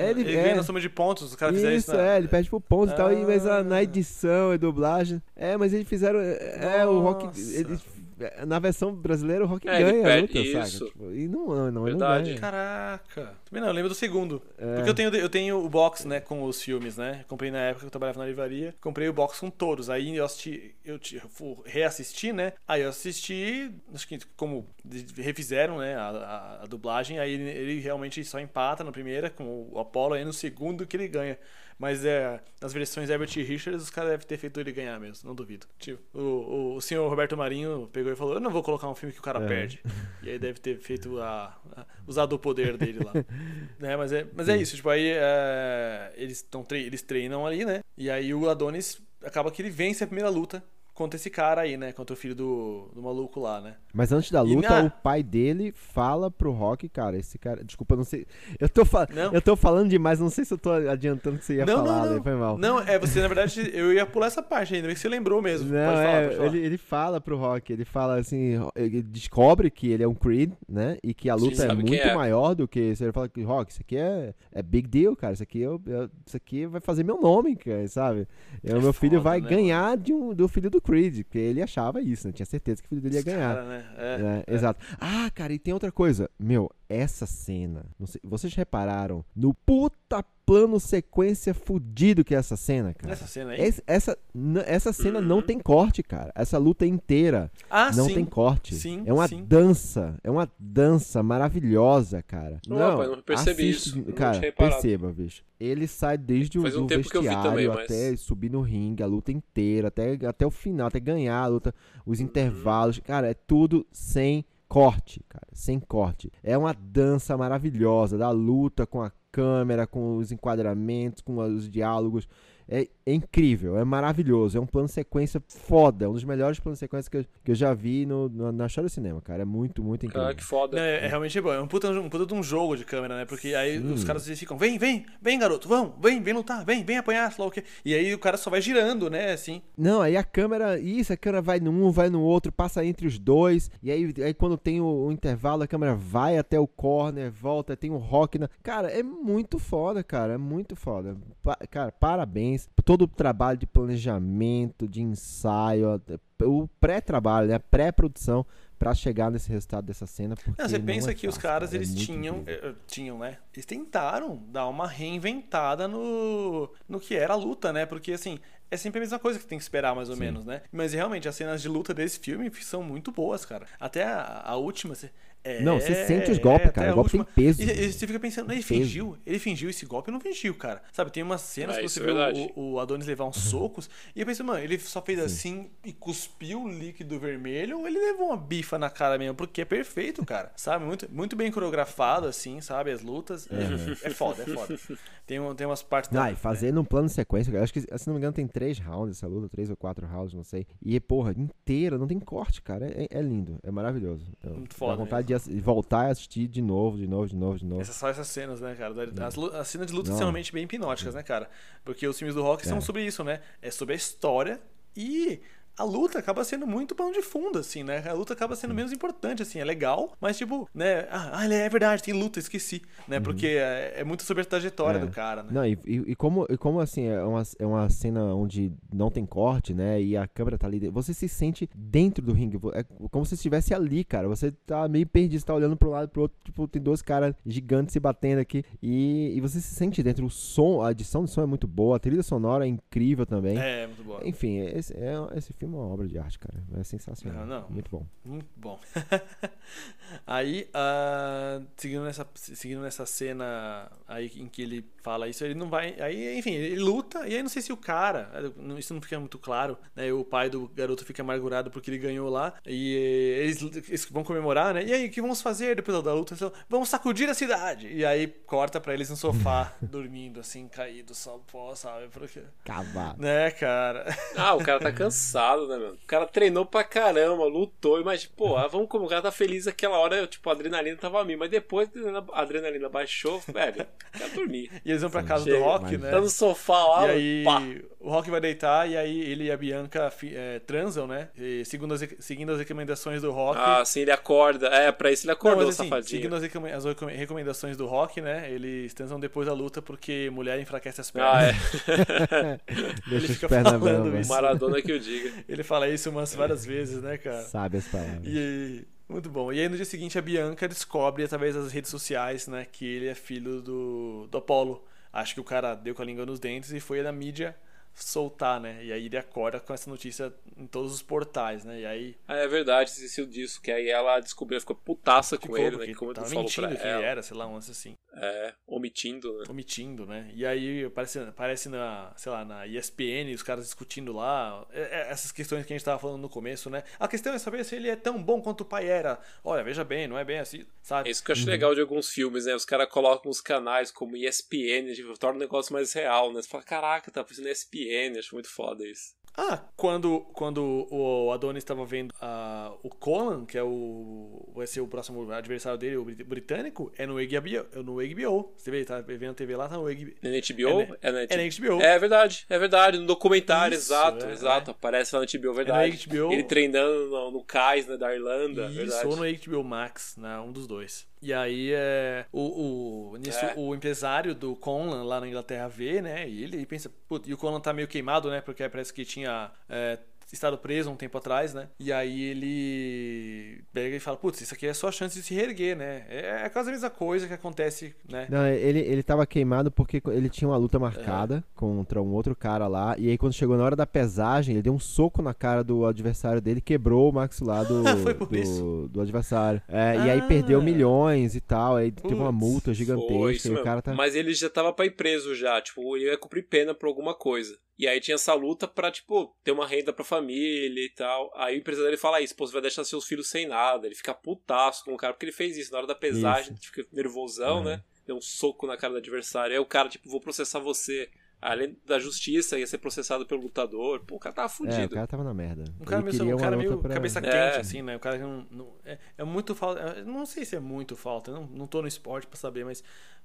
Ele- 0.00 0.20
ele, 0.22 0.36
é. 0.36 0.42
ganha 0.42 0.56
na 0.56 0.62
soma 0.62 0.80
de 0.80 0.88
pontos, 0.88 1.22
os 1.24 1.34
caras 1.36 1.54
fizeram 1.56 1.76
isso. 1.76 1.90
Isso, 1.90 1.96
na- 1.96 2.06
é, 2.08 2.16
ele 2.18 2.28
perde 2.28 2.48
por 2.50 2.60
pontos 2.60 2.92
e 2.92 2.96
tal, 2.96 3.12
e, 3.12 3.24
mas 3.24 3.46
ah, 3.46 3.62
na 3.62 3.76
Ah. 3.76 3.82
edição 3.82 4.52
e 4.54 4.58
dublagem. 4.58 5.20
É, 5.36 5.56
mas 5.56 5.72
eles 5.72 5.88
fizeram. 5.88 6.20
É, 6.20 6.78
é, 6.80 6.86
o 6.86 7.00
rock. 7.00 7.24
Nossa. 7.26 7.40
eles- 7.40 7.80
é, 7.80 8.01
na 8.46 8.58
versão 8.58 8.94
brasileira, 8.94 9.44
o 9.44 9.46
rock 9.46 9.68
É, 9.68 9.78
ganha 9.78 10.18
a 10.18 10.20
luta, 10.20 10.44
saca? 10.44 10.66
isso. 10.66 10.84
Tipo, 10.86 11.12
e 11.12 11.28
não, 11.28 11.46
não, 11.46 11.54
não, 11.54 11.64
ele 11.64 11.72
não 11.72 11.82
Verdade. 11.84 12.24
ganha. 12.30 12.40
Caraca. 12.40 13.36
Também 13.44 13.60
não, 13.60 13.68
eu 13.68 13.72
lembro 13.74 13.88
do 13.88 13.94
segundo. 13.94 14.42
É. 14.58 14.74
Porque 14.76 14.90
eu 14.90 14.94
tenho, 14.94 15.14
eu 15.14 15.28
tenho 15.28 15.58
o 15.64 15.68
box, 15.68 16.06
né, 16.06 16.20
com 16.20 16.42
os 16.44 16.62
filmes, 16.62 16.96
né? 16.96 17.24
Comprei 17.28 17.50
na 17.50 17.58
época 17.58 17.80
que 17.80 17.86
eu 17.86 17.90
trabalhava 17.90 18.18
na 18.20 18.26
livraria. 18.26 18.74
Comprei 18.80 19.08
o 19.08 19.12
box 19.12 19.40
com 19.40 19.50
todos. 19.50 19.88
Aí 19.90 20.16
eu 20.16 20.24
assisti, 20.24 20.74
eu 20.84 20.98
te- 20.98 21.20
fui 21.30 21.56
reassisti, 21.64 22.32
né? 22.32 22.52
Aí 22.66 22.82
eu 22.82 22.88
assisti, 22.90 23.70
acho 23.94 24.06
que 24.08 24.18
como 24.36 24.68
refizeram, 25.16 25.78
né, 25.78 25.94
a, 25.96 26.08
a- 26.08 26.62
a 26.62 26.66
dublagem. 26.66 27.18
Aí 27.18 27.32
ele, 27.32 27.50
ele 27.50 27.80
realmente 27.80 28.24
só 28.24 28.38
empata 28.40 28.82
na 28.84 28.92
primeira 28.92 29.30
com 29.30 29.68
o 29.72 29.78
Apollo, 29.78 30.14
aí 30.14 30.24
no 30.24 30.32
segundo 30.32 30.86
que 30.86 30.96
ele 30.96 31.08
ganha. 31.08 31.38
Mas 31.78 32.04
é, 32.04 32.40
nas 32.60 32.72
versões 32.72 33.10
Herbert 33.10 33.30
e 33.36 33.42
Richards, 33.42 33.82
os 33.82 33.90
caras 33.90 34.10
devem 34.10 34.26
ter 34.26 34.36
feito 34.36 34.60
ele 34.60 34.72
ganhar 34.72 34.98
mesmo, 35.00 35.28
não 35.28 35.34
duvido. 35.34 35.66
Tipo, 35.78 36.00
o, 36.16 36.20
o, 36.20 36.74
o 36.76 36.80
senhor 36.80 37.08
Roberto 37.08 37.36
Marinho 37.36 37.88
pegou 37.92 38.12
e 38.12 38.16
falou: 38.16 38.34
Eu 38.34 38.40
não 38.40 38.50
vou 38.50 38.62
colocar 38.62 38.88
um 38.88 38.94
filme 38.94 39.12
que 39.12 39.18
o 39.18 39.22
cara 39.22 39.42
É. 39.42 39.46
perde. 39.48 39.80
E 40.22 40.30
aí 40.30 40.38
deve 40.38 40.60
ter 40.60 40.78
feito 40.78 41.20
a, 41.20 41.56
a- 41.76 41.86
usado 42.06 42.34
o 42.34 42.38
poder 42.38 42.76
dele 42.76 43.00
lá. 43.04 43.12
né, 43.78 43.96
mas 43.96 44.12
é, 44.12 44.26
mas 44.34 44.48
é 44.48 44.56
isso, 44.56 44.76
tipo, 44.76 44.88
aí 44.88 45.08
é, 45.14 46.12
eles, 46.16 46.42
tão, 46.42 46.64
eles 46.70 47.02
treinam 47.02 47.46
ali, 47.46 47.64
né? 47.64 47.80
E 47.96 48.10
aí 48.10 48.32
o 48.34 48.48
Adonis 48.48 49.00
acaba 49.24 49.50
que 49.50 49.60
ele 49.62 49.70
vence 49.70 50.02
a 50.04 50.06
primeira 50.06 50.28
luta 50.30 50.62
contra 50.94 51.16
esse 51.16 51.30
cara 51.30 51.62
aí, 51.62 51.76
né? 51.76 51.92
Contra 51.92 52.12
o 52.14 52.16
filho 52.16 52.34
do, 52.34 52.88
do 52.94 53.02
maluco 53.02 53.40
lá, 53.40 53.60
né? 53.60 53.74
Mas 53.94 54.12
antes 54.12 54.30
da 54.30 54.42
luta, 54.42 54.68
na- 54.82 54.86
o 54.86 54.90
pai 54.90 55.22
dele 55.22 55.72
fala 55.74 56.30
pro 56.30 56.52
Rock, 56.52 56.88
cara, 56.88 57.16
esse 57.16 57.38
cara. 57.38 57.64
Desculpa, 57.64 57.94
eu 57.94 57.98
não 57.98 58.04
sei. 58.04 58.26
Eu 58.60 58.68
tô, 58.68 58.84
fa- 58.84 59.08
Não. 59.12 59.32
eu 59.32 59.40
tô 59.42 59.56
falando 59.56 59.88
demais, 59.88 60.20
não 60.20 60.30
sei 60.30 60.44
se 60.44 60.52
eu 60.54 60.58
tô 60.58 60.70
adiantando 60.70 61.38
que 61.38 61.44
você 61.44 61.56
ia 61.56 61.66
não, 61.66 61.76
falar, 61.84 61.98
não, 62.04 62.08
né? 62.10 62.16
não. 62.16 62.22
Foi 62.22 62.34
mal. 62.34 62.58
Não, 62.58 62.80
é 62.80 62.98
você, 62.98 63.20
na 63.20 63.28
verdade, 63.28 63.70
eu 63.74 63.92
ia 63.92 64.04
pular 64.06 64.26
essa 64.26 64.42
parte 64.42 64.74
ainda, 64.74 64.86
bem 64.86 64.94
que 64.94 65.00
você 65.00 65.08
lembrou 65.08 65.40
mesmo. 65.42 65.70
Não, 65.72 65.84
pode 65.86 65.96
falar, 65.96 66.10
é, 66.10 66.24
pode 66.26 66.36
falar. 66.36 66.48
Ele, 66.48 66.58
ele 66.66 66.78
fala 66.78 67.20
pro 67.20 67.36
Rock, 67.38 67.72
ele 67.72 67.84
fala 67.84 68.18
assim, 68.18 68.52
ele 68.76 69.02
descobre 69.02 69.70
que 69.70 69.90
ele 69.90 70.02
é 70.02 70.08
um 70.08 70.14
Creed, 70.14 70.52
né? 70.68 70.98
E 71.02 71.14
que 71.14 71.28
a 71.30 71.34
luta 71.34 71.64
é 71.64 71.74
muito 71.74 71.94
é. 71.94 72.14
maior 72.14 72.54
do 72.54 72.68
que. 72.68 72.94
Você 72.94 73.10
fala 73.12 73.28
que, 73.28 73.42
Rock, 73.42 73.72
isso 73.72 73.80
aqui 73.80 73.96
é, 73.96 74.34
é 74.52 74.62
big 74.62 74.88
deal, 74.88 75.16
cara. 75.16 75.32
Isso 75.32 75.42
aqui, 75.42 75.60
eu, 75.60 75.80
eu- 75.86 76.10
isso 76.26 76.36
aqui 76.36 76.66
vai 76.66 76.80
fazer 76.80 77.02
meu 77.04 77.20
nome, 77.20 77.56
cara, 77.56 77.86
sabe? 77.88 78.26
O 78.62 78.70
É 78.76 78.78
meu 78.78 78.92
filho 78.92 79.18
foda, 79.18 79.22
vai 79.30 79.40
né, 79.40 79.48
ganhar 79.48 79.96
de 79.96 80.12
um, 80.12 80.34
do 80.34 80.46
filho 80.48 80.68
do 80.70 80.81
Creed, 80.82 81.22
porque 81.24 81.38
ele 81.38 81.62
achava 81.62 82.00
isso, 82.02 82.26
né? 82.26 82.32
Tinha 82.32 82.46
certeza 82.46 82.82
que 82.82 82.86
o 82.86 82.88
filho 82.90 83.00
dele 83.00 83.16
ia 83.16 83.22
ganhar. 83.22 83.54
cara, 83.54 83.64
né? 83.68 83.84
É, 83.96 84.44
É, 84.50 84.54
Exato. 84.54 84.84
Ah, 85.00 85.30
cara, 85.34 85.52
e 85.52 85.58
tem 85.58 85.72
outra 85.72 85.90
coisa. 85.92 86.28
Meu, 86.38 86.70
essa 86.94 87.26
cena. 87.26 87.84
sei- 88.06 88.20
vocês 88.24 88.54
repararam 88.54 89.24
no 89.34 89.52
puta 89.54 90.24
plano 90.44 90.80
sequência 90.80 91.54
fudido 91.54 92.24
que 92.24 92.34
é 92.34 92.38
essa 92.38 92.56
cena, 92.56 92.92
cara? 92.92 93.10
Nessa 93.10 93.26
cena 93.28 93.52
aí? 93.52 93.72
Essa, 93.86 94.18
n- 94.34 94.62
essa 94.66 94.92
cena 94.92 95.20
não 95.20 95.40
tem 95.40 95.58
corte, 95.60 96.02
cara. 96.02 96.32
Essa 96.34 96.58
luta 96.58 96.84
inteira 96.84 97.50
ah, 97.70 97.92
não 97.94 98.06
sim. 98.08 98.14
tem 98.14 98.24
corte. 98.24 98.74
Sim, 98.74 99.02
é 99.06 99.12
uma 99.12 99.28
sim. 99.28 99.44
dança. 99.44 100.16
É 100.22 100.30
uma 100.30 100.50
dança 100.58 101.22
maravilhosa, 101.22 102.22
cara. 102.22 102.60
Não, 102.68 102.76
não, 102.76 102.90
rapaz, 102.90 103.10
não 103.10 103.22
percebi 103.22 103.70
assiste- 103.70 103.86
isso. 103.90 104.04
Não 104.04 104.12
Cara, 104.14 104.52
perceba, 104.52 105.12
bicho. 105.12 105.44
Ele 105.60 105.86
sai 105.86 106.18
desde 106.18 106.58
o 106.58 106.62
Faz 106.62 106.76
um 106.76 106.80
do 106.82 106.86
tempo 106.88 107.08
que 107.08 107.16
eu 107.16 107.22
vi 107.22 107.28
vestiário 107.28 107.50
também, 107.50 107.68
mas- 107.68 107.84
até 107.84 108.16
subir 108.16 108.50
no 108.50 108.62
ringue, 108.62 109.02
a 109.02 109.06
luta 109.06 109.30
inteira, 109.30 109.88
até, 109.88 110.18
até 110.26 110.44
o 110.44 110.50
final, 110.50 110.88
até 110.88 110.98
ganhar 110.98 111.38
a 111.40 111.46
luta, 111.46 111.72
os 112.04 112.18
Uhum. 112.18 112.24
intervalos. 112.24 112.98
Cara, 112.98 113.28
é 113.30 113.34
tudo 113.34 113.86
sem 113.92 114.44
corte, 114.72 115.22
cara. 115.28 115.46
Sem 115.52 115.78
corte. 115.78 116.32
É 116.42 116.56
uma 116.56 116.72
dança 116.72 117.36
maravilhosa 117.36 118.16
da 118.16 118.30
luta 118.30 118.86
com 118.86 119.02
a 119.02 119.12
câmera, 119.30 119.86
com 119.86 120.16
os 120.16 120.32
enquadramentos, 120.32 121.20
com 121.20 121.36
os 121.36 121.68
diálogos. 121.68 122.26
É, 122.68 122.88
é 123.04 123.12
incrível, 123.14 123.76
é 123.78 123.84
maravilhoso. 123.84 124.56
É 124.56 124.60
um 124.60 124.66
plano 124.66 124.88
sequência 124.88 125.42
foda. 125.48 126.08
Um 126.08 126.12
dos 126.14 126.24
melhores 126.24 126.58
planos 126.60 126.78
de 126.78 126.80
sequência 126.80 127.10
que 127.10 127.16
eu, 127.18 127.24
que 127.44 127.50
eu 127.50 127.54
já 127.54 127.74
vi 127.74 128.06
no, 128.06 128.28
no- 128.28 128.52
na 128.52 128.66
história 128.66 128.88
do 128.88 128.92
cinema, 128.92 129.20
cara. 129.20 129.42
É 129.42 129.44
muito, 129.44 129.82
muito 129.82 130.06
incrível. 130.06 130.22
Cara, 130.22 130.34
que 130.34 130.44
foda. 130.44 130.76
Não, 130.76 130.82
é, 130.84 131.04
é 131.04 131.08
realmente 131.08 131.40
bom. 131.40 131.52
É 131.52 131.60
um 131.60 131.66
puta, 131.66 131.90
um 131.90 132.08
puta 132.08 132.24
de 132.26 132.34
um 132.34 132.42
jogo 132.42 132.76
de 132.76 132.84
câmera, 132.84 133.16
né? 133.16 133.24
Porque 133.24 133.54
aí 133.54 133.78
Sim. 133.80 133.92
os 133.92 134.04
caras 134.04 134.26
ficam, 134.26 134.56
vem, 134.56 134.78
vem, 134.78 135.04
vem, 135.20 135.38
garoto, 135.38 135.68
vamos, 135.68 135.92
vem, 136.00 136.20
vem 136.22 136.34
lutar, 136.34 136.64
vem, 136.64 136.84
vem 136.84 136.96
apanhar, 136.98 137.30
sei 137.32 137.42
lá 137.42 137.48
o 137.48 137.50
quê. 137.50 137.64
E 137.84 137.94
aí 137.94 138.14
o 138.14 138.18
cara 138.18 138.36
só 138.36 138.48
vai 138.50 138.60
girando, 138.60 139.10
né? 139.10 139.32
Assim. 139.32 139.60
Não, 139.76 140.00
aí 140.00 140.16
a 140.16 140.24
câmera, 140.24 140.78
isso, 140.78 141.12
a 141.12 141.16
câmera 141.16 141.42
vai 141.42 141.60
num, 141.60 141.90
vai 141.90 142.08
no 142.08 142.20
outro, 142.22 142.52
passa 142.52 142.84
entre 142.84 143.06
os 143.06 143.18
dois, 143.18 143.70
e 143.82 143.90
aí, 143.90 144.14
aí 144.24 144.32
quando 144.34 144.56
tem 144.56 144.80
o, 144.80 145.06
o 145.06 145.12
intervalo, 145.12 145.62
a 145.62 145.66
câmera 145.66 145.94
vai 145.94 146.38
até 146.38 146.58
o 146.58 146.66
corner, 146.66 147.30
volta, 147.30 147.76
tem 147.76 147.90
o 147.90 147.96
rock 147.96 148.38
na. 148.38 148.48
Cara, 148.62 148.88
é 148.88 149.02
muito 149.02 149.58
foda, 149.58 150.02
cara, 150.02 150.34
é 150.34 150.38
muito 150.38 150.76
foda. 150.76 151.16
Pa- 151.42 151.58
cara, 151.70 151.92
parabéns 151.92 152.61
todo 152.84 153.02
o 153.02 153.08
trabalho 153.08 153.58
de 153.58 153.66
planejamento, 153.66 154.88
de 154.88 155.00
ensaio, 155.02 156.00
o 156.42 156.68
pré-trabalho, 156.80 157.48
né, 157.48 157.54
a 157.54 157.60
pré-produção 157.60 158.44
pra 158.78 158.94
chegar 158.94 159.30
nesse 159.30 159.48
resultado 159.48 159.84
dessa 159.84 160.06
cena. 160.06 160.34
Não, 160.58 160.68
você 160.68 160.78
pensa 160.78 161.12
é 161.12 161.14
que 161.14 161.28
os 161.28 161.36
fácil, 161.36 161.48
caras, 161.48 161.70
cara, 161.70 161.76
é 161.76 161.84
eles 161.84 161.94
muito 161.94 162.04
tinham, 162.04 162.38
incrível. 162.38 162.70
eh, 162.70 162.74
tinham, 162.88 163.18
né? 163.18 163.38
Eles 163.54 163.64
tentaram 163.64 164.42
dar 164.48 164.66
uma 164.66 164.88
reinventada 164.88 165.86
no, 165.86 166.68
no 166.88 166.98
que 166.98 167.14
era 167.14 167.34
a 167.34 167.36
luta, 167.36 167.72
né? 167.72 167.86
Porque, 167.86 168.10
assim, 168.10 168.40
é 168.68 168.76
sempre 168.76 168.98
a 168.98 169.02
mesma 169.02 169.20
coisa 169.20 169.38
que 169.38 169.46
tem 169.46 169.56
que 169.56 169.62
esperar, 169.62 169.94
mais 169.94 170.10
ou 170.10 170.16
menos, 170.16 170.44
né? 170.44 170.62
Mas, 170.72 170.92
realmente, 170.92 171.28
as 171.28 171.36
cenas 171.36 171.62
de 171.62 171.68
luta 171.68 171.94
desse 171.94 172.18
filme 172.18 172.50
são 172.60 172.82
muito 172.82 173.12
boas, 173.12 173.44
cara. 173.44 173.66
Até 173.78 174.02
a, 174.02 174.42
a 174.44 174.56
última, 174.56 174.96
cê- 175.44 175.60
Não, 175.60 175.80
você 175.80 175.92
É, 175.92 176.06
sente 176.06 176.30
os 176.30 176.38
golpes, 176.38 176.68
é, 176.68 176.72
cara. 176.72 176.92
O 176.92 176.94
golpe 176.94 177.16
a 177.16 177.20
última. 177.20 177.24
tem 177.24 177.34
peso. 177.44 177.62
E, 177.62 177.64
e 177.86 177.92
você 177.92 178.06
fica 178.06 178.20
pensando, 178.20 178.50
ele 178.52 178.62
Peso. 178.62 178.68
fingiu? 178.68 179.16
Ele 179.26 179.38
fingiu 179.38 179.70
esse 179.70 179.84
golpe 179.86 180.10
ou 180.10 180.12
não 180.14 180.20
fingiu, 180.20 180.54
cara? 180.54 180.82
Sabe, 180.92 181.10
tem 181.10 181.22
umas 181.22 181.40
cenas 181.40 181.76
Ah, 181.76 181.80
que 181.80 181.88
você 181.88 182.00
é 182.00 182.04
vê 182.04 182.52
o, 182.56 182.72
o 182.74 182.80
Adonis 182.80 183.06
levar 183.06 183.24
uns 183.26 183.36
socos, 183.36 183.88
e 184.14 184.20
eu 184.20 184.26
penso, 184.26 184.44
mano, 184.44 184.58
ele 184.62 184.78
só 184.78 185.00
fez 185.02 185.18
assim 185.18 185.70
e 185.84 185.92
cuspiu 185.92 186.62
o 186.62 186.68
líquido 186.68 187.18
vermelho, 187.18 187.78
ou 187.80 187.86
ele 187.88 187.98
levou 187.98 188.28
uma 188.28 188.36
bifa 188.36 188.78
na 188.78 188.88
cara 188.90 189.18
mesmo, 189.18 189.34
porque 189.34 189.62
é 189.62 189.64
perfeito, 189.64 190.24
cara. 190.24 190.52
Sabe? 190.56 190.84
Muito, 190.84 191.08
muito 191.12 191.34
bem 191.36 191.50
coreografado, 191.50 192.26
assim, 192.26 192.60
sabe? 192.60 192.90
As 192.90 193.02
lutas. 193.02 193.48
É, 193.50 194.06
é 194.08 194.10
foda, 194.10 194.42
é 194.42 194.46
foda. 194.46 194.78
Tem, 195.26 195.38
um- 195.40 195.54
tem 195.54 195.66
umas 195.66 195.82
partes. 195.82 196.10
Ah, 196.12 196.24
da- 196.24 196.32
e 196.32 196.36
fazer 196.36 196.72
num 196.72 196.84
plano 196.84 197.06
de 197.08 197.14
sequência, 197.14 197.50
cara. 197.52 197.64
Acho 197.64 197.72
que, 197.72 197.80
se 197.80 198.06
não 198.06 198.14
me 198.14 198.18
engano, 198.18 198.32
tem 198.32 198.46
três 198.46 198.78
rounds 198.78 199.16
essa 199.16 199.26
luta, 199.26 199.48
três 199.48 199.70
ou 199.70 199.76
quatro 199.76 200.06
rounds, 200.06 200.34
não 200.34 200.44
sei. 200.44 200.66
E, 200.84 200.98
porra, 201.00 201.32
inteira, 201.36 201.96
não 201.98 202.06
tem 202.06 202.18
corte, 202.20 202.60
cara. 202.62 202.86
É, 202.88 203.06
é 203.10 203.22
lindo, 203.22 203.58
é 203.62 203.70
maravilhoso. 203.70 204.26
Eu- 204.42 204.54
Muito 204.54 204.70
dá 204.72 204.76
foda 204.76 204.96
vontade 204.96 205.26
de 205.28 205.31
ass- 205.34 205.48
voltar 205.62 206.08
e 206.08 206.10
assistir 206.12 206.46
de 206.48 206.60
novo, 206.62 206.96
de 206.96 207.06
novo, 207.06 207.26
de 207.28 207.36
novo, 207.36 207.58
de 207.58 207.64
novo. 207.64 207.80
Essas, 207.80 207.96
só 207.96 208.08
essas 208.08 208.26
cenas, 208.28 208.60
né, 208.60 208.74
cara? 208.74 208.94
As, 209.26 209.36
as 209.38 209.68
cenas 209.68 209.86
de 209.88 209.92
luta 209.92 210.10
Não. 210.10 210.16
são 210.16 210.26
realmente 210.26 210.52
bem 210.52 210.64
hipnóticas, 210.64 211.14
né, 211.14 211.22
cara? 211.22 211.48
Porque 211.84 212.06
os 212.06 212.18
filmes 212.18 212.34
do 212.34 212.42
rock 212.42 212.66
são 212.66 212.78
É. 212.78 212.80
sobre 212.80 213.04
isso, 213.04 213.22
né? 213.24 213.40
É 213.60 213.70
sobre 213.70 213.94
a 213.94 213.96
história 213.96 214.60
e 214.96 215.40
a 215.78 215.84
luta 215.84 216.18
acaba 216.18 216.44
sendo 216.44 216.66
muito 216.66 216.94
pão 216.94 217.10
de 217.12 217.22
fundo, 217.22 217.58
assim, 217.58 217.82
né? 217.82 218.02
A 218.06 218.12
luta 218.12 218.32
acaba 218.34 218.54
sendo 218.54 218.74
menos 218.74 218.92
importante, 218.92 219.42
assim, 219.42 219.58
é 219.58 219.64
legal, 219.64 220.16
mas 220.20 220.36
tipo, 220.36 220.68
né? 220.74 221.06
Ah, 221.10 221.30
ah, 221.40 221.46
é 221.52 221.68
verdade, 221.68 222.02
tem 222.02 222.14
luta, 222.14 222.38
esqueci, 222.38 222.82
né? 223.08 223.18
Porque 223.20 223.46
é, 223.46 223.94
é 223.96 224.04
muito 224.04 224.22
sobre 224.22 224.42
a 224.42 224.46
trajetória 224.46 224.98
Uhum. 225.00 225.06
É. 225.06 225.08
do 225.08 225.12
cara, 225.14 225.42
né? 225.42 225.48
Não, 225.52 225.64
e, 225.66 225.78
e, 225.86 226.14
como, 226.14 226.46
e 226.50 226.56
como 226.56 226.80
assim, 226.80 227.06
é 227.06 227.22
uma, 227.22 227.42
é 227.58 227.66
uma 227.66 227.88
cena 227.88 228.34
onde 228.34 228.72
não 228.92 229.10
tem 229.10 229.24
corte, 229.24 229.72
né? 229.72 230.00
E 230.02 230.16
a 230.16 230.26
câmera 230.26 230.58
tá 230.58 230.66
ali. 230.66 230.88
Você 230.90 231.14
se 231.14 231.28
sente 231.28 231.68
dentro 231.74 232.24
do 232.24 232.32
ringue. 232.32 232.58
É 232.74 232.84
como 233.10 233.24
se 233.24 233.34
estivesse 233.34 233.72
ali, 233.72 234.04
cara. 234.04 234.28
Você 234.28 234.50
tá 234.50 234.86
meio 234.88 235.06
perdido, 235.06 235.40
você 235.40 235.46
tá 235.46 235.54
olhando 235.54 235.76
pro 235.76 235.90
lado 235.90 236.04
e 236.06 236.08
pro 236.08 236.22
outro. 236.22 236.36
Tipo, 236.44 236.68
tem 236.68 236.82
dois 236.82 237.00
caras 237.00 237.34
gigantes 237.46 237.92
se 237.92 238.00
batendo 238.00 238.40
aqui. 238.40 238.64
E, 238.82 239.32
e 239.36 239.40
você 239.40 239.60
se 239.60 239.74
sente 239.74 240.02
dentro. 240.02 240.26
O 240.26 240.30
som, 240.30 240.82
a 240.82 240.90
edição 240.90 241.22
do 241.22 241.28
som 241.28 241.42
é 241.42 241.46
muito 241.46 241.66
boa, 241.66 241.96
a 241.96 242.00
trilha 242.00 242.22
sonora 242.22 242.66
é 242.66 242.68
incrível 242.68 243.24
também. 243.24 243.56
É, 243.58 243.86
muito 243.86 244.04
bom. 244.04 244.20
Enfim, 244.24 244.58
esse, 244.58 244.92
é, 244.94 245.14
esse 245.36 245.52
filme 245.52 245.61
é 245.64 245.68
uma 245.68 245.78
obra 245.78 246.06
de 246.06 246.18
arte, 246.18 246.38
cara. 246.38 246.62
É 246.78 246.84
sensacional. 246.84 247.46
Não, 247.46 247.60
não. 247.62 247.70
Muito 247.70 247.90
bom. 247.90 248.06
Muito 248.24 248.48
bom. 248.56 248.78
aí, 250.26 250.68
ah, 250.74 251.60
seguindo, 251.76 252.04
nessa, 252.04 252.26
seguindo 252.34 252.80
nessa 252.80 253.06
cena 253.06 253.90
aí 254.06 254.30
em 254.36 254.48
que 254.48 254.62
ele 254.62 254.84
fala 255.02 255.28
isso, 255.28 255.44
ele 255.44 255.54
não 255.54 255.68
vai. 255.68 256.00
Aí, 256.00 256.38
enfim, 256.38 256.52
ele 256.52 256.80
luta, 256.80 257.26
e 257.26 257.34
aí 257.34 257.42
não 257.42 257.48
sei 257.48 257.62
se 257.62 257.72
o 257.72 257.76
cara, 257.76 258.52
não- 258.56 258.78
isso 258.78 258.94
não 258.94 259.00
fica 259.00 259.18
muito 259.18 259.38
claro, 259.38 259.76
né? 259.96 260.12
O 260.12 260.24
pai 260.24 260.48
do 260.48 260.68
garoto 260.68 261.04
fica 261.04 261.22
amargurado 261.22 261.70
porque 261.70 261.90
ele 261.90 261.98
ganhou 261.98 262.28
lá, 262.30 262.54
e 262.66 262.94
eles, 263.40 263.60
eles 263.88 264.04
vão 264.10 264.22
comemorar, 264.24 264.74
né? 264.74 264.84
E 264.84 264.92
aí, 264.92 265.06
o 265.06 265.10
que 265.10 265.20
vamos 265.20 265.42
fazer 265.42 265.76
depois 265.76 266.02
da 266.02 266.12
luta? 266.14 266.34
Vamos 266.68 266.88
sacudir 266.88 267.28
a 267.28 267.34
cidade! 267.34 267.88
E 267.88 268.04
aí 268.04 268.26
corta 268.26 268.80
pra 268.80 268.94
eles 268.94 269.10
no 269.10 269.16
sofá, 269.16 269.74
dormindo, 269.82 270.40
assim, 270.40 270.68
caído, 270.68 271.14
só 271.14 271.38
pó, 271.50 271.74
sabe? 271.74 272.08
Porque. 272.08 272.42
Cavado. 272.64 273.20
Né, 273.20 273.50
cara? 273.50 274.06
Ah, 274.36 274.54
o 274.54 274.62
cara 274.62 274.78
tá 274.80 274.92
cansado, 274.92 275.51
né, 275.68 275.76
mano? 275.76 275.98
O 276.02 276.06
cara 276.06 276.26
treinou 276.26 276.64
pra 276.66 276.82
caramba, 276.84 277.44
lutou, 277.44 278.02
mas, 278.04 278.24
pô, 278.26 278.56
ah, 278.56 278.66
vamos 278.66 278.88
como 278.88 279.04
o 279.04 279.08
cara 279.08 279.22
tá 279.22 279.30
feliz 279.32 279.66
aquela 279.66 279.98
hora, 279.98 280.26
tipo, 280.26 280.48
a 280.48 280.52
adrenalina 280.52 280.96
tava 280.96 281.20
a 281.20 281.24
mim, 281.24 281.36
mas 281.36 281.50
depois 281.50 281.88
a 282.32 282.40
adrenalina 282.42 282.88
baixou, 282.88 283.40
velho, 283.48 283.86
quer 284.16 284.28
dormir. 284.30 284.70
E 284.84 284.90
eles 284.90 285.02
vão 285.02 285.10
pra 285.10 285.22
casa 285.22 285.44
do 285.44 285.50
Chega, 285.50 285.64
Rock, 285.64 285.82
mas- 285.84 286.00
né? 286.00 286.10
Tá 286.10 286.20
no 286.20 286.28
sofá 286.28 286.84
lá, 286.84 287.06
E 287.08 287.10
aí, 287.10 287.44
pá. 287.44 287.62
O 288.02 288.10
Rock 288.10 288.30
vai 288.30 288.40
deitar 288.40 288.88
e 288.90 288.96
aí 288.96 289.20
ele 289.20 289.44
e 289.44 289.50
a 289.50 289.56
Bianca 289.56 290.12
é, 290.24 290.58
transam, 290.60 291.06
né? 291.06 291.28
E 291.36 291.64
segundo 291.64 291.94
as, 291.94 292.04
seguindo 292.18 292.50
as 292.52 292.58
recomendações 292.58 293.22
do 293.22 293.30
Rock. 293.30 293.58
Ah, 293.60 293.84
sim, 293.84 294.00
ele 294.00 294.10
acorda. 294.10 294.66
É, 294.68 294.90
pra 294.90 295.10
isso 295.12 295.22
ele 295.24 295.28
Não, 295.28 295.34
acordou, 295.34 295.66
mas 295.66 295.78
assim, 295.78 295.88
safadinho. 295.88 296.08
seguindo 296.20 296.34
as, 296.34 296.42
recome- 296.42 296.72
as 296.72 296.84
recome- 296.84 297.12
recomendações 297.14 297.76
do 297.76 297.86
Rock, 297.86 298.20
né? 298.20 298.50
Eles 298.50 298.92
transam 298.92 299.20
depois 299.20 299.46
da 299.46 299.52
luta 299.54 299.80
porque 299.80 300.28
mulher 300.32 300.58
enfraquece 300.60 301.00
as 301.00 301.10
pernas. 301.10 301.32
Ah, 301.32 301.44
é. 301.44 302.60
Deixa 303.08 303.26
as 303.26 303.32
fica 303.32 303.48
falando 303.48 303.80
bambas. 303.80 304.20
isso. 304.20 304.28
Maradona 304.30 304.82
que 304.82 304.92
eu 304.92 304.98
diga. 304.98 305.32
Ele 305.48 305.62
fala 305.62 305.88
isso 305.88 306.10
umas 306.10 306.34
várias 306.34 306.64
vezes, 306.66 307.02
né, 307.02 307.16
cara? 307.18 307.42
Sabe 307.42 307.78
as 307.78 307.86
palavras. 307.86 308.22
E 308.26 308.86
muito 309.08 309.28
bom. 309.28 309.52
E 309.52 309.60
aí 309.60 309.68
no 309.68 309.76
dia 309.76 309.84
seguinte 309.84 310.18
a 310.18 310.22
Bianca 310.22 310.66
descobre 310.66 311.22
através 311.24 311.54
das 311.54 311.70
redes 311.70 311.90
sociais, 311.90 312.46
né, 312.48 312.66
que 312.70 312.84
ele 312.84 313.08
é 313.08 313.14
filho 313.14 313.60
do, 313.60 314.26
do 314.30 314.38
Apollo. 314.38 314.82
Acho 315.12 315.34
que 315.34 315.40
o 315.40 315.44
cara 315.44 315.74
deu 315.74 315.94
com 315.94 316.00
a 316.02 316.04
língua 316.04 316.24
nos 316.24 316.40
dentes 316.40 316.72
e 316.72 316.80
foi 316.80 317.02
na 317.02 317.12
mídia 317.12 317.54
soltar, 317.94 318.60
né? 318.60 318.84
E 318.84 318.92
aí 318.92 319.06
ele 319.06 319.16
acorda 319.16 319.60
com 319.60 319.72
essa 319.72 319.88
notícia 319.88 320.32
em 320.56 320.66
todos 320.66 320.92
os 320.94 321.02
portais, 321.02 321.64
né? 321.64 321.80
E 321.80 321.86
aí 321.86 322.16
Ah, 322.26 322.36
é 322.36 322.48
verdade, 322.48 322.90
esqueci 322.90 323.24
disso, 323.26 323.60
que 323.60 323.70
aí 323.70 323.88
ela 323.88 324.18
descobriu, 324.20 324.58
ficou 324.60 324.76
putaça 324.76 325.36
com 325.36 325.42
ficou 325.46 325.58
ele, 325.58 325.76
né? 325.76 325.86
Que 325.86 325.94
como 325.94 326.12
tava 326.12 326.26
falou 326.28 326.44
mentindo 326.44 326.68
que 326.68 326.74
ela. 326.86 326.96
ele 326.98 327.04
era, 327.04 327.22
sei 327.22 327.36
lá, 327.36 327.46
um 327.46 327.54
lance 327.54 327.70
assim. 327.70 327.94
É, 328.14 328.52
omitindo, 328.66 329.38
né? 329.38 329.44
omitindo, 329.48 330.04
né? 330.06 330.30
E 330.34 330.44
aí 330.44 330.84
aparece, 330.84 331.18
aparece 331.20 331.68
na, 331.70 332.12
sei 332.16 332.30
lá, 332.30 332.44
na 332.44 332.66
ESPN, 332.66 333.32
os 333.34 333.42
caras 333.42 333.64
discutindo 333.64 334.12
lá, 334.12 334.66
é- 334.70 334.80
é, 335.08 335.10
essas 335.10 335.32
questões 335.32 335.64
que 335.64 335.72
a 335.72 335.76
gente 335.76 335.84
tava 335.84 335.98
falando 335.98 336.20
no 336.20 336.28
começo, 336.28 336.68
né? 336.68 336.82
A 336.98 337.08
questão 337.08 337.32
é 337.32 337.38
saber 337.38 337.64
se 337.64 337.74
ele 337.74 337.88
é 337.88 337.96
tão 337.96 338.22
bom 338.22 338.42
quanto 338.42 338.60
o 338.62 338.64
pai 338.66 338.86
era. 338.88 339.18
Olha, 339.42 339.64
veja 339.64 339.82
bem, 339.82 340.06
não 340.06 340.18
é 340.18 340.24
bem 340.24 340.38
assim, 340.40 340.60
É 340.60 340.64
sabe? 340.82 341.08
isso 341.10 341.24
que 341.24 341.30
eu 341.30 341.34
acho 341.34 341.48
legal 341.48 341.74
de 341.74 341.80
alguns 341.80 342.10
filmes, 342.10 342.44
né? 342.44 342.54
Os 342.54 342.64
caras 342.66 342.88
colocam 342.90 343.30
os 343.30 343.40
canais 343.40 343.90
como 343.90 344.14
ESPN, 344.16 344.92
tipo, 344.94 345.18
torna 345.18 345.36
o 345.36 345.40
negócio 345.40 345.72
mais 345.72 345.92
real, 345.94 346.32
né? 346.32 346.42
Você 346.42 346.48
fala, 346.48 346.62
caraca, 346.64 347.10
tá 347.10 347.24
parecendo 347.24 347.48
ESPN, 347.48 347.81
acho 348.18 348.34
muito 348.34 348.48
foda 348.48 348.86
isso. 348.86 349.14
Ah, 349.34 349.64
quando, 349.78 350.20
quando 350.34 350.86
o 350.90 351.32
Adonis 351.32 351.62
estava 351.62 351.86
vendo 351.86 352.12
ah, 352.20 352.70
o 352.82 352.90
Conan, 352.90 353.46
que 353.46 353.56
é 353.56 353.62
o 353.62 354.52
vai 354.54 354.66
ser 354.66 354.82
o 354.82 354.86
próximo 354.86 355.32
adversário 355.32 355.78
dele, 355.78 355.96
o 355.96 356.04
brit- 356.04 356.22
britânico, 356.22 356.92
é 356.98 357.06
no 357.06 357.14
HBO, 357.14 357.66
é 357.72 357.82
no 357.82 357.94
HBO. 357.94 358.52
Você 358.58 358.70
vê, 358.70 358.84
tá 358.84 359.00
vendo 359.00 359.30
a 359.30 359.34
TV 359.34 359.56
lá, 359.56 359.68
tá 359.70 359.76
no 359.78 359.84
HBO. 359.84 360.12
É 360.22 360.28
na 360.28 360.36
HBO? 360.38 360.80
É 360.80 360.86
na- 360.86 360.96
É 361.00 361.12
na 361.12 361.20
É 361.22 361.36
na 361.38 361.42
HBO. 361.48 361.80
É 361.82 361.98
verdade, 361.98 362.44
é 362.50 362.58
verdade, 362.58 362.98
no 362.98 363.06
documentário, 363.06 363.74
Isso, 363.74 363.86
exato, 363.90 364.26
é, 364.26 364.32
exato. 364.32 364.70
Aparece 364.70 365.14
lá 365.16 365.22
no 365.22 365.26
HBO, 365.26 365.54
verdade. 365.54 366.06
HBO. 366.06 366.30
Ele 366.30 366.42
treinando 366.44 367.08
no, 367.08 367.30
no 367.30 367.42
cais, 367.42 367.86
né, 367.86 367.96
da 367.96 368.14
Irlanda, 368.14 368.66
Isso, 368.66 368.74
verdade. 368.74 369.06
ou 369.06 369.16
no 369.16 369.22
HBO 369.24 369.64
Max, 369.64 370.14
né? 370.18 370.38
Um 370.40 370.52
dos 370.52 370.66
dois. 370.66 371.10
E 371.22 371.32
aí 371.32 371.72
é. 371.72 372.26
O, 372.32 373.12
o, 373.12 373.16
nisso, 373.16 373.38
É. 373.44 373.54
o 373.56 373.72
empresário 373.74 374.34
do 374.34 374.56
Conlan 374.56 375.04
lá 375.04 375.20
na 375.20 375.28
Inglaterra 375.28 375.68
vê, 375.68 376.02
né? 376.02 376.28
E 376.28 376.42
ele 376.42 376.66
pensa, 376.66 376.90
putz, 377.08 377.28
e 377.28 377.32
o 377.32 377.36
Conlan 377.38 377.60
tá 377.60 377.72
meio 377.72 377.86
queimado, 377.86 378.28
né? 378.28 378.40
Porque 378.40 378.68
parece 378.68 378.92
que 378.92 379.04
tinha. 379.04 379.50
é, 379.68 379.98
estado 380.32 380.56
preso 380.58 380.90
um 380.90 380.96
tempo 380.96 381.18
atrás, 381.18 381.52
né? 381.54 381.68
E 381.78 381.92
aí 381.92 382.22
ele 382.24 383.62
pega 383.72 383.96
e 383.96 384.00
fala, 384.00 384.16
putz, 384.16 384.40
isso 384.40 384.54
aqui 384.54 384.66
é 384.66 384.74
só 384.74 384.88
a 384.88 384.92
chance 384.92 385.14
de 385.18 385.22
se 385.24 385.34
reerguer, 385.34 385.76
né? 385.76 386.04
É, 386.08 386.42
é 386.44 386.48
quase 386.48 386.68
a 386.70 386.72
mesma 386.72 386.90
coisa 386.90 387.26
que 387.26 387.34
acontece, 387.34 387.94
né? 388.08 388.26
Não, 388.30 388.46
ele, 388.46 388.80
ele 388.80 389.02
tava 389.02 389.26
queimado 389.26 389.70
porque 389.70 390.02
ele 390.08 390.28
tinha 390.28 390.48
uma 390.48 390.56
luta 390.56 390.78
marcada 390.78 391.44
contra 391.54 392.00
um 392.00 392.12
outro 392.12 392.34
cara 392.34 392.66
lá. 392.66 392.94
E 392.98 393.08
aí, 393.10 393.18
quando 393.18 393.32
chegou 393.34 393.56
na 393.56 393.64
hora 393.64 393.76
da 393.76 393.86
pesagem, 393.86 394.54
ele 394.54 394.62
deu 394.62 394.72
um 394.72 394.78
soco 394.80 395.22
na 395.22 395.34
cara 395.34 395.62
do 395.62 395.84
adversário 395.86 396.40
dele 396.40 396.60
quebrou 396.60 397.10
o 397.10 397.12
maxilar 397.12 397.64
do, 397.66 397.82
do, 398.30 398.88
do 398.88 399.00
adversário. 399.00 399.60
É, 399.68 399.96
E 399.96 400.10
aí 400.10 400.22
perdeu 400.22 400.60
Ah. 400.60 400.62
milhões 400.62 401.34
e 401.34 401.40
tal. 401.40 401.76
Aí 401.76 401.90
teve 401.92 402.14
uma 402.14 402.32
Putz, 402.32 402.40
multa 402.40 402.74
gigantesca. 402.74 403.32
isso 403.32 403.48
E 403.52 403.54
o 403.54 403.62
cara 403.62 403.82
tá. 403.82 403.92
Mas 403.94 404.14
ele 404.14 404.32
já 404.34 404.48
tava 404.48 404.72
pra 404.72 404.86
ir 404.86 404.92
preso 404.92 405.34
já, 405.34 405.60
tipo, 405.60 405.96
ele 405.96 406.06
ia 406.06 406.16
cumprir 406.18 406.42
pena 406.48 406.74
por 406.74 406.86
alguma 406.86 407.14
coisa. 407.14 407.56
E 407.78 407.88
aí 407.88 408.00
tinha 408.00 408.14
essa 408.14 408.34
luta 408.34 408.68
pra, 408.68 408.90
tipo, 408.90 409.34
ter 409.42 409.50
uma 409.50 409.66
renda 409.66 409.92
pra 409.92 410.04
família 410.04 410.84
e 410.84 410.90
tal. 410.90 411.32
Aí 411.34 411.56
o 411.56 411.58
empresário 411.58 411.86
dele 411.88 411.96
fala 412.00 412.20
isso, 412.20 412.36
pô, 412.36 412.46
você 412.46 412.52
vai 412.52 412.62
deixar 412.62 412.84
seus 412.84 413.06
filhos 413.06 413.28
sem 413.28 413.46
nada. 413.46 413.86
Ele 413.86 413.94
fica 413.94 414.14
putaço 414.14 414.84
com 414.84 414.92
o 414.94 414.96
cara, 414.96 415.12
porque 415.12 415.24
ele 415.24 415.32
fez 415.32 415.56
isso. 415.56 415.72
Na 415.72 415.78
hora 415.78 415.86
da 415.86 415.94
pesagem, 415.94 416.54
fica 416.60 416.86
nervosão, 416.92 417.58
Uhum. 417.58 417.64
né? 417.64 417.82
Deu 418.06 418.16
um 418.16 418.20
soco 418.20 418.66
na 418.66 418.76
cara 418.76 418.92
do 418.94 418.98
adversário. 418.98 419.52
Aí 419.54 419.58
o 419.58 419.66
cara, 419.66 419.88
tipo, 419.88 420.08
vou 420.08 420.20
processar 420.20 420.58
você. 420.60 421.10
Além 421.44 421.76
da 421.84 421.98
justiça, 421.98 422.56
ia 422.56 422.66
ser 422.68 422.78
processado 422.78 423.26
pelo 423.26 423.42
lutador. 423.42 423.98
Pô, 424.06 424.14
o 424.14 424.18
cara 424.20 424.32
tava 424.32 424.46
É, 424.46 424.52
o 424.52 424.54
fudido. 424.56 424.94
cara 424.94 425.06
tava 425.08 425.24
na 425.24 425.34
merda. 425.34 425.64
Um 425.80 425.84
cara, 425.84 426.00
meio, 426.00 426.36
um 426.36 426.38
cara 426.38 426.56
meio 426.56 426.78
pra... 426.78 426.94
cabeça 426.94 427.18
É. 427.18 427.22
quente, 427.22 427.60
assim, 427.60 427.82
né? 427.82 427.96
O 427.96 427.98
cara 428.00 428.16
que 428.16 428.22
não. 428.22 428.46
não- 428.48 428.76
é, 428.84 428.96
é 429.18 429.24
muito 429.24 429.52
falta. 429.52 429.80
é, 429.80 430.04
Não 430.04 430.24
sei 430.24 430.44
se 430.44 430.54
é 430.54 430.60
muito 430.60 430.94
falta, 430.94 431.32
não, 431.32 431.44
não 431.46 431.66
tô 431.66 431.82
no 431.82 431.88
esporte 431.88 432.28
pra 432.28 432.38
saber, 432.38 432.64
mas 432.64 432.84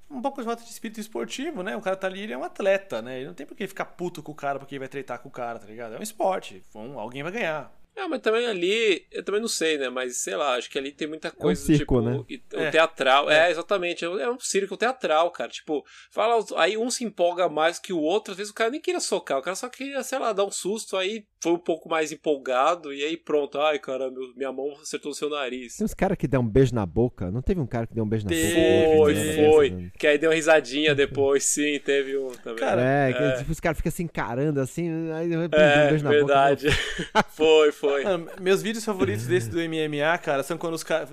um 0.10 0.20
pouco 0.20 0.42
de 0.42 0.48
falta 0.48 0.64
de 0.64 0.70
espírito 0.72 1.00
esportivo, 1.00 1.62
né? 1.62 1.76
O 1.78 1.82
cara 1.82 1.96
tá 1.96 2.08
ali, 2.08 2.22
ele 2.22 2.34
é 2.34 2.38
um 2.38 2.44
atleta, 2.44 3.04
né? 3.04 3.18
Ele 3.18 3.28
não 3.28 3.36
tem 3.36 3.46
por 3.46 3.56
que 3.56 3.68
ficar 3.68 3.86
puto 3.86 4.24
com 4.24 4.32
o 4.32 4.36
cara 4.36 4.58
porque 4.58 4.74
ele 4.74 4.80
vai 4.80 4.88
treitar 4.88 5.20
com 5.20 5.30
o 5.30 5.32
cara, 5.32 5.60
tá 5.60 5.68
ligado? 5.68 5.94
É 5.94 6.00
um 6.00 6.04
esporte. 6.04 6.64
Um, 6.74 6.98
alguém 6.98 7.22
vai 7.22 7.32
ganhar. 7.32 7.72
Ah, 8.00 8.08
mas 8.08 8.22
também 8.22 8.46
ali, 8.46 9.08
eu 9.12 9.24
também 9.24 9.42
não 9.42 9.48
sei, 9.48 9.78
né? 9.78 9.90
Mas 9.90 10.18
sei 10.18 10.36
lá, 10.36 10.56
acho 10.56 10.70
que 10.70 10.78
ali 10.78 10.92
tem 10.92 11.08
muita 11.08 11.32
coisa 11.32 11.60
circo, 11.60 11.80
tipo. 12.00 12.02
né? 12.02 12.24
O 12.54 12.60
É. 12.60 12.70
teatral. 12.70 13.30
É, 13.30 13.50
exatamente. 13.50 14.06
É 14.06 14.10
um- 14.10 14.20
é 14.20 14.30
um 14.32 14.40
circo 14.40 14.78
teatral, 14.78 15.32
cara. 15.32 15.50
Tipo, 15.50 15.84
fala, 16.12 16.44
aí 16.58 16.78
um 16.78 16.92
se 16.92 17.04
empolga 17.04 17.50
mais 17.50 17.80
que 17.80 17.92
o 17.92 18.00
outro. 18.00 18.32
Às 18.34 18.38
vezes 18.38 18.52
o 18.52 18.56
cara 18.56 18.70
nem 18.70 18.80
queria 18.80 19.00
socar, 19.00 19.40
o 19.40 19.42
cara 19.42 19.56
só 19.56 19.68
queria, 19.68 20.04
sei 20.04 20.20
lá, 20.20 20.32
dar 20.32 20.46
um 20.46 20.52
susto. 20.52 20.96
Aí 20.96 21.26
foi 21.42 21.52
um 21.52 21.58
pouco 21.58 21.88
mais 21.88 22.12
empolgado 22.12 22.94
e 22.94 23.04
aí 23.04 23.16
pronto, 23.16 23.60
ai 23.60 23.80
cara, 23.80 24.10
meu, 24.10 24.34
minha 24.36 24.52
mão 24.52 24.74
acertou 24.82 25.10
no 25.10 25.16
seu 25.16 25.30
nariz. 25.30 25.78
Tem 25.78 25.86
uns 25.86 25.94
caras 25.94 26.18
que 26.18 26.28
dão 26.28 26.42
um 26.42 26.48
beijo 26.48 26.74
na 26.74 26.86
boca. 26.86 27.30
Não 27.30 27.42
teve 27.42 27.60
um 27.60 27.68
cara 27.68 27.86
que 27.86 27.94
deu 27.94 28.04
um 28.04 28.08
beijo 28.08 28.26
na 28.26 28.30
Teve, 28.30 28.56
boca? 28.56 28.98
Foi, 28.98 29.14
teve, 29.14 29.46
foi. 29.46 29.70
Né? 29.70 29.92
Que 29.98 30.08
aí 30.08 30.18
deu 30.18 30.30
uma 30.30 30.36
risadinha 30.36 30.96
depois, 30.96 31.44
sim, 31.44 31.80
teve 31.80 32.18
um 32.18 32.30
também. 32.30 32.60
Cara, 32.60 32.82
é, 32.82 33.14
que 33.14 33.24
é. 33.24 33.32
tipo, 33.38 33.52
os 33.52 33.60
caras 33.60 33.78
ficam 33.78 33.92
se 33.92 34.04
encarando 34.04 34.60
assim, 34.60 35.12
aí 35.12 35.28
de 35.28 35.36
repente 35.36 35.52
dá 35.52 35.58
um 35.58 35.62
é, 35.62 35.90
beijo 35.90 36.04
na 36.04 36.10
verdade. 36.10 36.68
foi, 37.30 37.72
foi. 37.72 38.04
Mano, 38.04 38.30
meus 38.42 38.62
vídeos 38.62 38.84
favoritos 38.84 39.28
desse 39.28 39.50
do 39.50 39.58
MMA, 39.58 40.18
cara, 40.18 40.44
são 40.44 40.58
quando 40.58 40.74
os 40.74 40.84
caras 40.84 41.10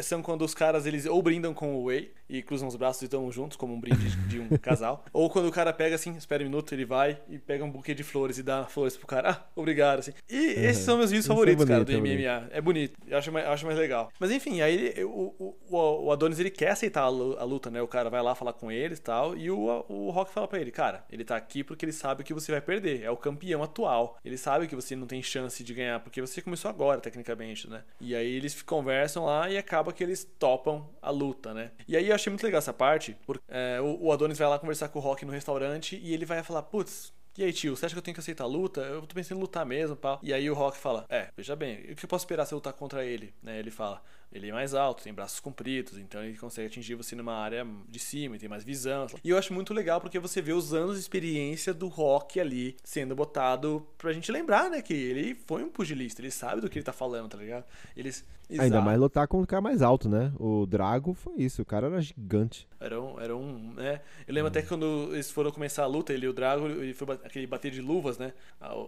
são 0.00 0.22
quando 0.22 0.42
os 0.42 0.54
caras 0.54 0.86
eles 0.86 1.06
ou 1.06 1.22
brindam 1.22 1.54
com 1.54 1.76
o 1.76 1.84
whey 1.84 2.10
e 2.28 2.42
cruzam 2.42 2.68
os 2.68 2.76
braços 2.76 3.02
e 3.02 3.04
estão 3.06 3.30
juntos 3.32 3.56
como 3.56 3.74
um 3.74 3.80
brinde 3.80 4.08
de 4.28 4.38
um 4.40 4.48
casal, 4.58 5.04
ou 5.12 5.28
quando 5.30 5.46
o 5.48 5.52
cara 5.52 5.72
pega 5.72 5.94
assim, 5.94 6.14
espera 6.16 6.42
um 6.42 6.46
minuto, 6.46 6.72
ele 6.74 6.84
vai 6.84 7.18
e 7.28 7.38
pega 7.38 7.64
um 7.64 7.70
buquê 7.70 7.94
de 7.94 8.02
flores 8.02 8.38
e 8.38 8.42
dá 8.42 8.64
flores 8.66 8.96
pro 8.96 9.06
cara. 9.06 9.30
Ah, 9.30 9.46
obrigado 9.56 9.98
assim. 10.00 10.12
E 10.28 10.36
esses 10.36 10.84
são 10.84 10.96
meus 10.98 11.10
vídeos 11.10 11.24
Isso 11.26 11.32
é 11.32 11.34
favoritos, 11.34 11.64
cara, 11.64 11.84
bonito, 11.84 12.00
do 12.02 12.06
é 12.06 12.16
MMA. 12.16 12.48
É 12.50 12.60
bonito. 12.60 12.98
Eu 13.06 13.18
acho 13.18 13.32
mais, 13.32 13.46
eu 13.46 13.52
acho 13.52 13.66
mais 13.66 13.78
legal. 13.78 14.10
Mas 14.18 14.30
enfim, 14.30 14.60
aí 14.60 14.74
ele- 14.74 15.04
o, 15.04 15.34
o, 15.70 16.06
o- 16.06 16.12
Adonis 16.12 16.38
ele 16.38 16.50
quer 16.50 16.70
aceitar 16.70 17.02
a 17.02 17.08
lu- 17.08 17.36
a 17.38 17.44
luta, 17.44 17.70
né? 17.70 17.80
O 17.82 17.88
cara 17.88 18.08
vai 18.10 18.22
lá 18.22 18.34
falar 18.34 18.52
com 18.52 18.70
ele 18.70 18.94
e 18.94 18.98
tal, 18.98 19.36
e 19.36 19.50
o, 19.50 19.84
o 19.88 20.10
Rock 20.10 20.32
fala 20.32 20.46
pra 20.48 20.58
ele, 20.60 20.70
cara, 20.70 21.04
ele 21.10 21.24
tá 21.24 21.36
aqui 21.36 21.62
porque 21.64 21.84
ele 21.84 21.92
sabe 21.92 22.24
que 22.24 22.34
você 22.34 22.52
vai 22.52 22.60
perder. 22.60 23.02
É 23.02 23.10
o 23.10 23.16
campeão 23.16 23.62
atual. 23.62 24.18
Ele 24.24 24.36
sabe 24.36 24.66
que 24.66 24.74
você 24.76 24.94
não 24.96 25.06
tem 25.06 25.22
chance 25.22 25.62
de 25.62 25.74
ganhar, 25.74 26.00
porque 26.00 26.20
você 26.20 26.40
começou 26.42 26.68
agora, 26.68 27.00
tecnicamente, 27.00 27.68
né? 27.68 27.82
E 28.00 28.14
aí 28.14 28.34
eles 28.34 28.60
conversam 28.62 29.24
lá 29.24 29.48
e 29.50 29.56
acaba 29.58 29.92
que 29.92 30.02
eles 30.02 30.24
topam 30.38 30.88
a 31.02 31.10
luta, 31.10 31.52
né? 31.54 31.70
E 31.86 31.96
aí 31.96 32.08
eu 32.08 32.14
achei 32.18 32.30
muito 32.30 32.44
legal 32.44 32.58
essa 32.58 32.72
parte, 32.72 33.16
porque 33.26 33.42
é, 33.48 33.80
o, 33.80 34.12
Adonis 34.12 34.38
vai 34.38 34.48
lá 34.48 34.58
conversar 34.58 34.88
com 34.88 34.98
o 34.98 35.02
Rock 35.02 35.24
no 35.24 35.32
restaurante 35.32 35.98
e 36.02 36.12
ele 36.12 36.24
vai 36.24 36.42
falar, 36.42 36.62
putz. 36.62 37.12
E 37.36 37.44
aí, 37.44 37.52
tio, 37.52 37.76
você 37.76 37.86
acha 37.86 37.94
que 37.94 37.98
eu 37.98 38.02
tenho 38.02 38.14
que 38.14 38.20
aceitar 38.20 38.44
a 38.44 38.48
luta? 38.48 38.80
Eu 38.80 39.00
tô 39.02 39.14
pensando 39.14 39.38
em 39.38 39.40
lutar 39.40 39.64
mesmo, 39.64 39.94
pá. 39.94 40.18
E 40.22 40.34
aí 40.34 40.50
o 40.50 40.54
Rock 40.54 40.76
fala: 40.76 41.06
É, 41.08 41.28
veja 41.36 41.54
bem, 41.54 41.92
o 41.92 41.94
que 41.94 42.04
eu 42.04 42.08
posso 42.08 42.24
esperar 42.24 42.44
se 42.44 42.52
eu 42.52 42.56
lutar 42.56 42.72
contra 42.72 43.04
ele? 43.04 43.32
Né? 43.40 43.60
Ele 43.60 43.70
fala: 43.70 44.02
Ele 44.30 44.50
é 44.50 44.52
mais 44.52 44.74
alto, 44.74 45.02
tem 45.02 45.12
braços 45.12 45.40
compridos, 45.40 45.96
então 45.96 46.22
ele 46.22 46.36
consegue 46.36 46.66
atingir 46.66 46.94
você 46.94 47.16
numa 47.16 47.34
área 47.34 47.66
de 47.88 47.98
cima 47.98 48.36
e 48.36 48.38
tem 48.38 48.48
mais 48.48 48.62
visão. 48.62 49.06
E 49.24 49.30
eu 49.30 49.38
acho 49.38 49.54
muito 49.54 49.72
legal 49.72 50.00
porque 50.00 50.18
você 50.18 50.42
vê 50.42 50.52
os 50.52 50.74
anos 50.74 50.96
de 50.96 51.00
experiência 51.00 51.72
do 51.72 51.88
Rock 51.88 52.38
ali 52.38 52.76
sendo 52.84 53.14
botado 53.14 53.86
pra 53.96 54.12
gente 54.12 54.30
lembrar, 54.30 54.68
né? 54.68 54.82
Que 54.82 54.92
ele 54.92 55.34
foi 55.46 55.64
um 55.64 55.70
pugilista, 55.70 56.20
ele 56.20 56.30
sabe 56.30 56.60
do 56.60 56.68
que 56.68 56.78
ele 56.78 56.84
tá 56.84 56.92
falando, 56.92 57.30
tá 57.30 57.38
ligado? 57.38 57.64
Eles. 57.96 58.24
Ainda 58.50 58.64
Exato. 58.64 58.82
mais 58.82 58.98
lutar 58.98 59.28
com 59.28 59.42
o 59.42 59.46
cara 59.46 59.60
mais 59.60 59.82
alto, 59.82 60.08
né? 60.08 60.32
O 60.38 60.64
Drago 60.64 61.12
foi 61.12 61.34
isso, 61.36 61.60
o 61.60 61.66
cara 61.66 61.86
era 61.86 62.00
gigante. 62.00 62.66
Era 62.80 62.98
um, 62.98 63.20
era 63.20 63.36
um, 63.36 63.74
né? 63.74 64.00
Eu 64.26 64.32
lembro 64.32 64.48
até 64.48 64.62
que 64.62 64.68
quando 64.68 65.10
eles 65.12 65.30
foram 65.30 65.50
começar 65.50 65.82
a 65.82 65.86
luta, 65.86 66.14
ele 66.14 66.24
e 66.24 66.28
o 66.30 66.32
Drago, 66.32 66.66
ele 66.66 66.94
foi 66.94 67.14
aquele 67.24 67.46
bater 67.46 67.70
de 67.70 67.82
luvas, 67.82 68.16
né? 68.16 68.32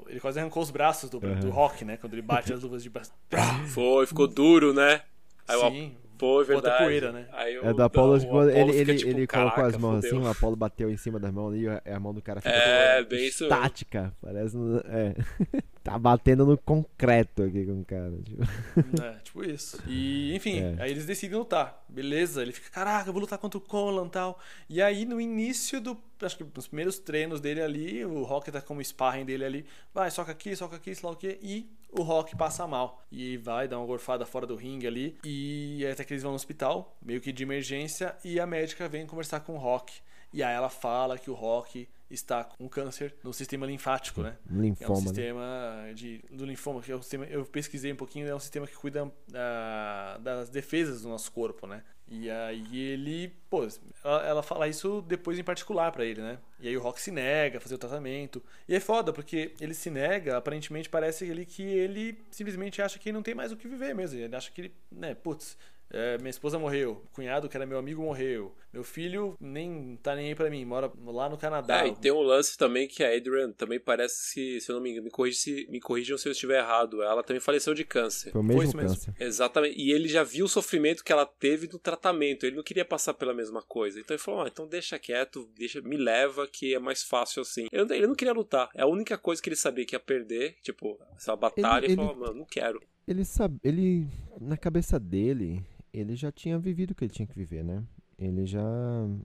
Ele 0.08 0.18
quase 0.18 0.40
arrancou 0.40 0.62
os 0.62 0.70
braços 0.70 1.10
do, 1.10 1.20
do 1.20 1.50
Rock, 1.50 1.84
né? 1.84 1.98
Quando 1.98 2.14
ele 2.14 2.22
bate 2.22 2.54
as 2.54 2.62
luvas 2.62 2.82
de 2.82 2.88
braço. 2.88 3.12
Foi, 3.68 4.06
ficou 4.06 4.26
duro, 4.26 4.72
né? 4.72 5.02
Aí 5.48 5.56
o 5.56 5.70
Sim. 5.70 5.96
Foi, 6.18 6.44
Bota 6.44 6.60
verdade. 6.68 6.84
poeira, 6.84 7.12
né? 7.12 7.26
Aí 7.32 7.54
É 7.54 7.70
o- 7.70 7.72
do 7.72 7.82
Apollo, 7.82 8.16
ele, 8.50 8.72
fica, 8.74 8.90
ele, 8.90 8.94
tipo, 8.98 9.10
ele 9.10 9.26
colocou 9.26 9.50
"Caraca, 9.54 9.66
as 9.74 9.76
mãos 9.80 9.94
fudeu." 10.04 10.18
assim, 10.18 10.26
o 10.26 10.30
Apollo 10.30 10.54
bateu 10.54 10.90
em 10.90 10.96
cima 10.98 11.18
das 11.18 11.32
mãos 11.32 11.54
ali, 11.54 11.64
e 11.64 11.90
a 11.90 11.98
mão 11.98 12.12
do 12.12 12.20
cara 12.20 12.42
fica 12.42 12.54
É, 12.54 13.02
bem 13.02 13.26
isso 13.26 13.44
estática. 13.44 14.14
Parece. 14.20 14.54
É. 14.90 15.14
tá 15.82 15.98
batendo 15.98 16.44
no 16.44 16.58
concreto 16.58 17.42
aqui 17.44 17.64
com 17.64 17.80
o 17.80 17.84
cara. 17.86 18.12
Tipo. 18.22 19.02
É, 19.02 19.12
tipo 19.24 19.42
isso. 19.46 19.82
E, 19.86 20.34
enfim, 20.36 20.60
É. 20.60 20.82
aí 20.82 20.90
eles 20.90 21.06
decidem 21.06 21.38
lutar. 21.38 21.82
Beleza, 21.88 22.42
ele 22.42 22.52
fica, 22.52 22.68
caraca, 22.68 23.08
eu 23.08 23.14
vou 23.14 23.22
lutar 23.22 23.38
contra 23.38 23.56
o 23.56 23.60
Colan 23.62 24.06
e 24.06 24.10
tal. 24.10 24.38
E 24.68 24.82
aí, 24.82 25.06
no 25.06 25.18
início 25.22 25.80
do. 25.80 25.96
Acho 26.20 26.36
que 26.36 26.44
nos 26.54 26.66
primeiros 26.66 26.98
treinos 26.98 27.40
dele 27.40 27.62
ali, 27.62 28.04
o 28.04 28.24
Rock 28.24 28.52
tá 28.52 28.60
como 28.60 28.84
sparring 28.84 29.24
dele 29.24 29.46
ali. 29.46 29.66
Vai, 29.94 30.10
soca 30.10 30.32
aqui, 30.32 30.54
soca 30.54 30.76
aqui, 30.76 30.94
sei 30.94 31.06
lá 31.08 31.14
o 31.14 31.16
quê. 31.16 31.38
E 31.40 31.66
o 31.92 32.02
Rock 32.02 32.36
passa 32.36 32.66
mal. 32.66 33.02
E 33.10 33.36
vai 33.38 33.66
dar 33.68 33.78
uma 33.78 33.86
gorfada 33.86 34.24
fora 34.26 34.46
do 34.46 34.56
ringue 34.56 34.86
ali. 34.86 35.18
E 35.24 35.86
até 35.86 36.04
que 36.04 36.12
eles 36.12 36.22
vão 36.22 36.32
no 36.32 36.36
hospital, 36.36 36.96
meio 37.02 37.20
que 37.20 37.32
de 37.32 37.42
emergência. 37.42 38.16
E 38.24 38.38
a 38.40 38.46
médica 38.46 38.88
vem 38.88 39.06
conversar 39.06 39.40
com 39.40 39.54
o 39.54 39.58
Rock. 39.58 40.00
E 40.32 40.42
aí 40.42 40.54
ela 40.54 40.68
fala 40.68 41.18
que 41.18 41.28
o 41.28 41.34
Rock 41.34 41.88
está 42.08 42.44
com 42.44 42.68
câncer 42.68 43.14
no 43.22 43.32
sistema 43.32 43.66
linfático, 43.66 44.22
né? 44.22 44.36
Um 44.50 44.54
É 44.54 44.58
um 44.58 44.62
linfoma. 44.62 44.94
né? 45.00 45.06
sistema 45.06 45.92
de, 45.94 46.24
do 46.30 46.44
linfoma, 46.44 46.80
que 46.80 46.92
é 46.92 46.96
um 46.96 47.02
sistema, 47.02 47.24
eu 47.26 47.44
pesquisei 47.44 47.92
um 47.92 47.96
pouquinho, 47.96 48.28
é 48.28 48.34
um 48.34 48.38
sistema 48.40 48.66
que 48.66 48.74
cuida 48.76 49.10
ah, 49.34 50.18
das 50.20 50.48
defesas 50.50 51.02
do 51.02 51.08
nosso 51.08 51.30
corpo, 51.32 51.66
né? 51.66 51.82
E 52.12 52.28
aí 52.28 52.76
ele, 52.76 53.32
pô, 53.48 53.64
ela, 54.02 54.26
ela 54.26 54.42
fala 54.42 54.66
isso 54.66 55.00
depois 55.02 55.38
em 55.38 55.44
particular 55.44 55.92
pra 55.92 56.04
ele, 56.04 56.20
né? 56.20 56.38
E 56.58 56.66
aí 56.66 56.76
o 56.76 56.80
Rock 56.80 57.00
se 57.00 57.12
nega 57.12 57.58
a 57.58 57.60
fazer 57.60 57.76
o 57.76 57.78
tratamento. 57.78 58.42
E 58.68 58.74
é 58.74 58.80
foda, 58.80 59.12
porque 59.12 59.54
ele 59.60 59.74
se 59.74 59.90
nega, 59.90 60.36
aparentemente 60.36 60.88
parece 60.88 61.24
ele 61.24 61.46
que 61.46 61.62
ele 61.62 62.18
simplesmente 62.28 62.82
acha 62.82 62.98
que 62.98 63.12
não 63.12 63.22
tem 63.22 63.32
mais 63.32 63.52
o 63.52 63.56
que 63.56 63.68
viver 63.68 63.94
mesmo. 63.94 64.18
Ele 64.18 64.34
acha 64.34 64.50
que 64.50 64.60
ele, 64.60 64.74
né, 64.90 65.14
putz, 65.14 65.56
é, 65.90 66.16
minha 66.18 66.30
esposa 66.30 66.58
morreu, 66.58 67.02
o 67.04 67.14
cunhado 67.14 67.48
que 67.48 67.56
era 67.56 67.66
meu 67.66 67.78
amigo 67.78 68.02
morreu, 68.02 68.54
meu 68.72 68.84
filho 68.84 69.36
nem 69.40 69.96
tá 70.02 70.14
nem 70.14 70.28
aí 70.28 70.34
pra 70.34 70.48
mim, 70.48 70.64
mora 70.64 70.90
lá 71.06 71.28
no 71.28 71.36
Canadá. 71.36 71.84
É, 71.84 71.88
e 71.88 71.96
tem 71.96 72.12
um 72.12 72.20
lance 72.22 72.56
também 72.56 72.86
que 72.86 73.02
a 73.02 73.14
Adrian 73.14 73.50
também 73.52 73.80
parece 73.80 74.34
que, 74.34 74.60
se 74.60 74.70
eu 74.70 74.76
não 74.76 74.82
me 74.82 74.90
engano, 74.90 75.04
me, 75.04 75.10
corrija 75.10 75.38
se, 75.38 75.66
me 75.70 75.80
corrijam 75.80 76.16
se 76.16 76.28
eu 76.28 76.32
estiver 76.32 76.58
errado, 76.60 77.02
ela 77.02 77.22
também 77.22 77.40
faleceu 77.40 77.74
de 77.74 77.84
câncer. 77.84 78.30
Foi 78.30 78.40
o 78.40 78.44
mesmo 78.44 78.62
isso 78.62 78.76
mesmo. 78.76 78.90
câncer. 78.96 79.14
Exatamente. 79.18 79.80
E 79.80 79.90
ele 79.92 80.06
já 80.08 80.22
viu 80.22 80.44
o 80.44 80.48
sofrimento 80.48 81.02
que 81.02 81.12
ela 81.12 81.26
teve 81.26 81.68
no 81.72 81.78
tratamento. 81.78 82.46
Ele 82.46 82.56
não 82.56 82.62
queria 82.62 82.84
passar 82.84 83.14
pela 83.14 83.34
mesma 83.34 83.60
coisa. 83.62 83.98
Então 83.98 84.14
ele 84.14 84.22
falou: 84.22 84.42
ah, 84.42 84.48
então 84.48 84.66
deixa 84.68 84.98
quieto, 84.98 85.48
deixa, 85.56 85.80
me 85.80 85.96
leva, 85.96 86.46
que 86.46 86.74
é 86.74 86.78
mais 86.78 87.02
fácil 87.02 87.42
assim. 87.42 87.66
Ele, 87.72 87.84
não- 87.84 87.94
ele 87.96 88.06
não 88.06 88.14
queria 88.14 88.32
lutar. 88.32 88.68
É 88.74 88.82
a 88.82 88.86
única 88.86 89.18
coisa 89.18 89.42
que 89.42 89.48
ele 89.48 89.56
sabia 89.56 89.84
que 89.84 89.94
ia 89.96 90.00
perder, 90.00 90.54
tipo, 90.62 90.96
essa 91.16 91.34
batalha. 91.34 91.84
Ele- 91.84 91.94
Ele, 91.94 91.96
falou: 91.96 92.16
mano, 92.16 92.34
não 92.34 92.44
quero. 92.44 92.80
Ele 93.08 93.24
sabe. 93.24 93.58
Ele. 93.64 94.06
Na 94.40 94.56
cabeça 94.56 94.98
dele, 95.00 95.60
ele 95.92 96.14
já 96.14 96.30
tinha 96.30 96.58
vivido 96.58 96.90
o 96.90 96.94
que 96.94 97.04
ele 97.04 97.12
tinha 97.12 97.26
que 97.26 97.34
viver, 97.34 97.64
né? 97.64 97.82
Ele 98.18 98.44
já. 98.44 98.62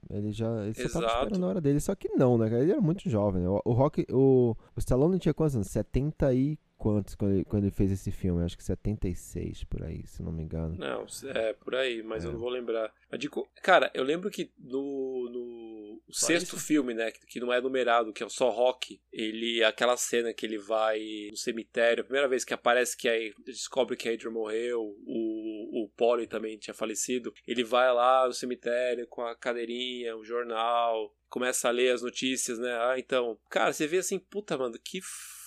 Ele 0.08 0.32
já. 0.32 0.64
Ele 0.64 0.88
só 0.88 1.00
tava 1.00 1.22
esperando 1.22 1.44
a 1.44 1.48
hora 1.48 1.60
dele. 1.60 1.78
Só 1.80 1.94
que 1.94 2.08
não, 2.10 2.38
né, 2.38 2.48
cara? 2.48 2.62
Ele 2.62 2.72
era 2.72 2.80
muito 2.80 3.08
jovem, 3.10 3.42
né? 3.42 3.48
O, 3.48 3.60
o 3.64 3.72
Rock. 3.72 4.06
O, 4.10 4.56
o 4.74 4.78
Stallone 4.78 5.18
tinha 5.18 5.34
quantos 5.34 5.54
anos? 5.54 5.68
70 5.68 6.32
e 6.32 6.58
quantos 6.92 7.14
quando 7.16 7.34
ele, 7.34 7.44
quando 7.44 7.64
ele 7.64 7.72
fez 7.72 7.90
esse 7.90 8.10
filme? 8.12 8.44
Acho 8.44 8.56
que 8.56 8.62
76 8.62 9.64
por 9.64 9.82
aí, 9.82 10.06
se 10.06 10.22
não 10.22 10.30
me 10.32 10.42
engano. 10.44 10.76
Não, 10.76 11.04
é 11.34 11.52
por 11.52 11.74
aí, 11.74 12.02
mas 12.02 12.24
É. 12.24 12.28
eu 12.28 12.32
não 12.32 12.38
vou 12.38 12.48
lembrar. 12.48 12.92
Digo, 13.18 13.48
cara, 13.62 13.90
eu 13.94 14.04
lembro 14.04 14.30
que 14.30 14.50
no, 14.58 15.28
no 15.30 16.02
sexto 16.12 16.56
isso? 16.56 16.64
filme, 16.64 16.94
né, 16.94 17.10
que, 17.10 17.26
que 17.26 17.40
não 17.40 17.52
é 17.52 17.60
numerado, 17.60 18.12
que 18.12 18.22
é 18.22 18.26
o 18.26 18.30
só 18.30 18.50
rock, 18.50 19.00
ele 19.12 19.64
aquela 19.64 19.96
cena 19.96 20.32
que 20.32 20.46
ele 20.46 20.58
vai 20.58 21.00
no 21.30 21.36
cemitério, 21.36 22.02
a 22.02 22.04
primeira 22.04 22.28
vez 22.28 22.44
que 22.44 22.54
aparece 22.54 22.96
que 22.96 23.08
aí 23.08 23.32
descobre 23.44 23.96
que 23.96 24.08
a 24.08 24.12
Adrian 24.12 24.30
morreu, 24.30 24.80
o 25.04 25.56
o 25.76 25.88
Polly 25.90 26.26
também 26.26 26.56
tinha 26.56 26.72
falecido, 26.72 27.34
ele 27.46 27.62
vai 27.62 27.92
lá 27.92 28.26
no 28.26 28.32
cemitério 28.32 29.06
com 29.08 29.22
a 29.22 29.36
cadeirinha, 29.36 30.16
o 30.16 30.24
jornal, 30.24 31.14
começa 31.28 31.68
a 31.68 31.70
ler 31.70 31.92
as 31.92 32.00
notícias, 32.02 32.58
né? 32.58 32.72
Ah, 32.72 32.94
então, 32.98 33.38
cara, 33.50 33.72
você 33.72 33.86
vê 33.86 33.98
assim, 33.98 34.18
puta, 34.18 34.56
mano, 34.56 34.78
que 34.82 35.00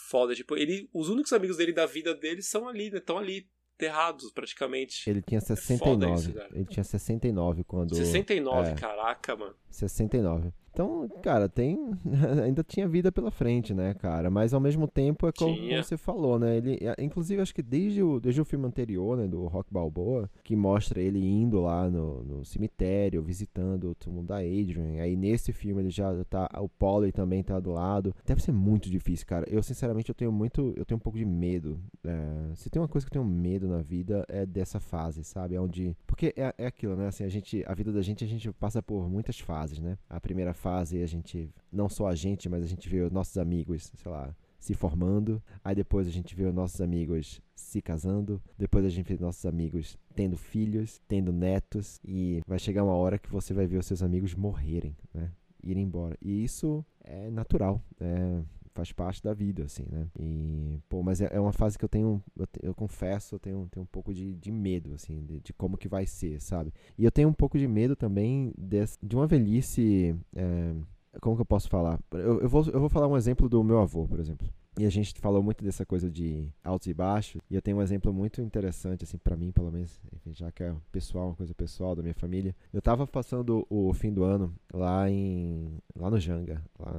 foda, 0.09 0.33
tipo, 0.33 0.57
ele 0.57 0.89
os 0.93 1.09
únicos 1.09 1.31
amigos 1.31 1.57
dele 1.57 1.71
da 1.71 1.85
vida 1.85 2.15
dele 2.15 2.41
são 2.41 2.67
ali, 2.67 2.89
né? 2.89 2.97
Estão 2.97 3.17
ali 3.17 3.47
enterrados 3.75 4.31
praticamente. 4.31 5.09
Ele 5.09 5.21
tinha 5.21 5.39
foda 5.39 5.55
69. 5.55 6.13
isso, 6.15 6.33
cara. 6.33 6.49
ele 6.53 6.65
tinha 6.65 6.83
69 6.83 7.63
quando. 7.63 7.95
69, 7.95 8.69
é. 8.69 8.75
caraca, 8.75 9.35
mano. 9.35 9.55
69. 9.69 10.51
Então, 10.71 11.09
cara, 11.21 11.47
tem. 11.49 11.77
Ainda 12.43 12.63
tinha 12.63 12.87
vida 12.87 13.11
pela 13.11 13.31
frente, 13.31 13.73
né, 13.73 13.93
cara? 13.93 14.29
Mas 14.29 14.53
ao 14.53 14.59
mesmo 14.59 14.87
tempo 14.87 15.27
é 15.27 15.31
como, 15.31 15.55
você 15.83 15.97
falou, 15.97 16.39
né? 16.39 16.57
Ele, 16.57 16.79
é, 16.81 16.95
inclusive, 17.03 17.41
acho 17.41 17.53
que 17.53 17.61
desde 17.61 18.01
o, 18.01 18.19
desde 18.19 18.41
o 18.41 18.45
filme 18.45 18.65
anterior, 18.65 19.17
né, 19.17 19.27
do 19.27 19.45
Rock 19.47 19.71
Balboa, 19.73 20.29
que 20.43 20.55
mostra 20.55 21.01
ele 21.01 21.19
indo 21.19 21.59
lá 21.61 21.89
no, 21.89 22.23
no 22.23 22.45
cemitério, 22.45 23.21
visitando 23.21 23.91
o 23.91 23.95
túmulo 23.95 24.25
da 24.25 24.37
Adrian. 24.37 25.01
Aí 25.01 25.15
nesse 25.15 25.51
filme 25.51 25.81
ele 25.81 25.89
já 25.89 26.23
tá. 26.25 26.49
O 26.59 26.69
Polly 26.69 27.11
também 27.11 27.43
tá 27.43 27.59
do 27.59 27.71
lado. 27.71 28.13
Deve 28.25 28.41
ser 28.41 28.51
muito 28.51 28.89
difícil, 28.89 29.25
cara. 29.25 29.45
Eu, 29.49 29.61
sinceramente, 29.61 30.09
eu 30.09 30.15
tenho 30.15 30.31
muito. 30.31 30.73
Eu 30.75 30.85
tenho 30.85 30.97
um 30.97 31.01
pouco 31.01 31.17
de 31.17 31.25
medo. 31.25 31.79
é, 32.03 32.55
se 32.55 32.69
tem 32.69 32.81
uma 32.81 32.87
coisa 32.87 33.05
que 33.05 33.17
eu 33.17 33.21
tenho 33.21 33.25
medo 33.25 33.67
na 33.67 33.81
vida 33.81 34.25
é 34.27 34.45
dessa 34.45 34.79
fase, 34.79 35.23
sabe? 35.23 35.55
É 35.55 35.61
Onde. 35.61 35.95
Porque 36.07 36.33
é, 36.35 36.53
é 36.57 36.65
aquilo, 36.67 36.95
né? 36.95 37.07
Assim, 37.07 37.23
a 37.23 37.29
gente. 37.29 37.63
A 37.67 37.73
vida 37.73 37.91
da 37.91 38.01
gente, 38.01 38.23
a 38.23 38.27
gente 38.27 38.51
passa 38.53 38.81
por 38.81 39.09
muitas 39.09 39.39
fases, 39.39 39.79
né? 39.79 39.97
A 40.09 40.19
primeira 40.19 40.53
fase 40.59 41.01
a 41.01 41.07
gente. 41.07 41.49
Não 41.71 41.89
só 41.89 42.07
a 42.07 42.15
gente, 42.15 42.49
mas 42.49 42.63
a 42.63 42.67
gente 42.67 42.87
vê 42.89 43.01
os 43.01 43.11
nossos 43.11 43.37
amigos, 43.37 43.91
sei 43.95 44.11
lá. 44.11 44.35
Se 44.59 44.73
formando, 44.73 45.41
aí 45.63 45.73
depois 45.73 46.05
a 46.05 46.11
gente 46.11 46.35
vê 46.35 46.43
os 46.43 46.53
nossos 46.53 46.81
amigos 46.81 47.41
se 47.55 47.81
casando, 47.81 48.41
depois 48.57 48.83
a 48.83 48.89
gente 48.89 49.07
vê 49.07 49.17
nossos 49.17 49.45
amigos 49.45 49.97
tendo 50.13 50.35
filhos, 50.35 51.01
tendo 51.07 51.31
netos, 51.31 51.97
e 52.03 52.41
vai 52.45 52.59
chegar 52.59 52.83
uma 52.83 52.93
hora 52.93 53.17
que 53.17 53.31
você 53.31 53.53
vai 53.53 53.65
ver 53.65 53.77
os 53.77 53.85
seus 53.85 54.03
amigos 54.03 54.35
morrerem, 54.35 54.97
né? 55.13 55.31
irem 55.63 55.83
embora. 55.83 56.17
E 56.21 56.43
isso 56.43 56.85
é 57.01 57.29
natural, 57.29 57.81
é, 58.01 58.41
faz 58.73 58.91
parte 58.91 59.21
da 59.23 59.33
vida, 59.33 59.63
assim, 59.65 59.85
né? 59.91 60.07
E, 60.19 60.79
pô, 60.89 61.01
mas 61.03 61.21
é, 61.21 61.29
é 61.31 61.39
uma 61.39 61.51
fase 61.53 61.77
que 61.77 61.85
eu 61.85 61.89
tenho, 61.89 62.21
eu, 62.37 62.47
te- 62.47 62.59
eu 62.63 62.73
confesso, 62.73 63.35
eu 63.35 63.39
tenho, 63.39 63.67
tenho 63.71 63.83
um 63.83 63.87
pouco 63.87 64.13
de, 64.13 64.35
de 64.35 64.51
medo, 64.51 64.93
assim, 64.93 65.23
de, 65.25 65.39
de 65.39 65.53
como 65.53 65.77
que 65.77 65.87
vai 65.87 66.05
ser, 66.05 66.41
sabe? 66.41 66.73
E 66.97 67.03
eu 67.05 67.11
tenho 67.11 67.29
um 67.29 67.33
pouco 67.33 67.57
de 67.57 67.67
medo 67.67 67.95
também 67.95 68.53
des- 68.57 68.97
de 69.01 69.15
uma 69.15 69.27
velhice. 69.27 70.15
é, 70.35 70.73
como 71.21 71.35
que 71.35 71.41
eu 71.41 71.45
posso 71.45 71.69
falar? 71.69 71.99
Eu, 72.11 72.41
eu, 72.41 72.49
vou, 72.49 72.63
eu 72.67 72.79
vou 72.79 72.89
falar 72.89 73.07
um 73.07 73.17
exemplo 73.17 73.49
do 73.49 73.63
meu 73.63 73.79
avô, 73.79 74.07
por 74.07 74.19
exemplo. 74.19 74.47
E 74.77 74.85
a 74.85 74.89
gente 74.89 75.13
falou 75.19 75.43
muito 75.43 75.63
dessa 75.63 75.85
coisa 75.85 76.09
de 76.09 76.47
altos 76.63 76.87
e 76.87 76.93
baixos. 76.93 77.41
E 77.49 77.55
eu 77.55 77.61
tenho 77.61 77.77
um 77.77 77.81
exemplo 77.81 78.13
muito 78.13 78.41
interessante, 78.41 79.03
assim, 79.03 79.17
para 79.17 79.35
mim, 79.35 79.51
pelo 79.51 79.71
menos, 79.71 79.99
enfim, 80.15 80.33
já 80.33 80.51
que 80.51 80.63
é 80.63 80.73
pessoal, 80.91 81.27
uma 81.27 81.35
coisa 81.35 81.53
pessoal 81.53 81.95
da 81.95 82.01
minha 82.01 82.13
família. 82.13 82.55
Eu 82.71 82.81
tava 82.81 83.05
passando 83.05 83.65
o 83.69 83.93
fim 83.93 84.13
do 84.13 84.23
ano 84.23 84.55
lá 84.73 85.09
em. 85.09 85.77
lá 85.95 86.09
no 86.09 86.19
Janga, 86.19 86.63
lá 86.79 86.93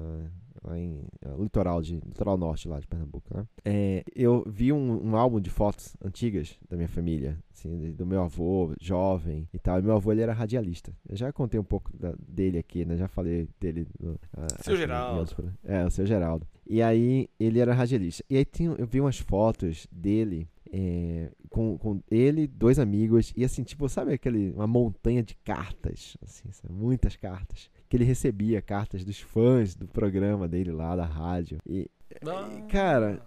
lá 0.63 0.79
em 0.79 1.05
uh, 1.25 1.43
litoral 1.43 1.81
de 1.81 1.95
litoral 1.95 2.37
norte 2.37 2.69
lá 2.69 2.79
de 2.79 2.87
Pernambuco, 2.87 3.35
né? 3.35 3.47
É, 3.65 4.05
eu 4.15 4.45
vi 4.47 4.73
um, 4.73 5.09
um, 5.09 5.17
álbum 5.17 5.41
de 5.41 5.51
fotos 5.51 5.97
antigas 6.05 6.59
da 6.69 6.77
minha 6.77 6.89
família, 6.89 7.39
assim, 7.61 7.93
do 7.93 8.07
meu 8.07 8.23
avô 8.23 8.73
jovem 8.81 9.49
e 9.53 9.59
tal. 9.59 9.79
E 9.79 9.83
meu 9.83 9.97
avô 9.97 10.13
ele 10.13 10.23
era 10.23 10.33
radialista. 10.33 10.93
Eu 11.09 11.17
já 11.17 11.33
contei 11.33 11.61
um 11.61 11.65
pouco 11.65 11.97
da, 11.97 12.15
dele 12.27 12.59
aqui, 12.59 12.85
né? 12.85 12.97
Já 12.97 13.09
falei 13.09 13.49
dele. 13.61 13.87
Uh, 14.01 14.17
seu 14.63 14.77
Geraldo. 14.77 15.53
É, 15.65 15.85
o 15.85 15.91
seu 15.91 16.07
Geraldo. 16.07 16.47
E 16.67 16.83
aí 16.83 17.29
ele 17.39 17.59
era 17.59 17.75
radialista. 17.75 18.25
E 18.31 18.37
aí 18.37 18.45
tinha, 18.45 18.71
eu 18.79 18.87
vi 18.87 19.01
umas 19.01 19.19
fotos 19.19 19.87
dele 19.91 20.49
é, 20.73 21.31
com, 21.49 21.77
com 21.77 22.01
ele, 22.11 22.47
dois 22.47 22.79
amigos, 22.79 23.33
e 23.37 23.45
assim, 23.45 23.63
tipo, 23.63 23.89
sabe 23.89 24.13
aquele, 24.13 24.53
uma 24.53 24.67
montanha 24.67 25.23
de 25.23 25.35
cartas, 25.35 26.17
assim, 26.23 26.49
muitas 26.69 27.17
cartas, 27.17 27.69
que 27.89 27.97
ele 27.97 28.05
recebia 28.05 28.63
cartas 28.63 29.05
dos 29.05 29.19
fãs 29.19 29.75
do 29.75 29.89
programa 29.89 30.47
dele 30.47 30.71
lá, 30.71 30.95
da 30.95 31.05
rádio. 31.05 31.59
E, 31.67 31.91
ah. 32.25 32.49
e 32.57 32.63
cara, 32.71 33.21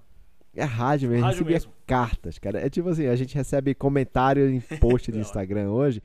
é 0.55 0.63
rádio 0.63 1.09
mesmo, 1.09 1.25
rádio 1.25 1.39
recebia 1.39 1.55
mesmo. 1.55 1.73
cartas, 1.85 2.37
cara. 2.37 2.59
É 2.59 2.69
tipo 2.69 2.89
assim, 2.89 3.07
a 3.07 3.15
gente 3.15 3.33
recebe 3.35 3.73
comentário 3.73 4.49
em 4.49 4.59
post 4.79 5.11
do 5.11 5.19
Instagram 5.19 5.71
hoje, 5.71 6.01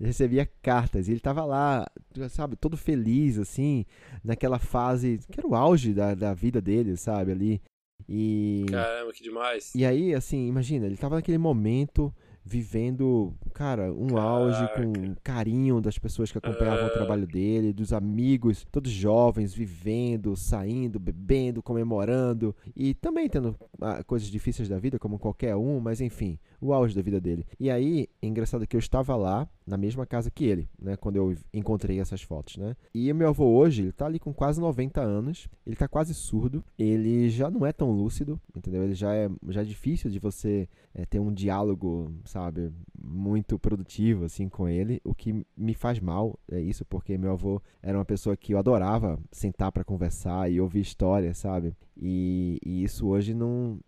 recebia 0.00 0.48
cartas. 0.60 1.08
E 1.08 1.12
ele 1.12 1.20
tava 1.20 1.44
lá, 1.44 1.86
sabe, 2.30 2.56
todo 2.56 2.76
feliz, 2.76 3.38
assim, 3.38 3.84
naquela 4.24 4.58
fase 4.58 5.20
que 5.30 5.38
era 5.38 5.46
o 5.46 5.54
auge 5.54 5.92
da, 5.92 6.14
da 6.14 6.34
vida 6.34 6.60
dele, 6.60 6.96
sabe, 6.96 7.32
ali. 7.32 7.62
E. 8.08 8.66
Caramba, 8.68 9.12
que 9.12 9.22
demais. 9.22 9.72
E 9.74 9.84
aí, 9.84 10.14
assim, 10.14 10.48
imagina, 10.48 10.86
ele 10.86 10.96
tava 10.96 11.16
naquele 11.16 11.38
momento 11.38 12.12
vivendo, 12.44 13.32
cara, 13.54 13.92
um 13.92 14.08
Caraca. 14.08 14.26
auge 14.26 14.68
com 14.74 15.14
carinho 15.22 15.80
das 15.80 15.98
pessoas 15.98 16.32
que 16.32 16.38
acompanhavam 16.38 16.86
uh... 16.86 16.88
o 16.88 16.92
trabalho 16.92 17.26
dele, 17.26 17.72
dos 17.72 17.92
amigos, 17.92 18.66
todos 18.70 18.90
jovens, 18.90 19.54
vivendo, 19.54 20.36
saindo, 20.36 20.98
bebendo, 20.98 21.62
comemorando 21.62 22.54
e 22.74 22.94
também 22.94 23.28
tendo 23.28 23.56
ah, 23.80 24.02
coisas 24.02 24.28
difíceis 24.28 24.68
da 24.68 24.78
vida, 24.78 24.98
como 24.98 25.18
qualquer 25.18 25.54
um, 25.54 25.78
mas 25.80 26.00
enfim, 26.00 26.38
o 26.62 26.72
auge 26.72 26.94
da 26.94 27.02
vida 27.02 27.20
dele. 27.20 27.44
E 27.58 27.68
aí, 27.68 28.08
é 28.22 28.26
engraçado 28.26 28.66
que 28.66 28.76
eu 28.76 28.78
estava 28.78 29.16
lá, 29.16 29.48
na 29.66 29.76
mesma 29.76 30.06
casa 30.06 30.30
que 30.30 30.44
ele, 30.44 30.68
né, 30.80 30.96
quando 30.96 31.16
eu 31.16 31.34
encontrei 31.52 32.00
essas 32.00 32.22
fotos, 32.22 32.56
né? 32.56 32.76
E 32.94 33.12
meu 33.12 33.28
avô 33.28 33.46
hoje, 33.46 33.82
ele 33.82 33.92
tá 33.92 34.06
ali 34.06 34.18
com 34.18 34.32
quase 34.32 34.60
90 34.60 35.00
anos, 35.00 35.48
ele 35.66 35.76
tá 35.76 35.88
quase 35.88 36.14
surdo, 36.14 36.64
ele 36.78 37.28
já 37.30 37.50
não 37.50 37.66
é 37.66 37.72
tão 37.72 37.90
lúcido, 37.90 38.40
entendeu? 38.54 38.82
Ele 38.82 38.94
já 38.94 39.14
é, 39.14 39.28
já 39.48 39.62
é 39.62 39.64
difícil 39.64 40.10
de 40.10 40.18
você 40.18 40.68
é, 40.94 41.04
ter 41.04 41.18
um 41.18 41.32
diálogo, 41.32 42.12
sabe, 42.24 42.72
muito 43.00 43.58
produtivo, 43.58 44.24
assim, 44.24 44.48
com 44.48 44.68
ele, 44.68 45.00
o 45.04 45.14
que 45.14 45.44
me 45.56 45.74
faz 45.74 45.98
mal, 46.00 46.38
é 46.50 46.60
isso, 46.60 46.84
porque 46.84 47.18
meu 47.18 47.32
avô 47.32 47.60
era 47.82 47.98
uma 47.98 48.04
pessoa 48.04 48.36
que 48.36 48.54
eu 48.54 48.58
adorava 48.58 49.18
sentar 49.30 49.72
para 49.72 49.84
conversar 49.84 50.50
e 50.50 50.60
ouvir 50.60 50.80
histórias, 50.80 51.38
sabe? 51.38 51.74
E, 51.96 52.58
e, 52.64 52.84
isso 52.84 53.06
hoje 53.06 53.34
não 53.34 53.78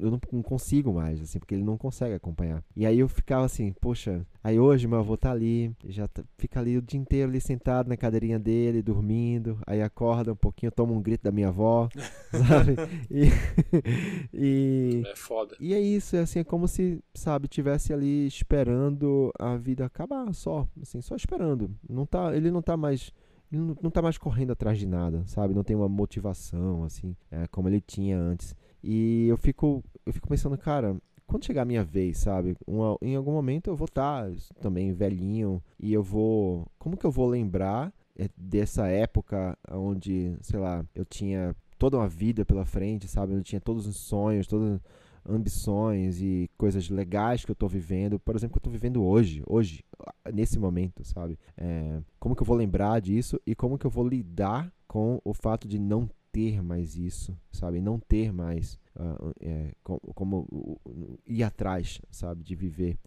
eu 0.00 0.10
não 0.10 0.42
consigo 0.42 0.92
mais, 0.92 1.20
assim, 1.20 1.38
porque 1.38 1.54
ele 1.54 1.64
não 1.64 1.78
consegue 1.78 2.14
acompanhar. 2.14 2.62
E 2.76 2.84
aí 2.84 2.98
eu 2.98 3.08
ficava 3.08 3.44
assim, 3.44 3.72
poxa, 3.80 4.26
aí 4.42 4.58
hoje 4.58 4.86
meu 4.86 4.98
avô 4.98 5.16
tá 5.16 5.30
ali, 5.30 5.74
já 5.86 6.06
tá, 6.06 6.22
fica 6.36 6.60
ali 6.60 6.76
o 6.76 6.82
dia 6.82 7.00
inteiro 7.00 7.30
ali 7.30 7.40
sentado 7.40 7.88
na 7.88 7.96
cadeirinha 7.96 8.38
dele, 8.38 8.82
dormindo, 8.82 9.58
aí 9.66 9.80
acorda 9.80 10.32
um 10.32 10.36
pouquinho, 10.36 10.70
toma 10.70 10.92
um 10.92 11.00
grito 11.00 11.22
da 11.22 11.32
minha 11.32 11.48
avó, 11.48 11.88
sabe? 12.30 12.76
E, 13.10 13.28
e 14.34 15.02
é 15.06 15.16
foda. 15.16 15.56
E 15.58 15.72
é 15.72 15.80
isso, 15.80 16.16
é 16.16 16.20
assim, 16.20 16.40
é 16.40 16.44
como 16.44 16.68
se, 16.68 17.02
sabe, 17.14 17.48
tivesse 17.48 17.92
ali 17.92 18.26
esperando 18.26 19.32
a 19.38 19.56
vida 19.56 19.86
acabar 19.86 20.32
só, 20.34 20.68
assim, 20.80 21.00
só 21.00 21.16
esperando. 21.16 21.70
Não 21.88 22.04
tá, 22.04 22.36
ele 22.36 22.50
não 22.50 22.60
tá 22.60 22.76
mais 22.76 23.12
ele 23.54 23.62
não, 23.62 23.76
não 23.82 23.90
tá 23.90 24.02
mais 24.02 24.18
correndo 24.18 24.52
atrás 24.52 24.78
de 24.78 24.86
nada, 24.86 25.22
sabe? 25.26 25.54
Não 25.54 25.64
tem 25.64 25.76
uma 25.76 25.88
motivação, 25.88 26.84
assim, 26.84 27.16
é, 27.30 27.46
como 27.48 27.68
ele 27.68 27.80
tinha 27.80 28.18
antes. 28.18 28.54
E 28.82 29.26
eu 29.28 29.36
fico, 29.36 29.82
eu 30.04 30.12
fico 30.12 30.28
pensando, 30.28 30.58
cara, 30.58 30.96
quando 31.26 31.44
chegar 31.44 31.62
a 31.62 31.66
minha 31.66 31.84
vez, 31.84 32.18
sabe? 32.18 32.56
Uma, 32.66 32.98
em 33.00 33.16
algum 33.16 33.32
momento 33.32 33.68
eu 33.68 33.76
vou 33.76 33.86
estar 33.86 34.30
tá 34.30 34.36
também 34.60 34.92
velhinho 34.92 35.62
e 35.80 35.92
eu 35.92 36.02
vou. 36.02 36.66
Como 36.78 36.96
que 36.96 37.04
eu 37.04 37.10
vou 37.10 37.26
lembrar 37.26 37.92
é, 38.16 38.28
dessa 38.36 38.88
época 38.88 39.56
onde, 39.70 40.36
sei 40.42 40.60
lá, 40.60 40.84
eu 40.94 41.04
tinha 41.04 41.54
toda 41.78 41.96
uma 41.96 42.08
vida 42.08 42.44
pela 42.44 42.64
frente, 42.64 43.08
sabe? 43.08 43.32
Eu 43.34 43.42
tinha 43.42 43.60
todos 43.60 43.86
os 43.86 43.96
sonhos, 43.96 44.46
todas 44.46 44.80
ambições 45.26 46.20
e 46.20 46.50
coisas 46.56 46.88
legais 46.88 47.44
que 47.44 47.50
eu 47.50 47.54
tô 47.54 47.66
vivendo, 47.66 48.18
por 48.18 48.36
exemplo, 48.36 48.54
que 48.54 48.58
eu 48.58 48.62
tô 48.62 48.70
vivendo 48.70 49.02
hoje, 49.02 49.42
hoje, 49.46 49.84
nesse 50.32 50.58
momento, 50.58 51.04
sabe? 51.04 51.38
É, 51.56 52.00
como 52.18 52.36
que 52.36 52.42
eu 52.42 52.46
vou 52.46 52.56
lembrar 52.56 53.00
disso 53.00 53.40
e 53.46 53.54
como 53.54 53.78
que 53.78 53.86
eu 53.86 53.90
vou 53.90 54.06
lidar 54.06 54.72
com 54.86 55.20
o 55.24 55.32
fato 55.32 55.66
de 55.66 55.78
não 55.78 56.08
ter 56.30 56.62
mais 56.62 56.96
isso, 56.96 57.36
sabe? 57.52 57.80
Não 57.80 57.98
ter 57.98 58.32
mais 58.32 58.78
uh, 58.96 59.32
é, 59.40 59.72
como, 59.82 60.00
como 60.14 60.48
uh, 60.50 61.18
ir 61.26 61.42
atrás, 61.42 62.00
sabe? 62.10 62.42
De 62.42 62.54
viver 62.54 62.98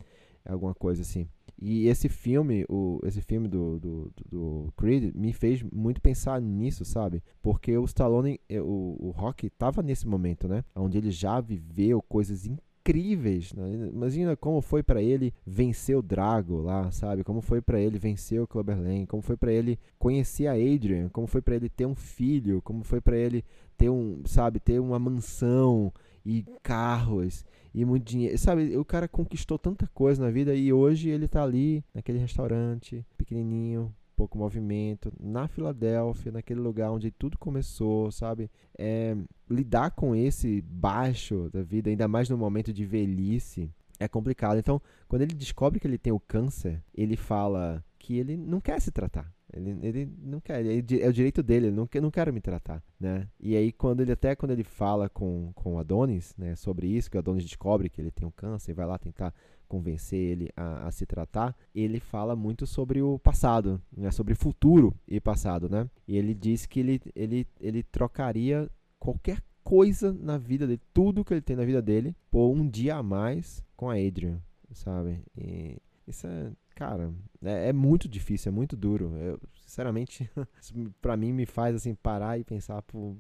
alguma 0.45 0.73
coisa 0.73 1.01
assim. 1.01 1.27
E 1.59 1.87
esse 1.87 2.07
filme, 2.07 2.65
o, 2.69 2.99
esse 3.03 3.21
filme 3.21 3.47
do, 3.47 3.79
do, 3.79 4.11
do 4.29 4.73
Creed, 4.77 5.15
me 5.15 5.33
fez 5.33 5.63
muito 5.63 5.99
pensar 5.99 6.39
nisso, 6.39 6.85
sabe? 6.85 7.23
Porque 7.41 7.75
o 7.77 7.85
Stallone, 7.85 8.39
eh, 8.47 8.61
o, 8.61 8.95
o 8.99 9.09
Rock, 9.11 9.49
tava 9.49 9.81
nesse 9.81 10.07
momento, 10.07 10.47
né? 10.47 10.63
Onde 10.75 10.99
ele 10.99 11.09
já 11.09 11.41
viveu 11.41 12.01
coisas 12.01 12.45
incríveis. 12.45 13.53
Né? 13.53 13.89
Imagina 13.91 14.35
como 14.35 14.61
foi 14.61 14.83
para 14.83 15.01
ele 15.01 15.33
vencer 15.45 15.97
o 15.97 16.01
Drago 16.01 16.61
lá, 16.61 16.91
sabe? 16.91 17.23
Como 17.23 17.41
foi 17.41 17.59
para 17.59 17.79
ele 17.79 17.97
vencer 17.97 18.39
o 18.39 18.47
Clubber 18.47 18.79
Lang, 18.79 19.07
como 19.07 19.23
foi 19.23 19.35
para 19.35 19.51
ele 19.51 19.79
conhecer 19.97 20.47
a 20.47 20.53
Adrian, 20.53 21.09
como 21.09 21.25
foi 21.25 21.41
para 21.41 21.55
ele 21.55 21.69
ter 21.69 21.87
um 21.87 21.95
filho, 21.95 22.61
como 22.61 22.83
foi 22.83 23.01
para 23.01 23.17
ele 23.17 23.43
ter 23.75 23.89
um, 23.89 24.21
sabe, 24.25 24.59
ter 24.59 24.79
uma 24.79 24.99
mansão 24.99 25.91
e 26.25 26.45
carros 26.61 27.45
e 27.77 27.85
muito 27.85 28.03
dinheiro. 28.03 28.35
Sabe, 28.39 28.75
o 28.75 28.83
cara 28.83 29.07
conquistou 29.07 29.59
tanta 29.59 29.85
coisa 29.93 30.23
na 30.23 30.31
vida 30.31 30.55
e 30.55 30.73
hoje 30.73 31.09
ele 31.09 31.27
tá 31.27 31.43
ali 31.43 31.85
naquele 31.93 32.17
restaurante 32.17 33.05
pequenininho, 33.15 33.93
pouco 34.15 34.35
movimento, 34.35 35.13
na 35.19 35.47
Filadélfia, 35.47 36.31
naquele 36.31 36.59
lugar 36.59 36.89
onde 36.89 37.11
tudo 37.11 37.37
começou, 37.37 38.11
sabe? 38.11 38.49
É, 38.75 39.15
lidar 39.47 39.91
com 39.91 40.15
esse 40.15 40.59
baixo 40.61 41.51
da 41.53 41.61
vida, 41.61 41.91
ainda 41.91 42.07
mais 42.07 42.27
no 42.27 42.35
momento 42.35 42.73
de 42.73 42.83
velhice, 42.83 43.69
é 43.99 44.07
complicado. 44.07 44.57
Então, 44.57 44.81
quando 45.07 45.21
ele 45.21 45.35
descobre 45.35 45.79
que 45.79 45.85
ele 45.85 45.99
tem 45.99 46.11
o 46.11 46.19
câncer, 46.19 46.83
ele 46.95 47.15
fala 47.15 47.83
que 48.07 48.17
ele 48.17 48.37
não 48.37 48.61
quer 48.61 48.79
se 48.79 48.89
tratar. 48.89 49.29
Ele, 49.51 49.77
ele 49.81 50.09
não 50.23 50.39
quer, 50.39 50.65
ele, 50.65 51.01
é 51.01 51.09
o 51.09 51.11
direito 51.11 51.43
dele, 51.43 51.67
ele 51.67 51.75
não, 51.75 51.89
não 52.01 52.09
quer 52.09 52.31
me 52.31 52.39
tratar, 52.39 52.81
né? 52.97 53.27
E 53.37 53.53
aí 53.53 53.69
quando 53.69 53.99
ele 53.99 54.13
até 54.13 54.33
quando 54.33 54.51
ele 54.51 54.63
fala 54.63 55.09
com, 55.09 55.51
com 55.53 55.75
o 55.75 55.77
Adonis, 55.77 56.33
né, 56.37 56.55
sobre 56.55 56.87
isso, 56.87 57.11
que 57.11 57.17
o 57.17 57.19
Adonis 57.19 57.43
descobre 57.43 57.89
que 57.89 57.99
ele 57.99 58.09
tem 58.09 58.25
um 58.25 58.31
câncer 58.31 58.71
e 58.71 58.73
vai 58.73 58.85
lá 58.85 58.97
tentar 58.97 59.33
convencer 59.67 60.17
ele 60.17 60.49
a, 60.55 60.87
a, 60.87 60.91
se 60.91 61.05
tratar, 61.05 61.53
ele 61.75 61.99
fala 61.99 62.33
muito 62.33 62.65
sobre 62.65 63.01
o 63.01 63.19
passado, 63.19 63.81
né, 63.91 64.09
sobre 64.09 64.35
futuro 64.35 64.95
e 65.05 65.19
passado, 65.19 65.67
né? 65.67 65.89
E 66.07 66.15
ele 66.17 66.33
diz 66.33 66.65
que 66.65 66.79
ele, 66.79 67.01
ele, 67.13 67.45
ele 67.59 67.83
trocaria 67.83 68.69
qualquer 68.97 69.41
coisa 69.65 70.13
na 70.13 70.37
vida 70.37 70.65
dele, 70.65 70.79
tudo 70.93 71.25
que 71.25 71.33
ele 71.33 71.41
tem 71.41 71.57
na 71.57 71.65
vida 71.65 71.81
dele, 71.81 72.15
por 72.31 72.49
um 72.53 72.69
dia 72.69 72.95
a 72.95 73.03
mais 73.03 73.61
com 73.75 73.89
a 73.89 73.95
Adrian, 73.95 74.41
sabe? 74.71 75.21
E 75.37 75.77
isso 76.07 76.25
é 76.25 76.51
cara, 76.77 77.11
é, 77.43 77.69
é, 77.69 77.73
muito 77.73 78.07
difícil, 78.07 78.51
é 78.51 78.55
muito 78.55 78.75
duro. 78.75 79.13
Eu, 79.17 79.39
sinceramente, 79.65 80.29
para 81.01 81.17
mim 81.17 81.31
me 81.31 81.45
faz 81.45 81.75
assim 81.75 81.93
parar 81.95 82.39
e 82.39 82.43
pensar 82.43 82.81
por 82.81 83.15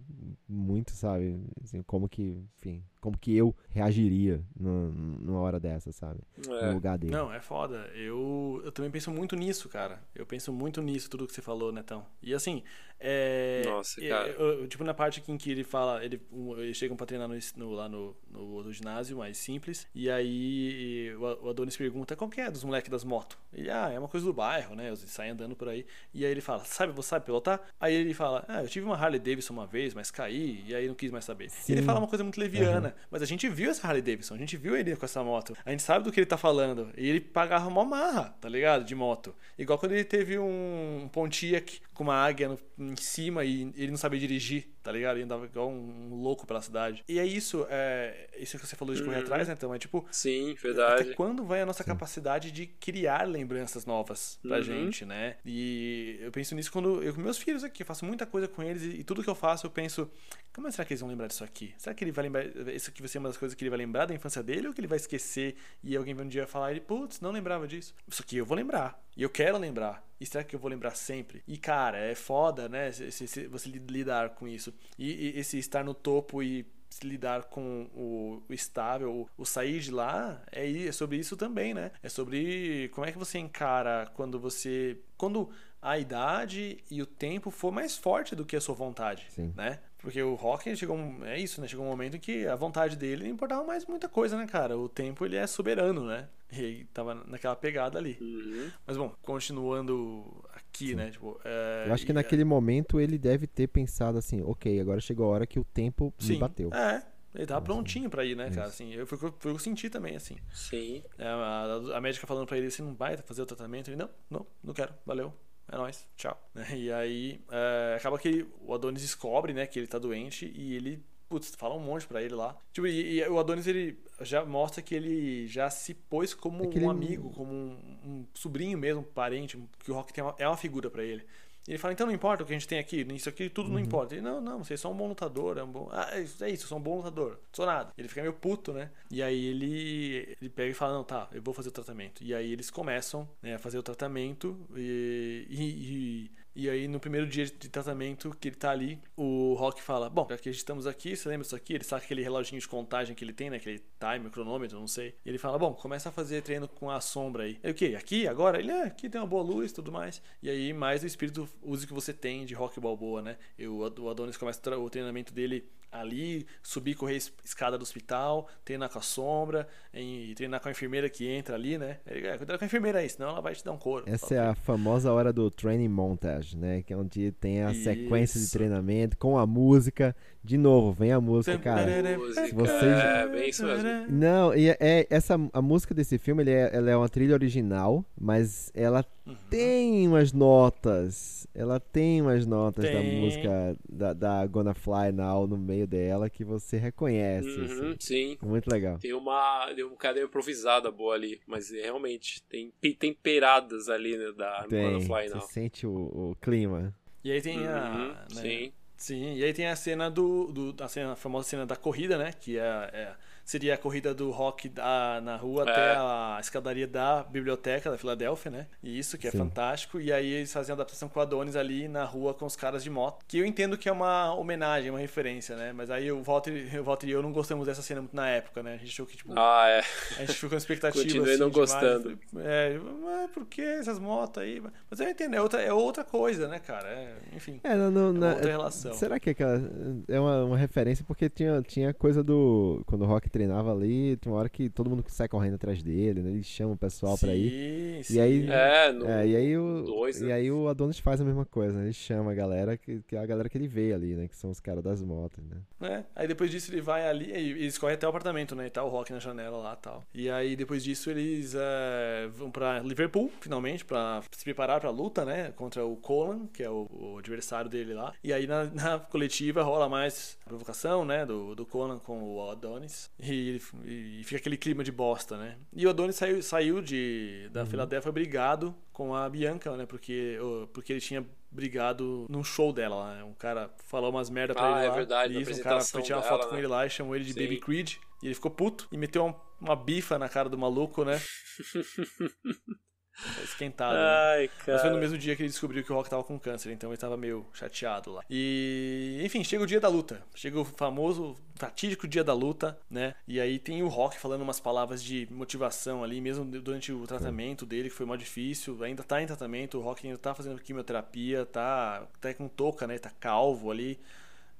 muito, 0.47 0.91
sabe, 0.91 1.39
assim, 1.63 1.81
como 1.83 2.07
que, 2.07 2.43
enfim, 2.57 2.83
como 2.99 3.17
que 3.17 3.35
eu 3.35 3.55
reagiria 3.69 4.43
no, 4.59 4.91
numa 4.91 5.39
hora 5.39 5.59
dessa, 5.59 5.91
sabe? 5.91 6.19
É. 6.47 6.67
No 6.67 6.73
lugar 6.73 6.97
dele. 6.97 7.13
Não, 7.13 7.31
é 7.31 7.39
foda. 7.39 7.89
Eu, 7.93 8.61
eu 8.65 8.71
também 8.71 8.91
penso 8.91 9.11
muito 9.11 9.35
nisso, 9.35 9.69
cara. 9.69 10.01
Eu 10.15 10.25
penso 10.25 10.51
muito 10.51 10.81
nisso, 10.81 11.09
tudo 11.09 11.27
que 11.27 11.33
você 11.33 11.41
falou, 11.41 11.71
Netão. 11.71 12.05
E 12.21 12.33
assim, 12.33 12.63
é. 12.99 13.61
Nossa, 13.65 14.01
cara. 14.01 14.29
Eu, 14.29 14.67
tipo, 14.67 14.83
na 14.83 14.93
parte 14.93 15.23
em 15.27 15.37
que 15.37 15.51
ele 15.51 15.63
fala, 15.63 16.03
ele, 16.03 16.21
eles 16.57 16.77
chegam 16.77 16.97
pra 16.97 17.05
treinar 17.05 17.27
no, 17.27 17.35
no, 17.55 17.71
lá 17.71 17.87
no, 17.87 18.15
no, 18.29 18.63
no, 18.63 18.73
ginásio, 18.73 19.17
mais 19.17 19.37
simples. 19.37 19.87
E 19.93 20.09
aí 20.09 21.15
o, 21.15 21.49
Adonis 21.49 21.77
pergunta 21.77 22.15
qual 22.15 22.29
que 22.29 22.41
é 22.41 22.49
dos 22.49 22.63
moleques 22.63 22.89
das 22.89 23.03
motos. 23.03 23.37
Ele, 23.53 23.69
ah, 23.69 23.89
é 23.89 23.99
uma 23.99 24.06
coisa 24.07 24.25
do 24.25 24.33
bairro, 24.33 24.75
né? 24.75 24.87
Eles 24.87 24.99
saem 25.07 25.31
andando 25.31 25.55
por 25.55 25.69
aí. 25.69 25.85
E 26.13 26.25
aí 26.25 26.31
ele 26.31 26.41
fala, 26.41 26.63
sabe, 26.65 26.93
você 26.93 27.09
sabe 27.09 27.25
pilotar? 27.25 27.59
Aí 27.79 27.93
ele 27.93 28.13
fala, 28.13 28.45
ah, 28.47 28.61
eu 28.63 28.67
tive 28.67 28.85
uma 28.85 28.95
Harley 28.95 29.19
Davidson 29.19 29.53
uma 29.53 29.67
vez, 29.67 29.93
mas 29.93 30.11
caí, 30.11 30.63
e 30.67 30.75
aí 30.75 30.87
não 30.87 30.95
quis 30.95 31.11
mais 31.11 31.25
saber. 31.25 31.49
Sim. 31.49 31.73
E 31.73 31.75
ele 31.75 31.83
fala 31.83 31.99
uma 31.99 32.07
coisa 32.07 32.23
muito 32.23 32.39
leviana. 32.39 32.89
Uhum. 32.89 33.05
Mas 33.11 33.21
a 33.21 33.25
gente 33.25 33.47
viu 33.49 33.69
essa 33.69 33.87
Harley 33.87 34.01
Davidson, 34.01 34.35
a 34.35 34.37
gente 34.37 34.57
viu 34.57 34.75
ele 34.75 34.95
com 34.95 35.05
essa 35.05 35.23
moto. 35.23 35.55
A 35.65 35.71
gente 35.71 35.83
sabe 35.83 36.05
do 36.05 36.11
que 36.11 36.19
ele 36.19 36.25
tá 36.25 36.37
falando. 36.37 36.91
E 36.97 37.07
ele 37.07 37.21
pagava 37.21 37.67
uma 37.67 37.85
marra, 37.85 38.35
tá 38.39 38.49
ligado? 38.49 38.83
De 38.83 38.95
moto. 38.95 39.35
Igual 39.57 39.77
quando 39.77 39.93
ele 39.93 40.03
teve 40.03 40.37
um 40.37 41.09
Pontiac 41.11 41.79
com 41.97 42.03
uma 42.03 42.15
águia 42.15 42.47
no- 42.47 42.59
em 42.77 42.95
cima 42.95 43.43
e 43.43 43.73
ele 43.75 43.89
não 43.89 43.97
sabia 43.97 44.19
dirigir, 44.19 44.67
tá 44.83 44.91
ligado? 44.91 45.15
Ele 45.17 45.23
andava 45.23 45.45
igual 45.45 45.67
um, 45.69 46.11
um 46.11 46.15
louco 46.21 46.45
pela 46.45 46.61
cidade. 46.61 47.03
E 47.09 47.17
é 47.19 47.25
isso, 47.25 47.65
é, 47.69 48.29
isso 48.37 48.57
que 48.59 48.65
você 48.67 48.75
falou 48.75 48.93
de 48.93 49.01
correr 49.03 49.17
Uhum. 49.17 49.23
atrás, 49.23 49.47
né? 49.47 49.55
Então 49.57 49.73
é 49.73 49.79
tipo, 49.79 50.05
Sim, 50.11 50.51
até 50.51 50.61
verdade. 50.61 51.13
quando 51.15 51.43
vai 51.43 51.61
a 51.61 51.65
nossa 51.65 51.83
capacidade 51.83 52.51
de 52.51 52.67
criar 52.67 53.27
lembranças 53.27 53.85
novas 53.85 54.39
pra 54.43 54.57
Uhum. 54.57 54.63
gente, 54.63 55.05
né? 55.05 55.37
E 55.45 56.17
eu 56.21 56.31
penso 56.31 56.53
nisso 56.55 56.71
quando 56.71 57.01
eu 57.03 57.13
com 57.13 57.21
meus 57.21 57.37
filhos 57.37 57.63
aqui, 57.63 57.81
eu 57.81 57.85
faço 57.87 58.05
muita 58.05 58.25
coisa 58.25 58.47
com 58.47 58.61
eles 58.61 58.83
e, 58.83 58.99
e 58.99 59.03
tudo 59.03 59.23
que 59.23 59.29
eu 59.29 59.35
faço 59.35 59.65
eu 59.65 59.71
penso, 59.71 60.09
como 60.53 60.71
será 60.71 60.85
que 60.85 60.93
eles 60.93 61.01
vão 61.01 61.09
lembrar 61.09 61.27
disso 61.27 61.43
aqui? 61.43 61.73
Será 61.77 61.93
que 61.95 62.03
ele 62.03 62.11
vai 62.11 62.23
lembrar, 62.23 62.45
isso 62.73 62.89
aqui 62.89 63.01
vai 63.01 63.09
ser 63.09 63.17
uma 63.17 63.29
das 63.29 63.37
coisas 63.37 63.55
que 63.55 63.63
ele 63.63 63.69
vai 63.71 63.77
lembrar 63.79 64.05
da 64.05 64.13
infância 64.13 64.43
dele 64.43 64.67
ou 64.67 64.73
que 64.73 64.79
ele 64.79 64.87
vai 64.87 64.97
esquecer 64.97 65.55
e 65.83 65.95
alguém 65.97 66.13
vai 66.13 66.25
um 66.25 66.29
dia 66.29 66.45
falar, 66.45 66.71
ele, 66.71 66.79
putz, 66.81 67.19
não 67.21 67.31
lembrava 67.31 67.67
disso. 67.67 67.93
Isso 68.07 68.21
aqui 68.21 68.37
eu 68.37 68.45
vou 68.45 68.55
lembrar. 68.55 69.03
E 69.17 69.23
eu 69.23 69.29
quero 69.29 69.57
lembrar. 69.57 70.06
E 70.19 70.25
será 70.25 70.43
que 70.43 70.55
eu 70.55 70.59
vou 70.59 70.69
lembrar 70.69 70.95
sempre? 70.95 71.43
E 71.47 71.57
cara, 71.57 71.97
é 71.97 72.15
foda, 72.15 72.67
né? 72.67 72.91
você 72.91 73.69
lidar 73.69 74.31
com 74.31 74.47
isso. 74.47 74.73
E, 74.97 75.11
e 75.11 75.39
esse 75.39 75.57
estar 75.57 75.83
no 75.83 75.93
topo 75.93 76.41
e 76.41 76.65
lidar 77.03 77.43
com 77.43 77.87
o, 77.93 78.43
o 78.47 78.53
estável, 78.53 79.13
o, 79.13 79.29
o 79.37 79.45
sair 79.45 79.79
de 79.79 79.91
lá, 79.91 80.41
é, 80.51 80.87
é 80.87 80.91
sobre 80.91 81.17
isso 81.17 81.35
também, 81.35 81.73
né? 81.73 81.91
É 82.01 82.09
sobre 82.09 82.89
como 82.93 83.05
é 83.05 83.11
que 83.11 83.17
você 83.17 83.37
encara 83.37 84.09
quando 84.15 84.39
você. 84.39 84.97
Quando 85.17 85.49
a 85.81 85.97
idade 85.97 86.83
e 86.89 87.01
o 87.01 87.05
tempo 87.05 87.51
for 87.51 87.71
mais 87.71 87.97
forte 87.97 88.35
do 88.35 88.45
que 88.45 88.55
a 88.55 88.61
sua 88.61 88.73
vontade, 88.73 89.27
Sim. 89.29 89.53
né? 89.55 89.79
Porque 89.99 90.21
o 90.21 90.35
rock 90.35 90.75
chegou 90.75 90.97
é 91.23 91.39
isso, 91.39 91.61
né? 91.61 91.67
Chegou 91.67 91.85
um 91.85 91.89
momento 91.89 92.17
em 92.17 92.19
que 92.19 92.47
a 92.47 92.55
vontade 92.55 92.95
dele 92.95 93.23
não 93.23 93.31
importava 93.31 93.63
mais 93.63 93.85
muita 93.85 94.09
coisa, 94.09 94.37
né, 94.37 94.47
cara? 94.47 94.77
O 94.77 94.89
tempo 94.89 95.25
ele 95.25 95.35
é 95.35 95.45
soberano, 95.45 96.05
né? 96.05 96.27
E 96.51 96.61
ele 96.61 96.85
tava 96.93 97.13
naquela 97.13 97.55
pegada 97.55 97.97
ali. 97.99 98.17
Uhum. 98.21 98.71
Mas 98.85 98.95
bom, 98.97 99.13
continuando 99.21 100.43
aqui, 100.53 100.95
né? 100.95 101.11
Tipo, 101.11 101.39
é, 101.43 101.85
Eu 101.87 101.93
acho 101.93 102.05
que 102.05 102.11
e- 102.11 102.15
naquele 102.15 102.43
momento 102.43 102.99
ele 102.99 103.17
deve 103.17 103.47
ter 103.47 103.67
pensado 103.67 104.17
assim, 104.17 104.41
ok, 104.43 104.79
agora 104.79 104.99
chegou 105.01 105.25
a 105.25 105.29
hora 105.29 105.47
que 105.47 105.59
o 105.59 105.63
tempo 105.63 106.13
me 106.19 106.25
Sim. 106.25 106.39
bateu. 106.39 106.73
É, 106.73 107.03
ele 107.35 107.45
tava 107.45 107.61
prontinho 107.61 108.09
pra 108.09 108.23
ir, 108.23 108.35
né, 108.35 108.45
cara? 108.49 108.67
Isso. 108.67 108.83
Assim, 108.83 108.93
eu, 108.93 109.05
foi, 109.05 109.17
o 109.17 109.19
que 109.21 109.25
eu- 109.27 109.35
foi 109.53 109.59
senti 109.59 109.89
também, 109.89 110.15
assim. 110.15 110.37
Sim. 110.53 111.03
É, 111.17 111.27
a, 111.27 111.81
a 111.95 112.01
médica 112.01 112.25
falando 112.25 112.47
pra 112.47 112.57
ele, 112.57 112.69
você 112.71 112.81
não 112.81 112.95
vai 112.95 113.17
fazer 113.17 113.41
o 113.41 113.45
tratamento? 113.45 113.89
Ele, 113.89 113.97
não, 113.97 114.09
não, 114.29 114.45
não 114.63 114.73
quero, 114.73 114.93
valeu. 115.05 115.33
É 115.69 115.75
nóis, 115.75 116.07
tchau. 116.15 116.39
E 116.77 116.91
aí, 116.93 117.41
é, 117.51 117.95
acaba 117.97 118.17
que 118.17 118.27
ele- 118.27 118.47
o 118.61 118.73
Adonis 118.73 119.01
descobre, 119.01 119.53
né, 119.53 119.67
que 119.67 119.77
ele 119.79 119.87
tá 119.87 119.99
doente 119.99 120.49
e 120.55 120.73
ele, 120.75 121.03
putz, 121.27 121.53
fala 121.55 121.75
um 121.75 121.79
monte 121.79 122.07
pra 122.07 122.21
ele 122.21 122.33
lá. 122.35 122.55
Tipo, 122.73 122.87
e, 122.87 123.19
e 123.19 123.27
o 123.27 123.39
Adonis, 123.39 123.67
ele 123.67 123.99
já 124.21 124.43
mostra 124.45 124.81
que 124.81 124.95
ele 124.95 125.47
já 125.47 125.69
se 125.69 125.93
pôs 125.93 126.33
como 126.33 126.63
É 126.63 126.67
que 126.67 126.79
um 126.79 126.89
amigo, 126.89 127.29
como 127.31 127.51
um, 127.53 127.77
um 128.05 128.25
sobrinho 128.33 128.77
mesmo, 128.77 129.03
parente, 129.03 129.57
que 129.83 129.91
o 129.91 129.93
Rock 129.95 130.13
tem 130.13 130.23
uma- 130.23 130.35
é 130.37 130.47
uma 130.47 130.57
figura 130.57 130.89
pra 130.89 131.03
ele. 131.03 131.25
E 131.67 131.71
ele 131.71 131.77
fala, 131.79 131.91
então 131.93 132.07
não 132.07 132.13
importa 132.13 132.43
o 132.43 132.45
que 132.45 132.53
a 132.53 132.55
gente 132.57 132.65
tem 132.67 132.79
aqui, 132.79 133.05
isso 133.13 133.27
aqui 133.27 133.49
tudo 133.49 133.67
Uhum. 133.67 133.73
não 133.73 133.79
importa. 133.81 134.15
Ele, 134.15 134.21
não, 134.21 134.39
não, 134.39 134.63
você 134.63 134.75
é 134.75 134.77
só 134.77 134.89
um 134.89 134.95
bom 134.95 135.09
lutador, 135.09 135.57
é 135.57 135.63
um 135.63 135.69
bom. 135.69 135.89
Ah, 135.91 136.11
é 136.13 136.21
isso, 136.21 136.41
é 136.41 136.49
isso, 136.49 136.63
eu 136.63 136.67
sou 136.69 136.77
um 136.77 136.81
bom 136.81 136.95
lutador. 136.95 137.31
Não 137.31 137.37
sou 137.51 137.65
nada. 137.65 137.91
Ele 137.97 138.07
fica 138.07 138.21
meio 138.21 138.31
puto, 138.33 138.71
né? 138.71 138.89
E 139.11 139.21
aí 139.21 139.45
ele, 139.47 140.37
ele 140.41 140.49
pega 140.49 140.71
e 140.71 140.73
fala, 140.73 140.93
não, 140.93 141.03
tá, 141.03 141.27
eu 141.33 141.41
vou 141.41 141.53
fazer 141.53 141.67
o 141.67 141.71
tratamento. 141.73 142.23
E 142.23 142.33
aí 142.33 142.53
eles 142.53 142.69
começam 142.69 143.27
né, 143.41 143.55
a 143.55 143.59
fazer 143.59 143.77
o 143.77 143.83
tratamento 143.83 144.57
e, 144.77 145.45
e, 145.49 145.61
e, 145.61 146.31
e 146.57 146.67
aí 146.71 146.87
no 146.87 146.99
primeiro 146.99 147.27
dia 147.27 147.45
de 147.45 147.69
tratamento 147.69 148.35
que 148.39 148.47
ele 148.47 148.55
tá 148.55 148.71
ali, 148.71 148.99
o 149.15 149.53
Rock 149.53 149.79
fala, 149.79 150.09
bom, 150.09 150.25
já 150.27 150.39
que 150.39 150.49
estamos 150.49 150.87
aqui, 150.87 151.15
você 151.15 151.29
lembra 151.29 151.43
disso 151.43 151.55
aqui? 151.55 151.75
Ele 151.75 151.83
saca 151.83 152.03
aquele 152.03 152.23
reloginho 152.23 152.59
de 152.59 152.67
contagem 152.67 153.13
que 153.13 153.23
ele 153.23 153.31
tem, 153.31 153.51
né? 153.51 153.57
Aquele 153.57 153.79
timer, 153.99 154.31
cronômetro, 154.31 154.79
não 154.79 154.87
sei. 154.87 155.13
E 155.23 155.29
ele 155.29 155.37
fala, 155.37 155.59
bom, 155.59 155.75
começa 155.75 156.09
a 156.09 156.11
fazer 156.11 156.41
treino 156.41 156.67
com 156.67 156.89
a 156.89 156.99
sombra 156.99 157.43
aí. 157.43 157.59
Ele, 157.63 157.73
o 157.73 157.75
quê? 157.75 157.95
Aqui? 157.95 158.27
Agora? 158.27 158.57
Ele, 158.57 158.71
é, 158.71 158.85
aqui 158.85 159.07
tem 159.07 159.21
uma 159.21 159.27
boa 159.27 159.43
luz 159.43 159.71
tudo 159.71 159.91
mais. 159.91 160.19
E 160.41 160.49
aí 160.49 160.73
mais 160.73 161.03
o 161.03 161.05
espírito 161.05 161.47
use 161.61 161.85
que 161.85 161.93
você 161.93 162.11
tem 162.11 162.43
de 162.43 162.55
Rock 162.55 162.79
Balboa, 162.79 163.21
né? 163.21 163.37
E 163.55 163.67
o 163.67 163.85
Adonis 164.09 164.35
começa 164.35 164.59
o 164.79 164.89
treinamento 164.89 165.31
dele 165.31 165.63
ali, 165.91 166.45
subir, 166.61 166.95
correr 166.95 167.15
es- 167.17 167.31
escada 167.43 167.77
do 167.77 167.81
hospital, 167.83 168.47
treinar 168.63 168.89
com 168.89 168.99
a 168.99 169.01
sombra, 169.01 169.67
e 169.93 170.33
treinar 170.35 170.59
com 170.59 170.67
a 170.67 170.71
enfermeira 170.71 171.09
que 171.09 171.27
entra 171.27 171.55
ali, 171.55 171.77
né? 171.77 171.99
Ele, 172.05 172.27
é, 172.27 172.37
cuidado 172.37 172.57
com 172.59 172.65
a 172.65 172.67
enfermeira 172.67 172.99
aí, 172.99 173.09
senão 173.09 173.29
ela 173.29 173.41
vai 173.41 173.53
te 173.55 173.63
dar 173.63 173.71
um 173.71 173.77
couro. 173.77 174.03
Essa 174.07 174.35
é 174.35 174.39
a 174.39 174.53
famosa 174.55 175.11
hora 175.11 175.31
do 175.33 175.49
training 175.49 175.87
montage, 175.87 176.55
né? 176.57 176.83
Que 176.83 176.93
é 176.93 176.97
onde 176.97 177.31
tem 177.33 177.63
a 177.63 177.73
sequência 177.73 178.39
de 178.39 178.45
Isso. 178.45 178.53
treinamento 178.57 179.17
com 179.17 179.37
a 179.37 179.45
música. 179.47 180.15
De 180.47 180.57
novo, 180.57 180.93
vem 180.93 181.11
a 181.11 181.19
música, 181.19 181.57
cara. 181.57 182.17
Música, 182.17 182.55
vocês- 182.55 182.83
é, 183.03 183.27
bem 183.27 183.49
isso 183.49 183.65
mesmo. 183.65 183.89
Não, 184.09 184.55
e 184.55 184.69
é, 184.69 185.05
essa 185.09 185.35
a 185.51 185.61
música 185.61 185.93
desse 185.93 186.17
filme, 186.17 186.41
ele 186.41 186.51
é, 186.51 186.69
ela 186.73 186.89
é 186.89 186.95
uma 186.95 187.09
trilha 187.09 187.33
original, 187.33 188.05
mas 188.17 188.71
ela 188.73 189.05
Uhum. 189.25 189.35
tem 189.49 190.07
umas 190.07 190.31
notas. 190.31 191.45
Ela 191.53 191.81
tem 191.81 192.21
umas 192.21 192.45
notas 192.45 192.85
da 192.85 193.01
Tem. 193.01 193.11
música 193.19 193.75
da, 193.89 194.13
da 194.13 194.47
Gonna 194.47 194.73
Fly 194.73 195.11
Now 195.13 195.45
no 195.45 195.57
meio 195.57 195.85
dela 195.85 196.29
que 196.29 196.45
você 196.45 196.77
reconhece. 196.77 197.49
Uhum, 197.49 197.65
assim. 197.91 197.95
sim. 197.99 198.37
Muito 198.41 198.69
legal. 198.71 198.97
Tem 198.99 199.11
uma, 199.13 199.69
tem 199.75 199.83
uma 199.83 199.97
cadeia 199.97 200.23
improvisada 200.23 200.89
boa 200.89 201.13
ali, 201.15 201.41
mas 201.45 201.69
realmente 201.71 202.41
tem 202.43 202.71
temperadas 202.97 203.89
ali 203.89 204.15
né, 204.17 204.31
da 204.31 204.65
Tem. 204.69 204.81
Gonna 204.81 205.01
Fly 205.01 205.27
Você 205.27 205.33
Now. 205.37 205.41
sente 205.47 205.85
o, 205.85 205.91
o 205.91 206.37
clima. 206.41 206.93
E 207.23 207.31
aí 207.31 207.41
tem 207.41 207.57
Uhum, 207.59 207.67
a. 207.67 208.25
né? 208.33 208.41
Sim. 208.41 208.71
Sim, 208.97 209.35
e 209.35 209.43
aí 209.43 209.53
tem 209.53 209.67
a 209.67 209.75
cena 209.75 210.09
do. 210.09 210.51
do 210.51 210.83
a, 210.83 210.87
cena, 210.87 211.13
a 211.13 211.15
famosa 211.15 211.47
cena 211.47 211.65
da 211.65 211.75
corrida, 211.75 212.17
né? 212.17 212.31
Que 212.33 212.57
é, 212.57 212.63
é- 212.63 213.15
seria 213.47 213.73
a 213.75 213.77
corrida 213.77 214.13
do 214.13 214.29
rock 214.29 214.67
da, 214.67 215.21
na 215.23 215.37
rua 215.37 215.63
É. 215.65 215.71
até 215.71 215.95
a 215.95 216.37
escadaria 216.41 216.85
da 216.85 217.23
biblioteca 217.23 217.89
da 217.89 217.97
Filadélfia, 217.97 218.51
né? 218.51 218.67
E 218.83 218.99
isso 218.99 219.17
que 219.17 219.25
é 219.27 219.31
Sim. 219.31 219.37
fantástico. 219.37 219.99
E 220.01 220.11
aí 220.11 220.29
eles 220.29 220.51
fazem 220.51 220.73
a 220.73 220.75
adaptação 220.75 221.07
com 221.07 221.17
o 221.17 221.21
Adonis 221.23 221.55
ali 221.55 221.87
na 221.87 222.03
rua 222.03 222.33
com 222.33 222.45
os 222.45 222.57
caras 222.57 222.83
de 222.83 222.89
moto. 222.89 223.23
Que 223.25 223.37
eu 223.37 223.45
entendo 223.45 223.77
que 223.77 223.87
é 223.87 223.91
uma 223.91 224.33
homenagem, 224.35 224.89
uma 224.89 224.99
referência, 224.99 225.55
né? 225.55 225.71
Mas 225.73 225.89
aí 225.89 226.11
o 226.11 226.21
Walter, 226.21 226.51
o 226.79 226.83
Walter 226.83 227.07
e 227.07 227.11
eu 227.11 227.23
não 227.23 227.31
gostamos 227.31 227.65
dessa 227.65 227.81
cena 227.81 228.01
muito 228.01 228.15
na 228.15 228.27
época, 228.27 228.61
né? 228.61 228.73
A 228.73 228.77
gente 228.77 228.89
achou 228.91 229.05
que, 229.05 229.15
tipo. 229.15 229.31
Ah, 229.37 229.65
é. 229.69 229.79
A 230.17 230.19
gente 230.25 230.33
ficou 230.33 230.49
com 230.49 230.57
expectativa. 230.57 231.01
Continuei 231.03 231.31
assim, 231.35 231.39
não 231.41 231.49
demais. 231.49 231.71
gostando. 231.71 232.19
É, 232.39 232.77
mas 233.03 233.31
por 233.31 233.45
que 233.45 233.61
essas 233.61 233.97
motos 233.97 234.43
aí? 234.43 234.61
Mas 234.89 234.99
eu 234.99 235.09
entendo, 235.09 235.35
é 235.35 235.41
outra, 235.41 235.61
é 235.61 235.71
outra 235.71 236.03
coisa, 236.03 236.49
né, 236.49 236.59
cara? 236.59 236.87
É, 236.89 237.15
enfim. 237.33 237.61
É, 237.63 237.73
não, 237.75 237.89
não, 237.89 238.09
É 238.09 238.19
na- 238.19 238.33
outra 238.33 238.51
relação. 238.51 238.93
Será 238.93 239.19
que 239.19 239.29
é 239.29 239.31
aquela. 239.31 239.61
É 240.09 240.19
uma, 240.19 240.43
uma 240.43 240.57
referência 240.57 241.05
porque 241.07 241.29
tinha, 241.29 241.61
tinha 241.61 241.93
coisa 241.93 242.21
do. 242.21 242.83
Quando 242.85 243.03
o 243.03 243.05
Rock 243.05 243.29
treinava 243.37 243.71
ali, 243.71 244.17
tinha 244.17 244.31
uma 244.31 244.39
hora 244.39 244.49
que 244.49 244.69
todo 244.69 244.89
mundo 244.89 245.03
sai 245.07 245.27
correndo 245.27 245.55
atrás 245.55 245.83
dele, 245.83 246.21
né? 246.21 246.31
Ele 246.31 246.43
chama 246.43 246.73
o 246.73 246.77
pessoal 246.77 247.17
pra 247.17 247.35
ir. 247.35 248.03
Sim, 248.03 248.15
E 248.15 248.19
aí- 248.19 248.49
É, 248.49 248.91
no, 248.91 249.05
É, 249.07 249.27
e 249.27 249.35
aí 249.35 249.57
o, 249.57 249.83
dois, 249.83 250.19
e 250.21 250.25
né? 250.25 250.33
aí 250.33 250.51
o 250.51 250.67
Adonis 250.67 250.97
faz 250.99 251.21
a 251.21 251.23
mesma 251.23 251.45
coisa, 251.45 251.77
né? 251.77 251.85
Ele 251.85 251.93
chama 251.93 252.31
a 252.31 252.33
galera, 252.33 252.75
que, 252.77 253.01
que 253.07 253.15
é 253.15 253.19
a 253.19 253.25
galera 253.25 253.47
que 253.47 253.57
ele 253.57 253.67
vê 253.67 253.93
ali, 253.93 254.15
né? 254.15 254.27
Que 254.27 254.35
são 254.35 254.49
os 254.49 254.59
caras 254.59 254.83
das 254.83 255.01
motos, 255.01 255.43
né? 255.45 255.57
né? 255.79 256.05
Aí 256.15 256.27
depois 256.27 256.49
disso 256.49 256.71
ele 256.71 256.81
vai 256.81 257.07
ali 257.07 257.25
e 257.31 257.51
eles 257.51 257.77
correm 257.77 257.93
até 257.95 258.05
o 258.05 258.09
apartamento, 258.09 258.55
né? 258.55 258.67
E 258.67 258.69
tá 258.69 258.83
o 258.83 258.89
Rock 258.89 259.11
na 259.11 259.19
janela 259.19 259.57
lá 259.57 259.73
e 259.73 259.81
tal. 259.83 260.03
E 260.13 260.29
aí 260.29 260.55
depois 260.55 260.83
disso 260.83 261.09
eles 261.11 261.53
é, 261.55 262.27
vão 262.33 262.49
pra 262.49 262.79
Liverpool, 262.79 263.31
finalmente, 263.39 263.85
pra 263.85 264.21
se 264.31 264.43
preparar 264.43 264.79
pra 264.79 264.89
luta, 264.89 265.23
né? 265.23 265.51
Contra 265.55 265.85
o 265.85 265.95
Colan, 265.97 266.47
que 266.53 266.63
é 266.63 266.69
o, 266.69 266.87
o 266.91 267.17
adversário 267.19 267.69
dele 267.69 267.93
lá. 267.93 268.13
E 268.23 268.33
aí 268.33 268.47
na, 268.47 268.65
na 268.73 268.99
coletiva 268.99 269.61
rola 269.61 269.87
mais 269.87 270.37
provocação, 270.45 271.05
né? 271.05 271.25
Do, 271.25 271.53
do 271.55 271.65
Conan 271.65 271.99
com 271.99 272.23
o 272.23 272.49
Adonis. 272.49 273.09
E, 273.33 273.61
e 273.85 274.23
fica 274.23 274.37
aquele 274.37 274.57
clima 274.57 274.83
de 274.83 274.91
bosta, 274.91 275.37
né? 275.37 275.57
E 275.73 275.85
o 275.85 275.89
Adonis 275.89 276.15
saiu, 276.15 276.41
saiu 276.41 276.81
de, 276.81 277.49
da 277.51 277.65
Filadélfia 277.65 278.11
brigado 278.11 278.75
com 278.91 279.13
a 279.13 279.29
Bianca, 279.29 279.75
né? 279.77 279.85
Porque, 279.85 280.37
porque 280.73 280.93
ele 280.93 281.01
tinha 281.01 281.25
brigado 281.49 282.25
num 282.29 282.43
show 282.43 282.73
dela 282.73 282.95
lá, 282.95 283.15
né? 283.15 283.23
Um 283.23 283.33
cara 283.33 283.71
falou 283.85 284.09
umas 284.11 284.29
merda 284.29 284.53
pra 284.53 284.75
Ah, 284.75 284.77
ele 284.77 284.85
é 284.85 284.89
lá. 284.89 284.95
verdade, 284.95 285.33
na 285.33 285.41
Isso, 285.41 285.59
um 285.59 285.63
cara 285.63 285.81
foi 285.81 286.01
tirar 286.01 286.17
uma 286.17 286.23
dela, 286.23 286.37
foto 286.37 286.47
com 286.49 286.55
né? 286.55 286.59
ele 286.61 286.67
lá 286.67 286.85
e 286.85 286.89
chamou 286.89 287.15
ele 287.15 287.25
de 287.25 287.33
Sim. 287.33 287.39
Baby 287.41 287.59
Creed. 287.59 287.93
E 288.21 288.25
ele 288.27 288.35
ficou 288.35 288.51
puto 288.51 288.87
e 288.91 288.97
meteu 288.97 289.25
uma, 289.25 289.35
uma 289.61 289.75
bifa 289.75 290.17
na 290.17 290.27
cara 290.27 290.49
do 290.49 290.57
maluco, 290.57 291.03
né? 291.05 291.19
Esquentado, 293.43 294.05
né? 294.05 294.15
Ai, 294.35 294.49
Mas 294.67 294.81
foi 294.81 294.89
no 294.89 294.97
mesmo 294.97 295.17
dia 295.17 295.35
que 295.35 295.41
ele 295.41 295.49
descobriu 295.49 295.83
que 295.83 295.91
o 295.91 295.95
Rock 295.95 296.09
tava 296.09 296.23
com 296.23 296.39
câncer, 296.39 296.71
então 296.71 296.89
ele 296.91 296.97
tava 296.97 297.17
meio 297.17 297.45
chateado 297.53 298.11
lá. 298.13 298.23
E, 298.29 299.19
enfim, 299.23 299.43
chega 299.43 299.63
o 299.63 299.67
dia 299.67 299.79
da 299.79 299.87
luta. 299.87 300.23
Chega 300.35 300.59
o 300.59 300.65
famoso, 300.65 301.35
fatídico 301.55 302.07
dia 302.07 302.23
da 302.23 302.33
luta, 302.33 302.79
né? 302.89 303.15
E 303.27 303.39
aí 303.39 303.57
tem 303.57 303.81
o 303.81 303.87
Rock 303.87 304.19
falando 304.19 304.41
umas 304.41 304.59
palavras 304.59 305.03
de 305.03 305.27
motivação 305.31 306.03
ali, 306.03 306.21
mesmo 306.21 306.45
durante 306.45 306.91
o 306.91 307.07
tratamento 307.07 307.65
dele, 307.65 307.89
que 307.89 307.95
foi 307.95 308.05
mó 308.05 308.15
difícil. 308.15 308.83
Ainda 308.83 309.03
tá 309.03 309.21
em 309.21 309.25
tratamento, 309.25 309.79
o 309.79 309.81
Rock 309.81 310.05
ainda 310.05 310.19
tá 310.19 310.35
fazendo 310.35 310.61
quimioterapia, 310.61 311.45
tá, 311.45 312.07
tá 312.21 312.33
com 312.35 312.47
touca, 312.47 312.85
né? 312.85 312.99
Tá 312.99 313.09
calvo 313.09 313.71
ali. 313.71 313.99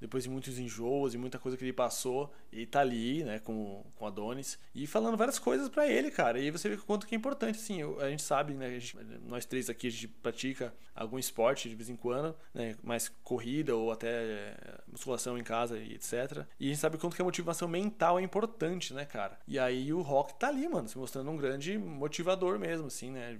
depois 0.00 0.24
de 0.24 0.30
muitos 0.30 0.58
enjoos 0.58 1.14
e 1.14 1.18
muita 1.18 1.38
coisa 1.38 1.56
que 1.56 1.64
ele 1.64 1.72
passou, 1.72 2.32
e 2.52 2.66
tá 2.66 2.80
ali, 2.80 3.22
né, 3.24 3.38
com, 3.38 3.84
com 3.96 4.06
Adonis, 4.06 4.58
e 4.74 4.86
falando 4.86 5.16
várias 5.16 5.38
coisas 5.38 5.68
para 5.68 5.86
ele, 5.88 6.10
cara. 6.10 6.38
E 6.38 6.44
aí 6.44 6.50
você 6.50 6.68
vê 6.68 6.74
o 6.76 6.82
quanto 6.82 7.06
que 7.06 7.14
é 7.14 7.18
importante, 7.18 7.56
assim, 7.58 7.80
a 8.00 8.08
gente 8.10 8.22
sabe, 8.22 8.54
né, 8.54 8.66
a 8.66 8.70
gente- 8.78 8.96
nós 9.26 9.44
três 9.44 9.68
aqui, 9.68 9.86
a 9.88 9.90
gente 9.90 10.08
pratica 10.08 10.72
algum 10.94 11.18
esporte 11.18 11.68
de 11.68 11.74
vez 11.76 11.88
em 11.88 11.96
quando, 11.96 12.34
né, 12.52 12.74
mais 12.82 13.08
corrida 13.22 13.76
ou 13.76 13.92
até 13.92 14.08
é, 14.08 14.80
musculação 14.90 15.38
em 15.38 15.44
casa 15.44 15.78
e 15.78 15.94
etc. 15.94 16.44
E 16.58 16.66
a 16.66 16.68
gente 16.68 16.78
sabe 16.80 16.96
o 16.96 16.98
quanto 16.98 17.14
que 17.14 17.22
a 17.22 17.24
motivação 17.24 17.68
mental 17.68 18.18
é 18.18 18.22
importante, 18.22 18.92
né, 18.92 19.04
cara? 19.04 19.38
E 19.46 19.58
aí 19.58 19.92
o 19.92 20.00
Rock 20.02 20.34
tá 20.38 20.48
ali, 20.48 20.66
mano, 20.68 20.88
se 20.88 20.98
mostrando 20.98 21.30
um 21.30 21.36
grande 21.36 21.76
motivador 21.78 22.58
mesmo, 22.58 22.86
assim, 22.86 23.10
né? 23.10 23.38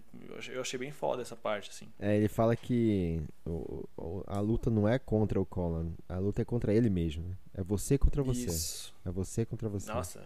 Eu 0.52 0.60
achei, 0.60 0.78
bem 0.78 0.92
foda 0.92 1.22
essa 1.22 1.34
parte, 1.34 1.70
assim. 1.70 1.88
É, 1.98 2.16
ele 2.16 2.28
fala 2.28 2.54
que 2.54 3.20
a 4.26 4.40
luta 4.40 4.70
não 4.70 4.86
é 4.88 4.98
contra 4.98 5.40
o 5.40 5.46
Colin, 5.46 5.94
a 6.08 6.18
luta 6.18 6.42
é 6.42 6.44
contra 6.44 6.72
ele 6.72 6.88
mesmo. 6.90 7.24
né? 7.28 7.34
É 7.58 7.62
você 7.64 7.98
contra 7.98 8.22
você. 8.22 8.46
Isso. 8.46 8.94
É 9.04 9.10
você 9.10 9.44
contra 9.44 9.68
você. 9.68 9.90
Nossa, 9.90 10.24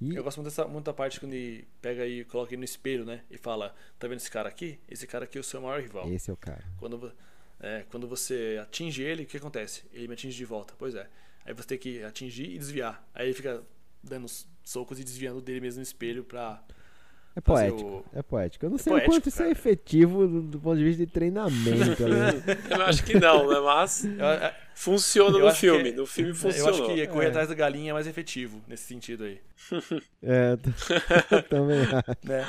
E 0.00 0.14
Eu 0.14 0.22
gosto 0.22 0.36
muito 0.36 0.50
dessa 0.50 0.68
muito 0.68 0.84
da 0.84 0.92
parte 0.92 1.18
quando 1.18 1.32
ele 1.32 1.66
pega 1.82 2.06
e 2.06 2.24
coloca 2.24 2.52
ele 2.54 2.58
no 2.58 2.64
espelho, 2.64 3.04
né? 3.04 3.24
E 3.28 3.36
fala: 3.36 3.74
Tá 3.98 4.06
vendo 4.06 4.18
esse 4.18 4.30
cara 4.30 4.48
aqui? 4.48 4.78
Esse 4.88 5.04
cara 5.04 5.24
aqui 5.24 5.36
é 5.36 5.40
o 5.40 5.44
seu 5.44 5.60
maior 5.60 5.80
rival. 5.80 6.08
esse 6.12 6.30
é 6.30 6.32
o 6.32 6.36
cara. 6.36 6.62
Quando, 6.78 7.12
é, 7.58 7.84
quando 7.90 8.06
você 8.06 8.56
atinge 8.62 9.02
ele, 9.02 9.24
o 9.24 9.26
que 9.26 9.36
acontece? 9.36 9.82
Ele 9.92 10.06
me 10.06 10.14
atinge 10.14 10.36
de 10.36 10.44
volta. 10.44 10.72
Pois 10.78 10.94
é. 10.94 11.10
Aí 11.44 11.52
você 11.52 11.66
tem 11.66 11.78
que 11.78 12.04
atingir 12.04 12.54
e 12.54 12.58
desviar. 12.58 13.04
Aí 13.12 13.26
ele 13.26 13.34
fica 13.34 13.64
dando 14.00 14.26
socos 14.62 15.00
e 15.00 15.02
desviando 15.02 15.40
dele 15.40 15.60
mesmo 15.60 15.78
no 15.78 15.82
espelho 15.82 16.22
pra. 16.22 16.62
É 17.36 17.40
poético. 17.40 17.88
o- 17.88 18.04
É 18.12 18.22
poético. 18.22 18.66
Eu 18.66 18.70
não 18.70 18.76
É 18.76 18.78
sei 18.80 18.92
o 18.92 18.96
poético, 18.96 19.14
quanto 19.14 19.28
isso 19.28 19.42
é 19.42 19.50
efetivo 19.50 20.26
do, 20.26 20.42
do 20.42 20.58
ponto 20.60 20.76
de 20.78 20.84
vista 20.84 21.06
de 21.06 21.10
treinamento. 21.12 22.08
né? 22.08 22.30
Eu 22.70 22.82
acho 22.82 23.04
que 23.04 23.18
não, 23.18 23.48
né? 23.48 23.60
Mas 23.60 24.04
Eu, 24.04 24.24
é, 24.26 24.56
funciona 24.74 25.36
Eu 25.36 25.42
no 25.42 25.46
acho 25.48 25.60
filme. 25.60 25.92
que- 25.92 25.96
No 25.96 26.06
filme 26.06 26.30
eu 26.30 26.34
funcionou. 26.36 26.70
acho 26.86 26.94
que 26.94 27.06
correr 27.06 27.26
É. 27.26 27.28
atrás 27.28 27.48
da 27.48 27.54
galinha 27.54 27.90
é 27.90 27.92
mais 27.94 28.06
efetivo 28.06 28.60
nesse 28.66 28.84
sentido 28.84 29.24
aí. 29.24 29.40
é, 30.22 30.56
também 31.48 31.80
acho. 31.82 32.16
né? 32.24 32.46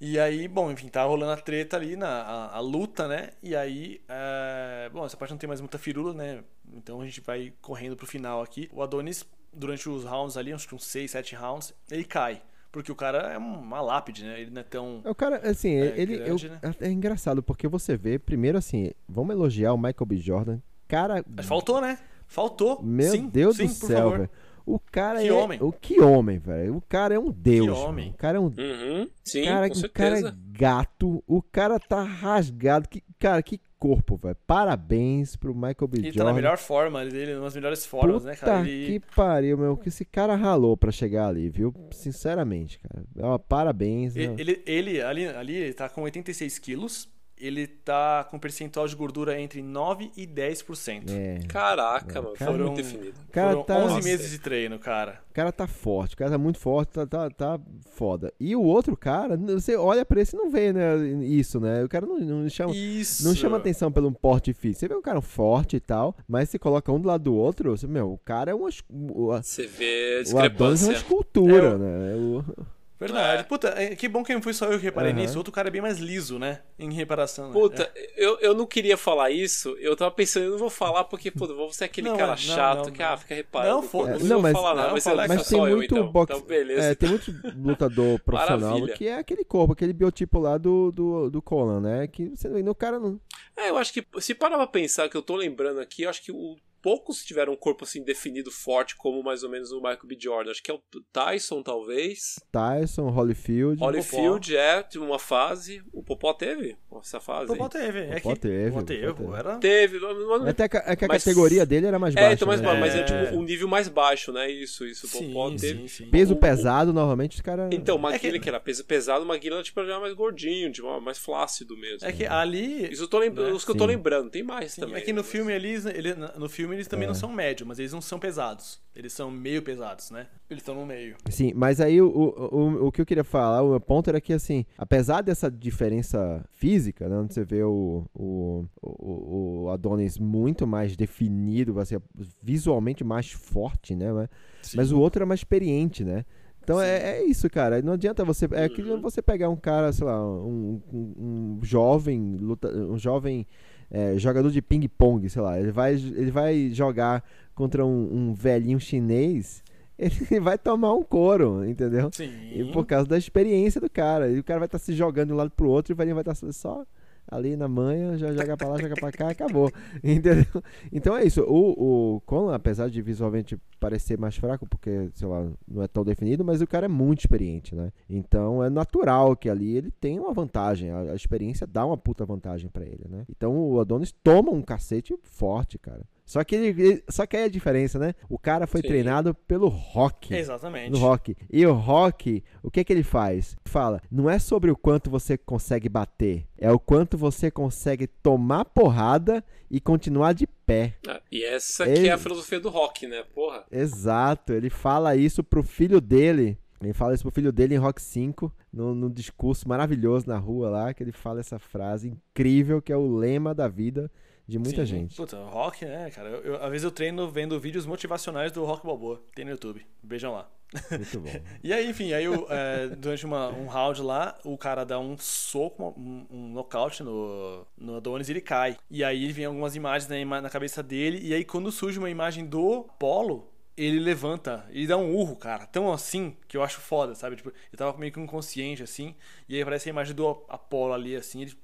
E 0.00 0.18
aí, 0.18 0.48
bom, 0.48 0.70
enfim, 0.70 0.88
tá 0.88 1.02
rolando 1.04 1.32
a 1.32 1.36
treta 1.36 1.76
ali, 1.76 1.96
na, 1.96 2.08
a, 2.08 2.56
a 2.56 2.60
luta, 2.60 3.06
né? 3.08 3.30
E 3.42 3.54
aí, 3.54 4.00
é, 4.08 4.90
bom, 4.92 5.06
essa 5.06 5.16
parte 5.16 5.30
não 5.30 5.38
tem 5.38 5.48
mais 5.48 5.60
muita 5.60 5.78
firula, 5.78 6.12
né? 6.12 6.42
Então 6.74 7.00
a 7.00 7.04
gente 7.06 7.20
vai 7.20 7.52
correndo 7.62 7.96
pro 7.96 8.04
final 8.06 8.42
aqui. 8.42 8.68
O 8.72 8.82
Adonis, 8.82 9.24
durante 9.52 9.88
os 9.88 10.04
rounds 10.04 10.36
ali, 10.36 10.52
acho 10.52 10.68
que 10.68 10.74
uns 10.74 10.84
6, 10.84 11.12
7 11.12 11.34
rounds, 11.36 11.72
ele 11.90 12.04
cai. 12.04 12.42
Porque 12.74 12.90
o 12.90 12.96
cara 12.96 13.32
é 13.32 13.38
uma 13.38 13.80
lápide, 13.80 14.24
né? 14.24 14.40
Ele 14.40 14.50
não 14.50 14.60
é 14.60 14.64
tão. 14.64 15.00
O 15.04 15.14
cara, 15.14 15.36
assim, 15.48 15.70
É 15.76 15.94
ele. 15.96 16.18
grande, 16.18 16.46
eu- 16.46 16.52
né? 16.52 16.74
É 16.80 16.90
engraçado, 16.90 17.40
porque 17.40 17.68
você 17.68 17.96
vê, 17.96 18.18
primeiro 18.18 18.58
assim, 18.58 18.90
vamos 19.08 19.32
elogiar 19.32 19.72
o 19.72 19.76
Michael 19.78 20.06
B. 20.06 20.16
Jordan. 20.16 20.58
Cara. 20.88 21.24
Mas 21.24 21.46
Faltou, 21.46 21.80
né? 21.80 21.96
Faltou. 22.26 22.82
Meu 22.82 23.12
sim, 23.12 23.28
Deus 23.28 23.56
sim, 23.58 23.66
do 23.66 23.72
céu, 23.72 24.10
velho. 24.10 24.30
O 24.66 24.78
cara 24.80 25.20
Que 25.20 25.28
é. 25.28 25.32
homem. 25.32 25.58
O 25.62 25.70
que 25.70 26.00
homem, 26.00 26.38
velho. 26.38 26.76
O 26.78 26.80
cara 26.80 27.14
é 27.14 27.18
um 27.18 27.30
deus. 27.30 27.68
homem. 27.78 28.06
mano. 28.06 28.14
O 28.14 28.18
cara 28.18 28.38
é 28.38 28.40
um 28.40 28.44
Uhum, 28.46 29.08
sim, 29.22 29.44
cara, 29.44 29.68
com 29.70 29.78
o 29.78 29.88
cara 29.90 30.08
é 30.18 30.20
certeza. 30.22 30.38
gato, 30.50 31.22
o 31.28 31.42
cara 31.42 31.78
tá 31.78 32.02
rasgado. 32.02 32.88
Que, 32.88 33.04
cara, 33.20 33.40
que 33.42 33.60
corpo, 33.84 34.16
velho. 34.16 34.36
Parabéns 34.46 35.36
pro 35.36 35.54
Michael 35.54 35.88
B. 35.88 35.98
Ele 35.98 36.08
tá 36.08 36.14
Jordan. 36.14 36.24
na 36.24 36.32
melhor 36.32 36.56
forma 36.56 37.04
dele, 37.04 37.34
nas 37.34 37.54
melhores 37.54 37.84
formas, 37.84 38.22
Puta 38.22 38.26
né, 38.28 38.36
cara? 38.36 38.66
Ele... 38.66 38.98
que 38.98 39.14
pariu, 39.14 39.58
meu. 39.58 39.76
Que 39.76 39.90
esse 39.90 40.06
cara 40.06 40.34
ralou 40.34 40.74
pra 40.74 40.90
chegar 40.90 41.28
ali, 41.28 41.50
viu? 41.50 41.74
Sinceramente, 41.90 42.78
cara. 42.78 43.04
Ó, 43.20 43.36
parabéns. 43.36 44.16
Ele, 44.16 44.40
ele, 44.40 44.62
ele- 44.64 45.02
ali, 45.02 45.26
ali, 45.26 45.54
ele 45.54 45.74
tá 45.74 45.86
com 45.90 46.00
86 46.00 46.58
quilos. 46.58 47.12
Ele 47.36 47.66
tá 47.66 48.24
com 48.30 48.38
percentual 48.38 48.86
de 48.86 48.94
gordura 48.94 49.38
entre 49.40 49.60
9 49.60 50.10
e 50.16 50.24
10%. 50.26 51.10
É. 51.10 51.40
Caraca, 51.48 52.22
mano. 52.22 52.36
Foi 52.36 52.46
Foram- 52.46 52.66
muito 52.66 52.76
definido. 52.76 53.14
O 53.28 53.32
cara 53.32 53.50
Foram 53.50 53.64
tá, 53.64 53.76
11 53.78 53.94
Nossa. 53.96 54.08
meses 54.08 54.30
de 54.30 54.38
treino, 54.38 54.78
cara. 54.78 55.20
o 55.30 55.34
cara 55.34 55.50
tá 55.50 55.66
forte, 55.66 56.14
o 56.14 56.16
cara 56.16 56.30
tá 56.30 56.38
muito 56.38 56.58
forte, 56.60 56.90
tá, 56.92 57.04
tá, 57.06 57.28
tá 57.30 57.60
foda. 57.90 58.32
E 58.38 58.54
o 58.54 58.62
outro 58.62 58.96
cara, 58.96 59.36
você 59.36 59.74
olha 59.76 60.04
pra 60.04 60.20
esse 60.22 60.36
e 60.36 60.38
não 60.38 60.48
vê, 60.48 60.72
né, 60.72 60.96
isso, 61.24 61.58
né? 61.58 61.82
O 61.82 61.88
cara 61.88 62.06
não, 62.06 62.18
não 62.20 62.48
chama. 62.48 62.72
Isso. 62.74 63.26
Não 63.26 63.34
chama 63.34 63.56
atenção 63.56 63.90
pelo 63.90 64.12
porte 64.12 64.52
físico. 64.52 64.78
Você 64.80 64.88
vê 64.88 64.94
um 64.94 65.02
cara 65.02 65.20
forte 65.20 65.74
e 65.76 65.80
tal, 65.80 66.14
mas 66.28 66.48
se 66.50 66.58
coloca 66.58 66.92
um 66.92 67.00
do 67.00 67.08
lado 67.08 67.24
do 67.24 67.34
outro, 67.34 67.76
você, 67.76 67.86
meu, 67.88 68.12
o 68.12 68.18
cara 68.18 68.52
é 68.52 68.54
uma. 68.54 68.68
es- 68.68 68.82
O, 68.88 69.32
a- 69.32 69.42
Você 69.42 69.66
vê 69.66 70.22
a 70.30 70.34
o 70.34 70.38
Adonis 70.38 70.38
é 70.38 70.48
discrepância. 70.52 70.86
uma 70.88 70.94
escultura, 70.94 71.66
É, 71.66 71.74
o- 71.74 71.78
né? 71.78 72.14
O- 72.14 72.66
Verdade. 72.98 73.40
É. 73.40 73.42
Puta, 73.42 73.68
é, 73.76 73.96
que 73.96 74.08
bom 74.08 74.22
que 74.22 74.32
não 74.32 74.40
fui 74.40 74.54
só 74.54 74.66
eu 74.66 74.78
que 74.78 74.84
reparei 74.84 75.10
Aham. 75.10 75.20
nisso. 75.20 75.34
O 75.34 75.38
outro 75.38 75.52
cara 75.52 75.68
é 75.68 75.70
bem 75.70 75.82
mais 75.82 75.98
liso, 75.98 76.38
né? 76.38 76.62
Em 76.78 76.92
reparação. 76.92 77.48
né? 77.48 77.52
Puta, 77.52 77.92
eu, 78.16 78.38
eu 78.40 78.54
não 78.54 78.66
queria 78.66 78.96
falar 78.96 79.30
isso, 79.30 79.76
eu 79.80 79.96
tava 79.96 80.10
pensando, 80.12 80.44
eu 80.44 80.50
não 80.52 80.58
vou 80.58 80.70
falar 80.70 81.04
porque, 81.04 81.30
puta, 81.30 81.52
eu 81.52 81.56
vou 81.56 81.72
ser 81.72 81.84
aquele 81.84 82.08
Não, 82.08 82.16
cara 82.16 82.30
não, 82.30 82.36
chato 82.36 82.84
não, 82.86 82.92
que 82.92 83.00
não. 83.00 83.06
ah, 83.08 83.16
fica 83.16 83.34
reparando. 83.34 83.74
Não, 83.74 83.82
Não, 83.82 83.88
foda-se. 83.88 84.22
não, 84.22 84.28
Não, 84.28 84.34
vou 84.36 84.42
mas- 84.42 84.52
falar 84.52 84.74
nada, 84.74 84.86
não, 84.88 84.94
mas, 84.94 85.06
eu, 85.06 85.58
tem 85.58 85.70
eu 85.70 85.76
muito 85.76 85.94
então. 85.96 86.12
boxe. 86.12 86.32
Então, 86.34 86.46
beleza. 86.46 86.82
é, 86.82 86.94
tem 86.94 87.08
muito 87.08 87.32
lutador 87.56 88.20
profissional 88.24 88.70
Maravilha. 88.70 88.94
que 88.94 89.08
é 89.08 89.18
aquele 89.18 89.44
corpo, 89.44 89.72
aquele 89.72 89.92
biotipo 89.92 90.38
lá 90.38 90.56
do, 90.56 90.92
do, 90.92 91.30
do 91.30 91.42
Conan, 91.42 91.80
né? 91.80 92.06
Que 92.06 92.28
você 92.30 92.48
vê, 92.48 92.62
no 92.62 92.74
cara 92.74 92.98
não. 93.00 93.20
É, 93.56 93.70
eu 93.70 93.76
acho 93.76 93.92
que, 93.92 94.06
se 94.20 94.34
parar 94.34 94.56
pra 94.56 94.66
pensar 94.66 95.08
que 95.08 95.16
eu 95.16 95.22
tô 95.22 95.34
lembrando 95.36 95.80
aqui, 95.80 96.02
eu 96.02 96.10
acho 96.10 96.22
que 96.22 96.32
o, 96.32 96.56
poucos 96.84 97.24
tiveram 97.24 97.54
um 97.54 97.56
corpo 97.56 97.84
assim 97.84 98.04
definido 98.04 98.50
forte, 98.50 98.94
como 98.94 99.22
mais 99.22 99.42
ou 99.42 99.48
menos 99.48 99.72
o 99.72 99.76
Michael 99.78 100.00
B. 100.04 100.18
Jordan. 100.20 100.50
Acho 100.50 100.62
que 100.62 100.70
é 100.70 100.74
o 100.74 100.82
Tyson, 101.10 101.62
talvez. 101.62 102.38
Tyson, 102.52 103.08
Holyfield. 103.08 103.80
Holyfield 103.82 104.54
é, 104.54 104.82
de 104.82 104.98
uma 104.98 105.18
fase. 105.18 105.82
O 105.94 106.02
Popó 106.02 106.34
teve 106.34 106.76
essa 107.00 107.18
fase. 107.20 107.50
O. 107.50 107.56
Popó 107.56 107.68
teve. 107.70 108.00
É 108.00 108.20
Popó 108.20 108.34
que, 108.34 108.40
teve, 108.40 108.70
Popó 108.70 108.82
teve. 108.82 109.06
Popó 109.06 109.22
teve. 109.22 109.38
Era... 109.38 109.56
Teve, 109.58 109.98
mas 109.98 110.18
não- 110.42 110.46
Até 110.48 110.68
que, 110.68 110.76
é 110.76 110.94
que 110.96 111.04
a 111.06 111.08
Mas- 111.08 111.24
categoria 111.24 111.64
dele 111.64 111.86
era 111.86 111.98
mais 111.98 112.14
baixa. 112.14 112.28
É, 112.28 112.32
então, 112.34 112.46
mas, 112.46 112.60
né? 112.60 112.74
mas 112.78 112.94
é 112.94 112.98
É. 113.00 113.02
tipo 113.04 113.36
um 113.38 113.42
nível 113.42 113.66
mais 113.66 113.88
baixo, 113.88 114.30
né? 114.30 114.50
Isso, 114.50 114.84
isso. 114.84 115.06
O 115.06 115.08
Sim, 115.08 115.28
Popó 115.28 115.50
teve. 115.56 115.88
sim, 115.88 115.88
sim. 115.88 116.10
Peso 116.10 116.34
o- 116.34 116.36
pesado, 116.36 116.92
normalmente 116.92 117.36
os 117.36 117.40
caras. 117.40 117.70
Então, 117.72 117.96
o 117.96 117.98
É 117.98 118.02
Maguila, 118.02 118.32
que- 118.34 118.40
que... 118.40 118.48
era 118.50 118.60
peso 118.60 118.84
pesado, 118.84 119.24
o 119.24 119.26
Maguila 119.26 119.62
tipo, 119.62 119.82
já 119.86 119.94
é 119.96 119.98
mais 119.98 120.12
gordinho, 120.12 120.70
tipo, 120.70 121.00
mais 121.00 121.16
flácido 121.18 121.76
mesmo. 121.78 122.06
É 122.06 122.12
que 122.12 122.26
ali... 122.26 122.92
Isso 122.92 123.04
eu 123.04 123.08
tô 123.08 123.18
lembrando, 123.18 123.48
né? 123.48 123.54
os 123.54 123.64
que 123.64 123.70
eu 123.70 123.74
tô 123.76 123.84
Sim. 123.84 123.88
lembrando, 123.90 124.30
tem 124.30 124.42
mais 124.42 124.72
Sim, 124.72 124.82
também. 124.82 124.96
é 124.96 125.00
que 125.00 125.12
no 125.12 125.22
né? 125.22 125.26
filme 125.28 125.52
eles, 125.52 125.86
ele, 125.86 126.14
no 126.14 126.48
filme 126.48 126.73
eles 126.74 126.88
também 126.88 127.04
É. 127.04 127.08
não 127.08 127.14
são 127.14 127.32
médio, 127.32 127.66
mas 127.66 127.78
eles 127.78 127.92
não 127.92 128.00
são 128.00 128.18
pesados. 128.18 128.80
Eles 128.94 129.12
são 129.12 129.30
meio 129.30 129.62
pesados, 129.62 130.10
né? 130.10 130.26
Eles 130.48 130.62
estão 130.62 130.74
no 130.74 130.86
meio. 130.86 131.16
Sim, 131.30 131.52
mas 131.54 131.80
aí 131.80 132.00
o, 132.00 132.06
o, 132.08 132.56
o, 132.56 132.86
o 132.86 132.92
que 132.92 133.00
eu 133.00 133.06
queria 133.06 133.24
falar, 133.24 133.62
o 133.62 133.70
meu 133.70 133.80
ponto 133.80 134.08
era 134.08 134.20
que, 134.20 134.32
assim, 134.32 134.64
apesar 134.78 135.22
dessa 135.22 135.50
diferença 135.50 136.44
física, 136.52 137.08
né, 137.08 137.16
onde 137.16 137.34
você 137.34 137.44
vê 137.44 137.62
o, 137.64 138.04
o, 138.14 138.64
o, 138.82 139.62
o 139.64 139.70
Adonis 139.70 140.18
muito 140.18 140.66
mais 140.66 140.96
definido, 140.96 141.78
assim, 141.80 141.96
visualmente 142.42 143.02
mais 143.04 143.30
forte, 143.30 143.94
né? 143.94 144.12
Mas, 144.12 144.74
mas 144.74 144.92
o 144.92 145.00
outro 145.00 145.22
é 145.22 145.26
mais 145.26 145.40
experiente, 145.40 146.04
né? 146.04 146.24
Então 146.62 146.80
é, 146.80 147.18
é 147.18 147.24
isso, 147.24 147.50
cara. 147.50 147.82
Não 147.82 147.92
adianta 147.92 148.24
você. 148.24 148.48
É 148.52 148.68
que 148.70 148.80
Uhum. 148.80 148.98
você 149.00 149.20
pegar 149.20 149.50
um 149.50 149.56
cara, 149.56 149.92
sei 149.92 150.06
lá, 150.06 150.18
um, 150.24 150.80
um, 150.90 151.12
um 151.18 151.58
jovem, 151.62 152.36
luta, 152.40 152.68
um 152.74 152.96
jovem 152.98 153.46
é, 153.94 154.18
jogador 154.18 154.50
de 154.50 154.60
ping-pong, 154.60 155.30
sei 155.30 155.40
lá. 155.40 155.58
Ele 155.58 155.70
vai, 155.70 155.94
ele 155.94 156.30
vai 156.32 156.70
jogar 156.72 157.22
contra 157.54 157.86
um, 157.86 158.08
um 158.12 158.34
velhinho 158.34 158.80
chinês, 158.80 159.62
ele 159.96 160.40
vai 160.40 160.58
tomar 160.58 160.92
um 160.94 161.02
couro, 161.04 161.64
entendeu? 161.64 162.10
Sim. 162.12 162.32
E 162.52 162.64
por 162.72 162.84
causa 162.84 163.08
da 163.08 163.16
experiência 163.16 163.80
do 163.80 163.88
cara. 163.88 164.28
E 164.28 164.40
o 164.40 164.42
cara 164.42 164.58
vai 164.58 164.66
estar 164.66 164.80
se 164.80 164.92
jogando 164.92 165.28
de 165.28 165.34
um 165.34 165.36
lado 165.36 165.50
pro 165.50 165.68
outro 165.68 165.92
e 165.92 165.94
o 165.94 165.96
velhinho 165.96 166.16
vai 166.16 166.22
estar 166.22 166.34
só 166.52 166.84
ali 167.28 167.56
na 167.56 167.68
manha, 167.68 168.16
já 168.16 168.32
joga 168.32 168.56
pra 168.56 168.68
lá, 168.68 168.78
joga 168.78 168.94
pra 168.94 169.12
cá, 169.12 169.28
acabou. 169.28 169.70
Entendeu? 170.02 170.62
Então 170.92 171.16
é 171.16 171.24
isso. 171.24 171.42
O, 171.42 172.20
o 172.30 172.50
apesar 172.50 172.88
de 172.88 173.00
visualmente 173.02 173.58
parecer 173.78 174.18
mais 174.18 174.36
fraco, 174.36 174.66
porque, 174.66 175.10
sei 175.14 175.28
lá, 175.28 175.46
não 175.66 175.82
é 175.82 175.88
tão 175.88 176.04
definido, 176.04 176.44
mas 176.44 176.60
o 176.60 176.66
cara 176.66 176.86
é 176.86 176.88
muito 176.88 177.20
experiente, 177.20 177.74
né? 177.74 177.92
Então 178.08 178.62
é 178.62 178.70
natural 178.70 179.36
que 179.36 179.48
ali 179.48 179.76
ele 179.76 179.90
tenha 179.90 180.20
uma 180.20 180.32
vantagem. 180.32 180.90
A, 180.90 181.12
a 181.12 181.14
experiência 181.14 181.66
dá 181.66 181.84
uma 181.84 181.96
puta 181.96 182.24
vantagem 182.24 182.70
pra 182.70 182.84
ele, 182.84 183.06
né? 183.08 183.24
Então 183.28 183.56
o 183.56 183.80
Adonis 183.80 184.12
toma 184.22 184.50
um 184.50 184.62
cacete 184.62 185.14
forte, 185.22 185.78
cara. 185.78 186.02
Só 186.24 186.42
que 186.42 186.54
ele, 186.56 187.04
só 187.08 187.26
que 187.26 187.36
aí 187.36 187.44
a 187.44 187.48
diferença, 187.48 187.98
né? 187.98 188.14
O 188.30 188.38
cara 188.38 188.66
foi 188.66 188.80
Sim. 188.80 188.88
treinado 188.88 189.34
pelo 189.34 189.68
rock 189.68 190.34
Exatamente. 190.34 190.90
no 190.90 190.98
rock. 190.98 191.36
E 191.52 191.66
o 191.66 191.74
rock, 191.74 192.42
o 192.62 192.70
que 192.70 192.82
que 192.82 192.92
ele 192.92 193.02
faz? 193.02 193.54
Fala, 193.66 194.00
não 194.10 194.28
é 194.30 194.38
sobre 194.38 194.70
o 194.70 194.76
quanto 194.76 195.10
você 195.10 195.36
consegue 195.36 195.88
bater, 195.88 196.46
é 196.56 196.70
o 196.72 196.78
quanto 196.78 197.18
você 197.18 197.50
consegue 197.50 198.06
tomar 198.06 198.64
porrada 198.64 199.44
e 199.70 199.80
continuar 199.80 200.32
de 200.32 200.46
pé. 200.46 200.94
Ah, 201.06 201.20
e 201.30 201.44
essa 201.44 201.86
Ele- 201.86 202.00
que 202.02 202.08
é 202.08 202.12
a 202.12 202.18
filosofia 202.18 202.58
do 202.58 202.70
rock, 202.70 203.06
né? 203.06 203.22
Porra. 203.34 203.64
Exato, 203.70 204.52
ele 204.54 204.70
fala 204.70 205.14
isso 205.16 205.44
pro 205.44 205.62
filho 205.62 206.00
dele. 206.00 206.58
Ele 206.82 206.92
fala 206.92 207.14
isso 207.14 207.22
pro 207.22 207.32
filho 207.32 207.50
dele 207.52 207.74
em 207.74 207.78
Rock 207.78 208.00
5, 208.02 208.52
no, 208.70 208.94
no 208.94 209.08
discurso 209.08 209.66
maravilhoso 209.66 210.26
na 210.28 210.36
rua 210.36 210.68
lá, 210.68 210.92
que 210.92 211.02
ele 211.02 211.12
fala 211.12 211.40
essa 211.40 211.58
frase 211.58 212.08
incrível 212.10 212.82
que 212.82 212.92
é 212.92 212.96
o 212.96 213.16
lema 213.16 213.54
da 213.54 213.68
vida 213.68 214.10
de 214.46 214.58
muita 214.58 214.80
Sim. 214.84 214.86
gente. 214.86 215.16
Puta, 215.16 215.36
rock, 215.44 215.84
né, 215.84 216.10
cara? 216.10 216.28
Eu, 216.28 216.40
eu- 216.42 216.62
às 216.62 216.70
vezes 216.70 216.84
eu 216.84 216.90
treino 216.90 217.28
vendo 217.30 217.58
vídeos 217.58 217.86
motivacionais 217.86 218.52
do 218.52 218.64
Rock 218.64 218.84
Balboa. 218.86 219.22
Tem 219.34 219.44
no 219.44 219.50
YouTube. 219.52 219.84
Vejam 220.02 220.32
lá. 220.32 220.48
Muito 220.90 221.20
bom. 221.20 221.30
E 221.62 221.72
aí, 221.72 221.88
enfim, 221.88 222.12
aí 222.12 222.28
o, 222.28 222.46
é, 222.50 222.88
durante 222.88 223.24
uma- 223.24 223.48
um 223.50 223.66
round 223.66 224.02
lá, 224.02 224.36
o 224.44 224.58
cara 224.58 224.84
dá 224.84 224.98
um 224.98 225.16
soco, 225.16 225.94
um, 225.96 226.26
um 226.30 226.48
nocaute 226.52 227.02
no, 227.02 227.66
no 227.78 227.96
Adonis 227.96 228.28
e 228.28 228.32
ele 228.32 228.40
cai. 228.40 228.76
E 228.90 229.02
aí 229.04 229.30
vem 229.32 229.44
algumas 229.44 229.76
imagens 229.76 230.08
na, 230.10 230.18
ima- 230.18 230.40
na 230.40 230.50
cabeça 230.50 230.82
dele, 230.82 231.20
e 231.22 231.32
aí 231.32 231.44
quando 231.44 231.70
surge 231.70 231.98
uma 231.98 232.10
imagem 232.10 232.44
do 232.44 232.84
Polo, 232.98 233.50
ele 233.76 233.98
levanta 234.00 234.66
e 234.70 234.86
dá 234.86 234.96
um 234.96 235.14
urro, 235.14 235.36
cara, 235.36 235.64
tão 235.66 235.92
assim, 235.92 236.36
que 236.48 236.56
eu 236.56 236.62
acho 236.62 236.80
foda, 236.80 237.14
sabe? 237.14 237.36
Tipo, 237.36 237.48
ele 237.50 237.76
tava 237.76 237.96
meio 237.96 238.12
que 238.12 238.20
inconsciente, 238.20 238.82
assim, 238.82 239.14
e 239.48 239.54
aí 239.54 239.62
aparece 239.62 239.88
a 239.88 239.90
imagem 239.90 240.14
do 240.14 240.26
Apolo 240.48 240.92
ali, 240.92 241.14
assim, 241.16 241.42
ele... 241.42 241.56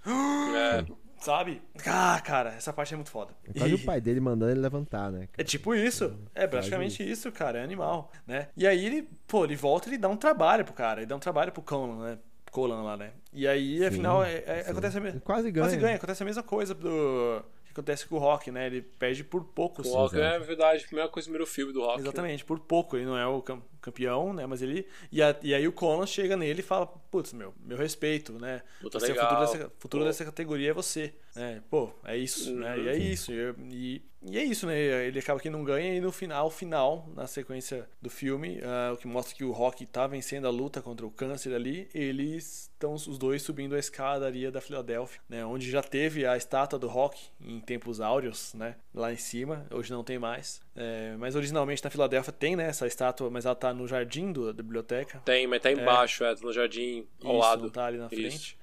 É, 0.57 0.85
Sabe? 1.21 1.61
Ah, 1.87 2.21
cara, 2.25 2.51
essa 2.55 2.73
parte 2.73 2.95
é 2.95 2.97
muito 2.97 3.11
foda. 3.11 3.33
É 3.49 3.53
quase 3.59 3.73
E- 3.73 3.75
o 3.75 3.85
pai 3.85 4.01
dele 4.01 4.21
mandando 4.21 4.53
ele 4.53 4.61
levantar, 4.61 5.11
né? 5.13 5.29
é 5.37 5.45
tipo 5.45 5.75
isso. 5.75 6.19
É 6.35 6.47
praticamente 6.47 7.09
isso, 7.09 7.31
cara. 7.31 7.59
É 7.59 7.63
animal, 7.63 8.11
né? 8.27 8.49
E 8.57 8.67
aí 8.67 8.85
ele, 8.85 9.09
pô, 9.29 9.45
ele 9.45 9.55
volta 9.57 9.89
e 9.89 9.93
ele 9.93 9.99
dá 9.99 10.09
um 10.09 10.17
trabalho 10.17 10.65
pro 10.65 10.73
cara. 10.75 11.01
Ele 11.01 11.07
dá 11.07 11.15
um 11.17 11.21
trabalho 11.21 11.53
pro 11.53 11.63
Conan, 11.63 12.03
né? 12.05 12.19
Colan 12.51 12.83
lá, 12.83 12.97
né? 12.97 13.13
E 13.33 13.47
aí, 13.47 13.85
afinal, 13.85 14.25
é- 14.25 14.43
é- 14.47 14.65
sim. 14.65 14.71
acontece 14.73 14.99
a 14.99 15.01
mesma... 15.01 15.21
Quase 15.21 15.51
ganha. 15.53 15.67
Quase 15.67 15.77
ganha. 15.77 15.97
Acontece 15.97 16.23
a 16.23 16.27
mesma 16.27 16.43
coisa 16.43 16.75
do... 16.75 17.45
que 17.67 17.71
acontece 17.71 18.07
com 18.07 18.17
o 18.17 18.19
Rock, 18.19 18.51
né? 18.51 18.67
Ele 18.67 18.83
perde 18.83 19.23
por 19.23 19.45
pouco. 19.45 19.87
o. 19.87 19.93
Rock 19.93 20.19
é 20.21 20.39
verdade, 20.41 20.83
a 20.83 20.87
primeira 20.87 21.09
coisa 21.09 21.27
do 21.27 21.31
primeiro 21.31 21.47
filme 21.47 21.73
do 21.73 21.81
Rock. 21.81 22.01
Exatamente, 22.01 22.45
por 22.45 22.59
pouco. 22.59 22.97
Ele 22.97 23.05
não 23.07 23.17
é 23.17 23.25
o 23.27 23.41
cam- 23.41 23.63
campeão, 23.81 24.33
né? 24.33 24.47
Mas 24.47 24.63
ele... 24.63 24.87
E, 25.11 25.23
a- 25.23 25.37
e 25.43 25.55
aí 25.55 25.67
o 25.67 25.73
Conan 25.73 26.07
chega 26.07 26.37
nele 26.37 26.61
e 26.61 26.63
fala, 26.63 26.87
putz, 26.87 27.33
meu, 27.33 27.55
meu 27.65 27.77
respeito, 27.77 28.33
né? 28.35 28.63
Luta 28.83 28.99
Você 29.01 29.07
é 29.07 29.09
o 29.11 29.13
legal. 29.15 29.29
futuro 29.29 29.41
dessa, 29.59 29.73
futuro 29.79 30.05
dessa 30.05 30.25
categoria 30.25 30.71
é 30.71 30.73
você. 30.73 31.15
né? 31.35 31.63
Pô, 31.71 31.91
é 32.05 32.17
isso, 32.17 32.53
né? 32.55 32.77
Uhum. 32.77 32.85
E 32.85 32.89
é 32.89 32.97
isso. 32.97 33.33
E, 33.33 33.55
e- 33.73 34.03
e 34.23 34.37
é 34.39 34.45
isso, 34.45 34.67
né? 34.67 34.79
Ele 35.07 35.19
acaba 35.19 35.41
que 35.41 35.49
não 35.49 35.65
ganha 35.65 35.95
e 35.95 36.01
no 36.01 36.13
final, 36.13 36.51
final, 36.51 37.09
na 37.17 37.27
sequência 37.27 37.89
do 38.03 38.11
filme, 38.11 38.61
ah, 38.63 38.93
o 38.93 38.97
que 38.99 39.07
mostra 39.09 39.35
que 39.35 39.43
o 39.43 39.51
Rock 39.51 39.87
tá 39.87 40.07
vencendo 40.07 40.47
a 40.47 40.51
luta 40.51 40.83
contra 40.83 41.07
o 41.07 41.11
câncer 41.11 41.55
ali, 41.55 41.89
eles 41.95 42.65
estão 42.71 42.93
os 42.93 43.17
dois 43.17 43.41
subindo 43.41 43.75
a 43.75 43.79
escadaria 43.79 44.51
da 44.51 44.61
Filadélfia, 44.61 45.21
né? 45.27 45.43
Onde 45.47 45.71
já 45.71 45.83
teve 45.83 46.27
a 46.27 46.37
estátua 46.37 46.79
do 46.79 46.87
Rock 46.87 47.19
em 47.41 47.61
tempos 47.61 47.99
áureos, 47.99 48.53
né? 48.53 48.77
Lá 48.93 49.11
em 49.11 49.17
cima, 49.17 49.67
hoje 49.71 49.91
não 49.91 50.05
tem 50.05 50.19
mais. 50.19 50.61
É, 50.77 51.15
mas 51.19 51.35
originalmente 51.35 51.83
na 51.83 51.89
Filadélfia 51.91 52.33
tem, 52.33 52.55
né? 52.57 52.69
Essa 52.69 52.87
estátua, 52.87 53.31
mas 53.31 53.47
ela 53.47 53.55
tá 53.55 53.70
no 53.75 53.87
jardim 53.87 54.33
do- 54.33 54.53
da 54.53 54.63
biblioteca. 54.63 55.19
Tem, 55.25 55.47
mas 55.47 55.61
tá 55.63 55.71
embaixo, 55.71 56.25
é, 56.25 56.35
no 56.43 56.53
jardim, 56.53 57.07
ao 57.25 57.33
Isso, 57.33 57.39
lado. 57.41 57.63
não 57.65 57.71
tá 57.71 57.87
ali 57.87 57.99
na 57.99 58.07
Isso. 58.07 58.17
frente. 58.17 58.59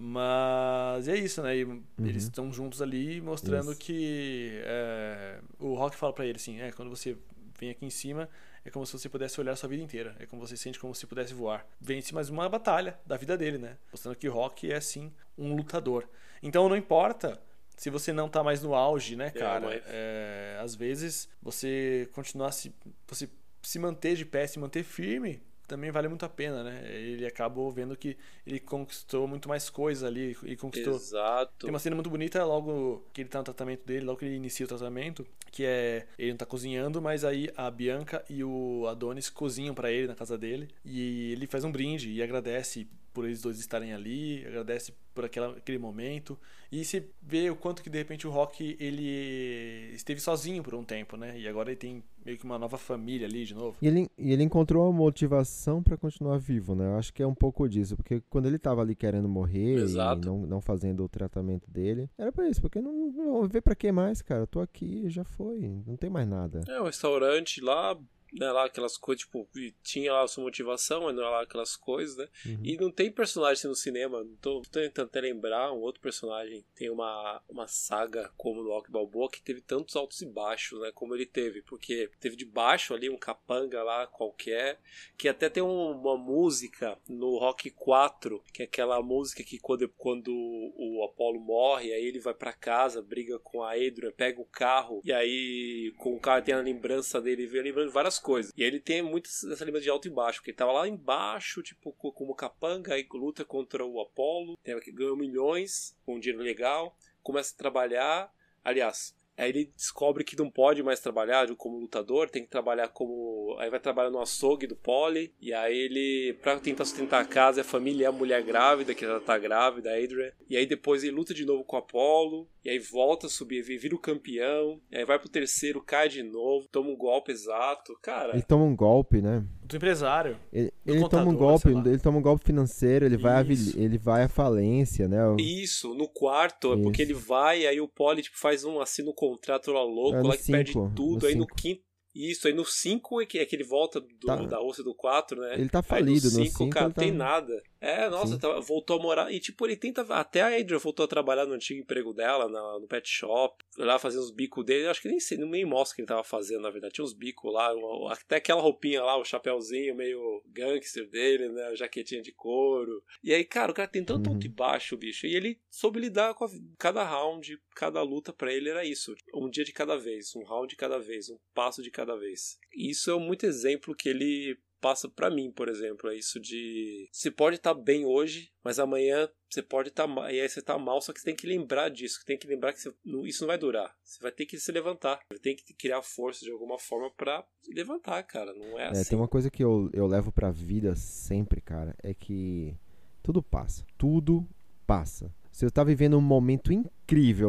Mas 0.00 1.08
é 1.08 1.16
isso, 1.16 1.42
né? 1.42 1.56
E 1.56 1.60
Eles 1.98 2.22
estão 2.24 2.52
juntos 2.52 2.80
ali 2.80 3.20
mostrando 3.20 3.66
Uhum. 3.66 3.72
Isso. 3.72 3.80
que 3.80 4.60
é, 4.64 5.40
o 5.58 5.74
Rock 5.74 5.96
fala 5.96 6.12
pra 6.12 6.24
ele 6.24 6.36
assim, 6.36 6.60
é, 6.60 6.70
quando 6.70 6.88
você 6.88 7.16
vem 7.58 7.70
aqui 7.70 7.84
em 7.84 7.90
cima, 7.90 8.28
é 8.64 8.70
como 8.70 8.86
se 8.86 8.92
você 8.92 9.08
pudesse 9.08 9.40
olhar 9.40 9.52
a 9.52 9.56
sua 9.56 9.68
vida 9.68 9.82
inteira. 9.82 10.14
É 10.20 10.24
como 10.26 10.46
você 10.46 10.56
sente 10.56 10.78
como 10.78 10.94
se 10.94 11.06
pudesse 11.06 11.34
voar. 11.34 11.66
Vence 11.80 12.14
mais 12.14 12.28
uma 12.30 12.48
batalha 12.48 12.98
da 13.04 13.16
vida 13.16 13.36
dele, 13.36 13.58
né? 13.58 13.76
Mostrando 13.90 14.16
que 14.16 14.28
o 14.28 14.32
Rock 14.32 14.70
é 14.72 14.80
sim 14.80 15.12
um 15.36 15.54
lutador. 15.56 16.08
Então 16.42 16.68
não 16.68 16.76
importa 16.76 17.40
se 17.76 17.90
você 17.90 18.12
não 18.12 18.28
tá 18.28 18.42
mais 18.44 18.62
no 18.62 18.74
auge, 18.74 19.16
né, 19.16 19.30
cara? 19.30 19.66
mas- 19.66 19.82
É, 19.86 20.58
às 20.60 20.74
vezes 20.76 21.28
você 21.42 22.08
continuar 22.12 22.52
se 22.52 22.72
você 23.06 23.28
se 23.68 23.78
manter 23.78 24.16
de 24.16 24.24
pé, 24.24 24.46
se 24.46 24.58
manter 24.58 24.82
firme, 24.82 25.42
também 25.66 25.90
vale 25.90 26.08
muito 26.08 26.24
a 26.24 26.28
pena, 26.28 26.64
né? 26.64 26.90
Ele 26.90 27.26
acabou 27.26 27.70
vendo 27.70 27.94
que 27.94 28.16
ele 28.46 28.58
conquistou 28.58 29.28
muito 29.28 29.46
mais 29.46 29.68
coisas 29.68 30.04
ali, 30.04 30.34
ele 30.42 30.56
conquistou 30.56 30.94
Exato. 30.94 31.52
tem 31.58 31.68
uma 31.68 31.78
cena 31.78 31.94
muito 31.94 32.08
bonita 32.08 32.42
logo 32.46 33.04
que 33.12 33.20
ele 33.20 33.28
tá 33.28 33.40
no 33.40 33.44
tratamento 33.44 33.84
dele, 33.84 34.06
logo 34.06 34.20
que 34.20 34.24
ele 34.24 34.36
inicia 34.36 34.64
o 34.64 34.68
tratamento, 34.68 35.26
que 35.52 35.66
é 35.66 36.06
ele 36.18 36.30
não 36.30 36.38
tá 36.38 36.46
cozinhando, 36.46 37.02
mas 37.02 37.26
aí 37.26 37.50
a 37.54 37.70
Bianca 37.70 38.24
e 38.30 38.42
o 38.42 38.86
Adonis 38.88 39.28
cozinham 39.28 39.74
pra 39.74 39.92
ele 39.92 40.06
na 40.06 40.14
casa 40.14 40.38
dele 40.38 40.68
e 40.82 41.32
ele 41.32 41.46
faz 41.46 41.62
um 41.62 41.70
brinde 41.70 42.10
e 42.10 42.22
agradece 42.22 42.88
por 43.12 43.26
eles 43.26 43.42
dois 43.42 43.58
estarem 43.58 43.92
ali, 43.92 44.46
agradece 44.46 44.94
por 45.18 45.24
aquela, 45.24 45.56
aquele 45.56 45.78
momento 45.78 46.38
e 46.70 46.84
você 46.84 47.04
vê 47.20 47.50
o 47.50 47.56
quanto 47.56 47.82
que 47.82 47.90
de 47.90 47.98
repente 47.98 48.24
o 48.24 48.30
Rock 48.30 48.76
ele 48.78 49.90
esteve 49.92 50.20
sozinho 50.20 50.62
por 50.62 50.76
um 50.76 50.84
tempo, 50.84 51.16
né? 51.16 51.36
E 51.36 51.48
agora 51.48 51.70
ele 51.70 51.76
tem 51.76 52.04
meio 52.24 52.38
que 52.38 52.44
uma 52.44 52.56
nova 52.56 52.78
família 52.78 53.26
ali 53.26 53.44
de 53.44 53.52
novo. 53.52 53.76
E 53.82 53.88
ele, 53.88 54.08
e 54.16 54.32
ele 54.32 54.44
encontrou 54.44 54.86
a 54.86 54.92
motivação 54.92 55.82
pra 55.82 55.96
continuar 55.96 56.38
vivo, 56.38 56.76
né? 56.76 56.86
Eu 56.86 56.96
acho 56.96 57.12
que 57.12 57.20
é 57.20 57.26
um 57.26 57.34
pouco 57.34 57.68
disso, 57.68 57.96
porque 57.96 58.22
quando 58.30 58.46
ele 58.46 58.60
tava 58.60 58.80
ali 58.80 58.94
querendo 58.94 59.28
morrer 59.28 59.80
Exato. 59.80 60.22
e 60.22 60.26
não, 60.26 60.46
não 60.46 60.60
fazendo 60.60 61.02
o 61.02 61.08
tratamento 61.08 61.68
dele, 61.68 62.08
era 62.16 62.30
pra 62.30 62.48
isso, 62.48 62.60
porque 62.60 62.80
não, 62.80 62.92
não 62.92 63.10
vou 63.10 63.48
ver 63.48 63.60
pra 63.60 63.74
que 63.74 63.90
mais, 63.90 64.22
cara? 64.22 64.42
Eu 64.42 64.46
tô 64.46 64.60
aqui, 64.60 65.08
já 65.08 65.24
foi, 65.24 65.82
não 65.84 65.96
tem 65.96 66.08
mais 66.08 66.28
nada. 66.28 66.60
É, 66.68 66.80
um 66.80 66.84
restaurante 66.84 67.60
lá, 67.60 67.98
né, 68.32 68.50
lá 68.52 68.64
aquelas 68.66 68.96
coisas, 68.96 69.24
tipo, 69.24 69.48
tinha 69.82 70.12
lá 70.12 70.22
a 70.22 70.28
sua 70.28 70.44
motivação, 70.44 71.04
mas 71.04 71.14
não 71.14 71.24
é 71.24 71.28
lá 71.28 71.42
aquelas 71.42 71.76
coisas, 71.76 72.16
né? 72.16 72.28
Uhum. 72.46 72.60
E 72.64 72.76
não 72.76 72.90
tem 72.90 73.10
personagem 73.10 73.54
assim 73.54 73.68
no 73.68 73.74
cinema, 73.74 74.22
não 74.24 74.36
tô, 74.36 74.60
tô 74.62 74.80
tentando 74.80 75.06
até 75.06 75.20
lembrar 75.20 75.72
um 75.72 75.80
outro 75.80 76.00
personagem. 76.00 76.64
Tem 76.74 76.90
uma, 76.90 77.42
uma 77.48 77.66
saga 77.66 78.30
como 78.36 78.62
no 78.62 78.70
Rock 78.70 78.90
Balboa 78.90 79.30
que 79.30 79.40
teve 79.42 79.60
tantos 79.60 79.96
altos 79.96 80.20
e 80.22 80.26
baixos, 80.26 80.80
né? 80.80 80.90
Como 80.94 81.14
ele 81.14 81.26
teve, 81.26 81.62
porque 81.62 82.10
teve 82.20 82.36
de 82.36 82.44
baixo 82.44 82.94
ali 82.94 83.08
um 83.08 83.16
capanga 83.16 83.82
lá 83.82 84.06
qualquer, 84.06 84.80
que 85.16 85.28
até 85.28 85.48
tem 85.48 85.62
um- 85.62 85.90
uma 85.92 86.16
música 86.16 86.98
no 87.08 87.38
Rock 87.38 87.70
4, 87.70 88.42
que 88.52 88.62
é 88.62 88.64
aquela 88.64 89.00
música 89.02 89.42
que 89.42 89.58
quando, 89.58 89.88
quando 89.96 90.32
o 90.32 91.04
Apollo 91.04 91.40
morre, 91.40 91.92
aí 91.92 92.04
ele 92.04 92.20
vai 92.20 92.34
pra 92.34 92.52
casa, 92.52 93.02
briga 93.02 93.38
com 93.38 93.62
a 93.62 93.72
Adrian, 93.72 94.12
pega 94.12 94.40
o 94.40 94.44
carro, 94.44 95.00
e 95.04 95.12
aí 95.12 95.92
com 95.96 96.14
o 96.14 96.20
carro 96.20 96.42
tem 96.44 96.54
a 96.54 96.60
lembrança 96.60 97.20
dele, 97.20 97.46
vê 97.46 97.62
lembrando 97.62 97.90
várias 97.90 98.17
coisas. 98.18 98.52
E 98.56 98.62
ele 98.62 98.80
tem 98.80 99.02
muito 99.02 99.28
essa 99.28 99.64
lembrança 99.64 99.84
de 99.84 99.90
alto 99.90 100.08
e 100.08 100.10
baixo, 100.10 100.38
porque 100.40 100.50
ele 100.50 100.56
tava 100.56 100.72
lá 100.72 100.88
embaixo, 100.88 101.62
tipo, 101.62 101.92
co- 101.92 102.12
como 102.12 102.34
capanga, 102.34 102.94
aí 102.94 103.06
luta 103.12 103.44
contra 103.44 103.84
o 103.84 104.00
Apollo, 104.00 104.56
tem- 104.62 104.78
ganhou 104.94 105.16
milhões, 105.16 105.96
com 106.04 106.16
um 106.16 106.20
dinheiro 106.20 106.42
legal, 106.42 106.96
começa 107.22 107.54
a 107.54 107.58
trabalhar, 107.58 108.32
aliás... 108.64 109.16
Aí 109.38 109.50
ele 109.50 109.72
descobre 109.76 110.24
que 110.24 110.36
não 110.36 110.50
pode 110.50 110.82
mais 110.82 110.98
trabalhar 110.98 111.46
como 111.54 111.78
lutador, 111.78 112.28
tem 112.28 112.42
que 112.42 112.50
trabalhar 112.50 112.88
como. 112.88 113.56
Aí 113.60 113.70
vai 113.70 113.78
trabalhar 113.78 114.10
no 114.10 114.20
açougue 114.20 114.66
do 114.66 114.74
Poli. 114.74 115.32
E 115.40 115.54
aí 115.54 115.78
ele, 115.78 116.36
pra 116.42 116.58
tentar 116.58 116.84
sustentar 116.84 117.22
a 117.22 117.24
casa, 117.24 117.60
a 117.60 117.64
família 117.64 118.06
é 118.06 118.08
a 118.08 118.12
mulher 118.12 118.42
grávida, 118.42 118.94
que 118.94 119.04
ela 119.04 119.20
tá 119.20 119.38
grávida, 119.38 119.90
a 119.90 119.94
Adrian. 119.94 120.32
E 120.50 120.56
aí 120.56 120.66
depois 120.66 121.04
ele 121.04 121.14
luta 121.14 121.32
de 121.32 121.44
novo 121.44 121.62
com 121.62 121.76
o 121.76 121.78
Apollo. 121.78 122.48
E 122.64 122.70
aí 122.70 122.80
volta 122.80 123.28
a 123.28 123.30
subir, 123.30 123.62
vira 123.62 123.94
o 123.94 124.00
campeão. 124.00 124.80
E 124.90 124.98
aí 124.98 125.04
vai 125.04 125.18
pro 125.20 125.28
terceiro, 125.28 125.80
cai 125.80 126.08
de 126.08 126.24
novo, 126.24 126.66
toma 126.68 126.90
um 126.90 126.96
golpe 126.96 127.30
exato. 127.30 127.96
Cara, 128.02 128.32
Ele 128.32 128.42
toma 128.42 128.64
um 128.64 128.74
golpe, 128.74 129.22
né? 129.22 129.44
Do 129.68 129.76
empresário. 129.76 130.36
Ele, 130.52 130.72
Do 130.84 130.92
ele 130.94 131.08
toma 131.08 131.22
um 131.22 131.36
contador, 131.36 131.36
golpe, 131.72 131.88
ele 131.90 131.98
toma 131.98 132.18
um 132.18 132.22
golpe 132.22 132.44
financeiro, 132.44 133.04
ele 133.04 133.16
vai, 133.16 133.44
Isso. 133.46 133.78
ele 133.78 133.98
vai 133.98 134.22
à 134.24 134.28
falência, 134.28 135.06
né? 135.06 135.26
O- 135.28 135.36
Isso, 135.38 135.94
no 135.94 136.08
quarto, 136.08 136.72
é 136.72 136.76
porque 136.82 137.02
Isso. 137.02 137.12
ele 137.12 137.18
vai, 137.18 137.66
aí 137.66 137.80
o 137.80 137.86
Poli 137.88 138.22
tipo, 138.22 138.38
faz 138.38 138.64
um 138.64 138.80
assina 138.80 139.10
um 139.10 139.14
contrato 139.14 139.70
lá 139.70 139.82
louco, 139.82 140.16
É, 140.18 140.22
no 140.22 140.28
lá 140.28 140.36
que 140.36 140.50
perde 140.50 140.72
cinco, 140.72 140.92
tudo, 140.96 141.22
no 141.22 141.28
aí 141.28 141.34
no 141.34 141.42
cinco. 141.44 141.54
quinto. 141.56 141.88
Isso, 142.14 142.48
aí 142.48 142.54
no 142.54 142.64
5 142.64 143.20
é 143.22 143.26
que, 143.26 143.38
é 143.38 143.44
que 143.46 143.54
ele 143.54 143.62
volta 143.62 144.00
do- 144.00 144.26
Tá. 144.26 144.34
da 144.36 144.58
Rússia 144.58 144.82
do 144.82 144.92
4, 144.92 145.40
né? 145.40 145.54
Ele 145.54 145.68
tá 145.68 145.78
Aí 145.80 145.84
falido, 145.84 146.24
no 146.24 146.30
cinco, 146.30 146.58
cinco 146.58 146.70
cara, 146.70 146.86
ele 146.86 146.94
tá- 146.94 147.02
tem 147.02 147.12
nada. 147.12 147.62
É, 147.80 148.08
nossa, 148.08 148.38
tá- 148.38 148.58
voltou 148.60 148.98
a 148.98 149.02
morar. 149.02 149.32
E 149.32 149.38
tipo, 149.38 149.64
ele 149.66 149.76
tenta. 149.76 150.02
Até 150.14 150.40
a 150.42 150.48
Adrian 150.58 150.78
voltou 150.78 151.04
a 151.04 151.08
trabalhar 151.08 151.46
no 151.46 151.54
antigo 151.54 151.80
emprego 151.80 152.12
dela, 152.12 152.48
na- 152.48 152.78
no 152.80 152.86
pet 152.88 153.08
shop. 153.08 153.64
Lá 153.76 153.98
fazer 153.98 154.18
os 154.18 154.30
bicos 154.32 154.64
dele. 154.64 154.88
Acho 154.88 155.00
que 155.02 155.08
nem 155.08 155.20
sei, 155.20 155.38
nem 155.38 155.64
mostra 155.64 155.92
o 155.92 155.96
que 155.96 156.00
ele 156.02 156.08
tava 156.08 156.24
fazendo, 156.24 156.62
na 156.62 156.70
verdade. 156.70 156.94
Tinha 156.94 157.04
uns 157.04 157.12
bicos 157.12 157.52
lá, 157.52 157.72
uma- 157.74 158.12
até 158.12 158.36
aquela 158.36 158.60
roupinha 158.60 159.02
lá, 159.02 159.16
o 159.16 159.24
chapéuzinho 159.24 159.94
meio 159.94 160.42
gangster 160.46 161.08
dele, 161.08 161.48
né? 161.50 161.62
A 161.66 161.74
jaquetinha 161.76 162.20
de 162.20 162.32
couro. 162.32 163.02
E 163.22 163.32
aí, 163.32 163.44
cara, 163.44 163.70
o 163.70 163.74
cara 163.74 163.88
tem 163.88 164.04
tanto 164.04 164.28
Uhum. 164.28 164.34
alto 164.34 164.46
e 164.46 164.48
baixo, 164.50 164.96
bicho. 164.96 165.26
E 165.26 165.34
ele 165.36 165.60
soube 165.70 166.00
lidar 166.00 166.34
com 166.34 166.44
a, 166.44 166.48
cada 166.78 167.04
round, 167.04 167.60
cada 167.76 168.02
luta 168.02 168.32
pra 168.32 168.52
ele 168.52 168.68
era 168.70 168.84
isso. 168.84 169.14
Um 169.34 169.48
dia 169.48 169.64
de 169.64 169.72
cada 169.72 169.96
vez, 169.96 170.34
um 170.34 170.42
round 170.42 170.68
de 170.70 170.76
cada 170.76 170.98
vez, 170.98 171.28
um 171.30 171.38
passo 171.54 171.82
de 171.82 171.90
cada 171.90 172.16
vez. 172.16 172.58
E 172.74 172.90
isso 172.90 173.10
é 173.10 173.18
muito 173.18 173.46
exemplo 173.46 173.94
que 173.94 174.08
ele 174.08 174.58
passa 174.80 175.08
pra 175.08 175.30
mim, 175.30 175.50
por 175.50 175.68
exemplo, 175.68 176.10
é 176.10 176.16
isso 176.16 176.38
de 176.40 177.08
você 177.12 177.30
pode 177.30 177.56
estar 177.56 177.74
bem 177.74 178.04
hoje, 178.04 178.50
mas 178.62 178.78
amanhã 178.78 179.28
você 179.50 179.62
pode 179.62 179.88
estar 179.88 180.06
mal, 180.06 180.30
e 180.30 180.40
aí 180.40 180.48
você 180.48 180.60
tá 180.62 180.78
mal, 180.78 181.00
só 181.00 181.12
que 181.12 181.20
você 181.20 181.24
tem 181.26 181.34
que 181.36 181.46
lembrar 181.46 181.88
disso, 181.88 182.20
tem 182.26 182.38
que 182.38 182.46
lembrar 182.46 182.72
que 182.72 182.80
você- 182.80 182.94
isso 183.24 183.42
não 183.42 183.48
vai 183.48 183.58
durar. 183.58 183.94
Você 184.04 184.20
vai 184.22 184.30
ter 184.32 184.44
que 184.46 184.58
se 184.58 184.70
levantar, 184.70 185.20
vai 185.30 185.38
ter 185.38 185.54
que 185.54 185.72
criar 185.74 186.02
força 186.02 186.44
de 186.44 186.50
alguma 186.50 186.78
forma 186.78 187.10
pra 187.16 187.44
se 187.62 187.72
levantar, 187.72 188.22
cara, 188.24 188.52
não 188.54 188.78
é, 188.78 188.84
É, 188.84 188.88
assim. 188.88 189.10
tem 189.10 189.18
uma 189.18 189.28
coisa 189.28 189.50
que 189.50 189.64
eu, 189.64 189.88
eu 189.92 190.06
levo 190.06 190.30
pra 190.30 190.50
vida 190.50 190.94
sempre, 190.94 191.60
cara, 191.60 191.96
é 192.02 192.12
que 192.12 192.74
tudo 193.22 193.42
passa. 193.42 193.84
Tudo 193.96 194.46
passa. 194.86 195.34
Você 195.50 195.70
tá 195.70 195.82
vivendo 195.82 196.16
um 196.16 196.20
momento 196.20 196.72
incrível, 196.72 196.92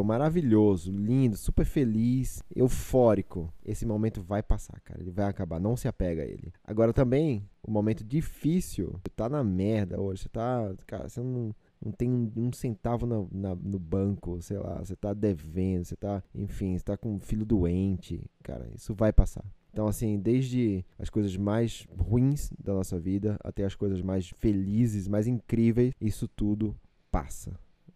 maravilhoso, 0.04 0.90
lindo, 0.90 1.36
super 1.36 1.64
feliz, 1.64 2.42
eufórico. 2.54 3.52
Esse 3.64 3.84
momento 3.84 4.22
vai 4.22 4.42
passar, 4.42 4.80
cara. 4.80 5.00
Ele 5.00 5.10
vai 5.10 5.26
acabar. 5.26 5.60
Não 5.60 5.76
se 5.76 5.86
apega 5.86 6.22
a 6.22 6.26
ele. 6.26 6.52
Agora 6.64 6.92
também, 6.92 7.48
o 7.62 7.70
momento 7.70 8.02
difícil, 8.04 8.92
você 9.02 9.10
tá 9.14 9.28
na 9.28 9.44
merda 9.44 10.00
hoje. 10.00 10.22
Você 10.22 10.28
tá. 10.28 10.74
Cara, 10.86 11.08
você 11.08 11.20
não. 11.20 11.54
não 11.84 11.92
tem 11.92 12.10
um, 12.10 12.30
um 12.36 12.52
centavo 12.52 13.06
na- 13.06 13.26
na- 13.32 13.54
no 13.54 13.78
banco, 13.78 14.40
sei 14.42 14.58
lá, 14.58 14.78
você 14.78 14.94
tá 14.96 15.12
devendo, 15.14 15.84
você 15.84 15.96
tá, 15.96 16.22
enfim, 16.34 16.76
você 16.76 16.84
tá 16.84 16.96
com 16.96 17.14
um 17.14 17.20
filho 17.20 17.44
doente, 17.44 18.22
cara, 18.42 18.68
isso 18.74 18.94
vai 18.94 19.12
passar. 19.12 19.44
Então, 19.72 19.86
assim, 19.86 20.18
desde 20.18 20.84
as 20.98 21.08
coisas 21.08 21.34
mais 21.36 21.86
ruins 21.98 22.52
da 22.62 22.74
nossa 22.74 22.98
vida 22.98 23.38
até 23.42 23.64
as 23.64 23.74
coisas 23.74 24.02
mais 24.02 24.28
felizes, 24.38 25.06
mais 25.08 25.26
incríveis, 25.26 25.92
isso 26.00 26.26
tudo 26.28 26.76
passa, 27.10 27.52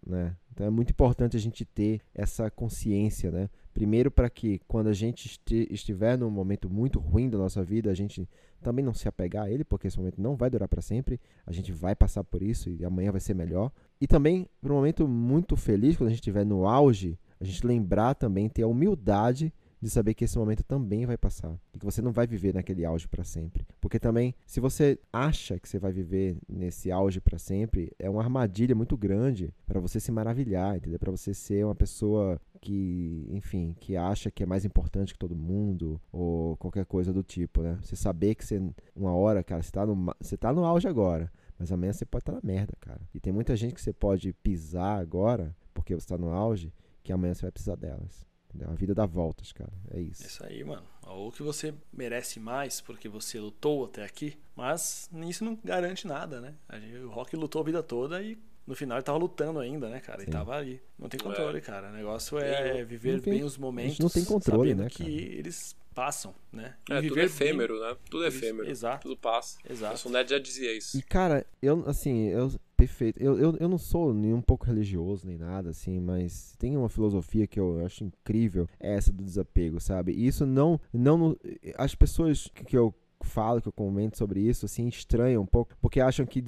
né? 0.07 0.37
Então 0.53 0.67
é 0.67 0.71
muito 0.71 0.91
importante 0.91 1.37
a 1.37 1.41
gente 1.41 1.65
ter 1.65 2.01
essa 2.15 2.51
consciência, 2.51 3.31
né? 3.31 3.51
Primeiro 3.73 4.11
para 4.11 4.31
que 4.31 4.61
quando 4.69 4.89
a 4.89 4.93
gente 4.93 5.41
estiver 5.71 6.17
num 6.17 6.31
momento 6.31 6.71
muito 6.71 7.01
ruim 7.01 7.29
da 7.29 7.37
nossa 7.37 7.63
vida, 7.65 7.91
a 7.91 7.95
gente 7.95 8.29
também 8.63 8.85
não 8.85 8.95
se 8.95 9.09
apegar 9.09 9.45
a 9.45 9.51
ele, 9.51 9.65
porque 9.65 9.89
esse 9.89 9.99
momento 9.99 10.21
não 10.21 10.37
vai 10.37 10.49
durar 10.49 10.69
para 10.69 10.81
sempre. 10.81 11.21
A 11.45 11.53
gente 11.53 11.73
vai 11.73 11.95
passar 11.95 12.23
por 12.23 12.43
isso 12.43 12.71
e 12.71 12.85
amanhã 12.85 13.11
vai 13.11 13.21
ser 13.21 13.35
melhor. 13.35 13.73
E 14.01 14.07
também 14.07 14.49
para 14.61 14.73
um 14.73 14.77
momento 14.77 15.09
muito 15.09 15.57
feliz, 15.57 15.97
quando 15.97 16.09
a 16.09 16.11
gente 16.11 16.21
estiver 16.21 16.47
no 16.47 16.67
auge, 16.67 17.19
a 17.41 17.45
gente 17.45 17.67
lembrar 17.67 18.15
também 18.15 18.49
ter 18.49 18.63
a 18.63 18.69
humildade 18.69 19.53
de 19.85 19.90
saber 19.90 20.15
que 20.15 20.24
esse 20.24 20.39
momento 20.39 20.65
também 20.65 21.05
vai 21.05 21.19
passar 21.19 21.61
e 21.74 21.78
que 21.78 21.85
você 21.85 22.01
não 22.01 22.11
vai 22.11 22.27
viver 22.27 22.55
naquele 22.55 22.86
auge 22.86 23.06
para 23.06 23.23
sempre. 23.23 23.66
Porque 23.82 23.98
também, 23.98 24.35
se 24.47 24.59
você 24.59 24.98
acha 25.12 25.59
que 25.59 25.69
você 25.69 25.78
vai 25.78 25.93
viver 25.93 26.39
nesse 26.48 26.90
auge 26.90 27.20
para 27.20 27.39
sempre, 27.39 27.93
é 27.98 28.09
uma 28.09 28.23
armadilha 28.23 28.74
muito 28.74 28.97
grande 28.97 29.52
para 29.66 29.78
você 29.78 30.01
se 30.01 30.11
maravilhar, 30.11 30.74
entendeu? 30.74 30.98
Para 30.98 31.11
você 31.11 31.35
ser 31.35 31.66
uma 31.66 31.74
pessoa 31.74 32.40
que, 32.62 33.28
enfim, 33.31 33.77
que 33.78 33.94
acha 33.94 34.31
que 34.31 34.43
é 34.43 34.47
mais 34.47 34.65
importante 34.65 35.12
que 35.12 35.19
todo 35.19 35.36
mundo 35.36 36.01
ou 36.11 36.56
qualquer 36.56 36.86
coisa 36.86 37.12
do 37.12 37.23
tipo, 37.23 37.61
né? 37.61 37.78
Você 37.82 37.94
saber 37.94 38.36
que 38.36 38.44
você 38.44 38.62
uma 38.97 39.15
hora, 39.15 39.44
cara, 39.44 39.62
você 39.62 39.70
tá 39.70 39.85
no 39.85 40.15
você 40.19 40.36
tá 40.39 40.51
no 40.51 40.65
auge 40.65 40.89
agora, 40.89 41.31
mas 41.59 41.70
amanhã 41.70 41.93
você 41.93 42.06
pode 42.06 42.23
estar 42.23 42.32
na 42.32 42.40
merda, 42.43 42.73
cara. 42.81 43.02
E 43.12 43.20
tem 43.20 43.35
muita 43.35 43.55
gente 43.55 43.74
que 43.74 43.82
você 43.82 43.93
pode 43.93 44.32
pisar 44.32 44.98
agora 44.98 45.55
porque 45.74 45.94
você 45.94 46.06
tá 46.06 46.16
no 46.16 46.31
auge, 46.31 46.73
que 47.02 47.12
amanhã 47.12 47.35
você 47.35 47.43
vai 47.43 47.52
precisar 47.52 47.77
delas. 47.77 48.24
Entendeu? 48.55 48.71
A 48.71 48.75
vida 48.77 48.95
dá 48.95 49.05
voltas, 49.05 49.51
cara. 49.53 49.73
É 49.91 50.01
isso. 50.01 50.25
Isso 50.25 50.45
aí, 50.47 50.63
mano. 50.63 50.83
Ou 51.07 51.33
que 51.33 51.43
você 51.43 51.75
merece 51.93 52.39
mais 52.39 52.81
porque 52.81 53.09
você 53.09 53.39
lutou 53.41 53.85
até 53.87 54.05
aqui, 54.05 54.37
mas 54.55 55.11
isso 55.29 55.45
não 55.45 55.59
garante 55.65 56.07
nada, 56.07 56.41
né? 56.41 56.55
A 56.69 56.79
gente- 56.79 56.97
O 56.99 57.11
Rock 57.11 57.35
lutou 57.37 57.61
a 57.61 57.65
vida 57.65 57.83
toda 57.83 58.23
e 58.23 58.39
no 58.67 58.75
final 58.75 58.97
ele 58.97 59.05
tava 59.05 59.19
lutando 59.19 59.59
ainda, 59.59 59.89
né, 59.91 60.01
cara? 60.01 60.19
Ele 60.21 60.27
Sim. 60.27 60.31
tava 60.33 60.55
ali. 60.57 60.81
Não 60.99 61.09
tem 61.09 61.19
controle, 61.19 61.59
É. 61.59 61.61
cara. 61.61 61.89
O 61.91 61.93
negócio 61.93 62.39
é 62.39 62.85
viver 62.85 63.21
tem- 63.21 63.35
bem 63.35 63.43
os 63.45 63.59
momentos. 63.59 63.99
não 63.99 64.09
tem 64.09 64.25
controle, 64.25 64.71
sabendo 64.71 64.85
né, 64.85 64.89
que 64.91 64.99
cara? 65.05 65.11
eles 65.39 65.77
passam, 65.95 66.35
né? 66.53 66.75
E 66.89 66.93
É, 66.93 66.97
tudo 66.97 67.03
viver 67.03 67.15
bem- 67.17 67.25
efêmero, 67.27 67.81
né? 67.81 67.97
Tudo 68.11 68.27
Isso, 68.27 68.37
efêmero. 68.39 68.69
exato. 68.71 69.03
Tudo 69.09 69.17
passa. 69.17 69.59
Exato. 69.69 70.09
O 70.09 70.11
Ned 70.13 70.31
já 70.31 70.39
dizia 70.39 70.77
isso. 70.77 70.97
E, 70.99 71.03
cara, 71.03 71.45
eu, 71.61 71.85
assim, 71.89 72.29
eu. 72.29 72.51
Perfeito. 72.85 73.19
Eu, 73.19 73.39
eu, 73.39 73.56
eu 73.56 73.66
não 73.66 73.78
sou 73.78 74.12
nem 74.12 74.35
um 74.35 74.43
pouco 74.43 74.66
religioso 74.66 75.27
nem 75.27 75.39
nada, 75.39 75.70
assim, 75.70 75.98
mas 75.98 76.55
tem 76.59 76.77
uma 76.77 76.90
filosofia 76.90 77.47
que 77.47 77.59
eu 77.59 77.82
acho 77.85 78.05
incrível, 78.05 78.69
é 78.78 78.94
essa 78.94 79.11
do 79.11 79.24
desapego, 79.24 79.81
sabe? 79.81 80.12
E 80.12 80.27
isso 80.27 80.44
não. 80.44 80.78
não 80.93 81.35
as 81.78 81.94
pessoas 81.94 82.51
que 82.55 82.77
eu 82.77 82.94
falo, 83.23 83.61
que 83.61 83.69
eu 83.69 83.73
comento 83.73 84.19
sobre 84.19 84.41
isso, 84.41 84.66
assim, 84.66 84.86
estranham 84.89 85.43
um 85.43 85.47
pouco, 85.47 85.74
porque 85.81 86.01
acham 86.01 86.27
que 86.27 86.43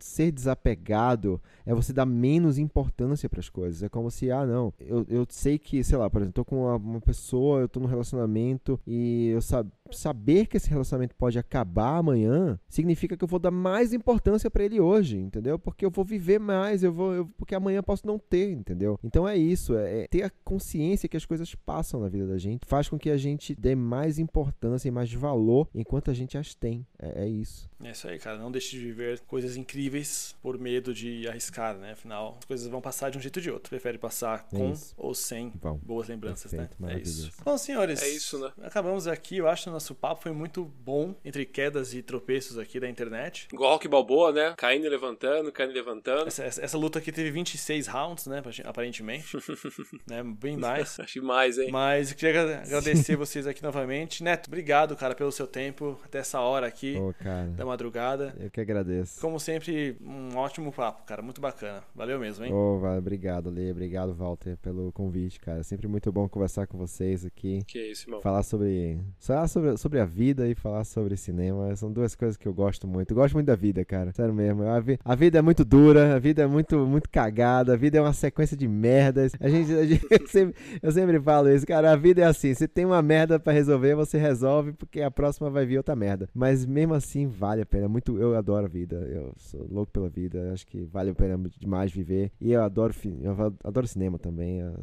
ser 0.00 0.30
desapegado 0.32 1.40
é 1.64 1.74
você 1.74 1.92
dar 1.92 2.06
menos 2.06 2.58
importância 2.58 3.28
para 3.28 3.40
as 3.40 3.48
coisas. 3.48 3.82
É 3.82 3.88
como 3.88 4.10
se, 4.10 4.30
ah, 4.30 4.44
não, 4.46 4.72
eu, 4.80 5.04
eu 5.08 5.26
sei 5.28 5.58
que, 5.58 5.82
sei 5.82 5.96
lá, 5.98 6.08
por 6.10 6.20
exemplo, 6.20 6.34
tô 6.34 6.44
com 6.44 6.62
uma, 6.64 6.76
uma 6.76 7.00
pessoa, 7.00 7.60
eu 7.60 7.68
tô 7.68 7.80
num 7.80 7.86
relacionamento 7.86 8.78
e 8.86 9.28
eu 9.28 9.40
sab 9.40 9.68
saber 9.92 10.46
que 10.46 10.56
esse 10.56 10.68
relacionamento 10.68 11.14
pode 11.14 11.38
acabar 11.38 11.98
amanhã 11.98 12.58
significa 12.68 13.16
que 13.16 13.22
eu 13.22 13.28
vou 13.28 13.38
dar 13.38 13.52
mais 13.52 13.92
importância 13.92 14.50
para 14.50 14.64
ele 14.64 14.80
hoje, 14.80 15.16
entendeu? 15.16 15.60
Porque 15.60 15.86
eu 15.86 15.90
vou 15.92 16.04
viver 16.04 16.40
mais, 16.40 16.82
eu 16.82 16.92
vou, 16.92 17.14
eu- 17.14 17.26
porque 17.38 17.54
amanhã 17.54 17.78
eu 17.78 17.82
posso 17.84 18.04
não 18.04 18.18
ter, 18.18 18.50
entendeu? 18.50 18.98
Então 19.04 19.28
é 19.28 19.36
isso, 19.36 19.76
é, 19.76 20.00
é 20.02 20.06
ter 20.08 20.24
a 20.24 20.30
consciência 20.44 21.08
que 21.08 21.16
as 21.16 21.24
coisas 21.24 21.54
passam 21.54 22.00
na 22.00 22.08
vida 22.08 22.26
da 22.26 22.36
gente, 22.36 22.66
faz 22.66 22.88
com 22.88 22.98
que 22.98 23.08
a 23.10 23.16
gente 23.16 23.54
dê 23.54 23.76
mais 23.76 24.18
importância 24.18 24.88
e 24.88 24.90
mais 24.90 25.12
valor 25.12 25.68
enquanto 25.72 25.95
a 26.10 26.14
gente 26.14 26.36
as 26.38 26.54
tem. 26.54 26.86
É, 26.98 27.24
é 27.24 27.28
isso. 27.28 27.68
É 27.82 27.90
isso 27.90 28.08
aí, 28.08 28.18
cara. 28.18 28.38
Não 28.38 28.50
deixe 28.50 28.70
de 28.70 28.78
viver 28.84 29.20
coisas 29.20 29.56
incríveis 29.56 30.34
por 30.42 30.58
medo 30.58 30.94
de 30.94 31.28
arriscar, 31.28 31.76
né? 31.76 31.92
Afinal, 31.92 32.36
as 32.38 32.44
coisas 32.44 32.66
vão 32.68 32.80
passar 32.80 33.10
de 33.10 33.18
um 33.18 33.20
jeito 33.20 33.36
ou 33.36 33.42
de 33.42 33.50
outro. 33.50 33.68
Prefere 33.70 33.98
passar 33.98 34.46
É 34.52 34.56
com 34.56 34.72
isso. 34.72 34.94
ou 34.96 35.14
sem 35.14 35.52
Vão. 35.60 35.76
boas 35.78 36.08
lembranças, 36.08 36.50
Perfeito, 36.50 36.76
né? 36.80 36.94
É 36.94 36.98
isso. 37.00 37.30
Bom, 37.44 37.58
senhores. 37.58 38.02
É 38.02 38.08
isso, 38.08 38.38
né? 38.38 38.50
Acabamos 38.62 39.06
aqui. 39.06 39.36
Eu 39.38 39.48
acho 39.48 39.64
que 39.64 39.68
o 39.68 39.72
nosso 39.72 39.94
papo 39.94 40.22
foi 40.22 40.32
muito 40.32 40.64
bom 40.64 41.14
entre 41.24 41.44
quedas 41.44 41.92
e 41.94 42.02
tropeços 42.02 42.58
aqui 42.58 42.80
da 42.80 42.88
internet. 42.88 43.48
Igual 43.52 43.72
Rock 43.72 43.88
Balboa, 43.88 44.32
né? 44.32 44.54
Caindo 44.56 44.86
e 44.86 44.88
levantando, 44.88 45.52
caindo 45.52 45.70
e 45.72 45.74
levantando. 45.74 46.26
Essa, 46.28 46.44
essa- 46.44 46.62
essa 46.62 46.78
luta 46.78 46.98
aqui 46.98 47.12
teve 47.12 47.30
26 47.30 47.86
rounds, 47.86 48.26
né? 48.26 48.42
Aparentemente. 48.64 49.36
né? 50.08 50.22
Bem 50.22 50.56
mais. 50.56 50.98
Acho 51.00 51.22
mais, 51.22 51.58
hein? 51.58 51.70
Mas 51.70 52.10
eu 52.10 52.16
queria 52.16 52.40
agra- 52.42 52.62
agradecer 52.62 53.14
vocês 53.16 53.46
aqui 53.46 53.62
novamente. 53.62 54.22
Neto, 54.22 54.46
obrigado, 54.48 54.96
cara, 54.96 55.14
pelo 55.14 55.30
seu 55.30 55.46
tempo 55.46 55.75
até 56.04 56.18
essa 56.18 56.40
hora 56.40 56.66
aqui 56.66 56.96
cara, 57.22 57.48
da 57.48 57.64
madrugada. 57.64 58.34
eu 58.38 58.50
que 58.50 58.60
agradeço. 58.60 59.20
Como 59.20 59.38
sempre, 59.38 59.96
um 60.00 60.36
ótimo 60.36 60.72
papo, 60.72 61.04
cara. 61.04 61.22
Muito 61.22 61.40
bacana. 61.40 61.82
Valeu 61.94 62.18
mesmo, 62.18 62.44
hein? 62.44 62.52
Vai, 62.80 62.98
obrigado, 62.98 63.50
Lê. 63.50 63.70
Obrigado, 63.70 64.14
Walter, 64.14 64.56
pelo 64.58 64.90
convite, 64.92 65.40
cara. 65.40 65.62
Sempre 65.62 65.86
muito 65.88 66.10
bom 66.12 66.28
conversar 66.28 66.66
com 66.66 66.78
vocês 66.78 67.24
aqui. 67.24 67.62
Que 67.66 67.90
isso, 67.90 68.08
irmão. 68.08 68.20
Falar 68.20 68.42
sobre, 68.42 68.98
falar 69.18 69.48
sobre, 69.48 69.76
sobre 69.76 70.00
a 70.00 70.04
vida 70.04 70.48
e 70.48 70.54
falar 70.54 70.84
sobre 70.84 71.16
cinema 71.16 71.74
são 71.76 71.92
duas 71.92 72.14
coisas 72.14 72.36
que 72.36 72.46
eu 72.46 72.54
gosto 72.54 72.86
muito. 72.86 73.10
Eu 73.12 73.16
gosto 73.16 73.34
muito 73.34 73.46
da 73.46 73.56
vida, 73.56 73.84
cara. 73.84 74.12
Sério 74.12 74.32
mesmo. 74.34 74.62
A, 74.64 74.80
vi- 74.80 74.98
a 75.04 75.14
vida 75.14 75.38
é 75.38 75.42
muito 75.42 75.64
dura, 75.64 76.14
a 76.14 76.18
vida 76.18 76.42
é 76.42 76.46
muito, 76.46 76.78
muito 76.86 77.08
cagada, 77.10 77.72
a 77.74 77.76
vida 77.76 77.98
é 77.98 78.00
uma 78.00 78.12
sequência 78.12 78.56
de 78.56 78.66
merdas. 78.68 79.32
A 79.40 79.48
gente, 79.48 79.72
a 79.72 79.84
gente- 79.84 80.06
eu, 80.10 80.26
sempre, 80.28 80.54
eu 80.82 80.92
sempre 80.92 81.20
falo 81.20 81.50
isso, 81.50 81.66
cara. 81.66 81.92
A 81.92 81.96
vida 81.96 82.22
é 82.22 82.24
assim: 82.24 82.54
se 82.54 82.66
tem 82.68 82.84
uma 82.84 83.02
merda 83.02 83.38
pra 83.38 83.52
resolver, 83.52 83.94
você 83.94 84.16
resolve, 84.18 84.72
porque 84.72 85.02
a 85.02 85.10
próxima 85.10 85.50
vai 85.50 85.65
vir 85.66 85.76
outra 85.78 85.94
merda. 85.96 86.28
Mas 86.34 86.64
mesmo 86.64 86.94
assim, 86.94 87.26
vale 87.26 87.62
a 87.62 87.66
pena. 87.66 87.88
Muito, 87.88 88.18
eu 88.18 88.36
adoro 88.36 88.66
a 88.66 88.68
vida. 88.68 88.96
Eu 88.96 89.32
sou 89.36 89.66
louco 89.70 89.92
pela 89.92 90.08
vida. 90.08 90.52
Acho 90.52 90.66
que 90.66 90.82
vale 90.84 91.10
a 91.10 91.14
pena 91.14 91.38
demais 91.58 91.90
viver. 91.92 92.30
E 92.40 92.52
eu 92.52 92.62
adoro, 92.62 92.94
eu 93.22 93.54
adoro 93.64 93.86
cinema 93.86 94.18
também. 94.18 94.60
Eu, 94.60 94.74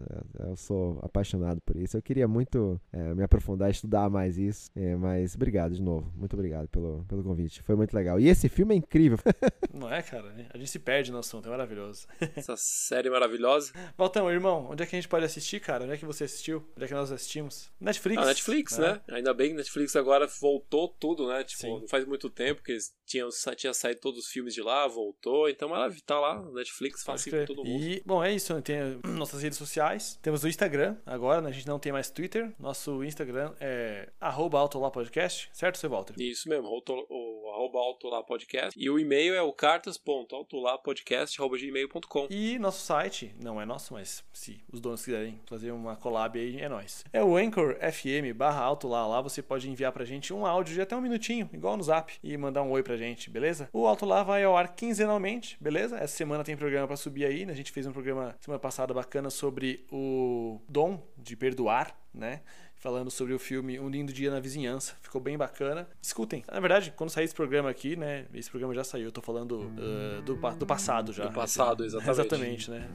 eu- 0.48 0.56
sou 0.56 1.00
apaixonado 1.02 1.60
por 1.62 1.76
isso. 1.76 1.98
Eu 1.98 2.02
queria 2.02 2.28
muito 2.28 2.80
é, 2.92 3.14
me 3.14 3.24
aprofundar, 3.24 3.70
estudar 3.72 4.10
mais 4.10 4.38
isso. 4.38 4.70
É, 4.76 4.96
mas 4.96 5.36
obrigado 5.36 5.74
de 5.74 5.82
novo. 5.82 6.12
Muito 6.16 6.34
obrigado 6.34 6.68
pelo, 6.68 7.04
pelo 7.08 7.24
convite. 7.24 7.62
Foi 7.64 7.76
muito 7.76 7.94
legal. 7.94 8.20
E 8.20 8.28
esse 8.28 8.48
filme 8.48 8.76
é 8.76 8.78
incrível. 8.78 9.18
Não 9.74 9.92
é, 9.92 10.02
cara? 10.02 10.34
A 10.54 10.58
gente 10.58 10.70
se 10.70 10.80
perde 10.80 11.12
no 11.12 11.18
assunto, 11.18 11.48
é 11.48 11.52
maravilhoso. 11.52 12.06
Essa 12.36 12.56
série 12.56 13.10
maravilhosa. 13.10 13.72
Valtão, 13.98 14.30
irmão, 14.30 14.68
onde 14.72 14.84
é 14.84 14.86
que 14.86 14.96
a 14.96 15.00
gente 15.00 15.10
pode 15.10 15.26
assistir, 15.26 15.60
cara? 15.60 15.84
Onde 15.84 15.94
é 15.94 15.98
que 15.98 16.06
você 16.06 16.24
assistiu? 16.26 16.64
Onde 16.76 16.86
é 16.86 16.88
que 16.88 16.94
nós 16.94 17.12
assistimos? 17.12 17.72
Netflix. 17.80 18.22
Ah, 18.22 18.26
Netflix, 18.28 18.78
né? 18.78 19.02
Ainda 19.10 19.34
bem 19.34 19.50
que 19.52 19.56
Netflix 19.58 19.96
agora 19.96 20.28
voltou 20.40 20.73
tudo, 21.00 21.28
né? 21.28 21.44
Tipo, 21.44 21.62
Sim. 21.62 21.80
não 21.82 21.88
faz 21.88 22.06
muito 22.06 22.30
tempo 22.30 22.64
que 22.64 22.72
eles 22.72 22.94
tinham, 23.06 23.30
tinha 23.56 23.74
saído 23.74 24.02
todos 24.02 24.20
os 24.20 24.28
filmes 24.28 24.54
de 24.54 24.62
lá, 24.62 24.88
voltou. 24.88 25.50
Então 25.50 25.76
ela 25.76 25.94
tá 26.06 26.20
lá, 26.20 26.42
Netflix, 26.52 27.04
fácil 27.04 27.32
pra 27.32 27.46
todo 27.46 27.64
mundo. 27.64 27.84
E, 27.84 28.02
bom, 28.06 28.24
é 28.24 28.34
isso. 28.34 28.60
Tem 28.62 28.78
nossas 29.06 29.42
redes 29.42 29.58
sociais. 29.58 30.20
Temos 30.22 30.44
o 30.44 30.48
Instagram 30.48 30.98
agora, 31.06 31.42
né? 31.42 31.50
A 31.50 31.54
gente 31.54 31.68
não 31.68 31.80
tem 31.80 31.92
mais 31.92 32.10
Twitter. 32.10 32.54
Nosso 32.60 33.04
Instagram 33.04 33.54
é 33.60 34.10
autolapodcast, 34.20 35.50
certo, 35.54 35.78
seu 35.78 35.90
Walter? 35.90 36.16
Isso 36.20 36.50
mesmo, 36.50 36.68
o, 36.68 36.84
o 37.10 37.44
arroba 37.54 37.80
autolá 37.80 38.22
podcast. 38.24 38.80
E 38.80 38.90
o 38.90 38.98
e-mail 39.00 39.36
é 39.36 39.42
o 39.42 39.54
cartas.autolapodcast.gmail.com. 39.54 42.28
E 42.30 42.58
nosso 42.58 42.86
site, 42.86 43.36
não 43.42 43.60
é 43.62 43.66
nosso, 43.66 43.94
mas 43.94 44.24
se 44.34 44.64
os 44.72 44.80
donos 44.80 45.04
quiserem 45.04 45.42
fazer 45.46 45.72
uma 45.72 45.96
collab 45.96 46.40
aí, 46.40 46.60
é 46.60 46.68
nóis. 46.68 47.04
É 47.12 47.24
o 47.24 47.38
Anchor 47.38 47.78
FM 47.80 48.36
barra 48.36 48.62
alto 48.62 48.88
lá. 48.88 49.08
Lá 49.08 49.22
você 49.22 49.42
pode 49.42 49.68
enviar 49.70 49.92
pra 49.92 50.06
gente 50.06 50.34
um 50.34 50.46
áudio 50.46 50.63
de 50.72 50.82
até 50.82 50.96
um 50.96 51.02
minutinho, 51.02 51.50
igual 51.52 51.76
no 51.76 51.84
zap, 51.84 52.14
e 52.24 52.38
mandar 52.38 52.64
um 52.64 52.72
oi 52.72 52.84
pra 52.84 52.96
gente, 52.96 53.30
beleza? 53.30 53.70
O 53.74 53.88
Alto 53.88 54.06
Lá 54.06 54.24
vai 54.24 54.44
ao 54.44 54.56
ar 54.56 54.76
quinzenalmente, 54.76 55.58
beleza? 55.60 55.98
Essa 55.98 56.16
semana 56.16 56.44
tem 56.44 56.56
programa 56.56 56.88
pra 56.88 56.96
subir 56.96 57.26
aí, 57.26 57.46
né? 57.46 57.54
A 57.54 57.56
gente 57.56 57.72
fez 57.72 57.86
um 57.86 57.92
programa 57.92 58.36
semana 58.40 58.60
passada 58.60 58.94
bacana 58.94 59.30
sobre 59.30 59.86
o 59.92 60.62
dom 60.70 61.02
de 61.18 61.36
perdoar, 61.36 61.96
né? 62.14 62.42
falando 62.84 63.10
sobre 63.10 63.34
o 63.34 63.40
filme 63.40 63.80
Um 63.80 63.88
Lindo 63.88 64.12
Dia 64.12 64.30
na 64.30 64.42
Vizinhança. 64.42 64.94
Ficou 65.02 65.22
bem 65.22 65.38
bacana. 65.38 65.88
Escutem. 66.02 66.44
Na 66.52 66.60
verdade, 66.60 66.94
quando 66.98 67.10
sair 67.10 67.24
esse 67.24 67.34
programa 67.34 67.70
aqui, 67.70 67.96
né? 67.96 68.26
Esse 68.34 68.50
programa 68.50 68.76
já 68.76 68.84
saiu. 68.84 69.06
Eu 69.06 69.12
tô 69.12 69.22
falando 69.22 69.62
uh, 69.62 70.22
do, 70.24 70.36
do 70.36 70.66
passado 70.66 71.14
já. 71.14 71.28
Do 71.28 71.34
passado, 71.34 71.86
exatamente. 71.86 72.12
Exatamente, 72.12 72.72
né? 72.72 72.90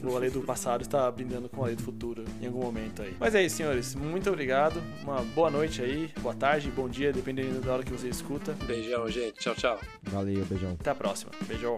Do, 0.00 0.10
o 0.10 0.16
Ale 0.16 0.30
do 0.30 0.40
passado 0.40 0.80
está 0.80 1.10
brindando 1.10 1.50
com 1.50 1.60
o 1.60 1.64
lei 1.66 1.76
do 1.76 1.82
futuro 1.82 2.24
em 2.40 2.46
algum 2.46 2.62
momento 2.62 3.02
aí. 3.02 3.14
Mas 3.20 3.34
é 3.34 3.44
isso, 3.44 3.56
senhores. 3.56 3.94
Muito 3.94 4.30
obrigado. 4.30 4.82
Uma 5.02 5.20
boa 5.20 5.50
noite 5.50 5.82
aí. 5.82 6.10
Boa 6.22 6.34
tarde, 6.34 6.70
bom 6.70 6.88
dia, 6.88 7.12
dependendo 7.12 7.60
da 7.60 7.74
hora 7.74 7.82
que 7.82 7.92
você 7.92 8.08
escuta. 8.08 8.52
Beijão, 8.64 9.06
gente. 9.10 9.38
Tchau, 9.38 9.54
tchau. 9.54 9.78
Valeu, 10.04 10.46
beijão. 10.46 10.78
Até 10.80 10.88
a 10.88 10.94
próxima. 10.94 11.30
Beijão. 11.46 11.76